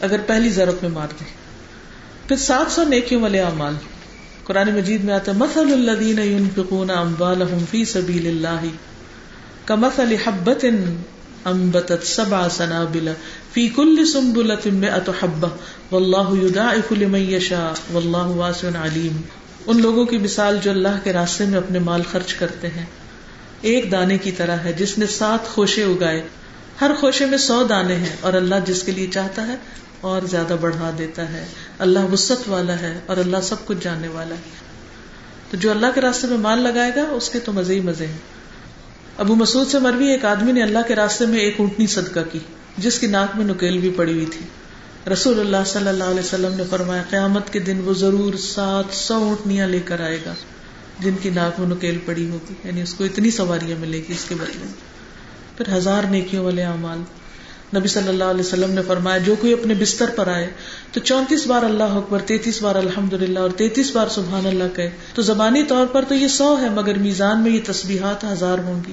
اگر 0.00 0.20
پہلی 0.26 0.50
ضرورت 0.50 0.82
میں 0.82 0.90
مار 0.90 1.08
دیں۔ 1.20 1.26
پھر 2.28 2.36
سات 2.36 2.72
سو 2.72 2.84
نیکیوں 2.84 3.22
والے 3.22 3.40
اعمال۔ 3.40 3.74
قرآن 4.44 4.74
مجید 4.74 5.04
میں 5.04 5.14
آتا 5.14 5.32
مثل 5.32 5.60
الذین 5.60 6.18
ينفقون 6.18 6.90
اموالهم 6.90 7.64
فی 7.70 7.84
سبیل 7.84 8.26
اللہ۔ 8.26 8.66
کمثل 9.66 10.16
حبۃ 10.26 10.64
انبتت 11.44 12.06
سبع 12.06 12.48
سنابل۔ 12.48 13.08
فی 13.52 13.68
کل 13.68 14.06
سنبلۃ 14.12 14.66
مئۃ 14.72 15.10
حبہ 15.22 15.48
واللہ 15.92 16.44
یضاعف 16.44 16.92
لمن 16.92 17.20
یشاء 17.20 17.92
واللہ 17.92 18.16
واسع 18.16 18.68
علیم۔ 18.68 19.20
ان 19.66 19.80
لوگوں 19.80 20.04
کی 20.04 20.18
مثال 20.18 20.58
جو 20.62 20.70
اللہ 20.70 20.98
کے 21.04 21.12
راستے 21.12 21.44
میں 21.44 21.58
اپنے 21.58 21.78
مال 21.78 22.02
خرچ 22.12 22.34
کرتے 22.34 22.68
ہیں۔ 22.68 22.84
ایک 23.60 23.92
دانے 23.92 24.18
کی 24.18 24.32
طرح 24.32 24.56
ہے، 24.56 24.72
جس 24.72 24.98
نے 24.98 25.06
سات 25.06 25.48
خوشے 25.48 25.82
اگائے۔ 25.82 26.22
ہر 26.80 26.90
خوشے 27.00 27.26
میں 27.26 27.38
سو 27.38 27.62
دانے 27.62 27.94
ہیں 27.94 28.16
اور 28.20 28.32
اللہ 28.32 28.54
جس 28.66 28.82
کے 28.82 28.92
لیے 28.92 29.06
چاہتا 29.06 29.46
ہے 29.46 29.56
اور 30.00 30.22
زیادہ 30.22 30.56
بڑھا 30.60 30.90
دیتا 30.98 31.32
ہے۔ 31.32 31.46
اللہ 31.78 32.12
وسط 32.12 32.48
والا 32.48 32.80
ہے 32.80 33.00
اور 33.06 33.16
اللہ 33.16 33.36
سب 33.42 33.66
کچھ 33.66 33.78
جاننے 33.80 34.08
والا 34.08 34.34
ہے۔ 34.34 34.70
تو 35.50 35.56
جو 35.56 35.70
اللہ 35.70 35.86
کے 35.94 36.00
راستے 36.00 36.26
میں 36.26 36.38
مال 36.38 36.62
لگائے 36.62 36.92
گا، 36.96 37.02
اس 37.02 37.28
کے 37.28 37.38
تو 37.38 37.52
مزے 37.52 37.74
ہی 37.74 37.80
مزے 37.80 38.06
ہیں۔ 38.06 38.18
ابو 39.18 39.34
مسعود 39.34 39.68
سے 39.68 39.78
مروی، 39.78 40.06
ایک 40.06 40.24
آدمی 40.24 40.52
نے 40.52 40.62
اللہ 40.62 40.78
کے 40.88 40.94
راستے 40.94 41.26
میں 41.26 41.38
ایک 41.38 41.54
اونٹنی 41.58 41.86
صدقہ 41.86 42.20
کی۔ 42.32 42.38
جس 42.78 42.98
کی 42.98 43.06
ناک 43.06 43.36
میں 43.36 43.44
نکیل 43.44 43.78
بھی 43.78 43.90
پڑی 43.96 44.12
ہوئی 44.12 44.26
تھی۔ 44.26 44.46
رسول 45.12 45.40
اللہ 45.40 45.56
صلی 45.66 45.88
اللہ 45.88 46.04
علیہ 46.04 46.20
وسلم 46.20 46.54
نے 46.54 46.62
فرمایا، 46.70 47.02
قیامت 47.10 47.52
کے 47.52 47.58
دن 47.58 47.80
وہ 47.84 47.94
ضرور 47.94 48.34
سات 48.34 48.94
سو 48.94 49.14
اونٹنیاں 49.14 49.66
لے 49.66 49.80
کر 49.84 50.00
آئے 50.00 50.18
گا 50.26 50.34
جن 51.00 51.14
کی 51.22 51.30
ناک 51.30 51.60
میں 51.60 51.68
نکیل 51.68 51.98
پڑی 52.06 52.30
ہوگی۔ 52.30 52.54
یعنی 52.64 52.82
اس 52.82 52.94
کو 52.94 53.04
اتنی 53.04 53.30
سواریاں 53.30 53.78
ملے 53.80 53.98
گی 53.98 54.12
اس 54.12 54.24
کے 54.28 54.34
بدلے 54.34 54.66
پھر 55.56 55.76
ہزار 55.76 56.02
نیکیوں 56.10 56.44
والے 56.44 56.62
اعمال۔ 56.62 56.98
نبی 57.76 57.88
صلی 57.88 58.08
اللہ 58.08 58.24
علیہ 58.24 58.40
وسلم 58.40 58.70
نے 58.70 58.80
فرمایا، 58.86 59.18
جو 59.18 59.34
کوئی 59.40 59.52
اپنے 59.52 59.74
بستر 59.74 60.10
پر 60.16 60.26
آئے 60.28 60.50
تو 60.92 61.00
چونتیس 61.00 61.46
بار 61.46 61.62
اللہ 61.62 61.82
اکبر، 61.82 62.18
تینتیس 62.18 62.62
بار 62.62 62.74
الحمد 62.74 63.12
للہ 63.12 63.38
اور 63.38 63.50
تینتیس 63.50 63.96
بار 63.96 64.08
سبحان 64.08 64.46
اللہ 64.46 64.76
کہے۔ 64.76 64.90
تو 65.14 65.22
زبانی 65.22 65.62
طور 65.62 65.86
پر 65.86 66.04
تو 66.04 66.14
یہ 66.14 66.28
سو 66.28 66.58
ہے، 66.60 66.68
مگر 66.68 66.98
میزان 66.98 67.42
میں 67.42 67.50
یہ 67.50 67.60
تصبیحات 67.66 68.24
ہزار 68.24 68.58
ہوں 68.58 68.82
گی۔ 68.86 68.92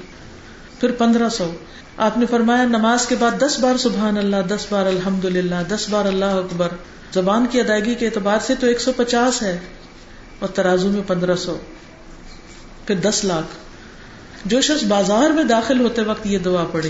پھر 0.79 0.91
پندرہ 0.91 1.29
سو۔ 1.29 1.51
آپ 1.97 2.17
نے 2.17 2.25
فرمایا، 2.25 2.63
نماز 2.63 3.05
کے 3.05 3.15
بعد 3.19 3.31
دس 3.41 3.59
بار 3.59 3.77
سبحان 3.77 4.17
اللہ، 4.17 4.35
دس 4.49 4.65
بار 4.69 4.85
الحمد 4.85 5.25
للہ 5.25 5.55
دس 5.69 5.89
بار 5.89 6.05
اللہ 6.05 6.25
اکبر۔ 6.25 6.67
زبان 7.13 7.45
کی 7.51 7.59
ادائیگی 7.59 7.95
کے 7.95 8.05
اعتبار 8.05 8.37
سے 8.41 8.55
تو 8.59 8.67
ایک 8.67 8.81
سو 8.81 8.91
پچاس 8.95 9.41
ہے 9.41 9.59
اور 10.39 10.49
ترازو 10.49 10.89
میں 10.89 11.01
پندرہ 11.07 11.35
سو۔ 11.35 11.57
پھر 12.85 12.95
دس 12.95 13.25
لاکھ۔ 13.25 13.47
جو 14.45 14.61
شخص 14.61 14.83
بازار 14.83 15.29
میں 15.29 15.43
داخل 15.43 15.79
ہوتے 15.79 16.01
وقت 16.01 16.27
یہ 16.27 16.37
دعا 16.37 16.63
پڑے 16.71 16.89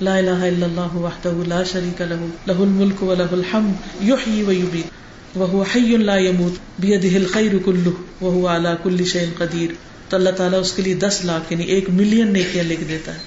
لا 0.00 0.16
الہ 0.16 0.30
الا 0.30 0.66
اللہ 0.66 0.96
وحدہ 0.96 1.48
لا 1.48 1.62
شریک 1.62 2.00
لہ 2.00 2.14
لہ 2.46 2.58
الملک 2.58 3.02
و 3.02 3.14
لہ 3.14 3.32
الحمد، 3.32 4.02
یحیی 4.02 4.42
و 4.42 4.52
یمیت۔ 4.52 5.02
وهو 5.36 5.62
حی 5.62 5.96
لا 5.96 6.16
يموت 6.16 6.52
بیدہ 6.78 7.16
الخیر 7.16 7.52
کلہ 7.64 8.24
وهو 8.24 8.46
علی 8.46 8.68
کل 8.82 9.04
شیء 9.04 9.26
قدیر۔ 9.38 9.70
تو 10.12 10.16
اللہ 10.16 10.30
تعالیٰ 10.36 10.60
اس 10.60 10.72
کے 10.72 10.82
لیے 10.82 10.94
دس 11.02 11.18
لاکھ 11.24 11.52
یعنی 11.52 11.64
ایک 11.74 11.88
ملین 11.90 12.32
نیکیاں 12.32 12.64
لکھ 12.64 12.82
دیتا 12.88 13.14
ہے 13.14 13.20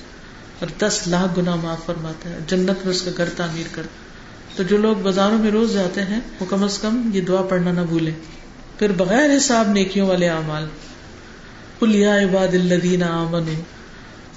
اور 0.59 0.73
دس 0.79 0.99
لاکھ 1.07 1.37
گنا 1.37 1.55
معاف 1.55 1.85
فرماتا 1.85 2.29
ہے، 2.29 2.39
جنت 2.47 2.85
میں 2.85 2.93
اس 2.93 3.01
کا 3.01 3.11
گھر 3.17 3.29
تعمیر 3.37 3.67
کر 3.71 3.87
تو 4.55 4.63
جو 4.63 4.77
لوگ 4.77 5.01
بازاروں 5.03 5.37
میں 5.39 5.51
روز 5.51 5.73
جاتے 5.73 6.01
ہیں، 6.09 6.19
وہ 6.39 6.45
کم 6.49 6.63
از 6.63 6.77
کم 6.77 7.09
یہ 7.13 7.21
دعا 7.21 7.41
پڑھنا 7.49 7.71
نہ 7.71 7.81
بھولے 7.89 8.11
پھر 8.79 8.91
بغیر 8.97 9.35
حساب 9.37 9.71
نیکیوں 9.71 10.07
والے 10.07 10.29
اعمال، 10.29 10.65
قل 11.79 11.95
یا 11.95 12.15
عباد 12.17 12.53
الذین 12.53 13.03
آمنوا 13.03 13.61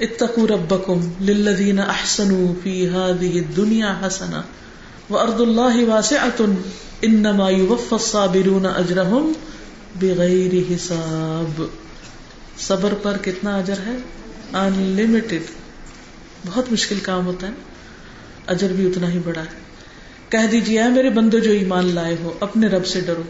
اتقوا 0.06 0.46
ربکم 0.50 1.00
للذین 1.20 1.78
احسنوا 1.78 2.52
فی 2.62 2.74
هذه 2.88 3.42
الدنیا 3.42 3.92
حسنہ 4.02 4.40
وارض 5.10 5.40
اللہ 5.40 5.76
واسعة 5.88 6.48
انما 7.02 7.50
يوفى 7.50 7.94
الصابرون 7.94 8.66
اجرهم 8.66 9.32
بغیر 10.00 10.56
حساب۔ 10.70 11.62
صبر 12.58 12.94
پر 12.94 13.16
کتنا 13.22 13.56
اجر 13.56 13.74
ہے؟ 13.86 13.96
ان 14.52 14.96
لمیٹڈ 14.98 15.42
بہت 16.46 16.72
مشکل 16.72 16.98
کام 17.02 17.26
ہوتا 17.26 17.46
ہے 17.46 17.52
اجر 18.46 18.72
بھی 18.72 18.86
اتنا 18.86 19.12
ہی 19.12 19.18
بڑا 19.18 19.40
ہے۔ 19.40 19.58
کہہ 20.28 20.46
دیجیے 20.50 20.82
اے 20.82 20.88
میرے 20.88 21.10
بندو 21.10 21.38
جو 21.38 21.50
ایمان 21.50 21.94
لائے 21.94 22.16
ہو، 22.22 22.34
اپنے 22.40 22.66
رب 22.66 22.86
سے 22.86 23.00
ڈرو۔ 23.00 23.22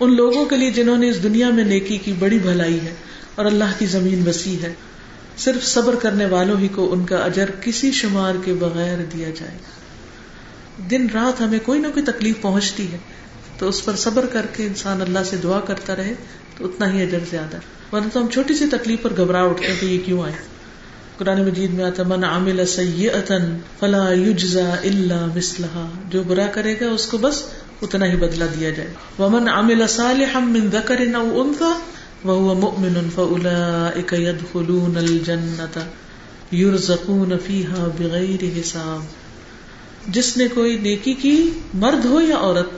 ان 0.00 0.16
لوگوں 0.16 0.44
کے 0.44 0.56
لیے 0.56 0.70
جنہوں 0.70 0.96
نے 0.96 1.08
اس 1.08 1.22
دنیا 1.22 1.50
میں 1.50 1.64
نیکی 1.64 1.98
کی 1.98 2.12
بڑی 2.18 2.38
بھلائی 2.38 2.80
ہے 2.80 2.94
اور 3.34 3.44
اللہ 3.44 3.64
کی 3.78 3.86
زمین 3.86 4.28
وسیع 4.28 4.56
ہے، 4.62 4.72
صرف 5.38 5.64
صبر 5.64 5.94
کرنے 5.94 6.26
والوں 6.26 6.60
ہی 6.60 6.68
کو 6.68 6.92
ان 6.92 7.06
کا 7.06 7.16
اجر 7.16 7.50
کسی 7.60 7.92
شمار 7.92 8.34
کے 8.44 8.54
بغیر 8.54 8.98
دیا 8.98 9.30
جائے۔ 9.30 9.58
دن 10.90 11.06
رات 11.14 11.40
ہمیں 11.40 11.58
کوئی 11.58 11.80
نہ 11.80 11.86
کوئی 11.86 12.04
تکلیف 12.04 12.40
پہنچتی 12.40 12.92
ہے، 12.92 12.98
تو 13.58 13.68
اس 13.68 13.84
پر 13.84 13.96
صبر 13.96 14.26
کر 14.26 14.46
کے 14.52 14.66
انسان 14.66 15.00
اللہ 15.00 15.18
سے 15.26 15.36
دعا 15.36 15.60
کرتا 15.60 15.96
رہے۔ 15.96 16.14
تو 16.58 16.64
اتنا 16.64 16.92
ہی 16.92 17.02
اجر 17.02 17.18
زیادہ 17.30 17.56
ورنہ 17.92 18.06
تو 18.12 18.22
ہم 18.22 18.28
چھوٹی 18.28 18.54
سی 18.54 18.66
تکلیف 18.66 19.02
پر 19.02 19.12
گھبرا 19.16 19.42
اٹھتے 19.42 19.66
ہیں 19.66 19.74
کہ 19.80 19.86
یہ 19.86 19.98
کیوں 20.04 20.22
آئے۔ 20.22 20.32
قرآن 21.18 21.42
مجید 21.42 21.74
میں 21.74 21.84
آتا 21.84 22.02
من 22.02 22.24
عامل 22.24 22.66
سیئتا 22.66 23.34
فلا 23.80 24.12
یجزا 24.12 24.74
الا 24.84 25.26
مثلها 25.36 25.88
جو 26.08 26.22
برا 26.22 26.46
کرے 26.46 26.74
گا 26.80 26.86
اس 26.86 27.06
کو 27.06 27.18
بس 27.18 27.42
اتنا 27.82 28.06
ہی 28.06 28.16
بدلہ 28.16 28.44
دیا 28.44 28.70
جائے۔ 28.70 28.92
ومن 29.18 29.48
عامل 29.48 29.86
صالحا 29.86 30.38
من 30.38 30.70
ذکر 30.72 31.00
او 31.14 31.42
انثى 31.42 31.72
وهو 32.24 32.54
مؤمن 32.54 33.08
فاولئك 33.14 34.12
يدخلون 34.12 34.96
الجنه 34.96 35.82
يرزقون 36.52 37.32
فيها 37.46 37.88
بغیر 37.98 38.44
حساب۔ 38.60 39.26
جس 40.08 40.36
نے 40.36 40.48
کوئی 40.48 40.78
نیکی 40.78 41.14
کی 41.14 41.50
مرد 41.74 42.04
ہو 42.04 42.20
یا 42.20 42.36
عورت، 42.36 42.68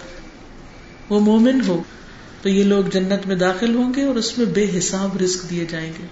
وہ 1.08 1.20
مومن 1.20 1.60
ہو۔ 1.68 1.82
تو 2.42 2.48
یہ 2.48 2.64
لوگ 2.64 2.84
جنت 2.84 3.26
میں 3.26 3.36
داخل 3.36 3.74
ہوں 3.74 3.94
گے 3.94 4.02
اور 4.02 4.14
اس 4.14 4.38
میں 4.38 4.46
بے 4.46 4.66
حساب 4.78 5.16
رزق 5.22 5.50
دیے 5.50 5.66
جائیں 5.68 5.92
گے۔ 5.98 6.06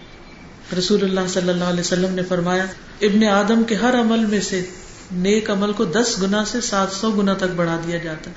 رسول 0.78 1.04
اللہ 1.04 1.28
صلی 1.28 1.48
اللہ 1.48 1.64
علیہ 1.64 1.80
وسلم 1.80 2.14
نے 2.14 2.22
فرمایا، 2.22 2.64
ابن 3.00 3.24
آدم 3.24 3.64
کے 3.64 3.74
ہر 3.74 4.00
عمل 4.00 4.24
میں 4.24 4.40
سے 4.40 4.64
نیک 5.12 5.50
عمل 5.50 5.72
کو 5.72 5.84
دس 5.84 6.22
گنا 6.22 6.44
سے 6.44 6.60
سات 6.60 6.92
سو 6.92 7.10
گنا 7.10 7.34
تک 7.34 7.54
بڑھا 7.56 7.80
دیا 7.86 7.98
جاتا۔ 7.98 8.30
ہے 8.30 8.34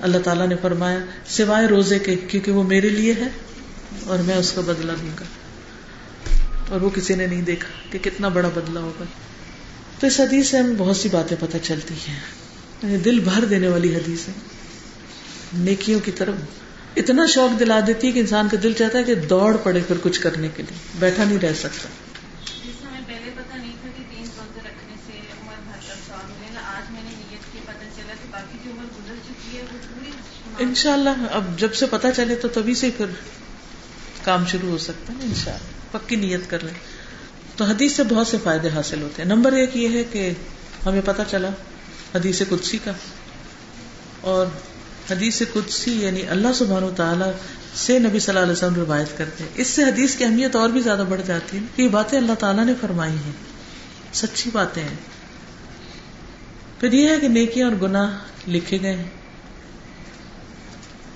اللہ 0.00 0.18
تعالیٰ 0.18 0.48
نے 0.48 0.54
فرمایا، 0.62 0.98
سوائے 1.28 1.66
روزے 1.66 1.98
کے، 1.98 2.16
کیونکہ 2.16 2.52
وہ 2.52 2.62
میرے 2.62 2.88
لیے 2.88 3.12
ہے 3.12 3.28
اور 4.06 4.18
میں 4.18 4.34
اس 4.34 4.52
کا 4.52 4.60
بدلا 4.60 4.92
دوں 5.02 5.10
گا۔ 5.20 5.24
اور 6.68 6.80
وہ 6.80 6.90
کسی 6.90 7.14
نے 7.14 7.26
نہیں 7.26 7.42
دیکھا 7.42 7.92
کہ 7.92 7.98
کتنا 7.98 8.28
بڑا 8.28 8.48
بدلا 8.48 8.80
ہوگا۔ 8.80 9.04
تو 10.00 10.06
اس 10.06 10.20
حدیث 10.20 10.50
سے 10.50 10.58
ہمیں 10.58 10.74
بہت 10.78 10.96
سی 10.96 11.08
باتیں 11.12 11.36
پتہ 11.40 11.56
چلتی 11.62 11.94
ہیں۔ 12.08 12.20
یعنی 12.82 12.96
دل 12.96 13.20
بھر 13.20 13.44
دینے 13.44 13.68
والی 13.68 13.94
حدیث 13.94 14.28
ہے۔ 14.28 14.32
نیکیوں 15.52 16.00
کی 16.00 16.10
طرف۔ 16.10 16.34
اتنا 16.96 17.26
شوق 17.26 17.60
دلا 17.60 17.80
دیتی 17.86 18.06
ہے 18.06 18.12
کہ 18.12 18.18
انسان 18.18 18.48
کا 18.48 18.56
دل 18.62 18.72
چاہتا 18.72 18.98
ہے 18.98 19.04
کہ 19.04 19.14
دوڑ 19.14 19.56
پڑے 19.56 19.80
پھر 19.86 19.96
کچھ 20.02 20.20
کرنے 20.20 20.48
کے 20.56 20.62
لیے۔ 20.62 20.78
بیٹھا 20.98 21.24
نہیں 21.24 21.38
رہ 21.38 21.52
سکتا۔ 21.52 21.88
ان 30.58 30.74
شاء 30.74 30.92
اللہ 30.92 31.10
اب 31.30 31.58
جب 31.58 31.74
سے 31.74 31.86
پتا 31.90 32.12
چلے 32.12 32.34
تو 32.34 32.48
تبھی 32.48 32.74
سے 32.74 32.90
پھر 32.96 33.06
کام 34.24 34.46
شروع 34.46 34.70
ہو 34.70 34.78
سکتا 34.78 35.12
ہے 35.12 35.18
ان 35.22 35.32
شاء 35.44 35.52
اللہ۔ 35.52 35.98
پکی 35.98 36.16
نیت 36.16 36.50
کر 36.50 36.64
لیں۔ 36.64 36.74
تو 37.56 37.64
حدیث 37.64 37.92
سے 37.92 38.02
بہت 38.04 38.26
سے 38.26 38.36
فائدے 38.44 38.68
حاصل 38.74 39.02
ہوتے 39.02 39.22
ہیں۔ 39.22 39.28
نمبر 39.28 39.52
ایک 39.52 39.76
یہ 39.76 39.88
ہے 39.88 40.04
کہ 40.04 40.30
ہمیں 40.86 41.00
پتا 41.04 41.24
چلا 41.24 41.48
حدیث 42.14 42.42
قدسی 42.48 42.78
کا۔ 42.84 42.92
اور 44.20 44.46
حدیث 45.10 45.42
قدسی 45.52 46.02
یعنی 46.02 46.26
اللہ 46.28 46.48
سبحانہ 46.54 46.86
تعالیٰ 46.96 47.32
سے 47.74 47.98
نبی 47.98 48.18
صلی 48.18 48.32
اللہ 48.32 48.40
علیہ 48.40 48.52
وسلم 48.52 48.74
روایت 48.74 49.18
کرتے 49.18 49.44
ہیں۔ 49.44 49.50
اس 49.54 49.66
سے 49.66 49.84
حدیث 49.84 50.16
کی 50.16 50.24
اہمیت 50.24 50.56
اور 50.56 50.68
بھی 50.68 50.80
زیادہ 50.80 51.04
بڑھ 51.08 51.20
جاتی 51.26 51.56
ہے 51.56 51.62
کہ 51.76 51.82
یہ 51.82 51.88
باتیں 51.88 52.18
اللہ 52.18 52.32
تعالیٰ 52.38 52.64
نے 52.64 52.72
فرمائی 52.80 53.12
ہیں۔ 53.12 53.32
سچی 54.12 54.50
باتیں 54.52 54.82
ہیں۔ 54.82 54.96
پھر 56.80 56.92
یہ 56.92 57.08
ہے 57.08 57.20
کہ 57.20 57.28
نیکیاں 57.28 57.68
اور 57.68 57.82
گناہ 57.82 58.18
لکھے 58.48 58.78
گئے 58.82 58.96
ہیں۔ 58.96 59.10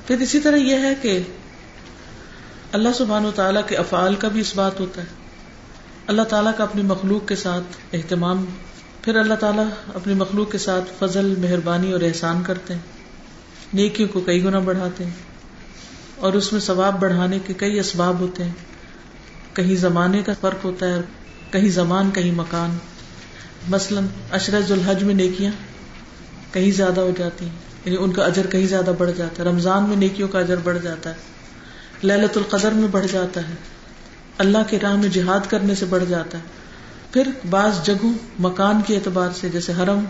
پھر 0.07 0.21
اسی 0.21 0.41
طرح 0.41 0.57
یہ 0.57 0.77
ہے 0.77 0.95
کہ 1.03 1.23
اللہ 2.73 2.89
سبحان 2.95 3.25
و 3.25 3.31
تعالیٰ 3.31 3.63
کے 3.67 3.77
افعال 3.77 4.15
کا 4.15 4.29
بھی 4.29 4.41
اس 4.41 4.57
بات 4.57 4.81
ہوتا 4.81 5.01
ہے۔ 5.01 5.07
اللہ 6.07 6.23
تعالیٰ 6.23 6.53
کا 6.57 6.65
اپنی 6.65 6.83
مخلوق 6.83 7.29
کے 7.29 7.37
ساتھ 7.37 7.77
اہتمام، 7.93 8.45
پھر 9.03 9.17
اللہ 9.17 9.35
تعالیٰ 9.35 9.65
اپنی 9.95 10.15
مخلوق 10.15 10.53
کے 10.53 10.59
ساتھ 10.59 10.85
فضل، 10.99 11.35
مہربانی 11.39 11.93
اور 11.93 12.01
احسان 12.01 12.43
کرتے 12.43 12.75
ہیں۔ 12.75 12.96
نیکیوں 13.77 14.09
کو 14.13 14.21
کئی 14.21 14.45
گنا 14.45 14.59
بڑھاتے 14.59 15.05
ہیں 15.05 15.11
اور 16.17 16.33
اس 16.33 16.53
میں 16.53 16.61
ثواب 16.61 17.01
بڑھانے 17.01 17.39
کے 17.47 17.55
کئی 17.55 17.81
اسباب 17.81 18.21
ہوتے 18.21 18.45
ہیں 18.45 18.53
کہیں 19.53 19.77
زمانے 19.77 20.23
کا 20.23 20.33
فرق 20.41 20.65
ہوتا 20.65 20.87
ہے 20.87 21.01
کہیں 21.51 21.69
زمان، 21.69 22.11
کہیں 22.11 22.33
مکان۔ 22.33 22.79
مثلاً 23.69 24.07
اشرز 24.31 24.73
الحج 24.73 25.03
میں 25.03 25.15
نیکیاں 25.15 25.53
کہیں 26.53 26.71
زیادہ 26.71 27.01
ہو 27.01 27.11
جاتی 27.19 27.45
ہیں 27.45 27.53
یعنی 27.85 27.97
ان 28.01 28.13
کا 28.13 28.25
اجر 28.25 28.47
کہیں 28.47 28.67
زیادہ 28.67 28.91
بڑھ 28.99 29.11
جاتا 29.17 29.45
ہے۔ 29.45 29.49
رمضان 29.49 29.89
میں 29.89 29.97
نیکیوں 29.97 30.29
کا 30.29 30.39
اجر 30.39 30.57
بڑھ 30.57 30.79
جاتا 30.83 31.11
ہے۔ 31.11 31.15
للت 32.05 32.37
القدر 32.37 32.73
میں 32.73 32.89
بڑھ 32.89 33.07
جاتا 33.13 33.49
ہے۔ 33.49 33.55
اللہ 34.39 34.59
کے 34.69 34.79
راہ 34.83 34.97
میں 34.97 35.09
جہاد 35.09 35.41
کرنے 35.49 35.75
سے 35.75 35.87
بڑھ 35.87 36.05
جاتا 36.09 36.39
ہے۔ 36.39 36.43
پھر 37.13 37.31
بعض 37.51 37.83
جگہوں 37.85 38.13
مکان 38.39 38.81
کے 38.87 38.95
اعتبار 38.95 39.31
سے، 39.41 39.49
جیسے 39.49 39.73
حرم، 39.73 40.05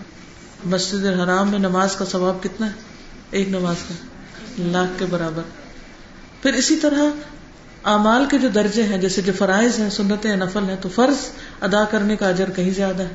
مسجد 0.64 1.04
الحرام 1.04 1.50
میں 1.50 1.58
نماز 1.58 1.96
کا 1.96 2.04
ثواب 2.04 2.42
کتنا 2.42 2.66
ہے؟ 2.66 2.95
ایک 3.30 3.48
نماز 3.48 3.76
کا، 3.88 3.94
لاکھ 4.58 4.98
کے 4.98 5.04
برابر۔ 5.10 5.42
پھر 6.42 6.52
اسی 6.52 6.76
طرح 6.76 7.02
اعمال 7.84 8.24
کے 8.30 8.38
جو 8.38 8.48
درجے 8.48 8.82
ہیں، 8.82 8.98
جیسے 8.98 9.22
جو 9.22 9.32
فرائض 9.38 9.80
ہیں 9.80 9.90
سنت 9.90 10.26
نفل 10.26 10.68
ہیں، 10.68 10.76
تو 10.80 10.88
فرض 10.88 11.16
ادا 11.60 11.84
کرنے 11.84 12.16
کا 12.16 12.28
اجر 12.28 12.50
کہیں 12.50 12.70
زیادہ 12.70 13.02
ہے۔ 13.02 13.14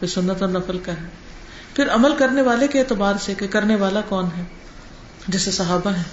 پھر 0.00 0.08
سنت 0.08 0.42
اور 0.42 0.50
نفل 0.50 0.78
کا 0.78 0.92
ہے۔ 0.92 1.06
پھر 1.76 1.88
عمل 1.88 2.16
کرنے 2.16 2.42
والے 2.42 2.68
کے 2.68 2.78
اعتبار 2.78 3.14
سے 3.20 3.34
کہ 3.34 3.46
کرنے 3.46 3.76
والا 3.76 4.00
کون 4.00 4.24
ہے؟ 4.36 4.42
جیسے 5.28 5.50
صحابہ 5.50 5.90
ہیں۔ 5.90 6.04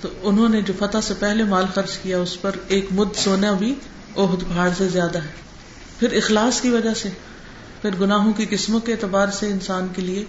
تو 0.00 0.08
انہوں 0.22 0.48
نے 0.48 0.62
جو 0.62 0.72
فتح 0.78 0.98
سے 1.02 1.14
پہلے 1.18 1.44
مال 1.44 1.64
خرچ 1.74 1.98
کیا، 1.98 2.18
اس 2.18 2.40
پر 2.40 2.50
ایک 2.68 2.86
مد 2.90 3.16
سونا 3.16 3.52
بھی 3.52 3.74
عہد 4.16 4.40
پہاڑ 4.40 4.70
سے 4.78 4.88
زیادہ 4.88 5.18
ہے۔ 5.18 5.32
پھر 5.98 6.12
اخلاص 6.12 6.60
کی 6.60 6.68
وجہ 6.68 6.94
سے، 6.94 7.08
پھر 7.82 7.90
گناہوں 8.00 8.32
کی 8.32 8.46
قسموں 8.50 8.80
کے 8.80 8.92
اعتبار 8.92 9.28
سے 9.28 9.46
انسان 9.46 9.86
کے 9.96 10.02
لیے 10.02 10.24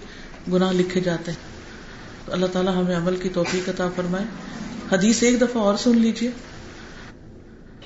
گناہ 0.52 0.72
لکھے 0.72 1.00
جاتے 1.00 1.32
ہیں۔ 1.32 1.55
تو 2.26 2.32
اللہ 2.32 2.46
تعالیٰ 2.46 2.72
ہمیں 2.72 2.96
عمل 2.96 3.16
کی 3.16 3.28
توفیق 3.28 3.68
عطا 3.68 3.88
فرمائے۔ 3.96 4.24
حدیث 4.92 5.22
ایک 5.22 5.40
دفعہ 5.40 5.62
اور 5.62 5.74
سن 5.76 5.98
لیجیے 5.98 6.30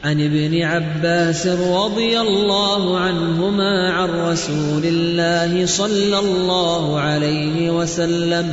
عن 0.05 0.21
ابن 0.21 0.55
عباس 0.63 1.47
رضي 1.47 2.17
الله 2.17 2.83
عنهما 2.99 3.73
عن 3.97 4.09
رسول 4.33 4.85
الله 4.93 5.67
صلى 5.67 6.19
الله 6.19 7.01
عليه 7.01 7.71
وسلم 7.71 8.49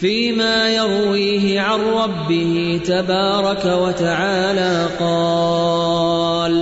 فيما 0.00 0.68
يرويه 0.68 1.60
عن 1.60 1.80
ربه 1.80 2.80
تبارك 2.84 3.64
وتعالى 3.64 4.86
قال، 4.98 6.54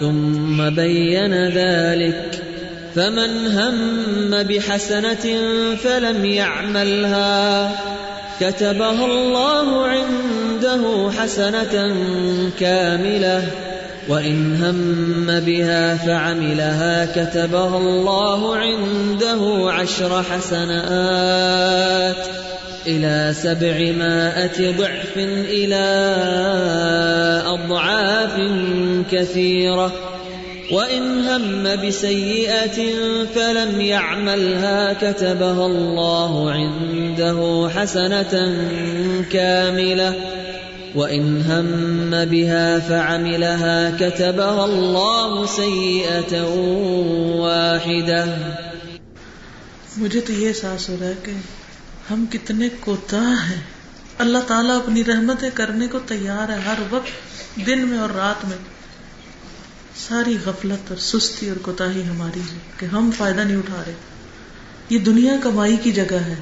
ثم 0.00 0.29
بين 0.68 1.48
ذلك 1.48 2.42
فمن 2.94 3.46
هم 3.46 4.42
بحسنه 4.42 5.38
فلم 5.76 6.24
يعملها 6.24 7.72
كتبها 8.40 9.06
الله 9.06 9.86
عنده 9.86 11.10
حسنه 11.18 11.94
كامله 12.60 13.42
وان 14.08 14.62
هم 14.62 15.40
بها 15.40 15.96
فعملها 15.96 17.04
كتبها 17.04 17.76
الله 17.78 18.56
عنده 18.56 19.72
عشر 19.72 20.22
حسنات 20.22 22.16
الى 22.86 23.34
سبعمائه 23.34 24.76
ضعف 24.78 25.16
الى 25.16 25.84
اضعاف 27.46 28.40
كثيره 29.10 30.09
وان 30.70 31.06
هم 31.28 31.62
بسيئه 31.82 32.78
فلم 33.34 33.80
يعملها 33.80 34.92
كتبها 34.92 35.66
الله 35.66 36.52
عنده 36.52 37.38
حسنه 37.74 38.34
كامله 39.30 40.12
وان 40.94 41.42
هم 41.42 42.10
بها 42.30 42.78
فعملها 42.88 43.90
كتبها 43.98 44.64
الله 44.64 45.44
سيئه 45.48 46.42
واحده 47.40 48.24
مجھے 49.96 50.20
تو 50.20 50.32
یہ 50.32 50.48
احساس 50.48 50.88
ہو 50.88 50.96
رہا 51.00 51.06
ہے 51.06 51.14
کہ 51.22 51.32
ہم 52.10 52.24
کتنے 52.30 52.68
کوتا 52.80 53.22
ہیں۔ 53.48 53.60
اللہ 54.18 54.38
تعالیٰ 54.46 54.76
اپنی 54.76 55.04
رحمتیں 55.04 55.50
کرنے 55.54 55.86
کو 55.86 55.98
تیار 55.98 56.48
ہے 56.48 56.58
ہر 56.66 56.78
وقت، 56.90 57.10
دن 57.66 57.78
میں 57.78 57.98
اور 57.98 58.10
رات 58.10 58.44
میں۔ 58.48 58.79
ساری 60.08 60.36
غفلت 60.44 60.92
اور 60.92 60.98
سستی 60.98 61.48
اور 61.48 61.56
کوتا 61.56 61.84
ہماری 61.86 62.40
ہے 62.40 62.58
کہ 62.76 62.86
ہم 62.86 63.10
فائدہ 63.16 63.40
نہیں 63.40 63.56
اٹھا 63.56 63.82
رہے۔ 63.86 63.94
یہ 64.90 64.98
دنیا 64.98 65.36
کمائی 65.42 65.76
کی 65.76 65.92
جگہ 65.92 66.14
ہے، 66.14 66.34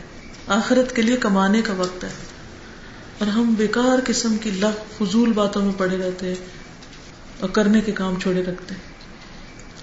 آخرت 0.46 0.96
کے 0.96 1.02
لیے 1.02 1.16
کمانے 1.16 1.62
کا 1.62 1.72
وقت 1.72 2.04
ہے۔ 2.04 2.08
اور 3.18 3.28
ہم 3.28 3.54
بیکار 3.58 3.98
قسم 4.06 4.36
کی 4.36 4.50
لغ 4.50 4.70
فضول 4.98 5.32
باتوں 5.32 5.62
میں 5.62 5.72
پڑے 5.76 5.98
رہتے 5.98 6.28
ہیں 6.28 6.34
اور 7.40 7.48
کرنے 7.48 7.80
کے 7.80 7.92
کام 7.92 8.20
چھوڑے 8.20 8.42
رکھتے 8.42 8.74
ہیں۔ 8.74 8.80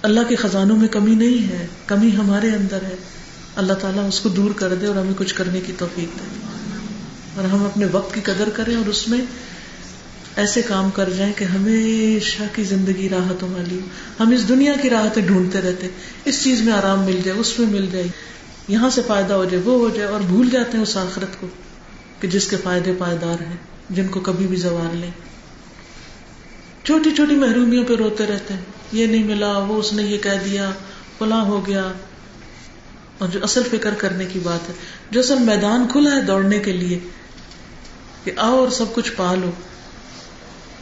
اللہ 0.02 0.20
کے 0.28 0.36
خزانوں 0.36 0.76
میں 0.76 0.88
کمی 0.88 1.14
نہیں 1.14 1.48
ہے، 1.48 1.66
کمی 1.86 2.16
ہمارے 2.16 2.50
اندر 2.50 2.82
ہے۔ 2.82 2.96
اللہ 3.56 3.72
تعالیٰ 3.72 4.08
اس 4.08 4.20
کو 4.20 4.28
دور 4.28 4.50
کر 4.50 4.74
دے 4.74 4.86
اور 4.86 4.96
ہمیں 4.96 5.14
کچھ 5.16 5.34
کرنے 5.34 5.60
کی 5.60 5.72
توفیق 5.78 6.18
دے۔ 6.18 6.46
اور 7.34 7.44
ہم 7.44 7.64
اپنے 7.64 7.86
وقت 7.92 8.14
کی 8.14 8.20
قدر 8.20 8.48
کریں 8.48 8.76
اور 8.76 8.86
اس 8.86 9.08
میں 9.08 9.20
ایسے 10.36 10.62
کام 10.62 10.90
کر 10.90 11.10
جائیں 11.10 11.32
کہ 11.36 11.44
ہمیشہ 11.44 12.42
کی 12.54 12.64
زندگی 12.64 13.08
راحتوں 13.08 13.48
والی 13.48 13.78
ہم 14.20 14.30
اس 14.30 14.48
دنیا 14.48 14.72
کی 14.82 14.90
راحتیں 14.90 15.26
ڈھونڈتے 15.26 15.60
رہتے 15.60 15.88
اس 16.24 16.44
چیز 16.44 16.60
میں 16.60 16.72
آرام 16.72 17.04
مل 17.04 17.20
جائے، 17.24 17.38
اس 17.38 17.58
میں 17.58 17.68
مل 17.68 17.86
جائے۔ 17.92 18.06
یہاں 18.68 18.90
سے 18.90 19.02
فائدہ 19.06 19.34
ہو 19.34 19.44
جائے، 19.44 19.62
وہ 19.64 19.78
ہو 19.78 19.96
جائے 19.96 20.08
اور 20.08 20.20
بھول 20.20 20.50
جاتے 20.50 20.76
ہیں 20.76 20.82
اس 20.82 20.96
آخرت 20.96 21.40
کو 21.40 21.46
کہ 22.20 22.28
جس 22.28 22.48
کے 22.48 22.56
فائدے 22.56 22.92
پائیدار 22.98 23.42
ہیں، 23.42 23.56
جن 23.90 24.08
کو 24.08 24.20
کبھی 24.20 24.46
بھی 24.46 24.56
زوال 24.56 24.96
لیں 24.96 25.10
چھوٹی 26.82 27.10
چھوٹی 27.10 27.34
محرومیوں 27.34 27.84
پہ 27.84 27.94
روتے 27.94 28.26
رہتے 28.26 28.54
ہیں۔ 28.54 28.60
یہ 28.92 29.06
نہیں 29.06 29.24
ملا، 29.24 29.58
وہ 29.58 29.76
اس 29.76 29.92
نے 29.92 30.02
یہ 30.02 30.18
کہہ 30.18 30.44
دیا، 30.44 30.70
فلاں 31.18 31.44
ہو 31.44 31.66
گیا۔ 31.66 31.92
اور 33.18 33.28
جو 33.28 33.40
اصل 33.42 33.62
فکر 33.70 33.94
کرنے 33.94 34.24
کی 34.24 34.38
بات 34.38 34.68
ہے، 34.68 34.74
جو 35.10 35.20
اصل 35.20 35.38
میدان 35.38 35.86
کھلا 35.92 36.16
ہے 36.16 36.22
دوڑنے 36.22 36.58
کے 36.58 36.72
لیے 36.72 36.98
کہ 38.24 38.32
آؤ 38.36 38.58
اور 38.58 38.68
سب 38.68 38.94
کچھ 38.94 39.12
پا 39.16 39.34
لو۔ 39.34 39.50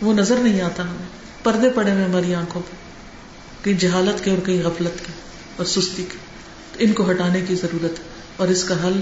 وہ 0.02 0.14
نظر 0.14 0.36
نہیں 0.36 0.60
آتا 0.60 0.82
ہمیں، 0.82 1.06
پردے 1.42 1.70
پڑے 1.70 1.92
ہوئے 1.92 2.04
ہماری 2.04 2.34
آنکھوں 2.34 2.62
پہ، 2.70 2.76
کہیں 3.64 3.80
جہالت 3.80 4.24
کے 4.24 4.30
اور 4.30 4.46
کہیں 4.46 4.62
غفلت 4.62 4.98
کے 4.98 5.12
اور 5.56 5.66
سستی 5.66 6.04
کے 6.12 6.18
ان 6.78 6.92
کو 6.92 7.10
ہٹانے 7.10 7.40
کی 7.40 7.54
ضرورت 7.54 7.98
ہے۔ 7.98 8.04
اور 8.36 8.48
اس 8.48 8.64
کا 8.64 8.86
حل، 8.86 9.00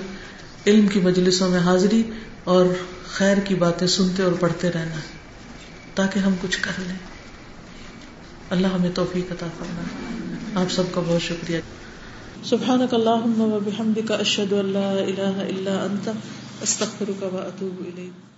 علم 0.66 0.88
کی 0.88 1.00
مجلسوں 1.00 1.48
میں 1.48 1.58
حاضری 1.58 2.02
اور 2.44 2.66
خیر 3.10 3.36
کی 3.36 3.54
باتیں 3.54 3.86
سنتے 3.86 4.22
اور 4.22 4.32
پڑھتے 4.32 4.72
رہنا 4.72 4.94
ہے۔ 4.94 5.22
تاکہ 5.94 6.18
ہم 6.18 6.34
کچھ 6.42 6.58
کر 6.60 6.70
لیں۔ 6.78 6.96
اللہ 8.50 8.66
ہمیں 8.66 8.90
توفیق 8.94 9.32
عطا 9.32 9.46
فرمائے۔ 9.58 10.12
آپ 10.54 10.72
سب 10.72 10.82
کا 10.92 11.00
بہت 11.06 11.22
شکریہ۔ 11.22 11.58
سبحانك 12.44 12.94
اللهم 12.94 13.40
وبحمدك 13.40 14.12
اشهد 14.12 14.52
ان 14.52 14.66
لا 14.66 14.90
اله 14.90 15.38
الا 15.38 15.84
انت 15.84 16.08
استغفرك 16.62 17.22
واتوب 17.22 17.80
اليك 17.80 18.31